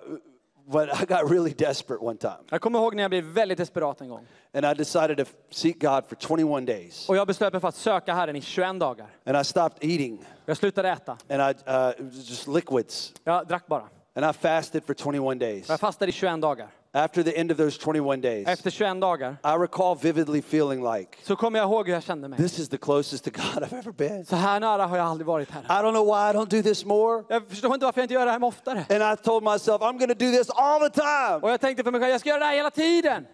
when 0.66 0.90
I 0.90 1.06
got 1.06 1.32
really 1.32 1.54
desperate 1.58 2.04
one 2.06 2.18
time, 2.18 2.38
Jag 2.50 2.62
kommer 2.62 2.80
ihåg 2.80 2.96
när 2.96 3.04
jag 3.04 3.10
blev 3.12 3.24
väldigt 3.24 3.58
desperat 3.58 4.02
en 4.02 4.10
gång. 4.10 4.28
and 4.54 4.66
I 4.66 4.74
decided 4.74 5.18
to 5.18 5.26
seek 5.50 5.82
God 5.82 6.04
for 6.06 6.16
21 6.16 6.66
days. 6.68 7.10
Och 7.10 7.16
jag 7.16 7.28
beslöt 7.28 7.54
mig 7.54 7.60
för 7.62 7.68
att 7.68 7.76
söka 7.76 8.14
Herren 8.14 8.36
i 8.36 8.42
21 8.42 8.80
dagar. 8.80 9.08
And 9.26 9.38
I 9.42 9.44
stopped 9.44 9.90
eating, 9.92 10.26
Jag 10.46 10.58
slutade 10.58 10.90
äta. 10.90 11.18
and 11.30 11.42
I, 11.42 11.72
uh, 11.72 12.12
just 12.12 12.48
liquids. 12.48 13.14
Jag 13.24 13.48
drack 13.48 13.68
bara. 13.68 13.88
And 14.16 14.26
I 14.30 14.34
fasted 14.34 14.84
for 14.86 14.94
21 14.94 15.40
days. 15.40 15.70
Jag 15.70 15.80
fastade 15.80 16.10
i 16.10 16.14
21 16.14 16.42
dagar. 16.42 16.68
After 16.94 17.24
the 17.24 17.40
end 17.40 17.52
of 17.52 17.58
those 17.58 17.78
21 17.78 18.22
days, 18.22 18.48
Efter 18.48 18.70
21 18.70 19.00
dagar 19.00 19.38
I 19.44 19.56
recall 19.58 19.96
vividly 19.96 20.40
feeling 20.40 20.84
like, 20.94 21.18
så 21.24 21.36
kommer 21.36 21.60
jag 21.60 21.66
ihåg 21.66 21.88
hur 21.88 21.94
jag 21.94 22.04
kände 22.04 22.28
mig. 22.28 22.38
this 22.40 22.60
is 22.60 22.70
the 22.70 22.78
closest 22.78 23.24
to 23.24 23.30
God 23.30 23.64
I've 23.64 23.78
ever 23.80 23.92
been. 23.92 24.26
Så 24.26 24.36
här 24.36 24.60
nära 24.60 24.86
har 24.86 24.98
jag 24.98 25.06
aldrig 25.06 25.28
varit 25.28 25.50
Herren. 25.52 25.66
I 25.66 25.84
don't 25.88 25.92
know 25.94 26.06
why 26.06 26.30
I 26.30 26.34
don't 26.34 26.50
do 26.50 26.62
this 26.64 26.86
more. 26.86 27.24
Jag 27.30 27.48
förstår 27.50 27.74
inte 27.74 27.86
varför 27.86 28.00
jag 28.02 28.06
inte 28.06 28.14
gör 28.14 28.26
det 28.26 28.32
här 28.32 28.44
oftare. 28.44 28.86
And 28.90 29.20
I 29.20 29.24
told 29.24 29.44
myself, 29.44 29.82
I'm 29.82 29.98
going 29.98 30.10
to 30.10 30.26
do 30.26 30.32
this 30.32 30.50
all 30.50 30.80
the 30.80 30.90
time. 31.02 31.40
Och 31.42 31.50
jag 31.52 31.62
tänkte 31.62 31.84
för 31.84 31.92
mig 31.92 32.02
själv, 32.02 32.12
jag 32.12 32.20
ska 32.20 32.30
göra 32.30 32.40
det 32.40 32.46
här 32.46 32.56
hela 32.56 32.72
tiden. 32.72 33.26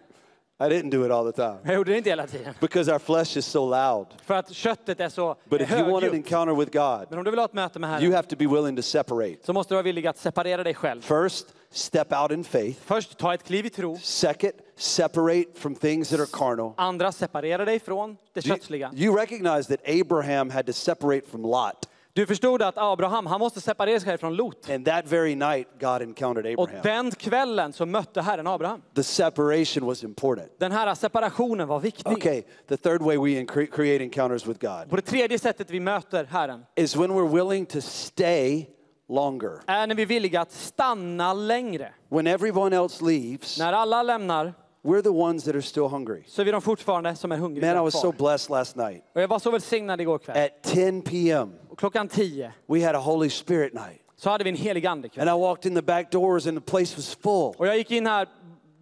I 0.60 0.64
didn't 0.64 0.90
do 0.90 1.04
it 1.06 1.12
all 1.12 1.32
the 1.32 1.42
time 1.42 1.58
Jag 1.64 1.74
gjorde 1.74 1.90
det 1.92 1.98
inte 1.98 2.10
hela 2.10 2.26
tiden. 2.26 2.54
because 2.60 2.92
our 2.92 2.98
flesh 2.98 3.36
is 3.38 3.46
so 3.46 3.70
loud. 3.70 4.06
För 4.24 4.34
att 4.34 4.50
köttet 4.52 5.00
är 5.00 5.08
så 5.08 5.36
But 5.44 5.60
if 5.60 5.70
you 5.72 5.90
want 5.92 6.04
an 6.04 6.14
encounter 6.14 6.54
with 6.54 6.72
God, 6.72 7.06
Men 7.10 7.18
om 7.18 7.24
du 7.24 7.30
vill 7.30 7.38
ha 7.40 7.44
ett 7.46 7.52
möte 7.52 7.78
med 7.78 7.88
you 7.88 7.94
Herren 8.00 8.12
have 8.12 8.28
to 8.28 8.36
be 8.36 8.46
willing 8.46 8.76
to 8.76 8.82
separate. 8.82 9.36
så 9.44 9.52
måste 9.52 9.74
du 9.74 9.76
vara 9.76 9.82
villig 9.82 10.06
att 10.06 10.18
separera 10.18 10.62
dig 10.64 10.74
själv. 10.74 11.00
First, 11.02 11.46
step 11.70 12.12
out 12.22 12.30
in 12.30 12.44
faith. 12.44 12.80
Först, 12.84 13.18
ta 13.18 13.34
ett 13.34 13.44
kliv 13.44 13.66
i 13.66 13.70
tro. 13.70 13.98
Second, 14.02 14.52
separate 14.76 15.44
from 15.54 15.74
things 15.74 16.08
that 16.08 16.20
are 16.20 16.26
carnal. 16.32 16.72
Andra, 16.76 17.12
separera 17.12 17.64
dig 17.64 17.80
från 17.80 18.16
det 18.32 18.46
You, 18.46 18.56
kötsliga. 18.56 18.90
you 18.94 19.16
recognize 19.16 19.76
that 19.76 19.80
Abraham 20.00 20.50
had 20.50 20.66
to 20.66 20.72
separate 20.72 21.22
from 21.30 21.42
Lot. 21.42 21.88
Du 22.18 22.26
förstod 22.26 22.62
att 22.62 22.78
Abraham, 22.78 23.26
han 23.26 23.40
måste 23.40 23.60
separera 23.60 24.00
sig 24.00 24.18
från 24.18 24.36
Lot. 24.36 24.70
And 24.70 24.84
that 24.86 25.06
very 25.06 25.34
night, 25.34 25.68
God 25.80 26.02
encountered 26.02 26.58
Och 26.58 26.68
Abraham. 26.68 26.82
den 26.82 27.10
kvällen 27.10 27.72
så 27.72 27.86
mötte 27.86 28.20
Herren 28.20 28.46
Abraham. 28.46 28.82
The 28.94 29.02
separation 29.02 29.86
was 29.86 30.04
important. 30.04 30.48
Den 30.58 30.72
här 30.72 30.94
separationen 30.94 31.68
var 31.68 31.80
viktig. 31.80 32.12
Okay, 32.12 32.42
the 32.68 32.76
third 32.76 33.02
way 33.02 33.16
we 33.16 33.44
create 33.66 34.04
encounters 34.04 34.46
with 34.46 34.60
God 34.60 34.90
På 34.90 34.96
det 34.96 35.02
tredje 35.02 35.38
sättet 35.38 35.70
vi 35.70 35.80
möter 35.80 36.24
Herren 36.24 36.64
is 36.76 36.96
when 36.96 37.10
we're 37.10 37.34
willing 37.34 37.66
to 37.66 37.80
stay 37.80 38.66
longer. 39.08 39.52
är 39.66 39.86
när 39.86 39.94
vi 39.94 40.02
är 40.02 40.06
villiga 40.06 40.40
att 40.40 40.52
stanna 40.52 41.32
längre. 41.32 41.92
When 42.08 42.26
everyone 42.26 42.76
else 42.76 43.04
leaves, 43.04 43.58
När 43.58 43.72
alla 43.72 44.02
lämnar 44.02 44.54
we're 44.88 45.02
the 45.02 45.08
ones 45.08 45.44
that 45.44 45.54
are 45.54 45.62
still 45.62 45.88
hungry. 45.88 46.22
så 46.26 46.40
är 46.40 46.44
vi 46.44 46.50
de 46.52 46.62
fortfarande 46.62 47.16
som 47.16 47.32
är 47.32 47.36
hungriga 47.36 47.74
Man, 47.74 47.82
I 47.82 47.84
was 47.84 48.00
so 48.00 48.12
blessed 48.12 48.50
last 48.50 48.76
night. 48.76 49.04
Och 49.14 49.22
jag 49.22 49.28
var 49.28 49.38
så 49.38 49.50
välsignad 49.50 50.00
igår 50.00 50.18
kväll. 50.18 50.44
At 50.44 50.62
10 50.62 51.02
p.m., 51.02 51.52
klockan 51.76 52.08
10 52.08 52.52
we 52.66 52.86
had 52.86 52.94
a 52.96 52.98
Holy 52.98 53.30
Spirit 53.30 53.72
night. 53.74 54.00
så 54.16 54.30
hade 54.30 54.44
vi 54.44 54.50
en 54.50 54.56
helig 54.56 54.86
ande 54.86 55.08
kväll. 55.08 55.28
And 55.28 55.38
I 55.38 55.42
walked 55.42 55.66
in 55.70 55.74
the 55.76 55.82
back 55.82 56.10
doors 56.10 56.46
and 56.46 56.58
the 56.64 56.70
place 56.70 56.96
was 56.96 57.14
full 57.14 57.54
Och 57.58 57.66
jag 57.66 57.76
gick 57.76 57.90
in 57.90 58.06
här, 58.06 58.28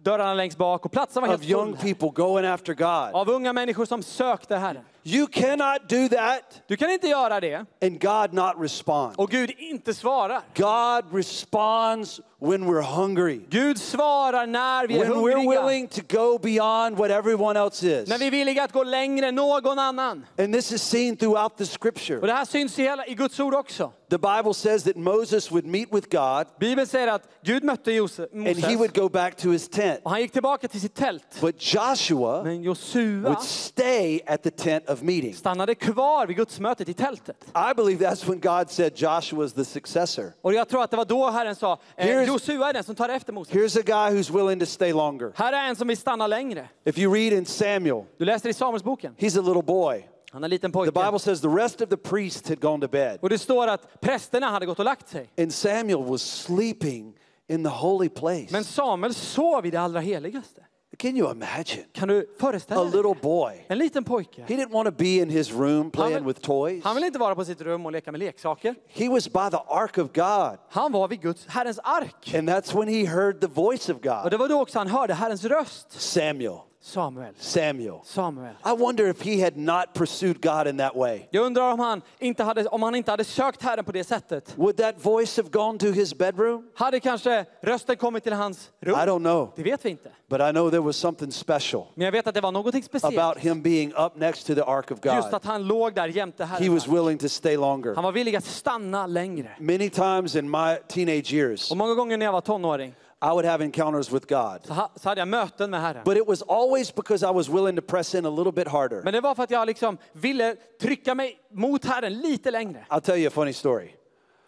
dörrarna 0.03 0.33
längst 0.33 0.57
bak 0.57 0.85
och 0.85 0.91
platsen 0.91 1.21
var 1.21 1.27
of 1.29 1.39
helt 1.39 1.49
young 1.51 1.77
full. 1.77 1.93
people 1.93 2.23
going 2.23 2.45
after 2.45 2.73
God. 2.73 3.21
Av 3.21 3.29
unga 3.29 3.53
människor 3.53 3.85
som 3.85 4.03
sökte 4.03 4.55
Herren. 4.55 4.83
You 5.07 5.27
cannot 5.27 5.89
do 5.89 6.09
that 6.09 6.61
Du 6.67 6.77
kan 6.77 6.91
inte 6.91 7.07
göra 7.07 7.39
det 7.39 7.65
and 7.81 8.01
God 8.01 8.33
not 8.33 8.53
respond. 8.57 9.15
och 9.17 9.29
Gud 9.29 9.51
inte 9.57 9.93
svarar. 9.93 10.41
God 10.55 11.15
responds 11.15 12.21
when 12.39 12.65
we're 12.65 12.81
hungry. 12.81 13.41
Gud 13.49 13.77
svarar 13.79 14.47
när 14.47 14.87
vi 14.87 14.97
är 14.97 14.99
When 14.99 15.13
we're 15.13 15.49
willing 15.49 15.87
to 15.87 16.01
go 16.09 16.37
beyond 16.39 16.97
what 16.97 17.11
everyone 17.11 17.59
else 17.59 18.01
is. 18.01 18.09
När 18.09 18.17
vi 18.17 18.27
är 18.27 18.31
villiga 18.31 18.63
att 18.63 18.71
gå 18.71 18.83
längre 18.83 19.27
än 19.27 19.35
någon 19.35 19.79
annan. 19.79 20.25
And 20.37 20.53
this 20.53 20.71
is 20.71 20.81
seen 20.83 21.15
throughout 21.17 21.57
the 21.57 21.65
scripture. 21.65 22.19
Och 22.19 22.27
det 22.27 22.33
här 22.33 22.45
syns 22.45 22.79
i, 22.79 22.83
hela, 22.83 23.07
i 23.07 23.13
Guds 23.13 23.39
ord 23.39 23.53
också. 23.53 23.91
The 24.09 24.17
Bible 24.17 24.53
says 24.53 24.83
that 24.83 24.95
Moses 24.95 25.51
would 25.51 25.65
meet 25.65 25.93
with 25.93 26.07
God 26.09 26.47
Bibeln 26.59 26.87
säger 26.87 27.07
att 27.07 27.23
Gud 27.43 27.63
mötte 27.63 27.91
Josef, 27.91 28.29
and 28.33 28.57
he 28.57 28.75
would 28.75 28.95
go 28.95 29.09
back 29.09 29.35
to 29.37 29.49
his 29.49 29.69
tent. 29.69 29.99
och 30.03 30.11
han 30.11 30.21
gick 30.21 30.31
tillbaka 30.31 30.67
till 30.67 30.81
sitt 30.81 30.95
tält. 30.95 31.41
But 31.41 31.73
Joshua 31.73 32.43
Men 32.43 32.63
Josua, 32.63 33.29
would 33.29 33.41
stay 33.41 34.21
at 34.27 34.43
the 34.43 34.51
tent 34.51 34.89
of 34.89 34.96
of 34.97 35.03
meeting. 35.03 35.33
Stannade 35.33 35.75
kvar 35.75 36.27
vid 36.27 36.37
gudsmötet 36.37 36.89
i 36.89 36.93
tältet. 36.93 37.45
I 37.71 37.73
believe 37.75 38.05
that's 38.09 38.29
when 38.29 38.39
God 38.39 38.71
said 38.71 38.91
Joshua 38.95 39.39
was 39.39 39.53
the 39.53 39.65
successor. 39.65 40.33
Och 40.41 40.53
jag 40.53 40.69
tror 40.69 40.83
att 40.83 40.91
det 40.91 40.97
var 40.97 41.05
då 41.05 41.29
Herren 41.29 41.55
sa, 41.55 41.79
eh, 41.95 42.23
Josua 42.23 42.69
är 42.69 42.73
den 42.73 42.83
som 42.83 42.95
tar 42.95 43.09
efter 43.09 43.33
Moses. 43.33 43.53
Here's 43.55 43.79
a 43.79 43.83
guy 43.85 44.19
who's 44.19 44.33
willing 44.35 44.59
to 44.59 44.65
stay 44.65 44.93
longer. 44.93 45.31
Här 45.35 45.53
är 45.53 45.69
en 45.69 45.75
som 45.75 45.87
vill 45.87 45.97
stanna 45.97 46.27
längre. 46.27 46.69
If 46.85 46.97
you 46.97 47.13
read 47.13 47.33
in 47.33 47.45
Samuel, 47.45 48.03
Du 48.17 48.25
läser 48.25 48.49
i 48.49 48.53
Samuelsboken. 48.53 49.15
he's 49.17 49.39
a 49.39 49.41
little 49.41 49.63
boy. 49.63 50.09
Han 50.31 50.43
är 50.43 50.45
en 50.45 50.49
liten 50.49 50.71
The 50.71 50.73
pojke. 50.73 50.91
Bible 50.91 51.19
says 51.19 51.41
the 51.41 51.47
rest 51.47 51.81
of 51.81 51.89
the 51.89 51.97
priests 51.97 52.49
had 52.49 52.59
gone 52.59 52.87
to 52.87 52.91
bed, 52.91 53.17
Och 53.21 53.29
det 53.29 53.37
står 53.37 53.67
att 53.67 54.01
prästerna 54.01 54.49
hade 54.49 54.65
gått 54.65 54.79
och 54.79 54.85
lagt 54.85 55.09
sig. 55.09 55.29
and 55.37 55.53
Samuel 55.53 56.03
was 56.03 56.21
sleeping 56.21 57.13
in 57.49 57.63
the 57.63 57.69
holy 57.69 58.09
place. 58.09 58.47
Men 58.51 58.63
Samuel 58.63 59.13
sov 59.13 59.65
i 59.65 59.71
det 59.71 59.79
allra 59.81 59.99
heligaste. 59.99 60.61
Can 60.97 61.17
you 61.17 61.31
imagine? 61.31 61.83
Kan 61.93 62.07
du 62.07 62.19
A 62.21 62.23
föreställa 62.39 62.83
dig? 62.83 62.91
little 62.91 63.15
boy. 63.21 63.65
En 63.69 63.77
liten 63.77 64.03
pojke. 64.03 64.41
He 64.47 64.55
didn't 64.55 64.71
want 64.71 64.85
to 64.89 64.95
be 64.97 65.05
in 65.17 65.29
his 65.29 65.51
room 65.53 65.91
playing 65.91 66.13
vill, 66.15 66.23
with 66.25 66.39
toys. 66.41 66.83
han 66.83 66.95
vill 66.95 67.03
inte 67.03 67.19
vara 67.19 67.35
på 67.35 67.45
sitt 67.45 67.61
rum 67.61 67.85
och 67.85 67.91
leka 67.91 68.11
med 68.11 68.19
leksaker. 68.19 68.75
He 68.87 69.09
was 69.09 69.27
by 69.27 69.49
the 69.51 69.57
ark 69.67 69.97
of 69.97 70.07
God. 70.13 70.57
Han 70.69 70.91
var 70.91 71.07
vid 71.07 71.21
Guds, 71.21 71.45
Herrens 71.47 71.79
ark. 71.83 72.35
And 72.35 72.49
that's 72.49 72.79
when 72.79 72.87
he 72.87 73.05
heard 73.05 73.41
the 73.41 73.47
voice 73.47 73.89
of 73.89 73.95
Och 73.97 74.03
God. 74.03 74.31
det 74.31 74.37
var 74.37 74.47
då 74.49 74.61
också 74.61 74.79
han 74.79 74.87
hörde 74.87 75.13
Herrens 75.13 75.43
röst. 75.45 76.01
Samuel. 76.01 76.57
Samuel. 76.87 77.33
Samuel. 77.39 77.99
Samuel. 78.03 78.53
I 78.65 78.73
wonder 78.83 79.07
if 79.09 79.21
he 79.21 79.43
had 79.43 79.57
not 79.57 79.93
pursued 79.93 80.41
God 80.41 80.67
in 80.67 80.77
that 80.77 80.95
way. 80.95 81.21
Jag 81.31 81.45
undrar 81.45 81.71
om 81.73 81.79
han, 81.79 82.01
inte 82.19 82.43
hade, 82.43 82.65
om 82.67 82.83
han 82.83 82.95
inte 82.95 83.11
hade 83.11 83.23
sökt 83.23 83.61
Herren 83.63 83.85
på 83.85 83.91
det 83.91 84.03
sättet. 84.03 84.53
Would 84.57 84.77
that 84.77 84.95
voice 85.05 85.37
have 85.37 85.49
gone 85.49 85.79
to 85.79 85.85
his 85.85 86.15
bedroom? 86.17 86.69
Hade 86.75 86.99
kanske 86.99 87.45
rösten 87.61 87.95
kommit 87.95 88.23
till 88.23 88.33
hans 88.33 88.71
rum? 88.81 88.95
I 88.95 88.97
don't 88.97 89.19
know. 89.19 89.53
Det 89.55 89.63
vet 89.63 89.85
vi 89.85 89.89
inte. 89.89 90.09
But 90.29 90.41
I 90.41 90.51
know 90.51 90.69
there 90.69 90.81
was 90.81 90.97
something 90.97 91.31
special 91.31 91.83
Men 91.95 92.05
jag 92.05 92.11
vet 92.11 92.27
att 92.27 92.35
det 92.35 92.41
var 92.41 92.51
någonting 92.51 92.83
speciellt. 92.83 93.17
about 93.17 93.37
him 93.37 93.61
being 93.61 93.93
up 93.97 94.15
next 94.15 94.47
to 94.47 94.55
the 94.55 94.61
ark 94.63 94.91
of 94.91 94.99
Just 95.05 95.25
God. 95.25 95.33
att 95.33 95.45
han 95.45 95.67
låg 95.67 95.93
där 95.95 96.07
jämte 96.07 96.45
He 96.45 96.49
Herren. 96.55 96.73
was 96.73 96.87
willing 96.87 97.17
to 97.17 97.29
stay 97.29 97.57
longer. 97.57 97.95
Han 97.95 98.03
var 98.03 98.11
villig 98.11 98.35
att 98.35 98.45
stanna 98.45 99.07
längre. 99.07 99.49
Many 99.59 99.89
times 99.89 100.35
in 100.35 100.51
my 100.51 100.75
teenage 100.87 101.33
years, 101.33 101.71
Och 101.71 101.77
många 101.77 101.93
gånger 101.93 102.17
när 102.17 102.25
jag 102.25 102.33
var 102.33 102.41
tonåring 102.41 102.93
I 103.21 103.31
would 103.31 103.45
have 103.45 103.63
encounters 103.63 104.11
with 104.11 104.27
God. 104.27 104.59
så, 104.63 104.73
ha, 104.73 104.91
så 104.95 105.09
hade 105.09 105.21
jag 105.21 105.27
möten 105.27 105.69
med 105.69 105.81
Herren. 105.81 106.03
But 106.05 106.17
it 106.17 106.27
was 106.27 106.43
always 106.47 106.95
because 106.95 107.25
I 107.29 107.33
was 107.33 107.49
willing 107.49 107.75
to 107.75 107.81
press 107.81 108.15
in 108.15 108.25
a 108.25 108.29
little 108.29 108.51
bit 108.51 108.67
harder. 108.67 109.01
Men 109.03 109.13
det 109.13 109.21
var 109.21 109.35
för 109.35 109.43
att 109.43 109.51
jag 109.51 109.65
liksom 109.67 109.97
ville 110.13 110.55
trycka 110.81 111.15
mig 111.15 111.37
mot 111.51 111.85
Herren 111.85 112.13
lite 112.13 112.51
längre. 112.51 112.85
I'll 112.89 112.99
tell 113.01 113.17
you 113.17 113.27
a 113.27 113.31
funny 113.31 113.53
story. 113.53 113.89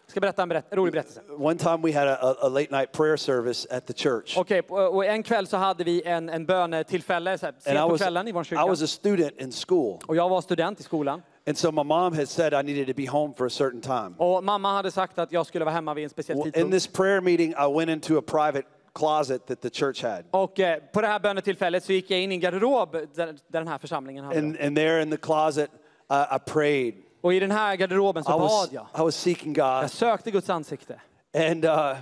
Ska 0.06 0.20
berätta 0.20 0.42
en 0.42 0.48
berätt, 0.48 0.66
rolig 0.70 0.92
berättelse. 0.92 1.20
One 1.38 1.58
time 1.58 1.76
we 1.82 1.92
had 1.92 2.08
a, 2.08 2.34
a, 2.40 2.48
late 2.48 2.70
night 2.70 2.92
prayer 2.92 3.16
service 3.16 3.66
at 3.70 3.86
the 3.86 3.92
church. 3.92 4.38
Okej, 4.38 4.60
och 4.68 4.94
och 4.94 5.04
en 5.04 5.22
kväll 5.22 5.46
så 5.46 5.56
hade 5.56 5.84
vi 5.84 6.02
en, 6.02 6.28
en 6.28 6.46
bönetillfälle 6.46 7.38
sent 7.38 7.56
I 7.66 7.74
på 7.74 7.98
kvällen 7.98 8.28
i 8.28 8.32
vår 8.32 8.42
I 8.42 8.44
kyrka. 8.44 8.66
was 8.66 8.82
a 8.82 8.86
student 8.86 9.40
in 9.40 9.52
school. 9.52 9.98
Och 10.06 10.16
jag 10.16 10.28
var 10.28 10.40
student 10.40 10.80
i 10.80 10.82
skolan. 10.82 11.22
And 11.50 11.58
so 11.58 11.72
my 11.72 11.82
mom 11.82 12.12
had 12.12 12.28
said 12.28 12.54
I 12.54 12.62
needed 12.62 12.86
to 12.86 12.94
be 12.94 13.06
home 13.06 13.34
for 13.34 13.46
a 13.46 13.50
certain 13.50 13.80
time. 13.80 14.14
Och 14.18 14.44
mamma 14.44 14.72
hade 14.72 14.90
sagt 14.90 15.18
att 15.18 15.32
jag 15.32 15.46
skulle 15.46 15.64
vara 15.64 15.74
hemma 15.74 15.94
vid 15.94 16.04
en 16.04 16.10
speciell 16.10 16.38
Well, 16.38 16.46
in 16.46 16.52
tidpunkt. 16.52 16.72
this 16.72 16.86
prayer 16.86 17.20
meeting, 17.20 17.50
I 17.50 17.66
went 17.76 17.90
into 17.90 18.18
a 18.18 18.22
private 18.22 18.62
closet 18.94 19.46
that 19.46 19.60
the 19.60 19.70
church 19.70 20.02
had. 20.02 20.24
Och 20.30 20.60
eh, 20.60 20.78
på 20.92 21.00
det 21.00 21.06
här 21.06 21.20
bönetillfället 21.20 21.84
så 21.84 21.92
gick 21.92 22.10
jag 22.10 22.20
in 22.20 22.32
i 22.32 22.34
en 22.34 22.40
garderob 22.40 22.92
där, 22.92 23.26
där 23.26 23.34
den 23.48 23.68
här 23.68 23.78
församlingen 23.78 24.24
hade. 24.24 24.38
And, 24.38 24.60
and 24.60 24.76
there 24.76 25.02
in 25.02 25.10
the 25.10 25.16
closet, 25.16 25.70
I, 26.10 26.36
I 26.36 26.38
prayed. 26.46 26.94
Och 27.22 27.34
i 27.34 27.40
den 27.40 27.50
här 27.50 27.76
garderoben 27.76 28.24
så 28.24 28.36
I 28.36 28.40
was, 28.40 28.70
bad 28.70 28.74
jag. 28.74 29.00
I 29.00 29.04
was 29.04 29.16
seeking 29.16 29.52
God. 29.52 29.64
Jag 29.64 29.90
sökte 29.90 30.30
Guds 30.30 30.50
ansikte. 30.50 31.00
And 31.34 31.64
uh, 31.64 31.96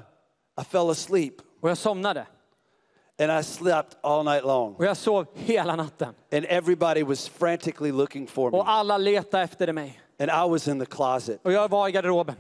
I 0.61 0.65
fell 0.65 0.91
asleep. 0.91 1.35
Och 1.61 1.71
jag 1.71 1.79
somnade. 1.79 2.27
And 3.21 3.41
I 3.41 3.43
slept 3.45 3.97
all 4.03 4.25
night 4.25 4.45
long. 4.45 4.75
Och 4.75 4.85
jag 4.85 4.97
sov 4.97 5.27
hela 5.35 5.77
natten. 5.77 6.15
And 6.33 6.45
everybody 6.49 7.03
was 7.03 7.29
frantically 7.29 7.93
looking 7.93 8.27
for 8.27 8.51
me. 8.51 8.59
Och 8.59 8.69
alla 8.71 8.99
letade 8.99 9.43
efter 9.43 9.73
mig. 9.73 10.01
And 10.21 10.31
I 10.31 10.51
was 10.51 10.69
in 10.69 10.81
the 10.81 10.87
closet. 10.87 11.41
Och 11.43 11.53
jag 11.53 11.69
var 11.69 11.89
i 11.89 11.93
garderoben. 11.93 12.35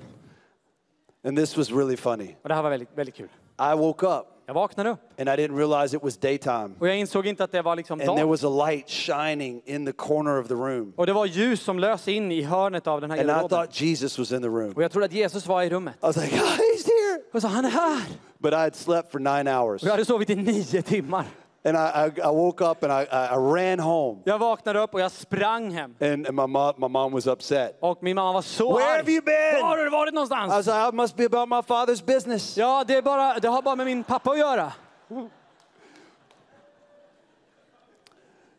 And 1.24 1.36
this 1.36 1.56
was 1.56 1.70
really 1.70 1.96
funny. 1.96 2.36
Och 2.42 2.48
det 2.48 2.54
här 2.54 2.62
var 2.62 2.70
väldigt, 2.70 2.88
väldigt 2.94 3.14
kul. 3.14 3.28
I 3.72 3.76
woke 3.76 4.06
up 4.06 4.26
Jag 4.46 4.54
vaknade 4.54 4.90
upp. 4.90 5.00
and 5.20 5.28
I 5.28 5.32
didn't 5.32 5.56
realize 5.56 5.96
it 5.96 6.02
was 6.02 6.16
daytime. 6.16 6.70
Och 6.78 6.88
jag 6.88 6.96
insåg 6.98 7.26
inte 7.26 7.44
att 7.44 7.52
det 7.52 7.62
var 7.62 7.76
liksom 7.76 8.00
And 8.00 8.08
there 8.08 8.20
dag. 8.20 8.28
was 8.28 8.44
a 8.44 8.66
light 8.68 8.88
shining 8.90 9.62
in 9.64 9.86
the 9.86 9.92
corner 9.92 10.40
of 10.40 10.48
the 10.48 10.54
room. 10.54 10.92
Och 10.96 11.06
det 11.06 11.12
var 11.12 11.26
ljus 11.26 11.62
som 11.62 11.78
lös 11.78 12.08
in 12.08 12.32
i 12.32 12.42
hörnet 12.42 12.86
av 12.86 13.00
den 13.00 13.10
här 13.10 13.18
And 13.18 13.26
I 13.26 13.32
garderoben. 13.32 13.48
thought 13.58 13.80
Jesus 13.80 14.18
was 14.18 14.32
in 14.32 14.42
the 14.42 14.48
room. 14.48 14.72
Och 14.72 14.82
jag 14.82 14.90
trodde 14.92 15.06
att 15.06 15.12
Jesus 15.12 15.46
var 15.46 15.62
i 15.62 15.70
rummet. 15.70 15.94
I 15.94 16.06
was 16.06 16.16
like, 16.16 16.36
here. 17.18 17.30
Och 17.32 17.42
så 17.42 17.48
han 17.48 17.64
är 17.64 17.70
här. 17.70 18.06
But 18.38 18.52
I 18.52 18.56
had 18.56 18.74
slept 18.74 19.12
for 19.12 19.18
nine 19.18 19.48
hours. 19.48 19.82
Och 19.82 19.86
jag 19.86 19.92
hade 19.92 20.04
sovit 20.04 20.30
i 20.30 20.36
nio 20.36 20.82
timmar. 20.82 21.24
And 21.64 21.76
I, 21.76 21.80
I, 21.80 22.20
I 22.20 22.34
woke 22.34 22.64
up 22.64 22.82
and 22.84 22.92
I, 22.92 23.02
I, 23.04 23.34
I 23.34 23.36
ran 23.36 23.80
home. 23.80 24.22
Jag 24.24 24.38
vaknade 24.38 24.78
upp 24.80 24.94
och 24.94 25.00
jag 25.00 25.12
sprang 25.12 25.70
hem. 25.70 25.94
And, 26.00 26.26
and 26.26 26.36
my, 26.36 26.46
mom, 26.46 26.74
my 26.78 26.88
mom 26.88 27.12
was 27.12 27.26
upset. 27.26 27.78
Och 27.80 28.02
min 28.02 28.14
mamma 28.14 28.32
var 28.32 28.42
så 28.42 28.76
Where 28.76 28.90
arg. 28.90 28.96
have 28.96 29.12
you 29.12 29.22
been? 29.22 29.62
Var 29.62 29.68
har 29.68 29.76
du 29.76 29.90
varit 29.90 30.12
I 30.12 30.14
någonstans? 30.14 30.52
was 30.52 30.66
like, 30.66 30.88
I 30.88 30.96
must 30.96 31.16
be 31.16 31.24
about 31.24 31.48
my 31.48 31.74
father's 31.74 32.06
business. 32.06 32.56
Ja, 32.56 32.84
det, 32.86 32.96
är 32.96 33.02
bara, 33.02 33.38
det 33.38 33.48
har 33.48 33.62
bara 33.62 33.76
med 33.76 33.86
min 33.86 34.04
pappa 34.04 34.30
att 34.30 34.38
göra. 34.38 34.72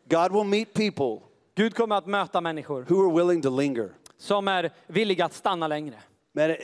God 0.08 0.32
will 0.32 0.44
meet 0.44 0.74
people 0.74 1.20
Gud 1.54 1.74
kommer 1.74 1.96
att 1.96 2.06
möta 2.06 2.40
människor 2.40 2.86
who 2.88 3.08
are 3.08 3.24
willing 3.24 3.42
to 3.42 3.50
linger. 3.60 3.90
som 4.18 4.48
är 4.48 4.70
villiga 4.86 5.24
att 5.24 5.32
stanna 5.32 5.68
längre. 5.68 5.94
Man, 6.32 6.56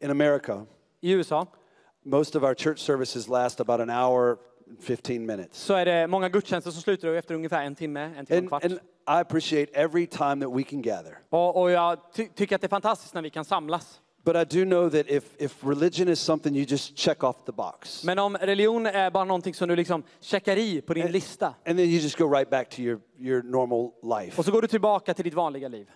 in 0.00 0.10
America, 0.10 0.66
I 1.04 1.10
USA 1.12 1.46
most 2.04 2.36
of 2.36 2.42
our 2.42 2.54
church 2.54 2.78
services 2.78 3.28
last 3.28 3.60
about 3.60 3.80
an 3.80 3.90
hour 3.90 4.36
and 4.68 4.78
15 4.80 5.26
minutes. 5.26 5.58
så 5.58 5.74
är 5.74 5.84
det 5.84 6.06
många 6.06 6.28
gudstjänster 6.28 6.70
som 6.70 6.82
slutar 6.82 7.08
efter 7.08 7.34
ungefär 7.34 7.64
en 7.64 7.74
timme, 7.74 8.00
en 8.16 8.26
timme 8.26 8.26
och 8.26 8.34
en 8.34 8.38
And, 8.38 8.48
kvart. 8.48 8.64
and 8.64 8.72
I 9.18 9.20
appreciate 9.20 9.72
every 9.74 10.06
time 10.06 10.40
that 10.46 10.56
we 10.58 10.62
can 10.62 10.82
gather. 10.82 11.18
Och, 11.30 11.60
och 11.62 11.70
jag 11.70 11.98
ty 12.14 12.28
tycker 12.34 12.54
att 12.54 12.60
det 12.60 12.66
är 12.66 12.68
fantastiskt 12.68 13.14
när 13.14 13.22
vi 13.22 13.30
kan 13.30 13.44
samlas. 13.44 14.00
But 14.24 14.36
I 14.36 14.58
do 14.58 14.64
know 14.64 14.90
that 14.90 15.06
if, 15.10 15.24
if 15.38 15.64
religion 15.64 16.08
is 16.08 16.20
something 16.20 16.56
you 16.56 16.64
just 16.68 16.96
check 16.98 17.24
off 17.24 17.36
the 17.46 17.52
box, 17.52 18.04
Men 18.04 18.18
om 18.18 18.36
religion 18.36 18.86
är 18.86 19.10
bara 19.10 19.24
någonting 19.24 19.54
som 19.54 19.68
du 19.68 19.76
liksom 19.76 20.02
checkar 20.20 20.56
i 20.56 20.80
på 20.80 20.94
din 20.94 21.06
lista 21.12 21.46
and 21.46 21.78
then 21.78 21.78
you 21.78 21.98
just 22.00 22.18
go 22.18 22.24
right 22.32 22.50
back 22.50 22.70
to 22.70 22.80
your, 22.80 23.00
your 23.18 23.42
normal 23.42 23.90
life, 24.20 24.38
och 24.38 24.44
så 24.44 24.50
går 24.52 24.62
du 24.62 24.68
tillbaka 24.68 25.14
till 25.14 25.24
ditt 25.24 25.34
vanliga 25.34 25.68
liv. 25.68 25.90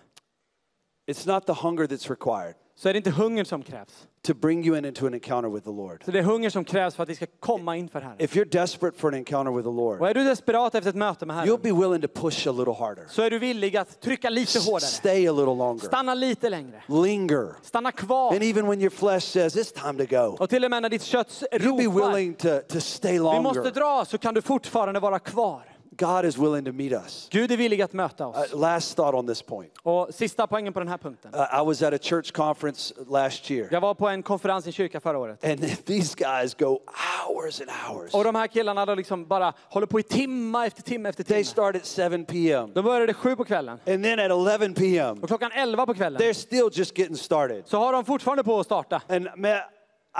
it's 1.11 1.33
not 1.33 1.45
the 1.45 1.53
hunger 1.67 1.85
that's 1.87 2.09
required 2.09 2.55
Så 2.79 2.89
är 2.89 2.93
det 2.93 2.97
inte 2.97 3.11
hunger 3.11 3.43
som 3.43 3.63
krävs. 3.63 4.07
to 4.27 4.33
bring 4.33 4.65
you 4.67 4.77
in 4.77 4.85
into 4.85 5.07
an 5.07 5.13
encounter 5.13 5.49
with 5.49 5.65
the 5.65 5.71
Lord. 5.71 6.03
Så 6.05 6.11
det 6.11 6.19
är 6.19 6.23
hunger 6.23 6.49
som 6.49 6.63
krävs 6.65 6.95
för 6.95 7.03
att 7.03 7.09
vi 7.09 7.15
ska 7.15 7.25
komma 7.39 7.75
inför 7.77 8.01
Herren. 8.01 8.15
If 8.19 8.35
you're 8.35 8.49
desperate 8.51 8.97
for 8.97 9.07
an 9.07 9.13
encounter 9.13 9.51
with 9.51 9.63
the 9.65 9.69
Och 9.69 9.75
Lord, 9.75 10.01
är 10.09 10.13
du 10.13 10.23
desperat 10.23 10.75
efter 10.75 10.89
ett 10.89 10.95
möte 10.95 11.25
med 11.25 11.35
you'll 11.35 11.39
Herren 11.49 11.61
be 11.61 11.87
willing 11.87 12.01
to 12.01 12.07
push 12.21 12.47
a 12.47 12.51
little 12.51 12.73
harder, 12.73 13.05
så 13.09 13.21
är 13.21 13.29
du 13.29 13.39
villig 13.39 13.77
att 13.77 14.01
trycka 14.01 14.29
lite 14.29 14.59
hårdare. 14.59 14.79
stay 14.79 15.27
a 15.27 15.31
little 15.31 15.55
longer, 15.55 15.85
Stanna 15.85 16.13
lite 16.13 16.49
längre. 16.49 16.83
linger. 16.87 17.55
Stanna 17.63 17.91
kvar. 17.91 18.33
And 18.33 18.43
even 18.43 18.67
when 18.67 18.81
your 18.81 18.89
flesh 18.91 19.25
says 19.25 19.55
it's 19.55 19.83
time 19.83 20.05
to 20.05 20.15
go, 20.15 20.37
Och 20.43 20.49
till 20.49 20.65
och 20.65 20.71
med 20.71 20.81
när 20.81 20.89
ditt 20.89 21.03
kött 21.03 21.43
you'll 21.51 21.77
be 21.77 21.83
ropar, 21.83 22.13
willing 22.13 22.33
to, 22.33 22.47
to 22.67 22.79
stay 22.79 23.11
vi 23.11 23.19
måste 23.19 23.59
longer. 23.59 23.71
dra, 23.71 24.05
så 24.05 24.17
kan 24.17 24.33
du 24.33 24.41
fortfarande 24.41 24.99
vara 24.99 25.19
kvar. 25.19 25.63
God 25.99 26.25
is 26.25 26.37
willing 26.37 26.65
to 26.65 26.71
meet 26.71 26.91
us. 26.93 27.27
Gud 27.31 27.51
är 27.51 27.57
villig 27.57 27.81
att 27.81 27.93
möta 27.93 28.27
oss. 28.27 28.53
Uh, 28.53 28.59
last 28.59 28.95
thought 28.95 29.13
on 29.15 29.27
this 29.27 29.41
point. 29.41 29.71
Och 29.83 30.07
sista 30.13 30.47
poängen 30.47 30.73
på 30.73 30.79
den 30.79 30.87
här 30.87 30.97
punkten. 30.97 31.33
Uh, 31.33 31.61
I 31.61 31.65
was 31.65 31.81
at 31.81 31.93
a 31.93 31.97
church 32.01 32.31
conference 32.31 32.93
last 33.09 33.51
year, 33.51 33.67
Jag 33.71 33.81
var 33.81 33.93
på 33.93 34.07
en 34.09 34.23
konferens 34.23 34.67
i 34.67 34.71
kyrka 34.71 34.99
förra 34.99 35.17
året. 35.17 35.43
and 35.45 35.59
these 35.85 36.15
guys 36.15 36.53
go 36.53 36.79
hours 37.27 37.61
and 37.61 37.69
hours. 37.69 38.13
Och 38.13 38.23
de 38.23 38.35
här 38.35 38.47
killarna 38.47 38.85
de 38.85 38.97
liksom 38.97 39.25
bara 39.25 39.53
håller 39.69 39.87
på 39.87 39.99
i 39.99 40.03
timma 40.03 40.65
efter 40.65 40.81
timme 40.83 41.09
efter 41.09 41.23
They 41.23 41.33
timme. 41.43 41.43
start 41.45 41.75
at 41.75 42.11
7 42.11 42.25
p.m. 42.25 42.71
De 42.75 42.83
började 42.85 43.13
sju 43.13 43.35
på 43.35 43.45
kvällen. 43.45 43.79
And 43.87 44.03
then 44.03 44.19
at 44.19 44.31
11 44.31 44.73
p.m., 44.75 45.19
Och 45.21 45.27
klockan 45.27 45.51
elva 45.51 45.85
på 45.85 45.93
kvällen 45.93 46.21
they're 46.21 46.33
still 46.33 46.69
just 46.71 46.97
getting 46.97 47.17
started. 47.17 47.63
så 47.67 47.77
har 47.77 47.93
de 47.93 48.05
fortfarande 48.05 48.43
på 48.43 48.59
att 48.59 48.65
starta. 48.65 49.01
And 49.09 49.27
man, 49.35 49.57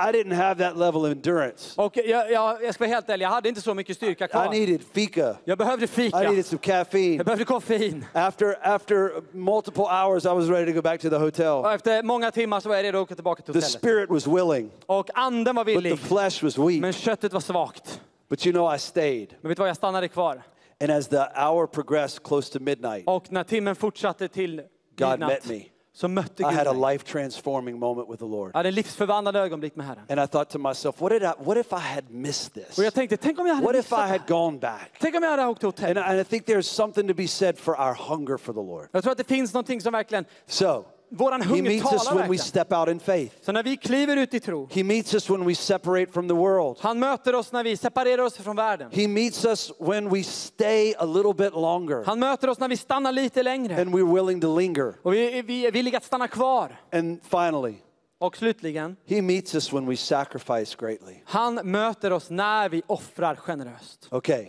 I 0.09 0.11
didn't 0.11 0.34
have 0.35 0.63
that 0.63 0.77
level 0.77 1.01
of 1.05 1.11
endurance. 1.11 1.81
Och 1.81 1.97
jag, 1.97 2.31
jag, 2.31 2.63
jag 2.63 2.73
ska 2.73 2.84
vara 2.84 2.93
helt 2.95 3.09
ärlig, 3.09 3.26
jag 3.26 3.30
hade 3.30 3.49
inte 3.49 3.61
så 3.61 3.73
mycket 3.73 3.95
styrka 3.97 4.26
I 4.26 4.27
kvar. 4.27 4.49
needed 4.49 4.81
fika. 4.93 5.35
Jag 5.45 5.57
behövde 5.57 5.85
I 5.85 5.88
fika. 5.88 6.19
needed 6.19 6.45
some 6.45 6.59
caffeine. 6.61 7.15
Jag 7.17 7.26
behövde 7.26 7.45
koffein. 7.45 8.05
After 8.13 8.57
after 8.61 9.11
multiple 9.31 9.84
hours, 9.84 10.26
I 10.26 10.30
was 10.30 10.47
ready 10.49 10.65
to 10.65 10.71
go 10.73 10.81
back 10.81 11.01
to 11.01 11.09
the 11.09 11.15
Och 11.15 11.21
hotel. 11.21 11.65
efter 11.76 12.03
många 12.03 12.31
timmar 12.31 12.59
så 12.59 12.69
var 12.69 12.76
jag 12.76 12.84
redo 12.84 12.97
att 12.97 13.03
åka 13.03 13.15
tillbaka 13.15 13.41
till 13.43 13.53
The 13.53 13.57
hotellet. 13.59 13.71
spirit 13.81 14.09
was 14.09 14.27
willing, 14.27 14.71
Och 14.85 15.09
anden 15.13 15.55
var 15.55 15.65
but 15.65 15.73
the 15.73 15.80
villig, 15.81 15.99
flesh 15.99 16.43
was 16.43 16.57
weak. 16.57 16.81
men 16.81 16.93
köttet 16.93 17.34
var 17.34 17.39
svagt. 17.41 18.01
But 18.30 18.45
you 18.45 18.53
know, 18.53 18.76
I 18.76 18.80
stayed. 18.80 19.35
Men 19.41 19.49
vet 19.49 19.57
du 19.57 19.61
vad, 19.61 19.69
jag 19.69 19.76
stannade 19.76 20.07
kvar. 20.07 20.41
And 20.81 20.91
as 20.91 21.07
the 21.07 21.17
hour 21.35 21.67
progressed 21.67 22.23
close 22.23 22.53
to 22.53 22.63
midnight, 22.63 23.03
Och 23.07 23.31
när 23.31 23.43
timmen 23.43 23.76
fortsatte 23.76 24.27
till 24.27 24.61
God 24.97 25.09
midnatt 25.09 25.30
met 25.30 25.45
me. 25.49 25.61
Så 25.99 26.07
mötte 26.07 26.43
I 26.43 26.45
had 26.45 26.67
a 26.67 26.91
life 26.91 27.05
transforming 27.05 27.80
moment 27.80 28.09
with 28.09 28.19
the 28.19 28.30
Lord. 28.30 28.51
Jag 28.53 28.59
hade 28.59 28.71
livsförvandlande 28.71 29.39
ögonblick 29.39 29.76
med 29.76 29.85
Herren. 29.85 30.03
And 30.09 30.19
I 30.19 30.27
thought 30.27 30.49
to 30.49 30.59
myself, 30.59 31.01
what 31.01 31.11
did 31.11 31.23
I 31.23 31.31
what 31.38 31.57
if 31.57 31.73
I 31.73 31.93
had 31.95 32.09
missed 32.09 32.53
this? 32.53 32.77
Och 32.77 32.84
jag 32.84 32.93
tänkte, 32.93 33.17
tänk 33.17 33.39
om 33.39 33.47
jag 33.47 33.55
hade 33.55 33.67
What 33.67 33.76
if 33.76 33.85
missat 33.85 33.99
I 33.99 34.01
det 34.01 34.07
had 34.07 34.19
här? 34.19 34.27
gone 34.27 34.57
back? 34.59 34.91
Tänk 34.99 35.15
om 35.15 35.23
jag 35.23 35.30
hade 35.30 35.45
åkt 35.45 35.59
till 35.59 35.67
hotell. 35.67 35.97
And 35.97 36.07
I, 36.07 36.11
and 36.11 36.19
I 36.19 36.23
think 36.23 36.45
there's 36.45 36.61
something 36.61 37.07
to 37.07 37.13
be 37.13 37.27
said 37.27 37.57
for 37.57 37.80
our 37.81 37.93
hunger 37.93 38.38
for 38.38 38.53
the 38.53 38.59
Lord. 38.59 38.88
Jag 38.91 39.03
tror 39.03 39.11
att 39.11 39.17
det 39.17 39.27
finns 39.27 39.53
någonting 39.53 39.81
som 39.81 39.91
verkligen 39.93 40.26
So, 40.47 40.85
våran 41.11 41.41
He 41.41 41.48
hunger 41.48 41.64
meets 41.64 41.94
us 41.94 42.03
talar 42.06 42.06
when 42.06 42.15
we 42.15 42.38
verkligen. 42.38 42.44
step 42.45 42.73
out 42.73 42.88
in 42.90 42.99
faith. 42.99 43.36
Så 43.41 43.52
när 43.52 43.64
vi 43.64 43.77
kliver 43.77 44.18
ut 44.18 44.34
i 44.34 44.40
tro, 44.40 44.68
He 44.72 44.84
meets 44.84 45.14
us 45.14 45.30
when 45.30 45.45
we 45.45 45.56
separate 45.56 46.11
from 46.11 46.27
the 46.27 46.34
world. 46.34 46.77
han 46.80 46.99
möter 46.99 47.36
oss 47.36 47.52
när 47.52 47.64
vi 47.64 47.77
separerar 47.77 48.23
oss 48.23 48.38
från 48.38 48.56
världen. 48.56 48.90
He 48.94 49.07
meets 49.07 49.45
us 49.45 49.72
when 49.80 50.10
we 50.10 50.23
stay 50.23 50.94
a 50.98 51.06
little 51.06 51.34
bit 51.34 51.53
longer 51.53 52.03
Han 52.06 52.19
möter 52.19 52.49
oss 52.49 52.60
när 52.60 52.68
vi 52.69 52.77
stannar 52.77 53.11
lite 53.11 53.44
längre. 53.44 53.81
and 53.81 53.95
we're 53.95 54.15
willing 54.15 54.41
to 54.41 54.60
linger. 54.60 54.94
Och 55.03 55.14
vi, 55.14 55.41
vi 55.41 55.65
är 55.68 55.72
villiga 55.72 55.98
att 55.98 56.03
stanna 56.06 56.27
kvar. 56.27 56.80
And 56.94 57.19
finally, 57.23 57.73
Och 58.19 58.38
slutligen, 58.38 58.95
He 59.06 59.22
meets 59.22 59.56
us 59.56 59.73
when 59.73 59.86
we 59.90 59.98
sacrifice 59.98 60.76
greatly. 60.80 61.15
han 61.26 61.56
möter 61.64 62.14
oss 62.14 62.30
när 62.30 62.69
vi 62.69 62.81
offrar 62.88 63.36
generöst. 63.36 64.07
Okay. 64.11 64.48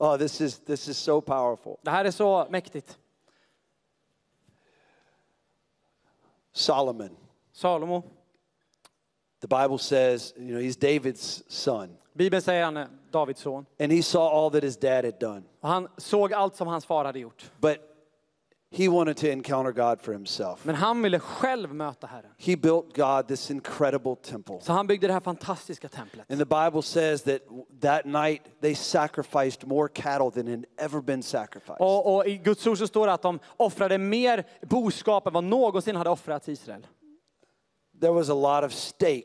Oh, 0.00 0.16
this 0.16 0.40
is 0.40 0.58
this 0.58 0.88
is 0.88 0.98
so 0.98 1.20
powerful. 1.20 1.76
Det 1.82 1.90
här 1.90 2.04
är 2.04 2.10
så 2.10 2.46
mäktigt. 2.50 2.96
Solomon. 6.58 7.16
Salomo, 7.54 8.02
The 9.40 9.48
Bible 9.48 9.78
says, 9.78 10.34
you 10.36 10.52
know, 10.52 10.60
he's 10.60 10.76
David's 10.76 11.44
son. 11.48 11.96
Bibeln 12.14 12.42
säger 12.42 12.64
han 12.64 12.76
är 12.76 12.88
Davids 13.10 13.40
son. 13.40 13.66
And 13.80 13.92
he 13.92 14.02
saw 14.02 14.28
all 14.28 14.50
that 14.50 14.62
his 14.62 14.76
dad 14.76 15.04
had 15.04 15.18
done. 15.20 15.42
Och 15.60 15.68
han 15.68 15.88
såg 15.96 16.32
allt 16.32 16.56
som 16.56 16.68
hans 16.68 16.86
far 16.86 17.04
hade 17.04 17.18
gjort. 17.18 17.50
But 17.60 17.78
he 18.70 18.88
wanted 18.88 19.16
to 19.16 19.26
encounter 19.26 19.72
God 19.72 20.00
for 20.02 20.12
himself. 20.12 20.64
Men 20.64 20.74
han 20.74 21.02
ville 21.02 21.18
själv 21.18 21.74
möta 21.74 22.06
Herren. 22.06 22.30
He 22.38 22.56
built 22.56 22.96
God 22.96 23.28
this 23.28 23.50
incredible 23.50 24.16
temple. 24.16 24.60
Så 24.60 24.72
han 24.72 24.86
byggde 24.86 25.06
det 25.06 25.12
här 25.12 25.20
fantastiska 25.20 25.88
templet. 25.88 26.30
And 26.30 26.38
the 26.40 26.44
Bible 26.64 26.82
says 26.82 27.22
that 27.22 27.40
that 27.80 28.04
night 28.04 28.42
they 28.60 28.74
sacrificed 28.74 29.66
more 29.68 29.88
cattle 29.88 30.30
than 30.30 30.46
had 30.46 30.64
ever 30.78 31.00
been 31.00 31.22
sacrificed. 31.22 31.76
Och, 31.80 32.16
och 32.16 32.26
i 32.26 32.36
Guds 32.36 32.66
ord 32.66 32.78
så 32.78 32.86
står 32.86 33.06
det 33.06 33.12
att 33.12 33.22
de 33.22 33.38
offrade 33.56 33.98
mer 33.98 34.44
boskap 34.66 35.26
än 35.26 35.32
vad 35.32 35.44
någonsin 35.44 35.96
hade 35.96 36.10
offrats 36.10 36.48
i 36.48 36.52
Israel. 36.52 36.86
There 38.00 38.12
was 38.12 38.28
a 38.30 38.34
lot 38.34 38.64
of 38.64 38.72
steak 38.72 39.24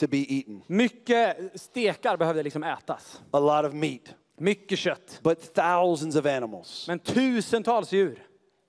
to 0.00 0.06
be 0.08 0.18
eaten, 0.28 0.62
Mycket 0.66 1.36
stekar 1.60 2.16
behövde 2.16 2.42
liksom 2.42 2.62
ätas. 2.64 3.20
a 3.30 3.40
lot 3.40 3.64
of 3.66 3.72
meat, 3.72 4.14
Mycket 4.38 4.78
kött. 4.78 5.20
but 5.22 5.54
thousands 5.54 6.16
of 6.16 6.26
animals. 6.26 6.88
Men 6.88 6.98
tusentals 6.98 7.92
djur. 7.92 8.22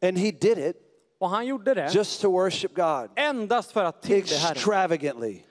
And 0.04 0.18
he 0.18 0.32
did 0.32 0.58
it 0.58 0.76
Och 1.20 1.30
han 1.30 1.46
gjorde 1.46 1.74
det 1.74 1.90
just 1.94 2.22
to 2.22 2.32
worship 2.32 2.76
God 2.76 3.10
endast 3.16 3.72
för 3.72 3.84
att 3.84 4.02
tillbe 4.02 4.22
extravagantly. 4.22 5.42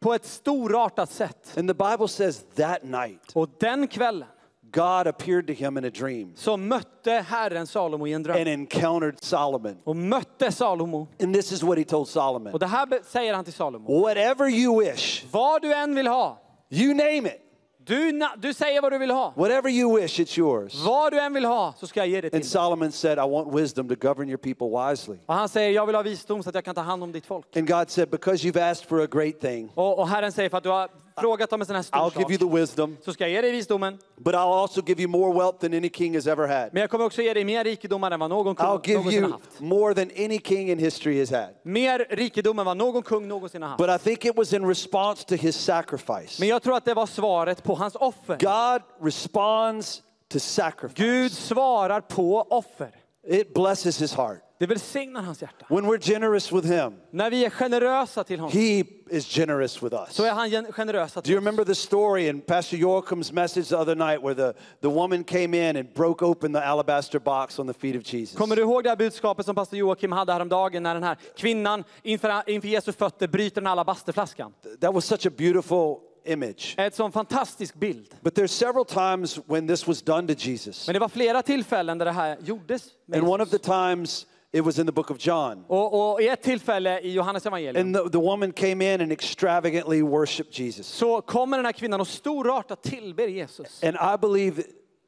På 0.00 0.14
ett 0.14 0.24
storartat 0.24 1.10
sätt. 1.10 1.58
And 1.58 1.68
the 1.68 1.74
Bible 1.74 2.08
says 2.08 2.44
that 2.56 2.82
night, 2.82 3.20
Och 3.34 3.48
den 3.58 3.88
kvällen 3.88 4.28
God 4.72 5.06
appeared 5.06 5.46
to 5.46 5.52
him 5.52 5.78
in 5.78 5.84
a 5.84 5.90
dream 5.90 6.32
så 6.36 6.56
mötte 6.56 7.10
Herren 7.12 7.66
Salomo 7.66 8.06
i 8.06 8.12
en 8.12 8.30
and 8.30 8.48
encountered 8.48 9.24
Solomon. 9.24 9.76
Och 9.84 9.96
mötte 9.96 10.52
Salomo. 10.52 11.08
And 11.22 11.34
this 11.34 11.52
is 11.52 11.62
what 11.62 11.78
he 11.78 11.84
told 11.84 12.08
Solomon 12.08 12.52
Och 12.52 12.58
det 12.58 12.66
här 12.66 12.88
säger 13.04 13.34
han 13.34 13.44
till 13.44 13.52
Salomo. 13.52 14.00
Whatever 14.00 14.48
you 14.48 14.80
wish, 14.80 15.24
Vad 15.30 15.62
du 15.62 15.74
än 15.74 15.94
vill 15.94 16.06
ha. 16.06 16.38
you 16.70 16.94
name 16.94 17.28
it. 17.28 17.51
Du, 17.84 18.20
du 18.38 18.54
säger 18.54 18.82
vad 18.82 18.92
du 18.92 18.98
vill 18.98 19.10
ha. 19.10 19.32
Whatever 19.36 19.70
you 19.70 20.00
wish, 20.00 20.20
it's 20.20 20.38
yours. 20.38 20.84
Vad 20.84 21.12
du 21.12 21.20
än 21.20 21.34
vill 21.34 21.44
ha 21.44 21.74
så 21.78 21.86
ska 21.86 22.00
jag 22.00 22.06
ge 22.06 22.20
det 22.20 22.30
till 22.30 22.36
And. 22.36 22.46
Solomon 22.46 22.92
said, 22.92 23.18
I 23.18 23.28
want 23.30 23.54
wisdom 23.54 23.88
to 23.88 23.94
govern 23.94 24.28
your 24.28 24.38
people 24.38 24.90
wisely. 24.90 25.16
Och 25.26 25.34
han 25.34 25.48
säger, 25.48 25.70
jag 25.70 25.86
vill 25.86 25.94
ha 25.94 26.02
visdom 26.02 26.42
så 26.42 26.48
att 26.48 26.54
jag 26.54 26.64
kan 26.64 26.74
ta 26.74 26.80
hand 26.80 27.02
om 27.02 27.12
ditt 27.12 27.26
folk. 27.26 27.56
And 27.56 27.68
God 27.68 27.90
said, 27.90 28.08
Because 28.10 28.46
you've 28.48 28.70
asked 28.70 28.88
for 28.88 29.02
a 29.02 29.06
great 29.10 29.40
thing, 29.40 29.70
Och, 29.74 29.98
och 29.98 30.08
Herren 30.08 30.32
säger, 30.32 30.48
för 30.50 30.58
att 30.58 30.64
du 30.64 30.70
har 30.70 30.88
frågat 31.20 31.52
om 31.52 31.60
en 31.60 31.66
sån 31.66 31.76
här 31.76 31.82
stor 31.82 31.98
I'll 31.98 32.18
give 32.18 32.32
you 32.34 32.50
the 32.50 32.56
wisdom, 32.60 32.96
så 33.04 33.12
ska 33.12 33.24
jag 33.24 33.30
ge 33.30 33.40
dig 33.40 33.50
visdomen. 33.52 33.98
but 34.16 34.34
I'll 34.34 34.60
also 34.62 34.82
give 34.86 35.02
you 35.02 35.10
more 35.10 35.38
wealth 35.38 35.58
than 35.58 35.74
any 35.74 35.90
king 35.90 36.14
has 36.14 36.26
ever 36.26 36.46
had. 36.48 36.68
Men 36.72 36.80
jag 36.80 36.90
kommer 36.90 37.04
också 37.04 37.22
ge 37.22 37.34
dig 37.34 37.44
mer 37.44 37.64
rikedomar 37.64 38.10
än 38.10 38.20
vad 38.20 38.30
någon 38.30 38.54
kung 38.54 38.66
I'll 38.66 38.80
give 38.86 38.98
någonsin 38.98 39.22
har 39.22 39.28
you 39.30 39.32
haft. 39.32 39.60
more 39.60 39.94
than 39.94 40.10
any 40.24 40.38
king 40.40 40.70
in 40.70 40.78
history 40.78 41.18
has 41.20 41.30
had. 41.30 41.48
Mer 41.62 42.06
rikedom 42.10 42.58
än 42.58 42.66
vad 42.66 42.76
någon 42.76 43.02
kung 43.02 43.28
någonsin 43.28 43.62
har 43.62 43.68
haft. 43.68 43.78
But 43.86 44.00
I 44.00 44.04
think 44.04 44.24
it 44.24 44.36
was 44.36 44.52
in 44.52 44.68
response 44.68 45.24
to 45.26 45.34
his 45.34 45.56
sacrifice. 45.56 46.36
Men 46.40 46.48
jag 46.48 46.62
tror 46.62 46.76
att 46.76 46.84
det 46.84 46.94
var 46.94 47.06
svaret 47.06 47.62
på 47.62 47.74
hans 47.74 47.94
offer. 47.94 48.36
God 48.38 49.06
responds 49.06 50.02
to 50.28 50.38
sacrifice. 50.38 51.02
Gud 51.02 51.32
svarar 51.32 52.00
på 52.00 52.46
offer. 52.50 52.90
It 53.28 53.54
blesses 53.54 54.00
his 54.00 54.14
heart. 54.14 54.38
Det 54.62 54.66
välsignar 54.66 55.22
hans 55.22 55.42
hjärta. 55.42 55.66
When 55.68 55.86
we're 55.86 55.98
generous 56.12 56.52
with 56.52 56.66
him, 56.68 56.92
När 57.10 57.30
vi 57.30 57.44
är 57.44 57.50
generösa 57.50 58.24
till 58.24 58.40
honom 58.40 58.52
he 58.58 58.84
is 59.10 59.26
generous 59.26 59.82
with 59.82 59.94
us. 59.94 60.14
så 60.14 60.24
är 60.24 60.30
han 60.32 60.50
gen- 60.50 60.72
generös 60.72 61.12
Do 61.14 61.20
till 61.20 61.30
you 61.32 61.38
oss. 61.38 61.44
remember 61.44 61.64
the 61.64 61.74
story 61.74 62.28
in 62.28 62.40
Pastor 62.40 62.76
Joachim's 62.76 63.32
message 63.32 63.68
the 63.68 63.76
other 63.76 63.94
night 63.94 64.22
where 64.22 64.34
the, 64.34 64.58
the 64.80 64.88
woman 64.88 65.24
came 65.24 65.70
in 65.70 65.76
and 65.76 65.94
broke 65.94 66.24
open 66.24 66.52
the 66.52 66.58
alabaster 66.64 67.18
box 67.18 67.58
on 67.58 67.66
the 67.66 67.72
feet 67.74 67.96
of 67.96 68.14
Jesus? 68.14 68.36
Kommer 68.38 68.56
du 68.56 68.62
ihåg 68.62 68.84
det 68.84 68.88
här 68.88 68.96
budskapet 68.96 69.46
som 69.46 69.54
pastor 69.54 69.78
Joakim 69.78 70.12
hade 70.12 70.32
häromdagen 70.32 70.82
när 70.82 70.94
den 70.94 71.02
här 71.02 71.16
kvinnan 71.36 71.84
inför, 72.02 72.42
inför 72.50 72.68
Jesu 72.68 72.92
fötter 72.92 73.28
bryter 73.28 73.54
den 73.60 73.66
här 73.66 73.72
alabasterflaskan? 73.72 74.52
That 74.80 74.94
was 74.94 75.04
such 75.04 75.26
a 75.26 75.30
beautiful 75.36 75.96
image. 76.24 76.74
Ett 76.78 76.94
sån 76.94 77.12
fantastisk 77.12 77.74
bild. 77.74 78.14
But 78.20 78.34
there's 78.38 78.46
several 78.46 78.84
times 78.84 79.38
when 79.46 79.68
this 79.68 79.86
was 79.86 80.02
done 80.02 80.34
to 80.34 80.34
Jesus. 80.38 80.86
Men 80.86 80.94
det 80.94 81.00
var 81.00 81.08
flera 81.08 81.42
tillfällen 81.42 81.98
där 81.98 82.04
det 82.06 82.12
här 82.12 82.36
gjordes. 82.44 82.82
And 83.14 83.28
one 83.28 83.42
of 83.42 83.50
the 83.50 83.58
times 83.58 84.26
it 84.52 84.64
was 84.64 84.78
in 84.78 84.86
the 84.86 84.92
book 84.92 85.10
of 85.10 85.16
John. 85.26 85.64
Och, 85.68 86.12
och 86.12 86.22
i 86.22 86.28
ett 86.28 86.42
tillfälle 86.42 87.00
i 87.00 87.12
Johannes 87.12 87.46
evangelium 87.46 87.86
And 87.86 87.96
the, 87.96 88.10
the 88.10 88.24
woman 88.24 88.52
came 88.52 88.94
in 88.94 89.00
and 89.00 89.12
extravagantly 89.12 90.02
worshiped 90.02 90.58
Jesus. 90.58 90.86
så 90.86 91.20
kommer 91.20 91.56
den 91.56 91.66
här 91.66 91.72
kvinnan 91.72 92.00
och 92.00 92.08
storartat 92.08 92.82
tillber 92.82 93.26
Jesus. 93.26 93.82
And 93.84 93.96
I 93.96 94.18
believe 94.20 94.62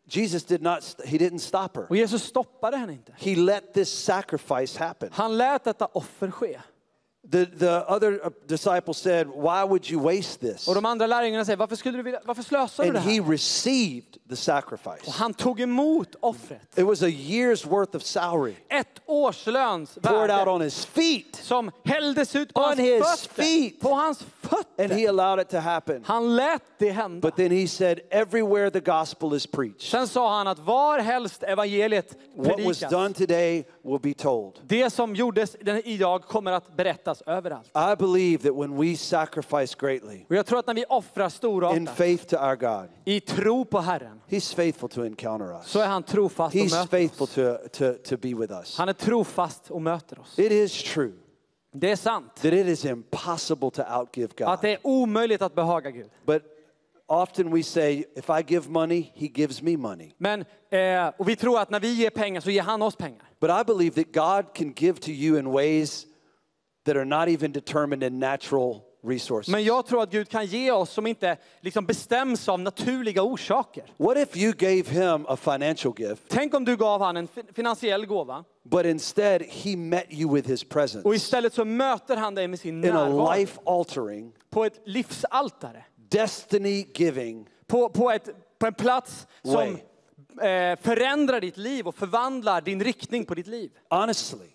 Jesus 0.07 0.45
did 0.45 0.63
not, 0.63 1.01
he 1.05 1.19
didn't 1.19 1.39
stop 1.39 1.77
her. 1.77 1.87
Och 1.89 1.97
Jesus 1.97 2.23
stoppade 2.23 2.77
henne 2.77 2.93
inte. 2.93 3.13
He 3.17 3.37
let 3.37 3.75
this 3.75 4.05
sacrifice 4.05 4.79
happen. 4.79 5.09
Han 5.13 5.37
lät 5.37 5.65
detta 5.65 5.87
offer 5.93 6.31
ske. 6.31 6.61
The, 7.31 7.47
the 7.47 7.85
other 7.89 8.21
uh, 8.27 8.31
disciples 8.47 8.99
said, 8.99 9.27
Why 9.27 9.65
would 9.65 9.91
you 9.91 10.01
waste 10.03 10.41
this? 10.41 10.69
Och 10.69 10.75
de 10.75 10.85
andra 10.85 11.07
lärjungarna 11.07 11.45
säger, 11.45 11.57
varför, 11.57 11.77
skulle 11.77 11.99
du 11.99 12.03
vilja, 12.03 12.21
varför 12.25 12.43
slösar 12.43 12.83
du 12.85 12.89
And 12.89 12.99
det 12.99 13.01
he 13.13 13.23
här? 13.23 13.31
received 13.33 14.13
the 14.29 14.33
Och 14.33 14.39
sacrifice. 14.39 15.11
han 15.11 15.35
tog 15.35 15.61
emot 15.61 16.15
offret. 16.21 16.79
It 16.79 16.85
was 16.87 17.03
a 17.03 17.07
year's 17.09 17.69
worth 17.69 17.97
of 17.97 18.03
salary 18.03 18.55
Ett 18.69 19.01
årslöns 19.07 19.95
poured 20.03 20.21
out 20.21 20.29
värde 20.31 20.51
on 20.51 20.61
his 20.61 20.85
feet, 20.87 21.37
som 21.43 21.71
hälldes 21.85 22.37
ut 22.37 22.55
på 22.55 22.61
On 22.61 22.67
hans 22.67 22.79
his 22.81 23.05
fötter. 23.27 23.43
feet. 23.43 23.81
På 23.81 23.89
hans 23.95 24.19
and 24.79 24.93
he 24.93 25.07
allowed 25.09 25.41
it 25.41 25.49
to 25.49 25.59
happen. 25.59 26.03
Han 26.05 26.37
lät 26.37 26.63
det 26.79 26.91
hända. 26.91 27.21
But 27.29 27.37
then 27.37 27.51
he 27.51 27.67
said, 27.69 28.01
Everywhere 28.11 28.71
the 28.71 28.81
gospel 28.81 29.35
is 29.35 29.47
preached, 29.47 29.83
Sen 29.83 30.09
sa 30.09 30.39
han 30.39 30.47
att 30.47 30.59
var 30.59 30.99
helst 30.99 31.43
evangeliet 31.43 32.17
what 32.37 32.47
was 32.47 32.57
predikas, 32.57 32.91
done 32.91 33.15
today 33.15 33.65
will 33.83 34.01
be 34.01 34.15
told. 34.15 34.61
det 34.67 34.91
som 34.91 35.15
gjordes 35.15 35.57
idag 35.85 36.23
kommer 36.23 36.53
att 36.53 36.77
berättas 36.77 37.23
överallt. 37.27 37.71
I 37.75 37.97
believe 37.99 38.39
that 38.49 38.55
when 38.61 38.77
we 38.81 38.97
sacrifice 38.97 39.75
greatly 39.79 40.25
Och 40.29 40.37
jag 40.37 40.47
tror 40.47 40.59
att 40.59 40.67
när 40.67 40.75
vi 40.75 40.85
offrar 40.89 41.25
in 41.25 41.31
storartat 41.31 41.97
faith 41.97 42.25
to 42.25 42.37
our 42.37 42.57
God, 42.57 42.89
i 43.05 43.21
tro 43.21 43.65
på 43.65 43.79
Herren 43.81 44.21
He's 44.29 44.55
faithful 44.57 44.89
to 44.89 45.05
encounter 45.05 45.59
us. 45.59 45.67
så 45.67 45.79
är 45.81 45.87
han 45.87 46.03
trofast 46.03 46.55
och 46.55 46.61
He's 46.61 46.71
möter 46.71 46.87
faithful 46.87 47.25
oss. 47.25 47.35
to, 47.35 47.69
to, 47.79 47.93
to 48.09 48.17
be 48.17 48.35
with 48.35 48.53
us. 48.53 48.79
Han 48.79 48.89
är 48.89 48.93
trofast 48.93 49.71
och 49.71 49.83
möter 49.83 50.19
oss. 50.21 50.39
It 50.39 50.53
is 50.53 50.83
true 50.83 51.13
Det 51.77 51.91
är 51.91 51.97
sant 51.97 52.35
that 52.35 52.53
it 52.53 52.67
is 52.67 52.85
impossible 52.85 53.71
to 53.71 53.83
outgive 54.01 54.29
att 54.31 54.37
God. 54.39 54.59
det 54.63 54.73
är 54.73 54.79
omöjligt 54.83 55.43
att 55.43 55.55
behaga 55.55 55.91
Gud. 55.91 56.11
But 56.27 56.43
often 57.07 57.51
we 57.55 57.63
say, 57.63 58.05
if 58.17 58.31
I 58.31 58.45
give 58.53 58.69
money, 58.71 59.11
He 59.15 59.27
gives 59.35 59.63
me 59.63 59.77
money. 59.77 60.13
Men, 60.19 60.45
eh, 60.71 61.13
och 61.19 61.29
vi 61.29 61.37
tror 61.37 61.59
att 61.61 61.71
när 61.71 61.81
vi 61.81 61.93
ger 61.95 62.11
pengar 62.11 62.41
så 62.41 62.51
ger 62.51 62.63
han 62.63 62.83
oss 62.83 62.97
pengar. 62.97 63.23
But 63.41 63.51
I 63.51 63.65
believe 63.65 64.05
that 64.05 64.15
God 64.15 64.55
can 64.55 64.73
give 64.77 64.99
to 65.01 65.11
you 65.11 65.39
in 65.39 65.53
ways 65.53 66.07
that 66.87 66.97
are 66.97 67.05
not 67.05 67.29
even 67.29 67.53
determined 67.53 68.03
in 68.03 68.19
natural 68.21 68.81
resources. 69.07 69.49
Men 69.53 69.65
jag 69.65 69.87
tror 69.87 70.03
att 70.03 70.11
Gud 70.11 70.29
kan 70.29 70.47
ge 70.47 70.71
oss 70.73 70.91
som 70.91 71.07
inte 71.07 71.37
liksom 71.61 71.87
bestäms 71.87 72.49
av 72.49 72.61
naturliga 72.61 73.23
orsaker. 73.23 73.85
What 73.97 74.19
if 74.19 74.37
you 74.37 74.53
gave 74.53 74.83
Him 74.91 75.27
a 75.29 75.37
financial 75.37 75.95
gift, 75.99 76.23
Tänk 76.29 76.55
om 76.55 76.65
du 76.65 76.77
gav 76.77 77.01
han 77.03 77.17
en 77.17 77.29
fin- 77.29 77.47
finansiell 77.55 78.07
gåva 78.07 78.45
but 78.65 78.87
instead 78.87 79.43
He 79.43 79.77
met 79.77 80.07
you 80.13 80.35
with 80.35 80.49
His 80.49 80.63
och 80.63 80.69
presence 80.69 81.15
istället 81.15 81.55
så 81.55 81.65
möter 81.65 82.17
han 82.17 82.35
dig 82.35 82.49
med 82.49 82.61
sin 82.61 82.85
in 82.85 82.91
a 82.91 82.95
närvaro 82.95 83.35
life 83.35 83.61
altering, 83.67 84.33
på 84.51 84.65
ett 84.65 84.81
livsaltare. 84.85 85.85
destiny 86.11 86.87
giving 86.95 87.49
På, 87.67 87.89
på, 87.89 88.11
ett, 88.11 88.29
på 88.59 88.67
en 88.67 88.75
plats 88.75 89.27
som 89.43 89.79
eh, 90.43 90.79
förändrar 90.83 91.41
ditt 91.41 91.57
liv 91.57 91.87
och 91.89 91.95
förvandlar 91.95 92.61
din 92.61 92.85
riktning 92.85 93.25
på 93.25 93.35
ditt 93.35 93.47
liv. 93.47 93.71
Honestly, 93.91 94.47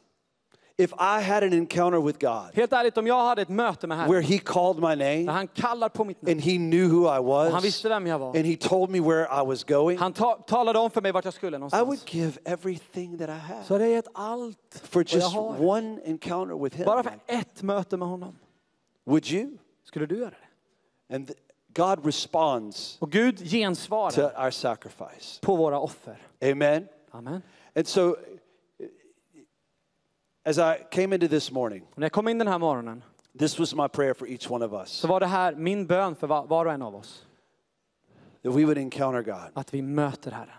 if 0.80 0.94
I 0.94 1.22
had 1.22 1.44
an 1.44 1.54
encounter 1.54 2.02
with 2.02 2.20
God 2.20 2.50
Helt 2.54 2.74
ärligt, 2.74 2.98
om 2.98 3.08
jag 3.08 3.24
hade 3.26 3.42
ett 3.42 3.50
möte 3.50 3.88
med 3.88 3.98
where 3.98 4.08
Herren, 4.08 4.24
He 4.24 4.38
called 4.38 4.80
my 4.82 4.96
där 4.96 5.18
name 5.20 5.32
han 5.32 5.48
kallar 5.48 5.90
på 5.90 6.04
mitt 6.04 6.22
namn 6.22 6.32
and 6.32 6.42
He 6.42 6.58
knew 6.58 6.88
who 6.88 7.16
I 7.16 7.20
och 7.20 7.36
han 7.44 7.52
was 7.54 7.64
visste 7.66 7.90
vem 7.90 8.08
jag 8.08 8.20
var. 8.20 8.28
and 8.28 8.46
He 8.46 8.56
told 8.56 8.90
me 8.90 9.00
where 9.00 9.24
I 9.44 9.46
was 9.46 9.64
going, 9.64 9.98
Han 9.98 10.14
ta, 10.14 10.36
talade 10.36 10.80
om 10.80 10.92
för 10.92 11.02
mig 11.02 11.12
vart 11.12 11.26
jag 11.26 11.34
skulle 11.34 11.58
I 11.58 11.60
would 11.60 11.72
någonstans. 11.74 12.14
give 12.14 12.32
everything 12.46 13.18
that 13.18 13.30
I 13.30 13.32
have 13.32 13.64
Så 13.64 13.74
hade 13.74 13.84
jag 13.86 13.94
gett 13.94 14.08
allt 14.14 14.82
for 14.84 15.00
vad 15.00 15.12
jag 15.12 15.22
just 15.22 15.34
har. 15.36 15.66
one 15.66 16.00
encounter 16.06 16.64
with 16.64 16.76
Him. 16.78 16.86
Bara 16.86 17.04
för 17.04 17.14
ett 17.28 17.62
möte 17.64 17.98
med 17.98 18.08
honom. 18.08 18.36
Would 19.06 19.28
you? 19.32 19.58
Skulle 19.84 20.06
du 20.06 20.18
göra 20.18 20.30
det? 21.10 21.16
And 21.16 21.28
th- 21.30 21.34
God 21.74 22.06
responds 22.06 22.98
Och 23.02 23.12
Gud 23.12 23.38
to 23.38 23.44
gensvarar 23.46 24.46
our 24.46 24.52
sacrifice. 24.52 25.40
på 25.42 25.56
våra 25.56 25.80
offer. 25.80 26.18
Amen. 26.52 26.88
Amen. 27.12 27.42
And 27.76 27.88
so 27.88 28.16
As 30.46 30.58
I 30.58 30.84
came 30.92 31.16
into 31.16 31.28
this 31.28 31.52
morning, 31.52 31.84
när 31.96 32.06
jag 32.06 32.12
kom 32.12 32.28
in 32.28 32.38
den 32.38 32.48
här 32.48 32.60
morgonen 32.60 33.04
this 33.40 33.60
was 33.60 33.76
my 33.76 33.88
prayer 33.88 34.14
for 34.14 34.28
each 34.28 34.52
one 34.52 34.66
of 34.66 34.74
us 34.74 34.90
så 34.90 35.08
var 35.08 35.20
det 35.20 35.26
här 35.26 35.56
min 35.56 35.88
bön 35.88 36.16
för 36.16 36.28
var 36.28 36.46
var 36.48 36.66
och 36.66 36.72
en 36.72 36.82
av 36.82 36.96
oss. 36.96 37.26
that 38.44 38.54
we 38.56 38.66
would 38.66 38.78
encounter 38.78 39.22
God, 39.22 39.52
Att 39.54 39.74
vi 39.74 39.82
möter 39.82 40.32
Herren. 40.32 40.50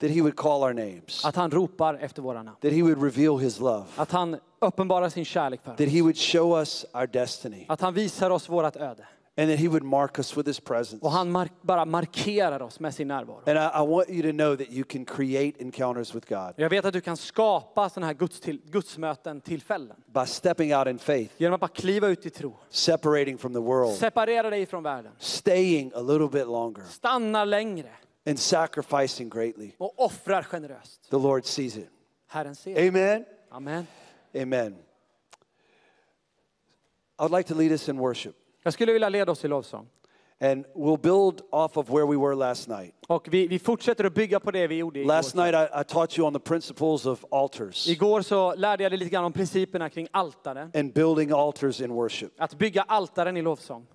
that 0.00 0.10
He 0.10 0.20
would 0.20 0.36
call 0.36 0.62
our 0.62 0.72
names, 0.72 1.24
Att 1.24 1.36
han 1.36 1.50
ropar 1.50 1.94
efter 1.94 2.22
våra 2.22 2.42
namn. 2.42 2.56
that 2.60 2.72
He 2.72 2.82
would 2.82 3.02
reveal 3.02 3.38
His 3.38 3.60
love, 3.60 3.84
Att 3.96 4.12
han 4.12 4.36
uppenbarar 4.58 5.08
sin 5.08 5.24
kärlek 5.24 5.60
för 5.64 5.70
that 5.70 5.80
oss. 5.86 5.92
He 5.92 6.00
would 6.02 6.16
show 6.16 6.58
us 6.58 6.86
our 6.94 7.06
destiny, 7.06 7.64
Att 7.68 7.80
han 7.80 7.94
visar 7.94 8.30
oss 8.30 8.48
vårt 8.48 8.76
öde. 8.76 9.06
And 9.38 9.50
that 9.50 9.58
He 9.58 9.68
would 9.68 9.82
mark 9.82 10.18
us 10.18 10.36
with 10.36 10.46
His 10.48 10.60
presence. 10.60 11.04
Och 11.06 11.10
han 11.12 11.30
mark 11.30 11.52
bara 11.62 11.84
markerar 11.84 12.62
oss 12.62 12.80
med 12.80 12.94
sin 12.94 13.08
närvaro. 13.08 13.42
And 13.46 13.58
I, 13.58 13.82
I 13.82 13.86
want 13.86 14.08
you 14.10 14.22
to 14.22 14.32
know 14.32 14.56
that 14.56 14.70
you 14.70 14.84
can 14.84 15.04
create 15.04 15.62
encounters 15.62 16.14
with 16.14 16.28
God 16.28 16.54
Jag 16.56 16.70
vet 16.70 16.84
att 16.84 16.92
du 16.92 17.00
kan 17.00 17.16
skapa 17.16 17.88
sådana 17.88 18.06
här 18.06 18.14
guds 18.14 18.40
till, 18.40 18.60
gudsmöten, 18.64 19.40
tillfällen. 19.40 19.96
by 20.06 20.26
stepping 20.26 20.74
out 20.74 20.86
in 20.86 20.98
faith, 20.98 21.34
Genom 21.36 21.54
att 21.54 21.60
bara 21.60 21.68
kliva 21.68 22.08
ut 22.08 22.26
i 22.26 22.30
tro. 22.30 22.56
separating 22.70 23.38
from 23.38 23.52
the 23.52 23.60
world, 23.60 23.96
Separera 23.98 24.50
dig 24.50 24.66
från 24.66 24.82
världen. 24.82 25.12
staying 25.18 25.92
a 25.94 26.00
little 26.00 26.28
bit 26.28 26.46
longer, 26.46 26.82
Stanna 26.84 27.44
längre. 27.44 27.90
and 28.26 28.38
sacrificing 28.38 29.28
greatly. 29.28 29.70
Och 29.78 29.94
offrar 30.04 30.42
generöst. 30.42 31.10
The 31.10 31.16
Lord 31.16 31.44
sees 31.44 31.76
it. 31.76 31.88
Herren 32.28 32.54
ser. 32.54 32.88
Amen. 32.88 33.24
Amen. 33.50 33.86
Amen. 34.36 34.74
I 37.18 37.22
would 37.22 37.32
like 37.32 37.48
to 37.48 37.54
lead 37.54 37.72
us 37.72 37.88
in 37.88 37.96
worship. 37.98 38.34
Jag 38.66 38.72
skulle 38.72 38.92
vilja 38.92 39.08
leda 39.08 39.32
oss 39.32 39.44
i 39.44 39.48
lovsång. 39.48 39.88
And 40.40 40.64
we'll 40.74 41.00
build 41.00 41.40
off 41.50 41.76
of 41.76 41.88
where 41.88 42.06
we 42.06 42.16
were 42.16 42.34
last 42.34 42.68
night. 42.68 42.94
Och 43.06 43.28
vi, 43.30 43.46
vi 43.46 43.58
fortsätter 43.58 44.04
att 44.04 44.14
bygga 44.14 44.40
på 44.40 44.50
det 44.50 44.66
vi 44.66 44.74
gjorde 44.74 45.00
igår. 45.00 45.08
Last 45.08 45.34
night, 45.34 45.54
I, 45.54 45.80
I 45.80 45.84
taught 45.84 46.18
you 46.18 46.26
on 46.26 46.32
the 46.32 46.40
principles 46.40 47.06
of 47.06 47.24
altars 47.30 47.88
Igår 47.88 48.22
så 48.22 48.54
lärde 48.54 48.82
jag 48.82 48.92
dig 48.92 48.98
lite 48.98 49.10
grann 49.10 49.24
om 49.24 49.32
principerna 49.32 49.90
kring 49.90 50.08
altare. 50.10 50.70
and 50.74 50.92
building 50.92 51.30
altars 51.32 51.80
in 51.80 51.92
worship. 51.92 52.32
Att 52.38 52.54
bygga 52.54 52.82
altaren 52.82 53.36
i 53.36 53.42
lovsång. 53.42 53.86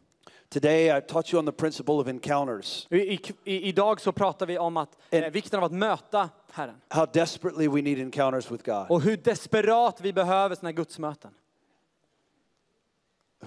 Today, 0.50 0.98
I 0.98 1.02
taught 1.02 1.34
you 1.34 1.40
on 1.40 1.46
the 1.46 1.52
principle 1.52 1.94
of 1.94 2.08
encounters, 2.08 2.88
I, 2.90 2.98
i, 2.98 3.20
i, 3.44 3.68
idag 3.68 4.02
så 4.02 4.12
pratar 4.12 4.46
vi 4.46 4.58
om 4.58 4.78
att, 4.78 4.98
eh, 5.10 5.32
vikten 5.32 5.60
av 5.60 5.64
att 5.64 5.72
möta 5.72 6.30
Herren. 6.52 6.76
how 6.90 7.06
desperately 7.14 7.68
we 7.68 7.82
need 7.82 8.00
encounters 8.00 8.52
with 8.52 8.64
God. 8.64 8.86
Och 8.90 9.02
hur 9.02 9.18
desperat 9.18 10.02
vi 10.02 10.14
behöver 10.14 10.56
sådana 10.56 10.70
här 10.70 10.76
gudsmöten. 10.76 11.32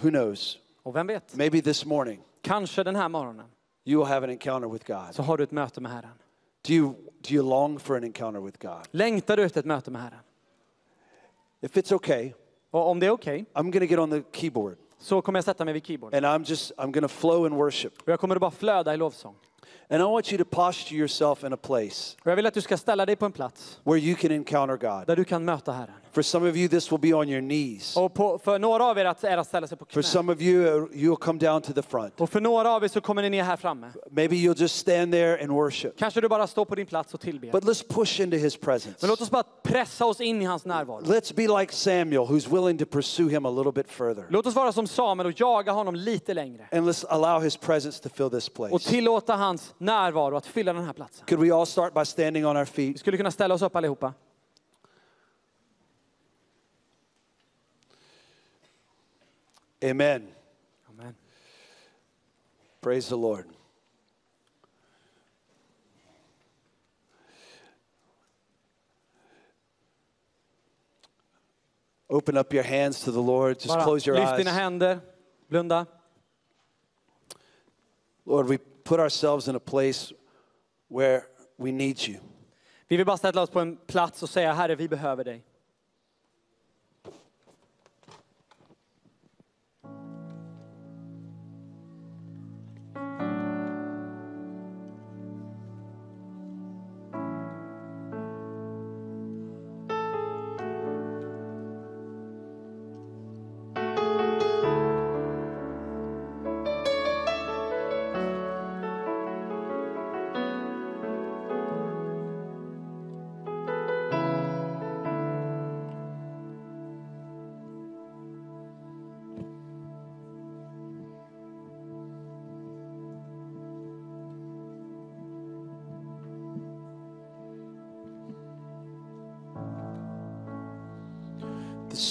Who 0.01 0.11
knows? 0.11 0.59
Och 0.85 0.97
vem 0.97 1.07
vet? 1.07 1.35
Maybe 1.37 1.61
this 1.63 1.85
morning, 1.85 2.21
Kanske 2.43 2.83
den 2.83 2.97
här 2.97 3.09
morgonen 3.09 3.47
you 3.85 3.99
will 4.01 4.09
have 4.13 4.25
an 4.27 4.31
encounter 4.31 4.69
with 4.69 4.87
God. 4.93 5.15
så 5.15 5.23
har 5.23 5.37
du 5.37 5.45
ett 5.45 5.51
möte 5.51 5.81
med 5.81 5.93
Herren. 5.93 6.11
Do 6.67 6.73
you, 6.73 6.95
do 7.29 7.35
you 7.35 7.49
long 7.51 7.79
for 7.79 7.97
an 7.97 8.05
encounter 8.05 8.41
with 8.41 8.59
God? 8.67 8.81
Längtar 8.91 9.37
du 9.37 9.43
efter 9.43 9.61
ett 9.61 9.67
möte 9.67 9.91
med 9.91 10.03
Herren? 10.03 10.19
If 11.61 11.77
it's 11.77 11.93
okay, 11.95 12.33
Och 12.71 12.89
om 12.91 13.01
det 13.01 13.07
är 13.07 13.11
okej 13.11 13.45
I'm 13.53 13.63
going 13.63 13.73
to 13.73 13.85
get 13.85 13.99
on 13.99 14.11
the 14.11 14.23
keyboard 14.33 14.77
så 14.99 15.23
kommer 15.23 15.37
jag 15.37 15.45
sätta 15.45 15.65
mig 15.65 15.75
vid 15.75 15.87
keyboard. 15.87 16.15
and 16.15 16.25
I'm 16.27 16.45
just, 16.51 16.73
I'm 16.77 17.01
to 17.01 17.09
flow 17.09 17.47
in 17.47 17.55
worship. 17.55 18.03
Och 18.03 18.09
jag 18.09 18.21
kommer 18.21 18.35
att 18.37 18.41
bara 18.41 18.51
flöda 18.51 18.95
i 18.95 18.97
lovsång. 18.97 19.35
And 19.89 20.01
I 20.01 20.05
want 20.05 20.33
you 20.33 20.45
to 20.45 20.51
posture 20.51 20.97
yourself 20.99 21.45
in 21.45 21.53
a 21.53 21.57
place 21.57 22.17
Och 22.25 22.31
jag 22.31 22.37
vill 22.37 22.47
att 22.47 22.55
du 22.55 22.61
ska 22.61 22.77
ställa 22.77 23.07
dig 23.07 23.17
på 23.17 23.25
en 23.27 23.33
plats 23.33 23.81
where 23.85 23.99
you 24.01 24.15
can 24.17 24.31
encounter 24.31 24.77
God. 24.77 25.07
där 25.07 25.17
du 25.17 25.25
kan 25.25 25.45
möta 25.45 25.73
Herren. 25.73 25.95
For 26.15 26.23
some 26.23 26.51
of 26.51 26.57
you, 26.57 26.69
this 26.69 26.93
will 26.93 27.01
be 27.01 27.15
on 27.15 27.29
your 27.29 27.41
knees. 27.41 27.97
Och 27.97 28.15
på, 28.15 28.39
för 28.39 28.59
några 28.59 28.85
av 28.85 28.99
er 28.99 29.05
att- 29.05 29.25
är 29.25 29.37
att 29.39 29.47
ställa 29.47 29.67
sig 29.67 29.79
på 29.79 29.85
For 29.85 29.93
knä. 29.93 30.03
some 30.03 30.33
of 30.33 30.41
you, 30.41 30.89
you'll 30.89 31.17
come 31.17 31.39
down 31.39 31.63
to 31.63 31.73
the 31.73 31.83
front. 31.83 32.21
Och 32.21 32.31
för 32.31 32.41
några 32.41 32.71
av 32.71 32.85
er 32.85 32.89
så 32.89 33.01
kommer 33.01 33.23
ni 33.23 33.31
ner 33.31 33.43
här 33.43 33.57
framme. 33.57 33.93
Maybe 34.11 34.37
you'll 34.37 34.61
just 34.61 34.77
stand 34.77 35.13
there 35.13 35.43
and 35.43 35.51
worship. 35.53 35.99
Kanske 35.99 36.21
du 36.21 36.29
bara 36.29 36.47
står 36.47 36.65
på 36.65 36.75
din 36.75 36.87
plats 36.87 37.15
och 37.15 37.21
tillber. 37.21 37.53
But 37.53 37.65
let's 37.65 37.89
push 37.95 38.21
into 38.21 38.37
his 38.37 38.57
presence. 38.57 38.97
Men 39.01 39.11
låt 39.11 39.21
oss 39.21 39.31
bara 39.31 39.43
pressa 39.63 40.07
oss 40.07 40.21
in 40.21 40.43
i 40.43 40.45
hans 40.45 40.65
närvaro. 40.65 41.01
Let's 41.01 41.35
be 41.35 41.61
like 41.61 41.73
Samuel, 41.75 42.25
who's 42.27 42.49
willing 42.55 42.79
to 42.79 42.85
pursue 42.87 43.29
him 43.31 43.47
a 43.47 43.51
little 43.51 43.73
bit 43.73 43.91
further. 43.91 44.25
Låt 44.29 44.47
oss 44.47 44.55
vara 44.55 44.73
som 44.73 44.87
Samuel 44.87 45.27
och 45.27 45.41
jaga 45.41 45.73
honom 45.73 45.95
lite 45.95 46.35
längre. 46.35 46.69
And 46.73 46.89
let's 46.89 47.05
allow 47.09 47.41
his 47.43 47.57
presence 47.57 48.03
to 48.03 48.09
fill 48.15 48.31
this 48.31 48.49
Och 48.49 48.55
place. 48.55 48.91
tillåta 48.91 49.37
hans 49.37 49.75
närvaro 49.79 50.37
att 50.37 50.47
fylla 50.47 50.73
den 50.73 50.85
här 50.85 50.93
platsen. 50.93 51.27
Could 51.27 51.41
we 51.41 51.55
all 51.55 51.67
start 51.67 51.95
by 51.95 52.05
standing 52.05 52.47
on 52.47 52.57
our 52.57 52.65
Vi 52.65 52.71
feet? 52.71 52.99
skulle 53.01 53.17
kunna 53.17 53.31
ställa 53.31 53.55
oss 53.55 53.63
upp 53.63 53.77
allihopa. 53.77 54.13
Amen. 59.85 60.29
Amen. 60.89 61.15
Praise 62.81 63.09
the 63.09 63.17
Lord. 63.17 63.47
Open 72.09 72.37
up 72.39 72.53
your 72.55 72.63
hands 72.63 73.01
to 73.01 73.11
the 73.11 73.21
Lord. 73.21 73.59
Just 73.59 73.69
Bara 73.69 73.85
close 73.85 74.07
your 74.07 74.17
lyft 74.17 74.39
dina 74.39 74.51
eyes. 74.51 74.57
händer, 74.57 75.01
blunda. 75.51 75.87
Lord, 78.25 78.49
we 78.49 78.59
put 78.59 79.01
ourselves 79.01 79.49
in 79.49 79.57
a 79.57 79.61
place 79.61 80.15
where 80.89 81.27
we 81.59 81.73
need 81.73 82.01
you. 82.09 82.21
Vi 82.89 82.97
vill 82.97 83.07
bara 83.07 83.17
ställa 83.17 83.43
oss 83.43 83.51
på 83.51 83.61
en 83.61 83.77
plats 83.77 84.23
och 84.23 84.31
säga 84.31 84.53
Herre, 84.53 84.75
vi 84.77 84.89
behöver 84.89 85.25
dig. 85.25 85.43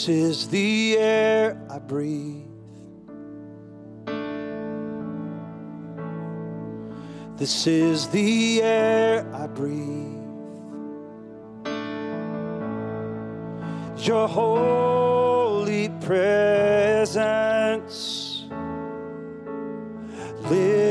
This 0.03 0.09
is 0.09 0.49
the 0.49 0.97
air 0.97 1.57
I 1.69 1.79
breathe. 1.79 2.43
This 7.37 7.67
is 7.67 8.07
the 8.07 8.61
air 8.61 9.25
I 9.33 9.47
breathe. 9.47 10.19
Your 14.05 14.27
holy 14.27 15.87
presence 16.01 17.23
living 20.49 20.82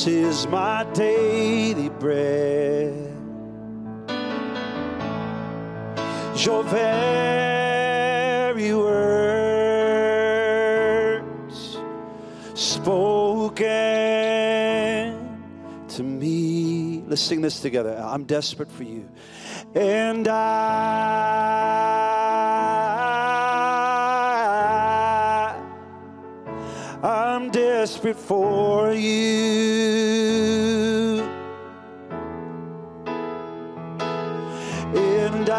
This 0.00 0.06
is 0.06 0.46
my 0.46 0.84
daily 0.94 1.90
bread. 1.90 2.94
Your 6.36 6.64
very 6.64 7.14
words 8.74 9.66
spoken 12.54 13.18
to 15.88 16.02
me. 16.02 17.04
Let's 17.06 17.20
sing 17.20 17.42
this 17.42 17.60
together. 17.60 18.02
I'm 18.02 18.24
desperate 18.24 18.72
for 18.72 18.84
you. 18.84 19.06
And 19.74 20.26
I, 20.28 21.99
desperate 27.80 28.18
for 28.18 28.92
you. 28.92 29.22
And 34.94 35.48
I, 35.48 35.56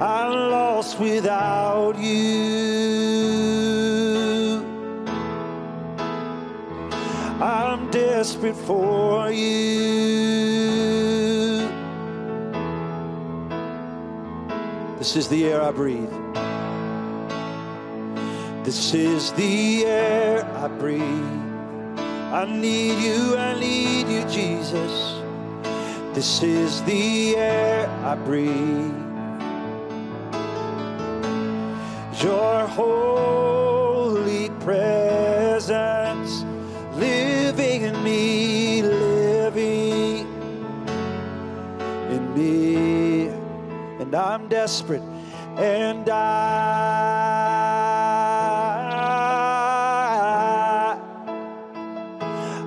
I'm 0.00 0.32
lost 0.50 0.98
without 0.98 1.98
you. 1.98 2.20
I'm 7.42 7.90
desperate 7.90 7.90
desperate 7.90 8.56
for 8.56 8.99
This 15.00 15.16
is 15.16 15.28
the 15.28 15.46
air 15.46 15.62
I 15.62 15.70
breathe. 15.70 16.10
This 18.64 18.92
is 18.92 19.32
the 19.32 19.86
air 19.86 20.44
I 20.44 20.68
breathe. 20.68 21.00
I 22.30 22.44
need 22.44 23.02
you, 23.02 23.34
I 23.34 23.58
need 23.58 24.08
you, 24.08 24.22
Jesus. 24.28 25.22
This 26.12 26.42
is 26.42 26.82
the 26.82 27.34
air 27.34 27.88
I 28.04 28.14
breathe. 28.14 28.92
Your 32.22 32.66
holy 32.66 33.29
I'm 44.20 44.48
desperate, 44.48 45.02
and 45.56 46.06
I, 46.10 46.20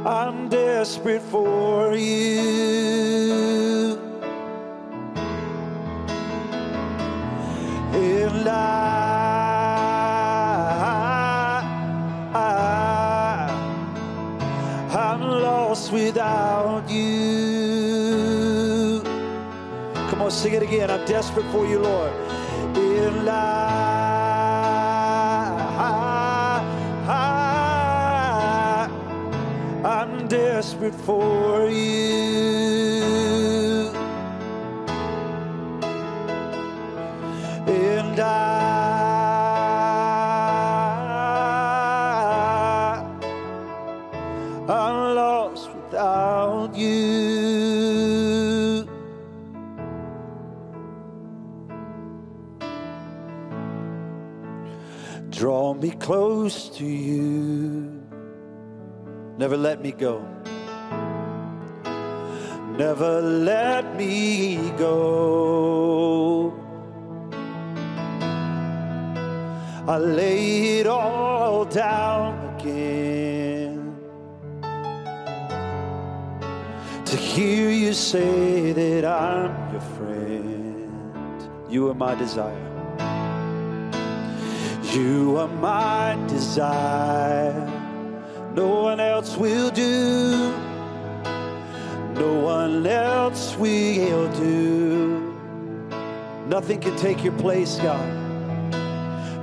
I'm 0.04 0.50
desperate 0.50 1.22
for 1.22 1.96
you. 1.96 3.14
And 7.94 8.48
I, 8.50 8.54
I'm 14.90 15.22
lost 15.22 15.92
without 15.92 16.53
Sing 20.34 20.54
it 20.56 20.64
again. 20.64 20.90
I'm 20.92 21.06
desperate 21.06 21.46
for 21.52 21.66
you, 21.68 21.80
Lord. 21.80 22.12
And 22.76 23.30
I, 23.30 23.34
I, 27.08 28.90
I'm 29.86 30.28
desperate 30.28 30.96
for 30.96 31.70
you. 31.70 32.83
Close 56.04 56.68
to 56.68 56.86
you. 56.86 57.90
Never 59.38 59.56
let 59.56 59.82
me 59.82 59.94
go. 59.94 60.28
Never 62.78 63.22
let 63.22 63.96
me 63.96 64.58
go. 64.78 66.54
I 69.88 69.98
lay 69.98 70.80
it 70.80 70.88
all 70.88 71.64
down 71.64 72.60
again 72.60 73.96
to 77.06 77.16
hear 77.16 77.70
you 77.70 77.94
say 77.94 78.74
that 78.74 79.06
I'm 79.06 79.72
your 79.72 79.82
friend. 79.96 81.50
You 81.70 81.90
are 81.90 81.96
my 81.96 82.14
desire. 82.16 82.73
You 84.94 85.38
are 85.38 85.48
my 85.48 86.16
desire. 86.28 87.68
No 88.54 88.84
one 88.84 89.00
else 89.00 89.36
will 89.36 89.72
do. 89.72 90.54
No 92.14 92.34
one 92.44 92.86
else 92.86 93.58
will 93.58 94.32
do. 94.34 95.34
Nothing 96.48 96.80
can 96.80 96.96
take 96.96 97.24
your 97.24 97.34
place, 97.40 97.78
God. 97.78 98.24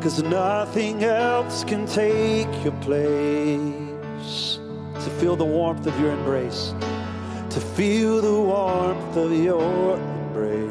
Cause 0.00 0.22
nothing 0.22 1.02
else 1.02 1.64
can 1.64 1.84
take 1.84 2.46
your 2.62 2.78
place. 2.80 4.60
To 5.02 5.10
feel 5.18 5.34
the 5.34 5.44
warmth 5.44 5.84
of 5.84 5.98
your 5.98 6.12
embrace. 6.12 6.74
To 7.50 7.60
feel 7.60 8.20
the 8.20 8.40
warmth 8.40 9.16
of 9.16 9.32
your 9.32 9.96
embrace. 9.96 10.69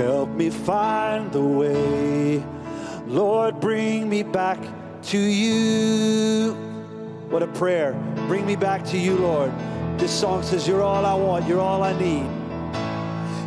Help 0.00 0.30
me 0.30 0.48
find 0.48 1.30
the 1.30 1.42
way. 1.42 2.42
Lord, 3.06 3.60
bring 3.60 4.08
me 4.08 4.22
back 4.22 4.58
to 5.02 5.18
you. 5.18 6.54
What 7.28 7.42
a 7.42 7.46
prayer. 7.48 7.92
Bring 8.26 8.46
me 8.46 8.56
back 8.56 8.82
to 8.86 8.96
you, 8.96 9.16
Lord. 9.16 9.52
This 9.98 10.10
song 10.10 10.42
says, 10.42 10.66
You're 10.66 10.82
all 10.82 11.04
I 11.04 11.12
want, 11.12 11.46
you're 11.46 11.60
all 11.60 11.82
I 11.82 11.92
need. 11.98 12.24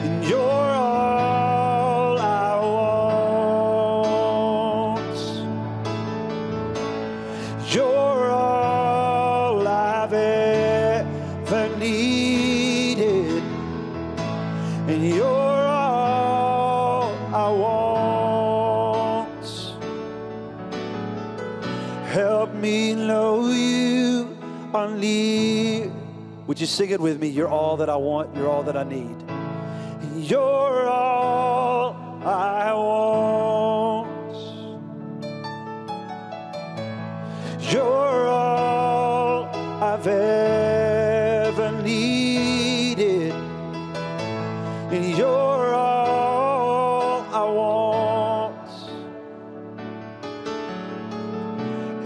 And 0.05 0.23
you're 0.25 0.39
all 0.39 1.22
Would 26.53 26.61
you 26.61 26.67
sing 26.67 26.91
it 26.91 27.01
with 27.01 27.19
me? 27.19 27.29
You're 27.29 27.49
all 27.49 27.77
that 27.77 27.89
I 27.89 27.95
want, 27.95 28.35
you're 28.35 28.47
all 28.47 28.61
that 28.61 28.77
I 28.77 28.83
need. 28.83 29.15
You're 30.15 30.87
all 30.87 31.95
I 32.23 32.71
want. 32.73 34.37
You're 37.73 38.27
all 38.27 39.45
I've 39.81 40.05
ever 40.05 41.71
needed. 41.81 43.33
And 44.91 45.17
you're 45.17 45.73
all 45.73 47.21
I 47.33 47.43
want. 47.49 48.69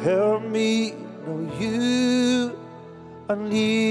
Help 0.04 0.44
me 0.44 0.94
know 1.26 1.52
you 1.60 2.58
are 3.28 3.36
near. 3.36 3.87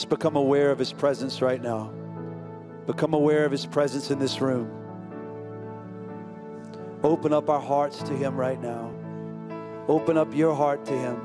Let's 0.00 0.08
become 0.08 0.34
aware 0.34 0.70
of 0.70 0.78
His 0.78 0.94
presence 0.94 1.42
right 1.42 1.60
now. 1.60 1.92
Become 2.86 3.12
aware 3.12 3.44
of 3.44 3.52
His 3.52 3.66
presence 3.66 4.10
in 4.10 4.18
this 4.18 4.40
room. 4.40 4.72
Open 7.02 7.34
up 7.34 7.50
our 7.50 7.60
hearts 7.60 7.98
to 8.04 8.14
Him 8.14 8.34
right 8.34 8.58
now. 8.58 8.90
Open 9.88 10.16
up 10.16 10.34
your 10.34 10.54
heart 10.54 10.86
to 10.86 10.94
Him. 10.94 11.20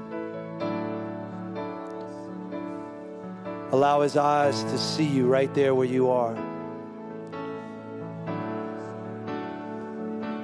Allow 3.72 4.02
His 4.02 4.18
eyes 4.18 4.62
to 4.66 4.78
see 4.78 5.06
you 5.06 5.26
right 5.28 5.54
there 5.54 5.74
where 5.74 5.88
you 5.88 6.10
are. 6.10 6.36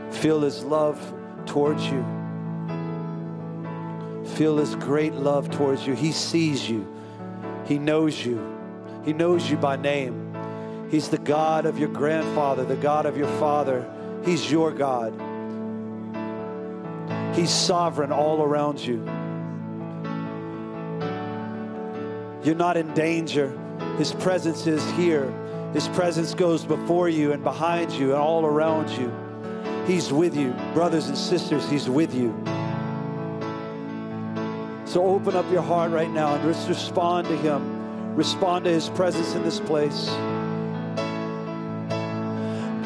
Feel 0.10 0.40
His 0.40 0.64
love 0.64 0.98
towards 1.46 1.86
you. 1.86 2.06
Feel 4.38 4.58
His 4.58 4.74
great 4.76 5.16
love 5.16 5.52
towards 5.52 5.86
you. 5.86 5.96
He 5.96 6.14
sees 6.14 6.70
you. 6.70 6.88
He 7.66 7.78
knows 7.78 8.26
you. 8.26 8.40
He 9.04 9.14
knows 9.14 9.50
you 9.50 9.58
by 9.58 9.76
name. 9.76 10.36
He's 10.90 11.10
the 11.10 11.18
God 11.18 11.66
of 11.66 11.80
your 11.80 11.90
grandfather, 11.90 12.66
the 12.66 12.76
God 12.76 13.06
of 13.06 13.18
your 13.18 13.30
father. 13.40 13.90
He's 14.26 14.52
your 14.52 14.72
God. 14.72 15.14
He's 17.36 17.50
sovereign 17.50 18.12
all 18.12 18.44
around 18.44 18.80
you. 18.80 19.04
You're 22.44 22.56
not 22.56 22.76
in 22.76 22.94
danger. 22.94 23.58
His 23.98 24.14
presence 24.14 24.68
is 24.68 24.84
here. 24.92 25.32
His 25.74 25.88
presence 25.90 26.34
goes 26.34 26.66
before 26.66 27.08
you 27.08 27.32
and 27.32 27.44
behind 27.44 27.92
you 27.94 28.12
and 28.12 28.20
all 28.22 28.46
around 28.46 28.90
you. 28.90 29.12
He's 29.86 30.12
with 30.12 30.36
you. 30.36 30.54
Brothers 30.74 31.08
and 31.08 31.18
sisters, 31.18 31.70
He's 31.70 31.90
with 31.90 32.14
you. 32.14 32.34
So 34.92 35.00
open 35.06 35.38
up 35.38 35.50
your 35.50 35.62
heart 35.62 35.92
right 35.92 36.12
now 36.12 36.36
and 36.36 36.44
just 36.44 36.68
respond 36.68 37.26
to 37.30 37.38
Him. 37.38 38.14
Respond 38.14 38.66
to 38.66 38.72
His 38.72 38.90
presence 38.90 39.36
in 39.36 39.44
this 39.44 39.58
place. 39.58 40.08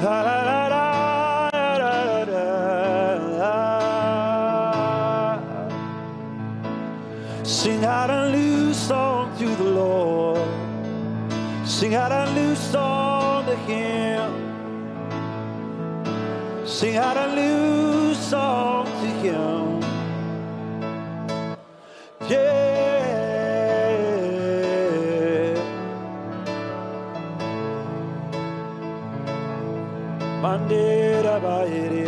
La, 0.03 0.21
la, 0.21 0.43
la, 0.43 0.67
la, 0.67 1.49
la, 1.49 2.23
la, 2.25 3.15
la. 7.39 7.43
Sing 7.43 7.83
out 7.83 8.11
a 8.11 8.31
new 8.31 8.71
song 8.71 9.35
to 9.39 9.55
the 9.55 9.63
Lord. 9.63 10.47
Sing 11.67 11.95
out 11.95 12.11
a 12.11 12.31
new 12.35 12.53
song 12.53 13.47
to 13.47 13.55
Him. 13.65 14.31
Sing 16.67 16.97
out 16.97 17.17
a 17.17 17.33
new 17.35 18.13
song 18.13 18.85
to 18.85 19.07
Him. 19.25 19.64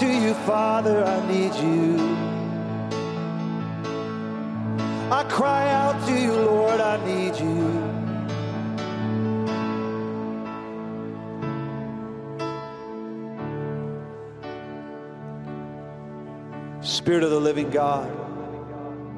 to 0.00 0.06
you, 0.06 0.34
Father, 0.46 1.04
I 1.04 1.26
need 1.28 1.54
you. 1.54 1.98
I 5.10 5.22
cry 5.24 5.70
out 5.70 6.06
to 6.08 6.20
you, 6.20 6.32
Lord, 6.32 6.80
I 6.80 6.96
need 7.06 7.36
you. 7.38 8.04
Spirit 16.80 17.22
of 17.22 17.30
the 17.30 17.40
living 17.40 17.70
God, 17.70 18.10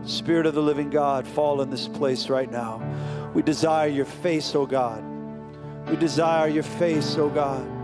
Spirit 0.05 0.47
of 0.47 0.55
the 0.55 0.63
living 0.63 0.91
God, 0.91 1.27
fall 1.27 1.63
in 1.63 1.71
this 1.71 1.89
place 1.89 2.29
right 2.29 2.51
now. 2.51 2.83
We 3.35 3.43
desire 3.43 3.89
your 3.89 4.05
face, 4.05 4.55
oh 4.55 4.67
God. 4.67 5.03
We 5.89 5.97
desire 5.97 6.49
your 6.49 6.63
face, 6.63 7.17
oh 7.17 7.29
God. 7.29 7.76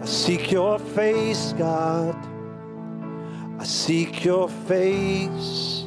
I 0.00 0.06
seek 0.06 0.50
your 0.50 0.78
face, 0.78 1.52
God. 1.58 2.16
I 3.58 3.64
seek 3.64 4.24
your 4.24 4.48
face. 4.48 5.84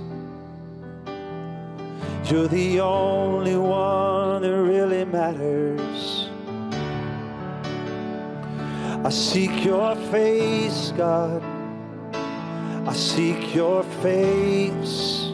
You're 2.25 2.47
the 2.47 2.79
only 2.79 3.57
one 3.57 4.43
that 4.43 4.55
really 4.55 5.03
matters. 5.03 6.29
I 9.03 9.09
seek 9.09 9.65
your 9.65 9.95
face, 10.11 10.93
God. 10.95 11.41
I 12.87 12.93
seek 12.93 13.55
your 13.55 13.83
face. 14.03 15.31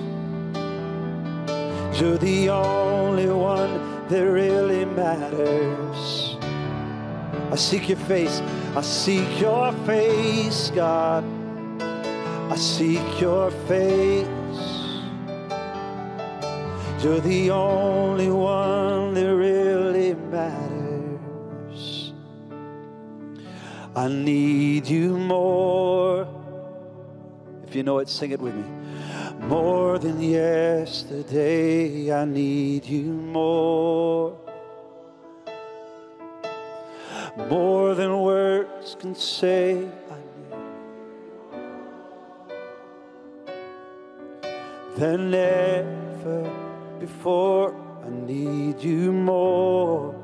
You're 2.00 2.18
the 2.18 2.50
only 2.50 3.28
one 3.28 4.08
that 4.08 4.24
really 4.24 4.86
matters. 4.86 6.29
I 7.52 7.56
seek 7.56 7.90
your 7.90 7.98
face. 7.98 8.42
I 8.76 8.82
seek 8.82 9.42
your 9.42 9.72
face, 9.86 10.70
God. 10.70 11.24
I 11.82 12.56
seek 12.56 13.20
your 13.20 13.50
face. 13.68 14.28
You're 17.04 17.22
the 17.22 17.50
only 17.50 18.30
one 18.30 19.16
that 19.16 19.36
really 19.36 20.14
matters. 20.14 22.14
I 23.96 24.08
need 24.10 24.88
you 24.88 25.18
more. 25.18 26.28
If 27.68 27.76
you 27.76 27.84
know 27.84 27.98
it, 28.00 28.10
sing 28.10 28.32
it 28.32 28.40
with 28.40 28.54
me. 28.54 28.64
More 29.48 29.98
than 29.98 30.22
yesterday, 30.22 32.14
I 32.14 32.26
need 32.26 32.86
you 32.86 33.04
more. 33.04 34.38
More 37.48 37.96
than 37.96 38.22
words 38.22 38.96
can 39.00 39.16
say, 39.16 39.88
I 40.12 40.18
need. 40.36 40.56
Than 44.98 45.34
ever 45.34 46.52
before, 47.00 47.74
I 48.04 48.10
need 48.10 48.84
you 48.84 49.12
more. 49.12 50.16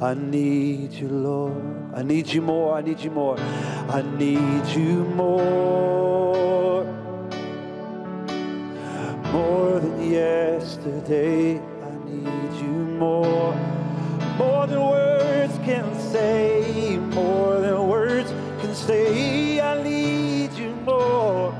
I 0.00 0.14
need 0.14 0.92
you, 0.92 1.08
Lord. 1.08 1.62
I 1.94 2.02
need 2.02 2.28
you 2.28 2.40
more. 2.40 2.76
I 2.76 2.80
need 2.80 3.00
you 3.00 3.10
more. 3.10 3.38
I 3.38 4.02
need 4.16 4.66
you 4.68 5.04
more. 5.04 6.84
More 9.32 9.78
than 9.80 10.10
yesterday, 10.10 11.58
I 11.58 11.90
need 12.08 12.52
you 12.62 12.72
more. 12.98 13.79
More 14.40 14.66
than 14.66 14.80
words 14.80 15.54
can 15.68 15.86
say, 16.00 16.96
more 16.96 17.60
than 17.60 17.88
words 17.88 18.30
can 18.60 18.74
say, 18.74 19.60
I 19.60 19.82
need 19.82 20.52
you 20.54 20.70
more 20.86 21.54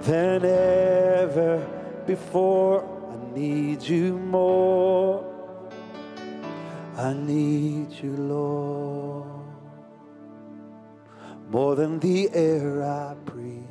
than 0.00 0.44
ever 0.44 1.62
before. 2.06 2.82
I 3.12 3.38
need 3.38 3.82
you 3.82 4.16
more. 4.18 5.24
I 6.96 7.12
need 7.12 7.92
you, 8.02 8.16
Lord, 8.16 9.28
more 11.48 11.76
than 11.76 12.00
the 12.00 12.28
air 12.32 12.82
I 12.82 13.14
breathe, 13.24 13.62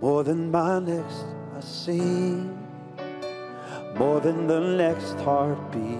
more 0.00 0.24
than 0.24 0.50
my 0.50 0.78
next 0.78 1.26
I 1.54 1.60
sing, 1.60 2.61
more 3.94 4.20
than 4.20 4.46
the 4.46 4.60
next 4.60 5.14
heartbeat, 5.20 5.98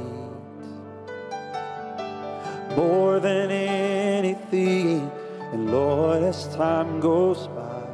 more 2.77 3.21
than 3.21 3.51
anything. 3.51 5.11
And 5.53 5.71
Lord, 5.71 6.23
as 6.23 6.49
time 6.57 7.01
goes 7.01 7.47
by, 7.49 7.87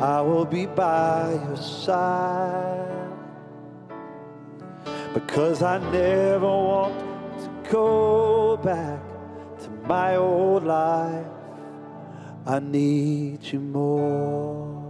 I 0.00 0.20
will 0.20 0.44
be 0.44 0.66
by 0.66 1.32
your 1.32 1.56
side 1.56 2.96
because 5.14 5.62
I 5.62 5.78
never 5.90 6.46
want 6.46 6.94
to 7.40 7.70
go 7.70 8.56
back 8.58 9.00
to 9.60 9.70
my 9.88 10.16
old 10.16 10.64
life. 10.64 11.26
I 12.44 12.58
need 12.60 13.42
you 13.42 13.60
more. 13.60 14.85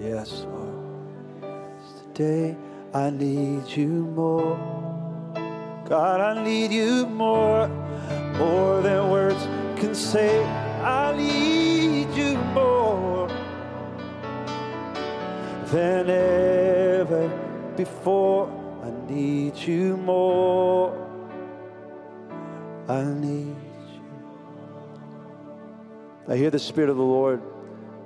Yes, 0.00 0.44
Lord. 0.50 0.74
Today 2.14 2.56
I 2.92 3.10
need 3.10 3.68
you 3.68 3.88
more. 3.88 4.56
God, 5.84 6.20
I 6.20 6.42
need 6.42 6.72
you 6.72 7.06
more, 7.06 7.68
more 8.36 8.80
than 8.82 9.10
words 9.10 9.42
can 9.76 9.94
say. 9.94 10.44
I 10.82 11.16
need 11.16 12.10
you 12.16 12.36
more 12.54 13.28
than 15.66 16.10
ever 16.10 17.28
before. 17.76 18.50
I 18.82 19.12
need 19.12 19.56
you 19.56 19.96
more. 19.96 20.92
I 22.88 23.04
need 23.04 23.56
you. 23.92 24.02
I 26.28 26.36
hear 26.36 26.50
the 26.50 26.58
Spirit 26.58 26.90
of 26.90 26.96
the 26.96 27.02
Lord 27.02 27.40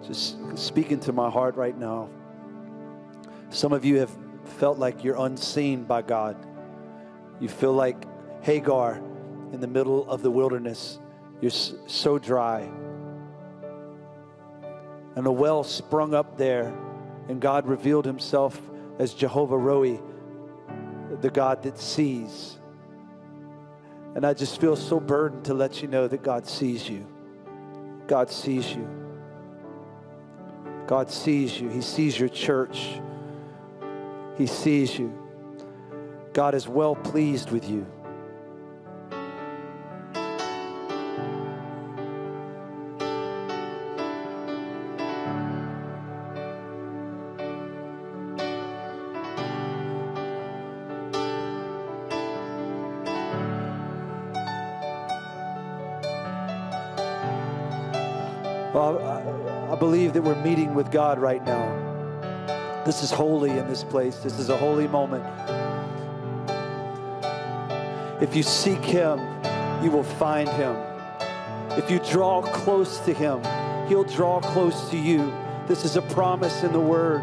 just 0.09 0.37
speaking 0.57 0.99
to 1.01 1.13
my 1.13 1.31
heart 1.31 1.55
right 1.57 1.77
now. 1.77 2.09
Some 3.51 3.75
of 3.75 3.85
you 3.85 3.99
have 3.99 4.11
felt 4.57 4.79
like 4.79 5.05
you're 5.05 5.23
unseen 5.23 5.85
by 5.85 6.01
God. 6.01 6.35
You 7.41 7.49
feel 7.49 7.75
like 7.75 8.05
Hagar 8.41 8.97
in 9.53 9.61
the 9.61 9.67
middle 9.67 10.09
of 10.09 10.23
the 10.23 10.31
wilderness. 10.31 10.99
You're 11.43 11.51
so 11.51 12.19
dry. 12.19 12.69
And 15.15 15.27
a 15.27 15.33
well 15.33 15.63
sprung 15.63 16.15
up 16.15 16.39
there, 16.39 16.75
and 17.29 17.39
God 17.39 17.67
revealed 17.67 18.07
himself 18.07 18.59
as 18.99 19.13
Jehovah 19.13 19.59
Roi, 19.59 20.01
the 21.21 21.31
God 21.31 21.63
that 21.65 21.79
sees. 21.79 22.59
And 24.15 24.25
I 24.25 24.33
just 24.33 24.59
feel 24.59 24.75
so 24.75 24.99
burdened 25.01 25.45
to 25.45 25.55
let 25.55 25.83
you 25.83 25.89
know 25.89 26.09
that 26.09 26.23
God 26.23 26.47
sees 26.47 26.89
you. 26.89 27.07
God 28.07 28.31
sees 28.31 28.75
you. 28.75 28.98
God 30.89 31.11
sees 31.11 31.61
you, 31.61 31.69
He 31.69 31.83
sees 31.83 32.19
your 32.19 32.31
church, 32.31 32.99
He 34.39 34.47
sees 34.47 34.99
you. 34.99 35.13
God 36.33 36.55
is 36.55 36.67
well 36.67 36.97
pleased 36.97 37.51
with 37.51 37.69
you. 37.69 37.87
Meeting 60.59 60.75
with 60.75 60.91
God 60.91 61.21
right 61.21 61.45
now. 61.45 62.83
This 62.85 63.05
is 63.05 63.13
holy 63.13 63.51
in 63.51 63.69
this 63.69 63.85
place. 63.85 64.17
This 64.17 64.41
is 64.41 64.49
a 64.49 64.57
holy 64.57 64.89
moment. 64.89 65.25
If 68.21 68.35
you 68.35 68.43
seek 68.43 68.81
Him, 68.81 69.21
you 69.85 69.93
will 69.93 70.03
find 70.03 70.49
Him. 70.49 70.75
If 71.79 71.89
you 71.89 72.01
draw 72.01 72.43
close 72.43 72.99
to 73.01 73.15
Him, 73.15 73.41
He'll 73.87 74.03
draw 74.03 74.41
close 74.41 74.91
to 74.91 74.99
you. 74.99 75.33
This 75.69 75.85
is 75.85 75.95
a 75.95 76.03
promise 76.03 76.65
in 76.65 76.73
the 76.73 76.81
Word. 76.81 77.23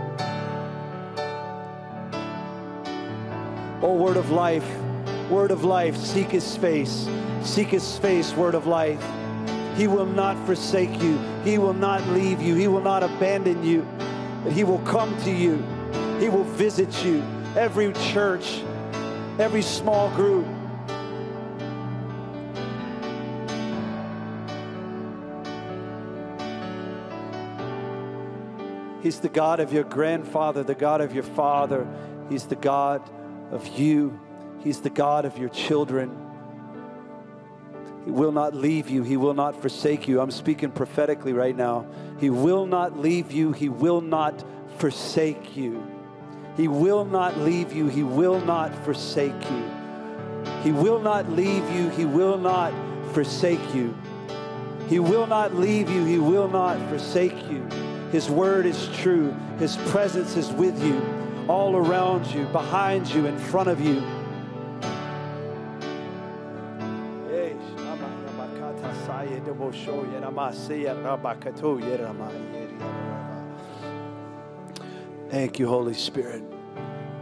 Oh, 3.81 3.97
Word 3.99 4.15
of 4.15 4.31
life, 4.31 4.65
Word 5.29 5.51
of 5.51 5.65
life, 5.65 5.97
seek 5.97 6.29
His 6.29 6.55
face. 6.55 7.09
Seek 7.43 7.67
His 7.67 7.97
face, 7.97 8.31
Word 8.31 8.55
of 8.55 8.65
life. 8.65 9.03
He 9.75 9.87
will 9.87 10.05
not 10.05 10.37
forsake 10.45 11.01
you. 11.01 11.17
He 11.43 11.57
will 11.57 11.73
not 11.73 12.07
leave 12.07 12.41
you. 12.41 12.55
He 12.55 12.67
will 12.67 12.81
not 12.81 13.03
abandon 13.03 13.63
you. 13.63 13.85
But 14.43 14.53
He 14.53 14.63
will 14.63 14.79
come 14.79 15.15
to 15.23 15.31
you. 15.31 15.61
He 16.19 16.29
will 16.29 16.43
visit 16.43 17.03
you. 17.03 17.21
Every 17.57 17.91
church, 17.93 18.63
every 19.37 19.61
small 19.61 20.09
group. 20.15 20.45
He's 29.01 29.19
the 29.19 29.29
God 29.29 29.59
of 29.59 29.71
your 29.71 29.83
grandfather, 29.83 30.63
the 30.63 30.73
God 30.73 31.01
of 31.01 31.13
your 31.13 31.23
father. 31.23 31.85
He's 32.27 32.45
the 32.45 32.55
God 32.55 33.07
of 33.51 33.67
you. 33.77 34.19
He's 34.63 34.81
the 34.81 34.89
God 34.89 35.25
of 35.25 35.37
your 35.37 35.49
children. 35.49 36.24
He 38.05 38.11
will 38.11 38.31
not 38.31 38.53
leave 38.53 38.89
you. 38.89 39.01
He 39.01 39.17
will 39.17 39.33
not 39.33 39.59
forsake 39.59 40.07
you. 40.07 40.21
I'm 40.21 40.31
speaking 40.31 40.71
prophetically 40.71 41.33
right 41.33 41.55
now. 41.55 41.87
He 42.19 42.29
will 42.29 42.67
not 42.67 42.99
leave 42.99 43.31
you. 43.31 43.51
He 43.51 43.67
will 43.67 44.01
not 44.01 44.43
forsake 44.77 45.57
you. 45.57 45.83
He 46.55 46.67
will 46.67 47.03
not 47.03 47.37
leave 47.39 47.73
you. 47.73 47.87
He 47.87 48.03
will 48.03 48.39
not 48.41 48.73
forsake 48.85 49.33
you. 49.49 49.71
He 50.63 50.71
will 50.71 50.99
not 50.99 51.29
leave 51.31 51.69
you. 51.71 51.89
He 51.89 52.05
will 52.05 52.37
not 52.37 52.71
forsake 53.13 53.73
you. 53.73 53.97
He 54.87 54.99
will 54.99 55.25
not 55.25 55.55
leave 55.55 55.89
you. 55.89 56.05
He 56.05 56.19
will 56.19 56.47
not 56.47 56.77
forsake 56.89 57.49
you. 57.49 57.67
His 58.11 58.29
word 58.29 58.65
is 58.67 58.87
true. 58.97 59.35
His 59.57 59.77
presence 59.89 60.37
is 60.37 60.51
with 60.51 60.81
you, 60.83 61.01
all 61.47 61.75
around 61.75 62.27
you, 62.27 62.45
behind 62.45 63.09
you, 63.09 63.25
in 63.25 63.37
front 63.37 63.67
of 63.67 63.81
you. 63.81 64.01
Thank 75.29 75.59
you, 75.59 75.67
Holy 75.67 75.93
Spirit. 75.93 76.43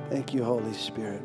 Thank 0.10 0.34
you, 0.34 0.44
Holy 0.44 0.74
Spirit. 0.74 1.22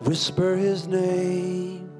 Whisper 0.00 0.56
his 0.56 0.86
name. 0.86 1.97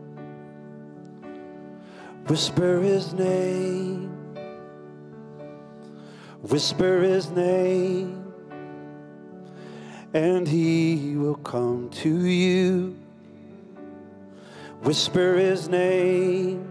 Whisper 2.28 2.80
his 2.80 3.14
name. 3.14 4.08
Whisper 6.42 7.00
his 7.00 7.30
name. 7.30 8.32
And 10.12 10.46
he 10.46 11.16
will 11.16 11.36
come 11.36 11.88
to 12.02 12.26
you. 12.26 12.96
Whisper 14.82 15.36
his 15.36 15.68
name. 15.68 16.68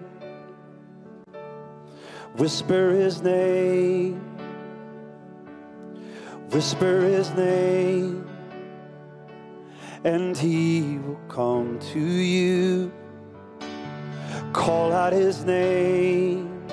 Whisper 2.35 2.91
his 2.91 3.21
name. 3.21 4.21
Whisper 6.51 7.01
his 7.01 7.33
name 7.33 8.27
and 10.03 10.37
he 10.37 10.99
will 10.99 11.19
come 11.27 11.79
to 11.79 11.99
you. 11.99 12.91
Call 14.57 14.91
out 14.91 15.13
his 15.13 15.45
name. 15.45 16.67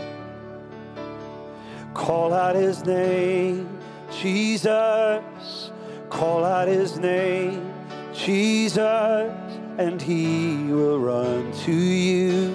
Call 1.92 2.32
out 2.32 2.56
his 2.56 2.84
name, 2.84 3.78
Jesus. 4.10 5.70
Call 6.08 6.44
out 6.44 6.66
his 6.66 6.98
name, 6.98 7.72
Jesus, 8.14 9.30
and 9.78 10.00
he 10.00 10.56
will 10.72 10.98
run 10.98 11.52
to 11.64 11.72
you. 11.72 12.54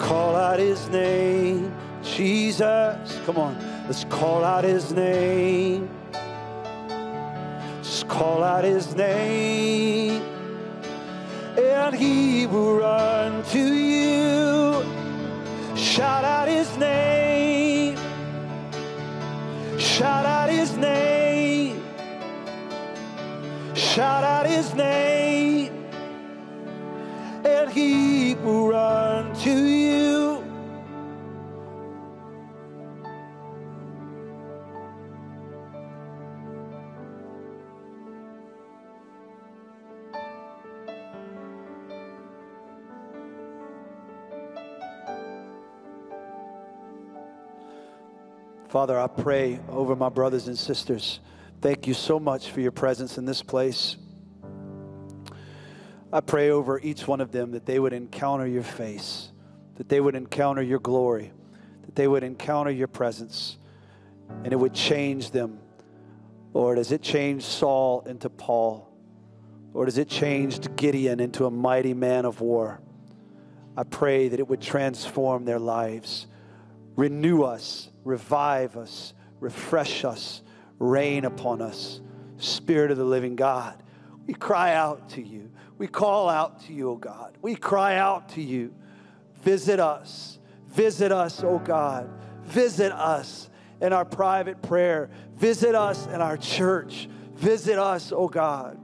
Call 0.00 0.34
out 0.34 0.58
his 0.58 0.88
name, 0.88 1.72
Jesus. 2.02 3.20
Come 3.24 3.38
on, 3.38 3.56
let's 3.86 4.04
call 4.04 4.42
out 4.44 4.64
his 4.64 4.92
name. 4.92 5.88
Just 7.80 8.08
call 8.08 8.42
out 8.42 8.64
his 8.64 8.94
name, 8.96 10.11
and 11.72 11.94
he 11.94 12.46
will 12.46 12.76
run 12.76 13.42
to 13.44 13.58
you. 13.58 14.84
Shout 15.76 16.24
out 16.24 16.48
his 16.48 16.76
name. 16.76 17.96
Shout 19.78 20.26
out 20.26 20.48
his 20.50 20.76
name. 20.76 21.82
Shout 23.74 24.24
out 24.24 24.46
his 24.46 24.74
name, 24.74 25.70
and 27.44 27.70
he 27.70 28.34
will 28.36 28.68
run 28.68 29.34
to 29.40 29.50
you. 29.50 29.81
Father, 48.72 48.98
I 48.98 49.06
pray 49.06 49.60
over 49.68 49.94
my 49.94 50.08
brothers 50.08 50.48
and 50.48 50.56
sisters. 50.56 51.20
Thank 51.60 51.86
you 51.86 51.92
so 51.92 52.18
much 52.18 52.48
for 52.48 52.62
your 52.62 52.72
presence 52.72 53.18
in 53.18 53.26
this 53.26 53.42
place. 53.42 53.98
I 56.10 56.20
pray 56.20 56.48
over 56.48 56.80
each 56.80 57.06
one 57.06 57.20
of 57.20 57.32
them 57.32 57.50
that 57.50 57.66
they 57.66 57.78
would 57.78 57.92
encounter 57.92 58.46
your 58.46 58.62
face, 58.62 59.30
that 59.74 59.90
they 59.90 60.00
would 60.00 60.14
encounter 60.14 60.62
your 60.62 60.78
glory, 60.78 61.32
that 61.84 61.94
they 61.94 62.08
would 62.08 62.22
encounter 62.22 62.70
your 62.70 62.88
presence, 62.88 63.58
and 64.42 64.54
it 64.54 64.56
would 64.56 64.72
change 64.72 65.32
them. 65.32 65.58
Lord, 66.54 66.78
as 66.78 66.92
it 66.92 67.02
changed 67.02 67.44
Saul 67.44 68.00
into 68.06 68.30
Paul, 68.30 68.90
Lord, 69.74 69.88
as 69.88 69.98
it 69.98 70.08
changed 70.08 70.76
Gideon 70.76 71.20
into 71.20 71.44
a 71.44 71.50
mighty 71.50 71.92
man 71.92 72.24
of 72.24 72.40
war, 72.40 72.80
I 73.76 73.82
pray 73.82 74.28
that 74.28 74.40
it 74.40 74.48
would 74.48 74.62
transform 74.62 75.44
their 75.44 75.58
lives, 75.58 76.26
renew 76.96 77.42
us, 77.42 77.90
revive 78.04 78.76
us, 78.76 79.14
refresh 79.40 80.04
us, 80.04 80.42
rain 80.78 81.24
upon 81.24 81.62
us. 81.62 82.00
Spirit 82.38 82.90
of 82.90 82.98
the 82.98 83.04
living 83.04 83.36
God, 83.36 83.82
we 84.26 84.34
cry 84.34 84.74
out 84.74 85.10
to 85.10 85.22
you. 85.22 85.50
We 85.78 85.86
call 85.86 86.28
out 86.28 86.62
to 86.66 86.72
you, 86.72 86.90
O 86.90 86.96
God. 86.96 87.36
We 87.42 87.54
cry 87.54 87.96
out 87.96 88.30
to 88.30 88.42
you. 88.42 88.74
Visit 89.42 89.80
us. 89.80 90.38
Visit 90.68 91.12
us, 91.12 91.42
O 91.42 91.58
God. 91.58 92.08
Visit 92.44 92.92
us 92.92 93.50
in 93.80 93.92
our 93.92 94.04
private 94.04 94.62
prayer. 94.62 95.10
Visit 95.36 95.74
us 95.74 96.06
in 96.06 96.20
our 96.20 96.36
church. 96.36 97.08
Visit 97.34 97.78
us, 97.78 98.12
O 98.12 98.28
God. 98.28 98.78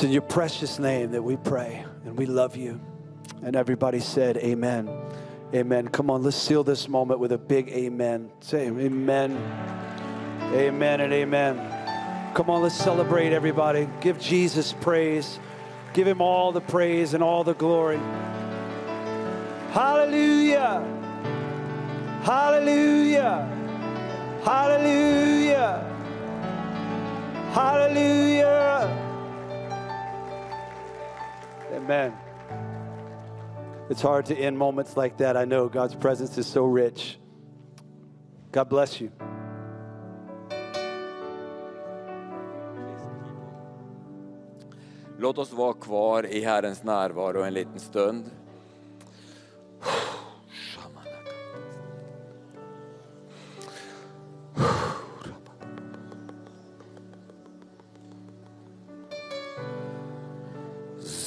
It's 0.00 0.06
in 0.06 0.12
your 0.12 0.22
precious 0.22 0.78
name 0.78 1.10
that 1.10 1.22
we 1.22 1.36
pray 1.36 1.84
and 2.06 2.16
we 2.16 2.24
love 2.24 2.56
you. 2.56 2.80
And 3.42 3.54
everybody 3.54 4.00
said, 4.00 4.38
Amen. 4.38 4.88
Amen. 5.54 5.88
Come 5.88 6.10
on, 6.10 6.22
let's 6.22 6.38
seal 6.38 6.64
this 6.64 6.88
moment 6.88 7.20
with 7.20 7.32
a 7.32 7.36
big 7.36 7.68
amen. 7.68 8.30
Say 8.40 8.68
amen. 8.68 9.36
Amen 10.54 11.00
and 11.02 11.12
amen. 11.12 12.32
Come 12.32 12.48
on, 12.48 12.62
let's 12.62 12.76
celebrate 12.76 13.34
everybody. 13.34 13.90
Give 14.00 14.18
Jesus 14.18 14.72
praise. 14.72 15.38
Give 15.92 16.06
him 16.06 16.22
all 16.22 16.50
the 16.50 16.62
praise 16.62 17.12
and 17.12 17.22
all 17.22 17.44
the 17.44 17.52
glory. 17.52 18.00
Hallelujah. 19.72 20.82
Hallelujah. 22.22 23.46
Hallelujah. 24.44 25.86
Hallelujah. 27.52 29.09
Amen. 31.80 32.12
It's 33.88 34.02
hard 34.02 34.26
to 34.26 34.36
end 34.36 34.58
moments 34.58 34.96
like 34.96 35.16
that. 35.16 35.36
I 35.36 35.44
know 35.44 35.68
God's 35.68 35.94
presence 35.94 36.36
is 36.38 36.46
so 36.46 36.64
rich. 36.64 37.18
God 38.52 38.68
bless 38.68 39.00
you. 39.00 39.10
Låt 45.18 45.38
oss 45.38 45.52
vara 45.52 45.72
kvar 45.72 46.26
i 46.26 46.44
Herrens 46.44 46.82
närvaro 46.82 47.42
en 47.42 47.54
liten 47.54 47.80
stund. 47.80 48.30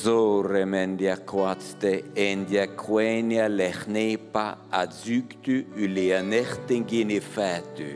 zore 0.03 0.65
mendia 0.65 1.15
quatste 1.15 1.91
endia 2.15 2.65
quenia 2.75 3.45
lechnepa 3.47 4.57
adzuktu 4.81 5.55
ulianechtingini 5.83 7.19
fatu. 7.21 7.87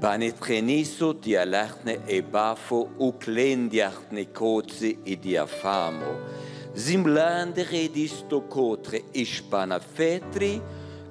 Banetreniso 0.00 1.12
dialachne 1.24 1.94
ebafo 2.18 2.80
uklendiachne 3.08 4.26
kotze 4.38 4.90
e 4.90 5.12
idiafamo. 5.14 6.12
Zimlandere 6.74 7.88
disto 7.88 8.40
kotre 8.40 9.00
ispana 9.14 9.80
fetri, 9.80 10.60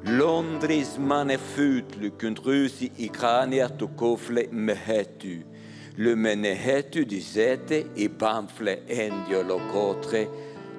Londres 0.04 0.98
manefutlu 1.00 2.12
kunt 2.20 2.46
rusi 2.46 2.92
ikrania 2.98 3.70
to 3.70 3.88
kofle 3.88 4.48
mehetu. 4.52 5.51
Le 5.96 6.16
menehetu 6.16 7.06
disete 7.06 7.86
e 7.96 8.10
pamfle 8.10 8.82
endio 8.88 9.44
lokotre, 9.44 10.28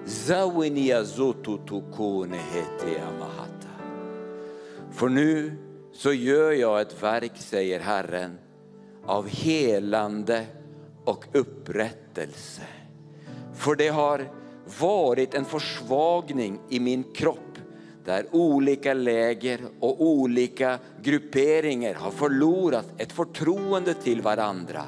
zawenia 0.05 1.05
zotu 1.05 1.59
tukone. 1.67 2.41
För 4.93 5.09
nu 5.09 5.53
så 5.93 6.13
gör 6.13 6.53
jag 6.53 6.81
ett 6.81 7.03
verk, 7.03 7.33
säger 7.35 7.81
Herren, 7.81 8.39
av 9.07 9.29
helande 9.29 10.47
och 11.05 11.25
upprättelse. 11.33 12.63
För 13.55 13.75
det 13.75 13.89
har 13.89 14.31
varit 14.81 15.35
en 15.35 15.45
försvagning 15.45 16.61
i 16.69 16.81
min 16.81 17.05
kropp 17.15 17.59
där 18.05 18.27
olika 18.31 18.95
läger 18.95 19.61
och 19.81 20.03
olika 20.03 20.79
grupperingar 21.03 21.95
har 21.95 22.11
förlorat 22.11 22.87
ett 22.99 23.13
förtroende 23.13 23.95
till 23.95 24.23
varandra. 24.23 24.83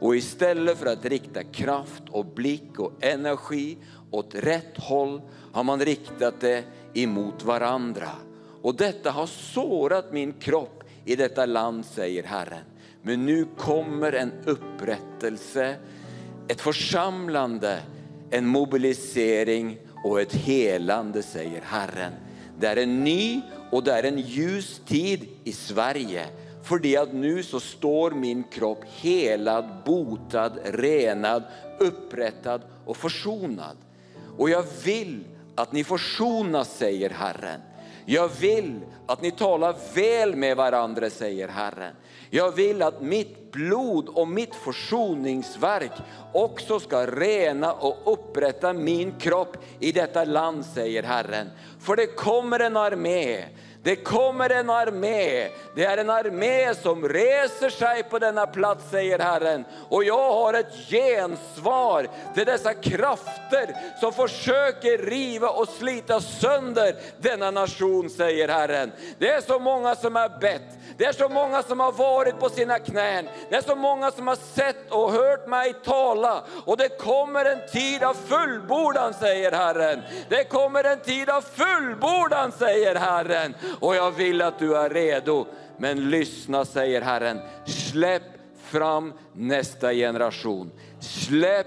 Och 0.00 0.16
istället 0.16 0.78
för 0.78 0.86
att 0.86 1.04
rikta 1.04 1.42
kraft 1.42 2.02
och 2.10 2.26
blick 2.26 2.78
och 2.78 2.92
energi 3.00 3.76
åt 4.10 4.34
rätt 4.34 4.76
håll 4.76 5.22
har 5.52 5.64
man 5.64 5.80
riktat 5.80 6.40
det 6.40 6.64
emot 6.94 7.44
varandra. 7.44 8.10
Och 8.62 8.76
detta 8.76 9.10
har 9.10 9.26
sårat 9.26 10.12
min 10.12 10.32
kropp 10.32 10.84
i 11.04 11.16
detta 11.16 11.46
land, 11.46 11.84
säger 11.84 12.22
Herren. 12.22 12.64
Men 13.02 13.26
nu 13.26 13.46
kommer 13.56 14.12
en 14.12 14.32
upprättelse, 14.44 15.76
ett 16.48 16.60
församlande, 16.60 17.80
en 18.30 18.46
mobilisering 18.46 19.78
och 20.04 20.20
ett 20.20 20.34
helande, 20.34 21.22
säger 21.22 21.62
Herren. 21.64 22.12
Det 22.60 22.66
är 22.66 22.76
en 22.76 23.04
ny 23.04 23.40
och 23.70 23.84
det 23.84 23.92
är 23.92 24.02
en 24.02 24.18
ljus 24.18 24.80
tid 24.86 25.28
i 25.44 25.52
Sverige. 25.52 26.26
För 26.68 27.02
att 27.02 27.12
nu 27.12 27.42
så 27.42 27.60
står 27.60 28.10
min 28.10 28.44
kropp 28.44 28.84
helad, 28.84 29.82
botad, 29.84 30.58
renad, 30.64 31.42
upprättad 31.78 32.62
och 32.84 32.96
försonad. 32.96 33.76
Och 34.38 34.50
jag 34.50 34.64
vill 34.84 35.24
att 35.54 35.72
ni 35.72 35.84
försonas, 35.84 36.76
säger 36.76 37.10
Herren. 37.10 37.60
Jag 38.06 38.28
vill 38.40 38.80
att 39.06 39.22
ni 39.22 39.30
talar 39.30 39.76
väl 39.94 40.36
med 40.36 40.56
varandra, 40.56 41.10
säger 41.10 41.48
Herren. 41.48 41.94
Jag 42.30 42.52
vill 42.52 42.82
att 42.82 43.02
mitt 43.02 43.52
blod 43.52 44.08
och 44.08 44.28
mitt 44.28 44.54
försoningsverk 44.54 45.92
också 46.32 46.80
ska 46.80 47.06
rena 47.06 47.72
och 47.72 48.12
upprätta 48.12 48.72
min 48.72 49.12
kropp 49.18 49.56
i 49.80 49.92
detta 49.92 50.24
land, 50.24 50.64
säger 50.64 51.02
Herren. 51.02 51.50
För 51.80 51.96
det 51.96 52.06
kommer 52.06 52.60
en 52.60 52.76
armé 52.76 53.44
det 53.82 53.96
kommer 53.96 54.50
en 54.50 54.70
armé, 54.70 55.48
det 55.74 55.84
är 55.84 55.96
en 55.96 56.10
armé 56.10 56.74
som 56.74 57.08
reser 57.08 57.70
sig 57.70 58.02
på 58.02 58.18
denna 58.18 58.46
plats, 58.46 58.90
säger 58.90 59.18
Herren. 59.18 59.64
Och 59.88 60.04
jag 60.04 60.32
har 60.32 60.54
ett 60.54 60.74
gensvar 60.88 62.08
till 62.34 62.44
dessa 62.46 62.74
krafter 62.74 63.76
som 64.00 64.12
försöker 64.12 64.98
riva 64.98 65.48
och 65.48 65.68
slita 65.68 66.20
sönder 66.20 66.96
denna 67.20 67.50
nation, 67.50 68.10
säger 68.10 68.48
Herren. 68.48 68.92
Det 69.18 69.28
är 69.28 69.40
så 69.40 69.58
många 69.58 69.94
som 69.94 70.16
har 70.16 70.40
bett, 70.40 70.78
det 70.98 71.04
är 71.04 71.12
så 71.12 71.28
många 71.28 71.62
som 71.62 71.80
har 71.80 71.92
varit 71.92 72.38
på 72.38 72.48
sina 72.48 72.78
knän, 72.78 73.28
det 73.50 73.56
är 73.56 73.62
så 73.62 73.74
många 73.74 74.10
som 74.10 74.26
har 74.26 74.36
sett 74.36 74.90
och 74.90 75.12
hört 75.12 75.48
mig 75.48 75.74
tala. 75.84 76.44
Och 76.64 76.76
det 76.76 76.88
kommer 76.88 77.44
en 77.44 77.68
tid 77.72 78.02
av 78.02 78.14
fullbordan, 78.14 79.14
säger 79.14 79.52
Herren. 79.52 80.02
Det 80.28 80.44
kommer 80.44 80.84
en 80.84 81.00
tid 81.00 81.30
av 81.30 81.40
fullbordan, 81.40 82.52
säger 82.52 82.94
Herren. 82.94 83.54
Och 83.80 83.96
jag 83.96 84.10
vill 84.10 84.42
att 84.42 84.58
du 84.58 84.76
är 84.76 84.90
redo. 84.90 85.46
Men 85.76 86.10
lyssna, 86.10 86.64
säger 86.64 87.02
Herren. 87.02 87.40
Släpp 87.66 88.22
fram 88.64 89.12
nästa 89.32 89.92
generation. 89.92 90.70
Släpp 91.00 91.66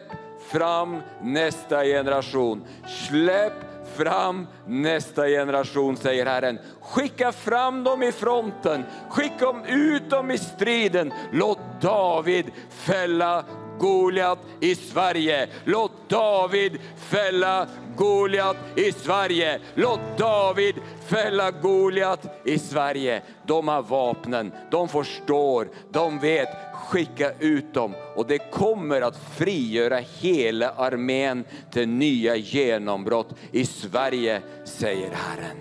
fram 0.52 1.02
nästa 1.22 1.84
generation. 1.84 2.66
Släpp 3.08 3.53
fram 3.96 4.48
nästa 4.68 5.28
generation, 5.28 5.98
säger 5.98 6.26
Herren. 6.26 6.60
Skicka 6.82 7.32
fram 7.32 7.84
dem 7.84 8.04
i 8.04 8.12
fronten, 8.12 8.84
skicka 9.10 9.56
ut 9.68 10.10
dem 10.10 10.32
i 10.32 10.38
striden. 10.38 11.14
Låt 11.32 11.60
David 11.82 12.46
fälla 12.70 13.44
Goliat 13.80 14.40
i 14.60 14.76
Sverige. 14.76 15.48
Låt 15.66 15.92
David 16.10 16.80
fälla 16.98 17.68
Goliat 17.98 18.58
i 18.76 18.92
Sverige. 18.92 19.60
Låt 19.76 20.00
David 20.18 20.76
fälla 21.08 21.52
Goliat 21.52 22.42
i 22.46 22.60
Sverige. 22.60 23.22
De 23.46 23.68
har 23.68 23.82
vapnen, 23.82 24.52
de 24.72 24.90
förstår, 24.90 25.68
de 25.92 26.20
vet. 26.20 26.50
Skicka 26.92 27.32
ut 27.40 27.74
dem 27.74 27.94
och 28.16 28.28
det 28.28 28.38
kommer 28.38 29.02
att 29.02 29.18
frigöra 29.18 29.98
hela 29.98 30.70
armén 30.70 31.46
till 31.72 31.90
nya 31.90 32.36
genombrott 32.36 33.36
i 33.52 33.66
Sverige, 33.66 34.42
säger 34.66 35.12
Herren. 35.12 35.58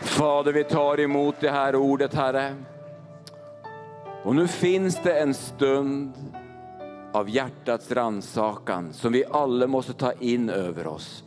Fader, 0.00 0.52
vi 0.52 0.64
tar 0.64 1.00
emot 1.00 1.34
det 1.40 1.50
här 1.50 1.76
ordet, 1.76 2.14
Herre. 2.14 2.56
Och 4.22 4.34
nu 4.34 4.48
finns 4.48 5.00
det 5.02 5.20
en 5.20 5.34
stund 5.34 6.12
av 7.12 7.30
hjärtats 7.30 7.90
rannsakan 7.90 8.92
som 8.92 9.12
vi 9.12 9.24
alla 9.30 9.66
måste 9.66 9.92
ta 9.92 10.12
in 10.12 10.50
över 10.50 10.86
oss. 10.86 11.23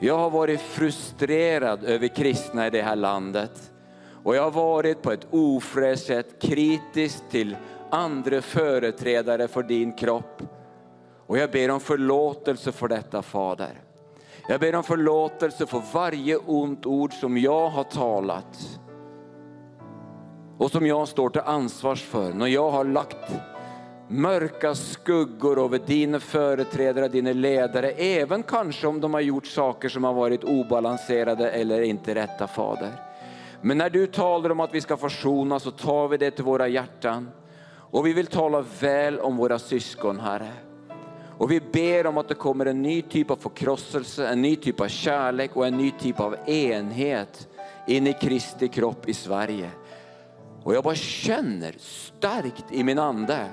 Jag 0.00 0.18
har 0.18 0.30
varit 0.30 0.60
frustrerad 0.60 1.84
över 1.84 2.08
kristna 2.08 2.66
i 2.66 2.70
det 2.70 2.82
här 2.82 2.96
landet 2.96 3.72
och 4.24 4.36
jag 4.36 4.42
har 4.42 4.50
varit 4.50 5.02
på 5.02 5.12
ett 5.12 5.26
ofräscht 5.30 6.06
sätt 6.06 6.42
kritisk 6.42 7.28
till 7.30 7.56
andra 7.90 8.42
företrädare 8.42 9.48
för 9.48 9.62
din 9.62 9.92
kropp. 9.92 10.42
Och 11.26 11.38
jag 11.38 11.50
ber 11.50 11.70
om 11.70 11.80
förlåtelse 11.80 12.72
för 12.72 12.88
detta 12.88 13.22
Fader. 13.22 13.80
Jag 14.48 14.60
ber 14.60 14.74
om 14.74 14.84
förlåtelse 14.84 15.66
för 15.66 15.82
varje 15.92 16.36
ont 16.36 16.86
ord 16.86 17.12
som 17.12 17.38
jag 17.38 17.68
har 17.68 17.84
talat 17.84 18.80
och 20.58 20.70
som 20.70 20.86
jag 20.86 21.08
står 21.08 21.30
till 21.30 21.40
ansvars 21.40 22.02
för 22.02 22.32
när 22.32 22.46
jag 22.46 22.70
har 22.70 22.84
lagt 22.84 23.32
mörka 24.08 24.74
skuggor 24.74 25.64
över 25.64 25.78
dina 25.86 26.20
företrädare, 26.20 27.08
dina 27.08 27.32
ledare, 27.32 27.90
även 27.90 28.42
kanske 28.42 28.86
om 28.86 29.00
de 29.00 29.14
har 29.14 29.20
gjort 29.20 29.46
saker 29.46 29.88
som 29.88 30.04
har 30.04 30.14
varit 30.14 30.44
obalanserade 30.44 31.50
eller 31.50 31.82
inte 31.82 32.14
rätta 32.14 32.46
Fader. 32.46 32.92
Men 33.60 33.78
när 33.78 33.90
du 33.90 34.06
talar 34.06 34.50
om 34.50 34.60
att 34.60 34.74
vi 34.74 34.80
ska 34.80 34.96
försonas 34.96 35.62
så 35.62 35.70
tar 35.70 36.08
vi 36.08 36.16
det 36.16 36.30
till 36.30 36.44
våra 36.44 36.68
hjärtan. 36.68 37.30
Och 37.90 38.06
vi 38.06 38.12
vill 38.12 38.26
tala 38.26 38.64
väl 38.80 39.18
om 39.20 39.36
våra 39.36 39.58
syskon, 39.58 40.20
Herre. 40.20 40.52
Och 41.38 41.50
vi 41.50 41.60
ber 41.60 42.06
om 42.06 42.18
att 42.18 42.28
det 42.28 42.34
kommer 42.34 42.66
en 42.66 42.82
ny 42.82 43.02
typ 43.02 43.30
av 43.30 43.36
förkrosselse, 43.36 44.28
en 44.28 44.42
ny 44.42 44.56
typ 44.56 44.80
av 44.80 44.88
kärlek 44.88 45.56
och 45.56 45.66
en 45.66 45.76
ny 45.76 45.90
typ 45.90 46.20
av 46.20 46.36
enhet 46.46 47.48
in 47.86 48.06
i 48.06 48.12
Kristi 48.12 48.68
kropp 48.68 49.08
i 49.08 49.14
Sverige. 49.14 49.70
Och 50.64 50.74
jag 50.74 50.84
bara 50.84 50.94
känner 50.94 51.74
starkt 51.78 52.64
i 52.70 52.84
min 52.84 52.98
ande, 52.98 53.46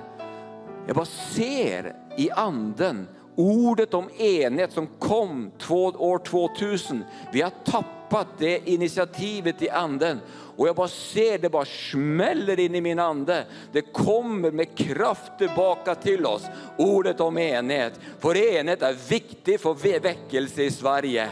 jag 0.86 0.96
bara 0.96 1.06
ser 1.06 1.94
i 2.16 2.30
anden 2.30 3.08
ordet 3.36 3.94
om 3.94 4.10
enhet 4.18 4.72
som 4.72 4.86
kom 4.98 5.50
två, 5.58 5.84
år 5.84 6.18
2000. 6.18 7.04
Vi 7.32 7.42
har 7.42 7.52
tappat 7.64 8.26
det 8.38 8.68
initiativet 8.68 9.62
i 9.62 9.70
anden 9.70 10.20
och 10.56 10.68
jag 10.68 10.76
bara 10.76 10.88
ser 10.88 11.38
det 11.38 11.50
bara 11.50 11.64
smäller 11.64 12.60
in 12.60 12.74
i 12.74 12.80
min 12.80 12.98
ande. 12.98 13.44
Det 13.72 13.82
kommer 13.82 14.50
med 14.50 14.76
kraft 14.76 15.32
tillbaka 15.38 15.94
till 15.94 16.26
oss. 16.26 16.42
Ordet 16.78 17.20
om 17.20 17.38
enhet. 17.38 18.00
För 18.20 18.36
enhet 18.36 18.82
är 18.82 18.96
viktigt 19.08 19.60
för 19.60 20.00
väckelse 20.00 20.62
i 20.62 20.70
Sverige. 20.70 21.30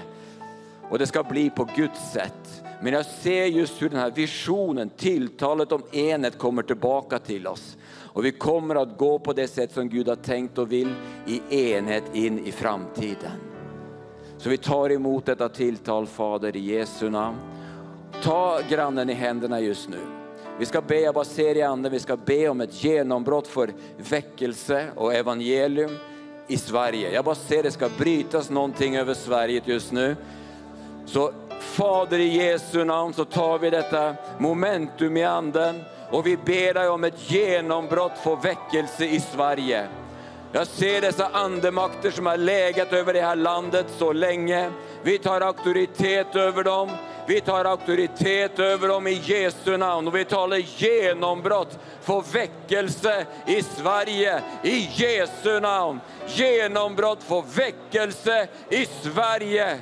Och 0.90 0.98
det 0.98 1.06
ska 1.06 1.22
bli 1.22 1.50
på 1.50 1.68
Guds 1.76 2.12
sätt. 2.12 2.62
Men 2.82 2.92
jag 2.92 3.06
ser 3.06 3.44
just 3.44 3.82
hur 3.82 3.88
den 3.88 3.98
här 3.98 4.10
visionen, 4.10 4.90
tilltalet 4.96 5.72
om 5.72 5.82
enhet 5.92 6.38
kommer 6.38 6.62
tillbaka 6.62 7.18
till 7.18 7.46
oss. 7.46 7.76
Och 8.14 8.24
vi 8.24 8.32
kommer 8.32 8.74
att 8.74 8.98
gå 8.98 9.18
på 9.18 9.32
det 9.32 9.48
sätt 9.48 9.72
som 9.72 9.88
Gud 9.88 10.08
har 10.08 10.16
tänkt 10.16 10.58
och 10.58 10.72
vill 10.72 10.94
i 11.26 11.66
enhet 11.68 12.04
in 12.12 12.46
i 12.46 12.52
framtiden. 12.52 13.30
Så 14.38 14.48
vi 14.48 14.56
tar 14.56 14.92
emot 14.92 15.26
detta 15.26 15.48
tilltal 15.48 16.06
Fader 16.06 16.56
i 16.56 16.60
Jesu 16.60 17.10
namn. 17.10 17.36
Ta 18.22 18.60
grannen 18.68 19.10
i 19.10 19.12
händerna 19.14 19.60
just 19.60 19.88
nu. 19.88 19.98
Vi 20.58 20.66
ska 20.66 20.80
be, 20.80 21.00
jag 21.00 21.14
bara 21.14 21.24
ser 21.24 21.56
i 21.56 21.62
anden, 21.62 21.92
vi 21.92 22.00
ska 22.00 22.16
be 22.16 22.48
om 22.48 22.60
ett 22.60 22.84
genombrott 22.84 23.46
för 23.46 23.72
väckelse 24.10 24.86
och 24.96 25.14
evangelium 25.14 25.90
i 26.48 26.56
Sverige. 26.56 27.14
Jag 27.14 27.24
bara 27.24 27.34
ser 27.34 27.62
det 27.62 27.70
ska 27.70 27.88
brytas 27.98 28.50
någonting 28.50 28.96
över 28.96 29.14
Sverige 29.14 29.62
just 29.64 29.92
nu. 29.92 30.16
Så 31.06 31.32
Fader 31.60 32.18
i 32.18 32.46
Jesu 32.46 32.84
namn 32.84 33.14
så 33.14 33.24
tar 33.24 33.58
vi 33.58 33.70
detta 33.70 34.14
momentum 34.38 35.16
i 35.16 35.24
anden 35.24 35.84
och 36.10 36.26
vi 36.26 36.36
ber 36.36 36.74
dig 36.74 36.88
om 36.88 37.04
ett 37.04 37.30
genombrott 37.30 38.18
för 38.22 38.36
väckelse 38.36 39.04
i 39.04 39.20
Sverige. 39.20 39.88
Jag 40.52 40.66
ser 40.66 41.00
dessa 41.00 41.28
andemakter 41.32 42.10
som 42.10 42.26
har 42.26 42.36
legat 42.36 42.92
över 42.92 43.12
det 43.12 43.20
här 43.20 43.36
landet 43.36 43.86
så 43.98 44.12
länge. 44.12 44.70
Vi 45.02 45.18
tar 45.18 45.40
auktoritet 45.40 46.36
över 46.36 46.64
dem. 46.64 46.90
Vi 47.26 47.40
tar 47.40 47.64
auktoritet 47.64 48.58
över 48.58 48.88
dem 48.88 49.06
i 49.06 49.20
Jesu 49.24 49.76
namn 49.76 50.08
och 50.08 50.14
vi 50.14 50.24
talar 50.24 50.56
genombrott 50.56 51.78
för 52.00 52.32
väckelse 52.32 53.26
i 53.46 53.62
Sverige 53.62 54.42
i 54.62 54.88
Jesu 54.92 55.60
namn. 55.60 56.00
Genombrott 56.26 57.22
för 57.22 57.44
väckelse 57.56 58.48
i 58.70 58.86
Sverige 58.86 59.78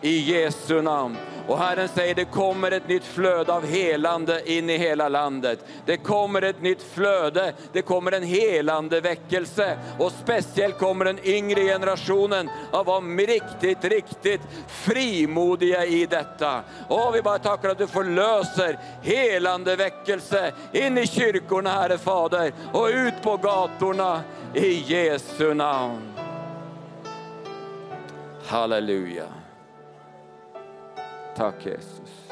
i 0.00 0.18
Jesu 0.18 0.82
namn. 0.82 1.16
Och 1.48 1.58
Herren 1.58 1.88
säger 1.88 2.14
det 2.14 2.24
kommer 2.24 2.70
ett 2.70 2.88
nytt 2.88 3.04
flöde 3.04 3.52
av 3.52 3.66
helande 3.66 4.52
in 4.52 4.70
i 4.70 4.76
hela 4.76 5.08
landet. 5.08 5.64
Det 5.86 5.96
kommer 5.96 6.42
ett 6.42 6.62
nytt 6.62 6.82
flöde, 6.82 7.52
det 7.72 7.82
kommer 7.82 8.12
en 8.12 8.22
helande 8.22 9.00
väckelse. 9.00 9.78
Och 9.98 10.12
speciellt 10.12 10.78
kommer 10.78 11.04
den 11.04 11.18
yngre 11.24 11.60
generationen 11.60 12.50
att 12.72 12.86
vara 12.86 13.00
riktigt, 13.00 13.84
riktigt 13.84 14.40
frimodiga 14.68 15.84
i 15.84 16.06
detta. 16.06 16.60
Och 16.88 17.14
vi 17.14 17.22
bara 17.22 17.38
tackar 17.38 17.68
att 17.68 17.78
du 17.78 17.86
förlöser 17.86 18.78
helande 19.02 19.76
väckelse 19.76 20.52
in 20.72 20.98
i 20.98 21.06
kyrkorna, 21.06 21.70
Herre 21.70 21.98
Fader, 21.98 22.52
och 22.72 22.88
ut 22.92 23.22
på 23.22 23.36
gatorna 23.36 24.20
i 24.54 24.72
Jesu 24.72 25.54
namn. 25.54 26.12
Halleluja. 28.46 29.35
Tack 31.36 31.66
Jesus. 31.66 32.26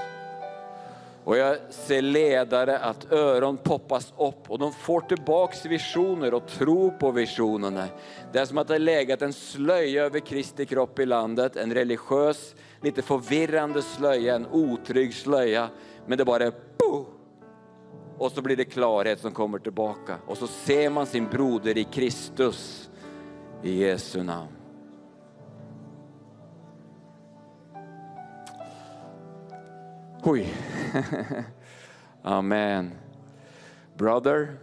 Och 1.24 1.36
jag 1.36 1.56
ser 1.70 2.02
ledare 2.02 2.78
att 2.78 3.12
öron 3.12 3.56
poppas 3.56 4.12
upp 4.18 4.50
och 4.50 4.58
de 4.58 4.72
får 4.72 5.00
tillbaks 5.00 5.66
visioner 5.66 6.34
och 6.34 6.46
tro 6.46 6.90
på 6.90 7.10
visionerna. 7.10 7.86
Det 8.32 8.38
är 8.38 8.46
som 8.46 8.58
att 8.58 8.68
det 8.68 8.74
har 8.74 8.78
legat 8.78 9.22
en 9.22 9.32
slöja 9.32 10.04
över 10.04 10.20
Kristi 10.20 10.66
kropp 10.66 10.98
i 10.98 11.06
landet, 11.06 11.56
en 11.56 11.74
religiös, 11.74 12.54
lite 12.80 13.02
förvirrande 13.02 13.82
slöja, 13.82 14.34
en 14.34 14.46
otrygg 14.46 15.14
slöja. 15.14 15.68
Men 16.06 16.18
det 16.18 16.24
bara 16.24 16.44
är 16.44 16.52
po! 16.76 17.06
Och 18.18 18.32
så 18.32 18.42
blir 18.42 18.56
det 18.56 18.64
klarhet 18.64 19.20
som 19.20 19.32
kommer 19.32 19.58
tillbaka. 19.58 20.16
Och 20.26 20.38
så 20.38 20.46
ser 20.46 20.90
man 20.90 21.06
sin 21.06 21.28
broder 21.28 21.78
i 21.78 21.84
Kristus 21.84 22.90
i 23.62 23.84
Jesu 23.84 24.22
namn. 24.22 24.53
Oj. 30.26 30.46
Oh, 32.24 32.38
Amen. 32.38 32.98
Brother, 33.94 34.58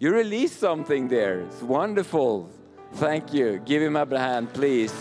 you 0.00 0.10
released 0.12 0.58
something 0.58 1.06
there. 1.06 1.42
It's 1.42 1.62
wonderful. 1.62 2.50
Thank 2.94 3.32
you. 3.32 3.60
Give 3.64 3.80
him 3.82 3.94
a 3.94 4.18
hand, 4.18 4.52
please. 4.52 4.92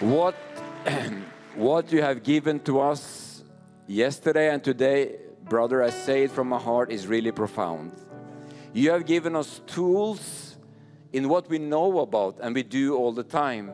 What, 0.00 0.34
what 1.54 1.92
you 1.92 2.02
have 2.02 2.24
given 2.24 2.58
to 2.60 2.80
us 2.80 3.44
yesterday 3.86 4.52
and 4.52 4.64
today 4.64 5.29
brother, 5.50 5.82
I 5.82 5.90
say 5.90 6.22
it 6.22 6.30
from 6.30 6.48
my 6.48 6.58
heart, 6.58 6.90
is 6.90 7.06
really 7.06 7.32
profound. 7.32 7.92
You 8.72 8.92
have 8.92 9.04
given 9.04 9.34
us 9.34 9.60
tools 9.66 10.56
in 11.12 11.28
what 11.28 11.50
we 11.50 11.58
know 11.58 11.98
about 11.98 12.38
and 12.40 12.54
we 12.54 12.62
do 12.62 12.96
all 12.96 13.12
the 13.12 13.24
time. 13.24 13.72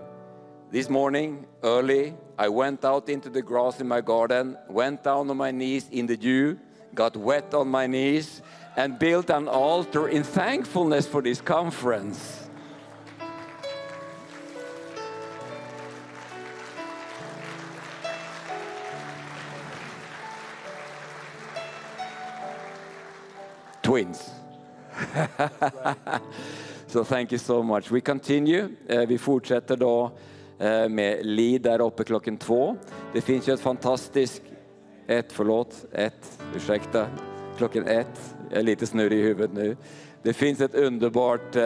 This 0.70 0.88
morning, 0.88 1.46
early, 1.62 2.14
I 2.38 2.48
went 2.48 2.84
out 2.84 3.08
into 3.10 3.28
the 3.28 3.42
grass 3.42 3.78
in 3.78 3.86
my 3.86 4.00
garden, 4.00 4.56
went 4.68 5.04
down 5.04 5.30
on 5.30 5.36
my 5.36 5.50
knees 5.50 5.86
in 5.92 6.06
the 6.06 6.16
dew, 6.16 6.58
got 6.94 7.14
wet 7.14 7.52
on 7.52 7.68
my 7.68 7.86
knees, 7.86 8.40
and 8.74 8.98
built 8.98 9.28
an 9.28 9.46
altar 9.46 10.08
in 10.08 10.24
thankfulness 10.24 11.06
for 11.06 11.20
this 11.20 11.42
conference. 11.42 12.45
Twins. 23.86 24.30
so 26.86 27.04
thank 27.04 27.32
you 27.32 27.38
so 27.38 27.62
much. 27.62 27.90
We 27.90 28.00
continue. 28.00 28.68
Eh, 28.88 29.00
vi 29.00 29.18
fortsätter 29.18 29.76
då 29.76 30.10
eh, 30.58 30.88
med 30.88 31.26
Li 31.26 31.58
där 31.58 31.80
uppe 31.80 32.04
klockan 32.04 32.36
två. 32.36 32.76
Det 33.12 33.20
finns 33.20 33.48
ju 33.48 33.52
ett 33.52 33.60
fantastiskt, 33.60 34.42
ett, 35.06 35.32
förlåt, 35.32 35.84
ett, 35.92 36.40
ursäkta, 36.56 37.06
klockan 37.58 37.86
ett. 37.86 38.34
Jag 38.50 38.58
är 38.58 38.62
lite 38.62 38.86
snurrig 38.86 39.18
i 39.18 39.22
huvudet 39.22 39.52
nu. 39.52 39.76
Det 40.22 40.32
finns 40.32 40.60
ett 40.60 40.74
underbart 40.74 41.56
eh, 41.56 41.64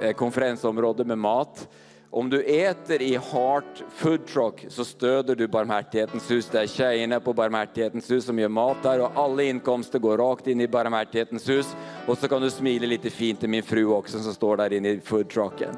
eh 0.00 0.12
konferensområde 0.16 1.04
med 1.04 1.18
mat 1.18 1.68
om 2.14 2.30
du 2.30 2.42
äter 2.42 3.02
i 3.02 3.16
Heart 3.16 3.82
Food 3.90 4.26
Truck 4.26 4.66
så 4.68 4.84
stöder 4.84 5.34
du 5.34 5.48
Barmhärtighetens 5.48 6.30
hus. 6.30 6.48
Det 6.52 6.60
är 6.60 6.66
tjejerna 6.66 7.20
på 7.20 7.32
Barmhärtighetens 7.32 8.10
hus 8.10 8.24
som 8.24 8.38
gör 8.38 8.48
mat 8.48 8.76
där 8.82 9.00
och 9.00 9.10
alla 9.14 9.42
inkomster 9.42 9.98
går 9.98 10.18
rakt 10.18 10.46
in 10.46 10.60
i 10.60 10.68
Barmhärtighetens 10.68 11.48
hus. 11.48 11.76
Och 12.06 12.18
så 12.18 12.28
kan 12.28 12.42
du 12.42 12.50
smila 12.50 12.86
lite 12.86 13.10
fint 13.10 13.40
till 13.40 13.48
min 13.48 13.62
fru 13.62 13.86
också 13.86 14.18
som 14.18 14.34
står 14.34 14.56
där 14.56 14.72
inne 14.72 14.88
i 14.88 15.00
food 15.00 15.28
trucken. 15.28 15.74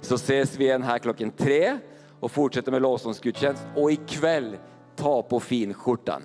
Så 0.00 0.14
ses 0.14 0.56
vi 0.56 0.64
igen 0.64 0.82
här 0.82 0.98
klockan 0.98 1.30
tre 1.30 1.78
och 2.20 2.30
fortsätter 2.30 2.72
med 2.72 2.82
lovsångsgudstjänst. 2.82 3.62
Och 3.76 3.92
ikväll, 3.92 4.56
ta 4.96 5.22
på 5.22 5.40
finskjortan. 5.40 6.22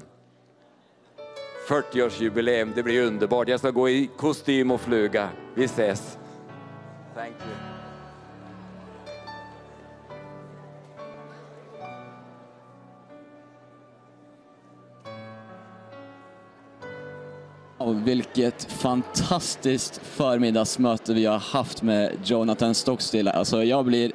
40-årsjubileum, 1.70 2.72
det 2.76 2.84
blir 2.84 3.08
underbart. 3.08 3.48
Jag 3.48 3.60
ska 3.60 3.72
gå 3.72 3.90
i 3.90 4.10
kostym 4.18 4.72
och 4.72 4.82
fluga. 4.82 5.30
Vi 5.56 5.64
ses. 5.64 6.18
Thank 7.16 7.36
you. 7.36 7.73
Och 17.84 18.08
vilket 18.08 18.64
fantastiskt 18.72 20.02
förmiddagsmöte 20.04 21.14
vi 21.14 21.26
har 21.26 21.38
haft 21.38 21.82
med 21.82 22.12
Jonathan 22.24 22.76
Stockstill. 22.76 23.28
Alltså 23.28 23.64
jag 23.64 23.86
blir 23.86 24.12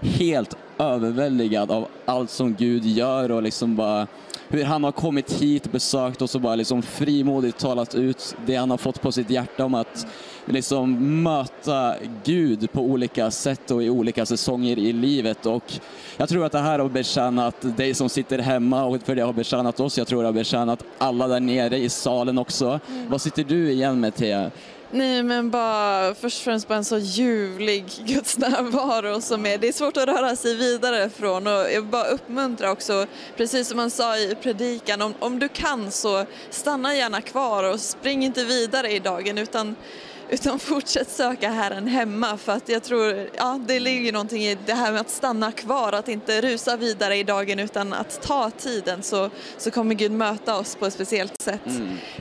helt 0.00 0.56
överväldigad 0.78 1.70
av 1.70 1.88
allt 2.04 2.30
som 2.30 2.54
Gud 2.54 2.84
gör 2.84 3.30
och 3.30 3.42
liksom 3.42 3.76
bara 3.76 4.06
hur 4.48 4.64
han 4.64 4.84
har 4.84 4.92
kommit 4.92 5.32
hit, 5.32 5.72
besökt 5.72 6.22
oss 6.22 6.34
och 6.34 6.40
bara 6.40 6.54
liksom 6.54 6.82
frimodigt 6.82 7.58
talat 7.58 7.94
ut 7.94 8.36
det 8.46 8.56
han 8.56 8.70
har 8.70 8.76
fått 8.76 9.02
på 9.02 9.12
sitt 9.12 9.30
hjärta 9.30 9.64
om 9.64 9.74
att 9.74 10.06
liksom 10.44 11.22
möta 11.22 11.94
Gud 12.24 12.72
på 12.72 12.80
olika 12.80 13.30
sätt 13.30 13.70
och 13.70 13.82
i 13.82 13.90
olika 13.90 14.26
säsonger 14.26 14.78
i 14.78 14.92
livet. 14.92 15.46
Och 15.46 15.72
jag 16.16 16.28
tror 16.28 16.44
att 16.44 16.52
det 16.52 16.58
här 16.58 16.78
har 16.78 16.88
betjänat 16.88 17.76
dig 17.76 17.94
som 17.94 18.08
sitter 18.08 18.38
hemma 18.38 18.84
och 18.84 19.02
för 19.02 19.14
det 19.14 19.22
har 19.22 19.32
betjänat 19.32 19.80
oss. 19.80 19.98
Jag 19.98 20.06
tror 20.06 20.22
det 20.22 20.28
har 20.28 20.32
betjänat 20.32 20.84
alla 20.98 21.28
där 21.28 21.40
nere 21.40 21.78
i 21.78 21.88
salen 21.88 22.38
också. 22.38 22.80
Vad 23.08 23.20
sitter 23.20 23.44
du 23.44 23.70
igen 23.70 24.00
med 24.00 24.14
Thea? 24.14 24.50
Nej 24.96 25.22
men 25.22 25.50
bara 25.50 26.14
först 26.14 26.38
och 26.38 26.44
främst 26.44 26.68
bara 26.68 26.74
en 26.74 26.84
så 26.84 26.98
ljuvlig 26.98 27.84
Guds 28.04 28.38
närvaro 28.38 29.20
som 29.20 29.46
är, 29.46 29.58
det 29.58 29.68
är 29.68 29.72
svårt 29.72 29.96
att 29.96 30.08
röra 30.08 30.36
sig 30.36 30.54
vidare 30.54 31.10
från 31.10 31.46
och 31.46 31.52
jag 31.52 31.80
vill 31.80 31.90
bara 31.90 32.04
uppmuntra 32.04 32.70
också, 32.70 33.06
precis 33.36 33.68
som 33.68 33.76
man 33.76 33.90
sa 33.90 34.16
i 34.16 34.34
predikan, 34.42 35.02
om, 35.02 35.14
om 35.18 35.38
du 35.38 35.48
kan 35.48 35.90
så 35.90 36.24
stanna 36.50 36.94
gärna 36.94 37.20
kvar 37.20 37.64
och 37.64 37.80
spring 37.80 38.24
inte 38.24 38.44
vidare 38.44 38.92
i 38.92 38.98
dagen 38.98 39.38
utan 39.38 39.76
utan 40.30 40.58
fortsätt 40.58 41.10
söka 41.10 41.50
Herren 41.50 41.86
hemma. 41.86 42.36
För 42.36 42.52
att 42.52 42.68
jag 42.68 42.82
tror, 42.82 43.30
ja 43.36 43.60
det 43.66 43.80
ligger 43.80 44.12
någonting 44.12 44.42
i 44.42 44.58
det 44.66 44.74
här 44.74 44.92
med 44.92 45.00
att 45.00 45.10
stanna 45.10 45.52
kvar, 45.52 45.92
att 45.92 46.08
inte 46.08 46.40
rusa 46.40 46.76
vidare 46.76 47.16
i 47.16 47.22
dagen 47.22 47.58
utan 47.58 47.92
att 47.92 48.22
ta 48.22 48.50
tiden 48.50 49.02
så, 49.02 49.30
så 49.58 49.70
kommer 49.70 49.94
Gud 49.94 50.12
möta 50.12 50.56
oss 50.56 50.76
på 50.76 50.86
ett 50.86 50.94
speciellt 50.94 51.42
sätt. 51.42 51.60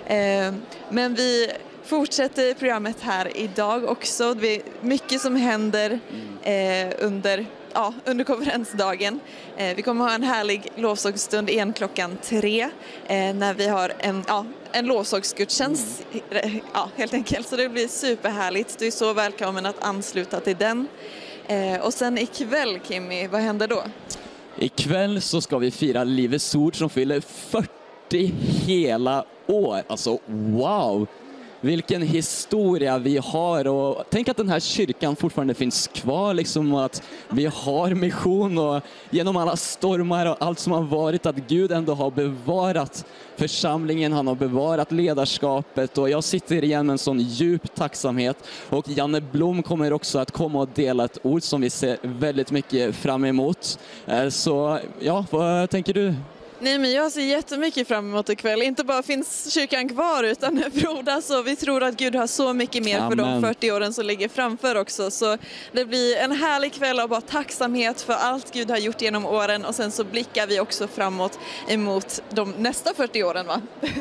Eh, 0.05 0.53
men 0.89 1.15
vi 1.15 1.51
fortsätter 1.85 2.53
programmet 2.53 3.01
här 3.01 3.37
idag 3.37 3.83
också. 3.83 4.33
Det 4.33 4.55
är 4.55 4.61
mycket 4.81 5.21
som 5.21 5.35
händer 5.35 5.99
eh, 6.43 6.93
under, 6.99 7.45
ja, 7.73 7.93
under 8.05 8.23
konferensdagen. 8.23 9.19
Eh, 9.57 9.75
vi 9.75 9.81
kommer 9.81 10.05
ha 10.05 10.13
en 10.13 10.23
härlig 10.23 10.67
lovsångsstund 10.75 11.49
igen 11.49 11.73
klockan 11.73 12.17
tre 12.23 12.61
eh, 12.61 13.35
när 13.35 13.53
vi 13.53 13.67
har 13.67 13.93
en, 13.99 14.23
ja, 14.27 14.45
en 14.71 14.85
lovsångsgudstjänst 14.85 16.05
eh, 16.29 16.55
ja, 16.73 16.89
helt 16.95 17.13
enkelt. 17.13 17.47
Så 17.47 17.55
det 17.55 17.69
blir 17.69 17.87
superhärligt. 17.87 18.79
Du 18.79 18.87
är 18.87 18.91
så 18.91 19.13
välkommen 19.13 19.65
att 19.65 19.83
ansluta 19.83 20.39
till 20.39 20.57
den. 20.57 20.87
Eh, 21.47 21.81
och 21.81 21.93
sen 21.93 22.17
ikväll 22.17 22.79
Kimmy, 22.87 23.27
vad 23.27 23.41
händer 23.41 23.67
då? 23.67 23.83
Ikväll 24.57 25.21
så 25.21 25.41
ska 25.41 25.57
vi 25.57 25.71
fira 25.71 26.03
Livets 26.03 26.55
Ord 26.55 26.77
som 26.77 26.89
fyller 26.89 27.21
40 27.21 28.33
hela 28.65 29.25
år. 29.47 29.83
Alltså 29.87 30.19
wow! 30.25 31.07
Vilken 31.65 32.01
historia 32.01 32.97
vi 32.97 33.17
har 33.17 33.67
och 33.67 34.03
tänk 34.09 34.29
att 34.29 34.37
den 34.37 34.49
här 34.49 34.59
kyrkan 34.59 35.15
fortfarande 35.15 35.53
finns 35.53 35.87
kvar, 35.87 36.33
liksom 36.33 36.73
och 36.73 36.85
att 36.85 37.03
vi 37.29 37.45
har 37.45 37.93
mission 37.93 38.57
och 38.57 38.81
genom 39.09 39.37
alla 39.37 39.55
stormar 39.55 40.25
och 40.25 40.37
allt 40.39 40.59
som 40.59 40.73
har 40.73 40.81
varit 40.81 41.25
att 41.25 41.35
Gud 41.35 41.71
ändå 41.71 41.93
har 41.93 42.11
bevarat 42.11 43.05
församlingen, 43.35 44.13
han 44.13 44.27
har 44.27 44.35
bevarat 44.35 44.91
ledarskapet 44.91 45.97
och 45.97 46.09
jag 46.09 46.23
sitter 46.23 46.63
igen 46.63 46.85
med 46.85 46.93
en 46.93 46.97
sån 46.97 47.19
djup 47.19 47.75
tacksamhet 47.75 48.37
och 48.69 48.89
Janne 48.89 49.21
Blom 49.21 49.63
kommer 49.63 49.93
också 49.93 50.19
att 50.19 50.31
komma 50.31 50.59
och 50.59 50.69
dela 50.75 51.05
ett 51.05 51.17
ord 51.23 51.43
som 51.43 51.61
vi 51.61 51.69
ser 51.69 51.97
väldigt 52.01 52.51
mycket 52.51 52.95
fram 52.95 53.25
emot. 53.25 53.79
Eh, 54.05 54.29
så 54.29 54.79
ja, 54.99 55.25
vad 55.31 55.69
tänker 55.69 55.93
du? 55.93 56.13
Nej 56.65 56.79
men 56.79 56.91
jag 56.91 57.11
ser 57.11 57.21
jättemycket 57.21 57.87
fram 57.87 58.09
emot 58.09 58.29
ikväll. 58.29 58.61
Inte 58.61 58.83
bara 58.83 59.03
finns 59.03 59.53
kyrkan 59.53 59.89
kvar 59.89 60.23
utan 60.23 60.63
frodas 60.75 61.29
och 61.29 61.47
vi 61.47 61.55
tror 61.55 61.83
att 61.83 61.97
Gud 61.97 62.15
har 62.15 62.27
så 62.27 62.53
mycket 62.53 62.83
mer 62.83 63.09
för 63.09 63.15
de 63.15 63.23
Amen. 63.23 63.41
40 63.41 63.71
åren 63.71 63.93
som 63.93 64.05
ligger 64.05 64.29
framför 64.29 64.75
också. 64.75 65.11
Så 65.11 65.37
det 65.71 65.85
blir 65.85 66.17
en 66.17 66.31
härlig 66.31 66.73
kväll 66.73 66.99
av 66.99 67.09
bara 67.09 67.21
tacksamhet 67.21 68.01
för 68.01 68.13
allt 68.13 68.53
Gud 68.53 68.69
har 68.69 68.77
gjort 68.77 69.01
genom 69.01 69.25
åren 69.25 69.65
och 69.65 69.75
sen 69.75 69.91
så 69.91 70.03
blickar 70.03 70.47
vi 70.47 70.59
också 70.59 70.87
framåt 70.87 71.39
emot 71.67 72.21
de 72.29 72.51
nästa 72.57 72.93
40 72.93 73.23
åren 73.23 73.47
va? 73.47 73.61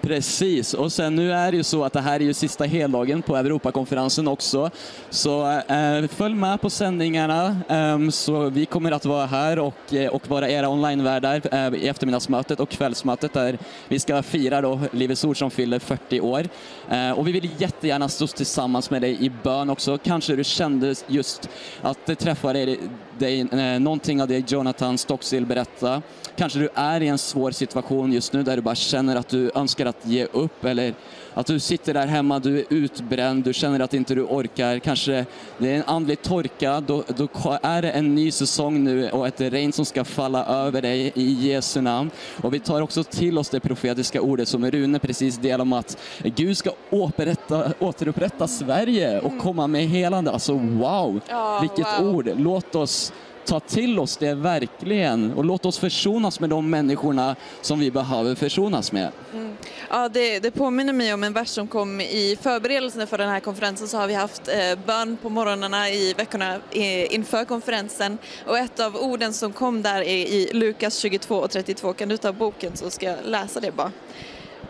Precis, 0.00 0.74
och 0.74 0.92
sen 0.92 1.16
nu 1.16 1.32
är 1.32 1.50
det 1.50 1.56
ju 1.56 1.62
så 1.62 1.84
att 1.84 1.92
det 1.92 2.00
här 2.00 2.20
är 2.20 2.24
ju 2.24 2.34
sista 2.34 2.64
heldagen 2.64 3.22
på 3.22 3.36
Europakonferensen 3.36 4.28
också. 4.28 4.70
Så 5.10 5.50
eh, 5.50 6.08
följ 6.08 6.34
med 6.34 6.60
på 6.60 6.70
sändningarna. 6.70 7.56
Ehm, 7.68 8.12
så 8.12 8.48
vi 8.48 8.66
kommer 8.66 8.92
att 8.92 9.04
vara 9.04 9.26
här 9.26 9.58
och, 9.58 9.94
eh, 9.94 10.08
och 10.08 10.28
vara 10.28 10.50
era 10.50 10.68
onlinevärdar 10.68 11.42
eh, 11.52 11.82
i 11.82 11.88
eftermiddagsmötet 11.88 12.60
och 12.60 12.68
kvällsmötet 12.68 13.32
där 13.32 13.58
vi 13.88 13.98
ska 13.98 14.22
fira 14.22 14.60
då 14.60 14.80
Livets 14.92 15.24
Ord 15.24 15.38
som 15.38 15.50
fyller 15.50 15.78
40 15.78 16.20
år. 16.20 16.48
Eh, 16.90 17.10
och 17.10 17.28
vi 17.28 17.32
vill 17.32 17.50
jättegärna 17.58 18.08
stå 18.08 18.26
tillsammans 18.26 18.90
med 18.90 19.02
dig 19.02 19.24
i 19.24 19.30
bön 19.42 19.70
också. 19.70 19.98
Kanske 19.98 20.36
du 20.36 20.44
kände 20.44 20.94
just 21.06 21.48
att 21.82 22.06
det 22.06 22.14
träffade 22.14 22.76
dig, 23.18 23.40
eh, 23.40 23.80
någonting 23.80 24.22
av 24.22 24.28
det 24.28 24.52
Jonathan 24.52 24.98
Stockstill 24.98 25.46
berättade. 25.46 26.02
Kanske 26.36 26.58
du 26.58 26.68
är 26.74 27.00
i 27.00 27.08
en 27.08 27.18
svår 27.18 27.50
situation 27.50 28.12
just 28.12 28.32
nu 28.32 28.42
där 28.42 28.56
du 28.56 28.62
bara 28.62 28.74
känner 28.74 29.16
att 29.16 29.28
du 29.28 29.50
önskar 29.54 29.86
att 29.88 30.06
ge 30.06 30.24
upp 30.24 30.64
eller 30.64 30.94
att 31.34 31.46
du 31.46 31.60
sitter 31.60 31.94
där 31.94 32.06
hemma, 32.06 32.38
du 32.38 32.58
är 32.58 32.64
utbränd, 32.68 33.44
du 33.44 33.52
känner 33.52 33.80
att 33.80 33.94
inte 33.94 34.14
du 34.14 34.22
orkar. 34.22 34.78
Kanske 34.78 35.24
det 35.58 35.70
är 35.70 35.76
en 35.76 35.84
andlig 35.86 36.22
torka, 36.22 36.80
då, 36.80 37.04
då 37.16 37.28
är 37.62 37.82
det 37.82 37.90
en 37.90 38.14
ny 38.14 38.30
säsong 38.30 38.84
nu 38.84 39.10
och 39.10 39.26
ett 39.26 39.40
regn 39.40 39.72
som 39.72 39.84
ska 39.84 40.04
falla 40.04 40.44
över 40.46 40.82
dig 40.82 41.12
i 41.14 41.32
Jesu 41.32 41.80
namn. 41.80 42.10
Och 42.42 42.54
vi 42.54 42.60
tar 42.60 42.80
också 42.80 43.04
till 43.04 43.38
oss 43.38 43.48
det 43.48 43.60
profetiska 43.60 44.20
ordet 44.20 44.48
som 44.48 44.70
Rune 44.70 44.98
precis 44.98 45.36
delade 45.36 45.62
om 45.62 45.72
att 45.72 45.98
Gud 46.22 46.56
ska 46.56 46.70
återupprätta, 46.90 47.72
återupprätta 47.78 48.48
Sverige 48.48 49.20
och 49.20 49.38
komma 49.38 49.66
med 49.66 49.88
helande. 49.88 50.30
Alltså 50.30 50.52
wow, 50.52 51.20
vilket 51.60 52.00
ord. 52.00 52.30
Låt 52.36 52.74
oss 52.74 53.12
ta 53.48 53.60
till 53.60 53.98
oss 53.98 54.16
det 54.16 54.34
verkligen 54.34 55.32
och 55.32 55.44
låt 55.44 55.66
oss 55.66 55.78
försonas 55.78 56.40
med 56.40 56.50
de 56.50 56.70
människorna 56.70 57.36
som 57.60 57.80
vi 57.80 57.90
behöver 57.90 58.34
försonas 58.34 58.92
med. 58.92 59.12
Mm. 59.32 59.56
Ja, 59.90 60.08
det, 60.08 60.38
det 60.38 60.50
påminner 60.50 60.92
mig 60.92 61.14
om 61.14 61.24
en 61.24 61.32
vers 61.32 61.48
som 61.48 61.68
kom 61.68 62.00
i 62.00 62.38
förberedelserna 62.40 63.06
för 63.06 63.18
den 63.18 63.28
här 63.28 63.40
konferensen 63.40 63.88
så 63.88 63.96
har 63.96 64.06
vi 64.06 64.14
haft 64.14 64.48
eh, 64.48 64.78
bön 64.86 65.16
på 65.22 65.28
morgnarna 65.28 65.90
i 65.90 66.14
veckorna 66.14 66.54
eh, 66.70 67.14
inför 67.14 67.44
konferensen 67.44 68.18
och 68.46 68.58
ett 68.58 68.80
av 68.80 68.96
orden 68.96 69.32
som 69.32 69.52
kom 69.52 69.82
där 69.82 70.00
är 70.00 70.26
i 70.26 70.50
Lukas 70.52 70.96
22 70.98 71.36
och 71.36 71.50
32. 71.50 71.92
Kan 71.92 72.08
du 72.08 72.16
ta 72.16 72.32
boken 72.32 72.76
så 72.76 72.90
ska 72.90 73.06
jag 73.06 73.16
läsa 73.24 73.60
det 73.60 73.72
bara. 73.72 73.92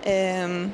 Eh, 0.03 0.69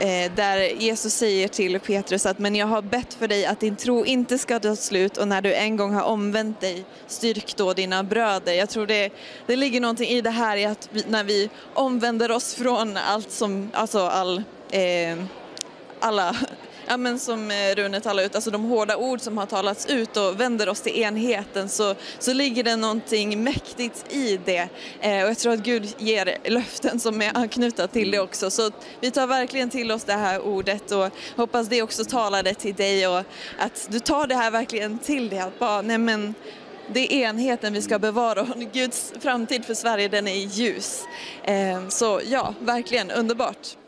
Eh, 0.00 0.32
där 0.34 0.58
Jesus 0.58 1.14
säger 1.14 1.48
till 1.48 1.80
Petrus 1.80 2.26
att 2.26 2.38
men 2.38 2.54
jag 2.54 2.66
har 2.66 2.82
bett 2.82 3.14
för 3.14 3.28
dig 3.28 3.46
att 3.46 3.60
din 3.60 3.76
tro 3.76 4.04
inte 4.04 4.38
ska 4.38 4.60
ta 4.60 4.76
slut 4.76 5.16
och 5.16 5.28
när 5.28 5.42
du 5.42 5.54
en 5.54 5.76
gång 5.76 5.94
har 5.94 6.02
omvänt 6.02 6.60
dig 6.60 6.84
styrk 7.06 7.56
då 7.56 7.72
dina 7.72 8.02
bröder. 8.02 8.52
Jag 8.52 8.68
tror 8.68 8.86
det, 8.86 9.12
det 9.46 9.56
ligger 9.56 9.80
någonting 9.80 10.08
i 10.08 10.20
det 10.20 10.30
här 10.30 10.56
i 10.56 10.64
att 10.64 10.88
vi, 10.92 11.04
när 11.08 11.24
vi 11.24 11.50
omvänder 11.74 12.30
oss 12.30 12.54
från 12.54 12.96
allt 12.96 13.30
som, 13.30 13.70
alltså 13.74 13.98
all, 13.98 14.42
eh, 14.70 15.24
alla 16.00 16.36
Ja, 16.90 16.96
men 16.96 17.18
som 17.18 17.50
eh, 17.50 17.74
Rune 17.76 18.00
talade 18.00 18.26
ut, 18.26 18.34
alltså 18.34 18.50
de 18.50 18.64
hårda 18.64 18.96
ord 18.96 19.20
som 19.20 19.38
har 19.38 19.46
talats 19.46 19.86
ut 19.86 20.16
och 20.16 20.40
vänder 20.40 20.68
oss 20.68 20.80
till 20.80 21.02
enheten 21.02 21.68
så, 21.68 21.94
så 22.18 22.32
ligger 22.32 22.64
det 22.64 22.76
någonting 22.76 23.44
mäktigt 23.44 24.12
i 24.12 24.40
det. 24.44 24.68
Eh, 25.00 25.22
och 25.22 25.30
jag 25.30 25.38
tror 25.38 25.52
att 25.52 25.60
Gud 25.60 25.94
ger 25.98 26.36
löften 26.44 27.00
som 27.00 27.22
är 27.22 27.36
anknutna 27.36 27.86
till 27.86 28.10
det 28.10 28.18
också. 28.18 28.50
Så 28.50 28.70
vi 29.00 29.10
tar 29.10 29.26
verkligen 29.26 29.70
till 29.70 29.92
oss 29.92 30.04
det 30.04 30.12
här 30.12 30.40
ordet 30.40 30.90
och 30.90 31.08
hoppas 31.36 31.68
det 31.68 31.82
också 31.82 32.04
talade 32.04 32.54
till 32.54 32.74
dig 32.74 33.08
och 33.08 33.22
att 33.58 33.88
du 33.90 34.00
tar 34.00 34.26
det 34.26 34.34
här 34.34 34.50
verkligen 34.50 34.98
till 34.98 35.28
dig. 35.28 35.38
Att 35.38 35.58
bara, 35.58 35.82
nej 35.82 35.98
men, 35.98 36.34
det 36.92 37.14
är 37.14 37.28
enheten 37.28 37.72
vi 37.72 37.82
ska 37.82 37.98
bevara 37.98 38.40
och 38.40 38.72
Guds 38.72 39.12
framtid 39.20 39.64
för 39.64 39.74
Sverige 39.74 40.08
den 40.08 40.28
är 40.28 40.46
ljus. 40.46 41.02
Eh, 41.44 41.88
så 41.88 42.20
ja, 42.24 42.54
verkligen 42.60 43.10
underbart. 43.10 43.79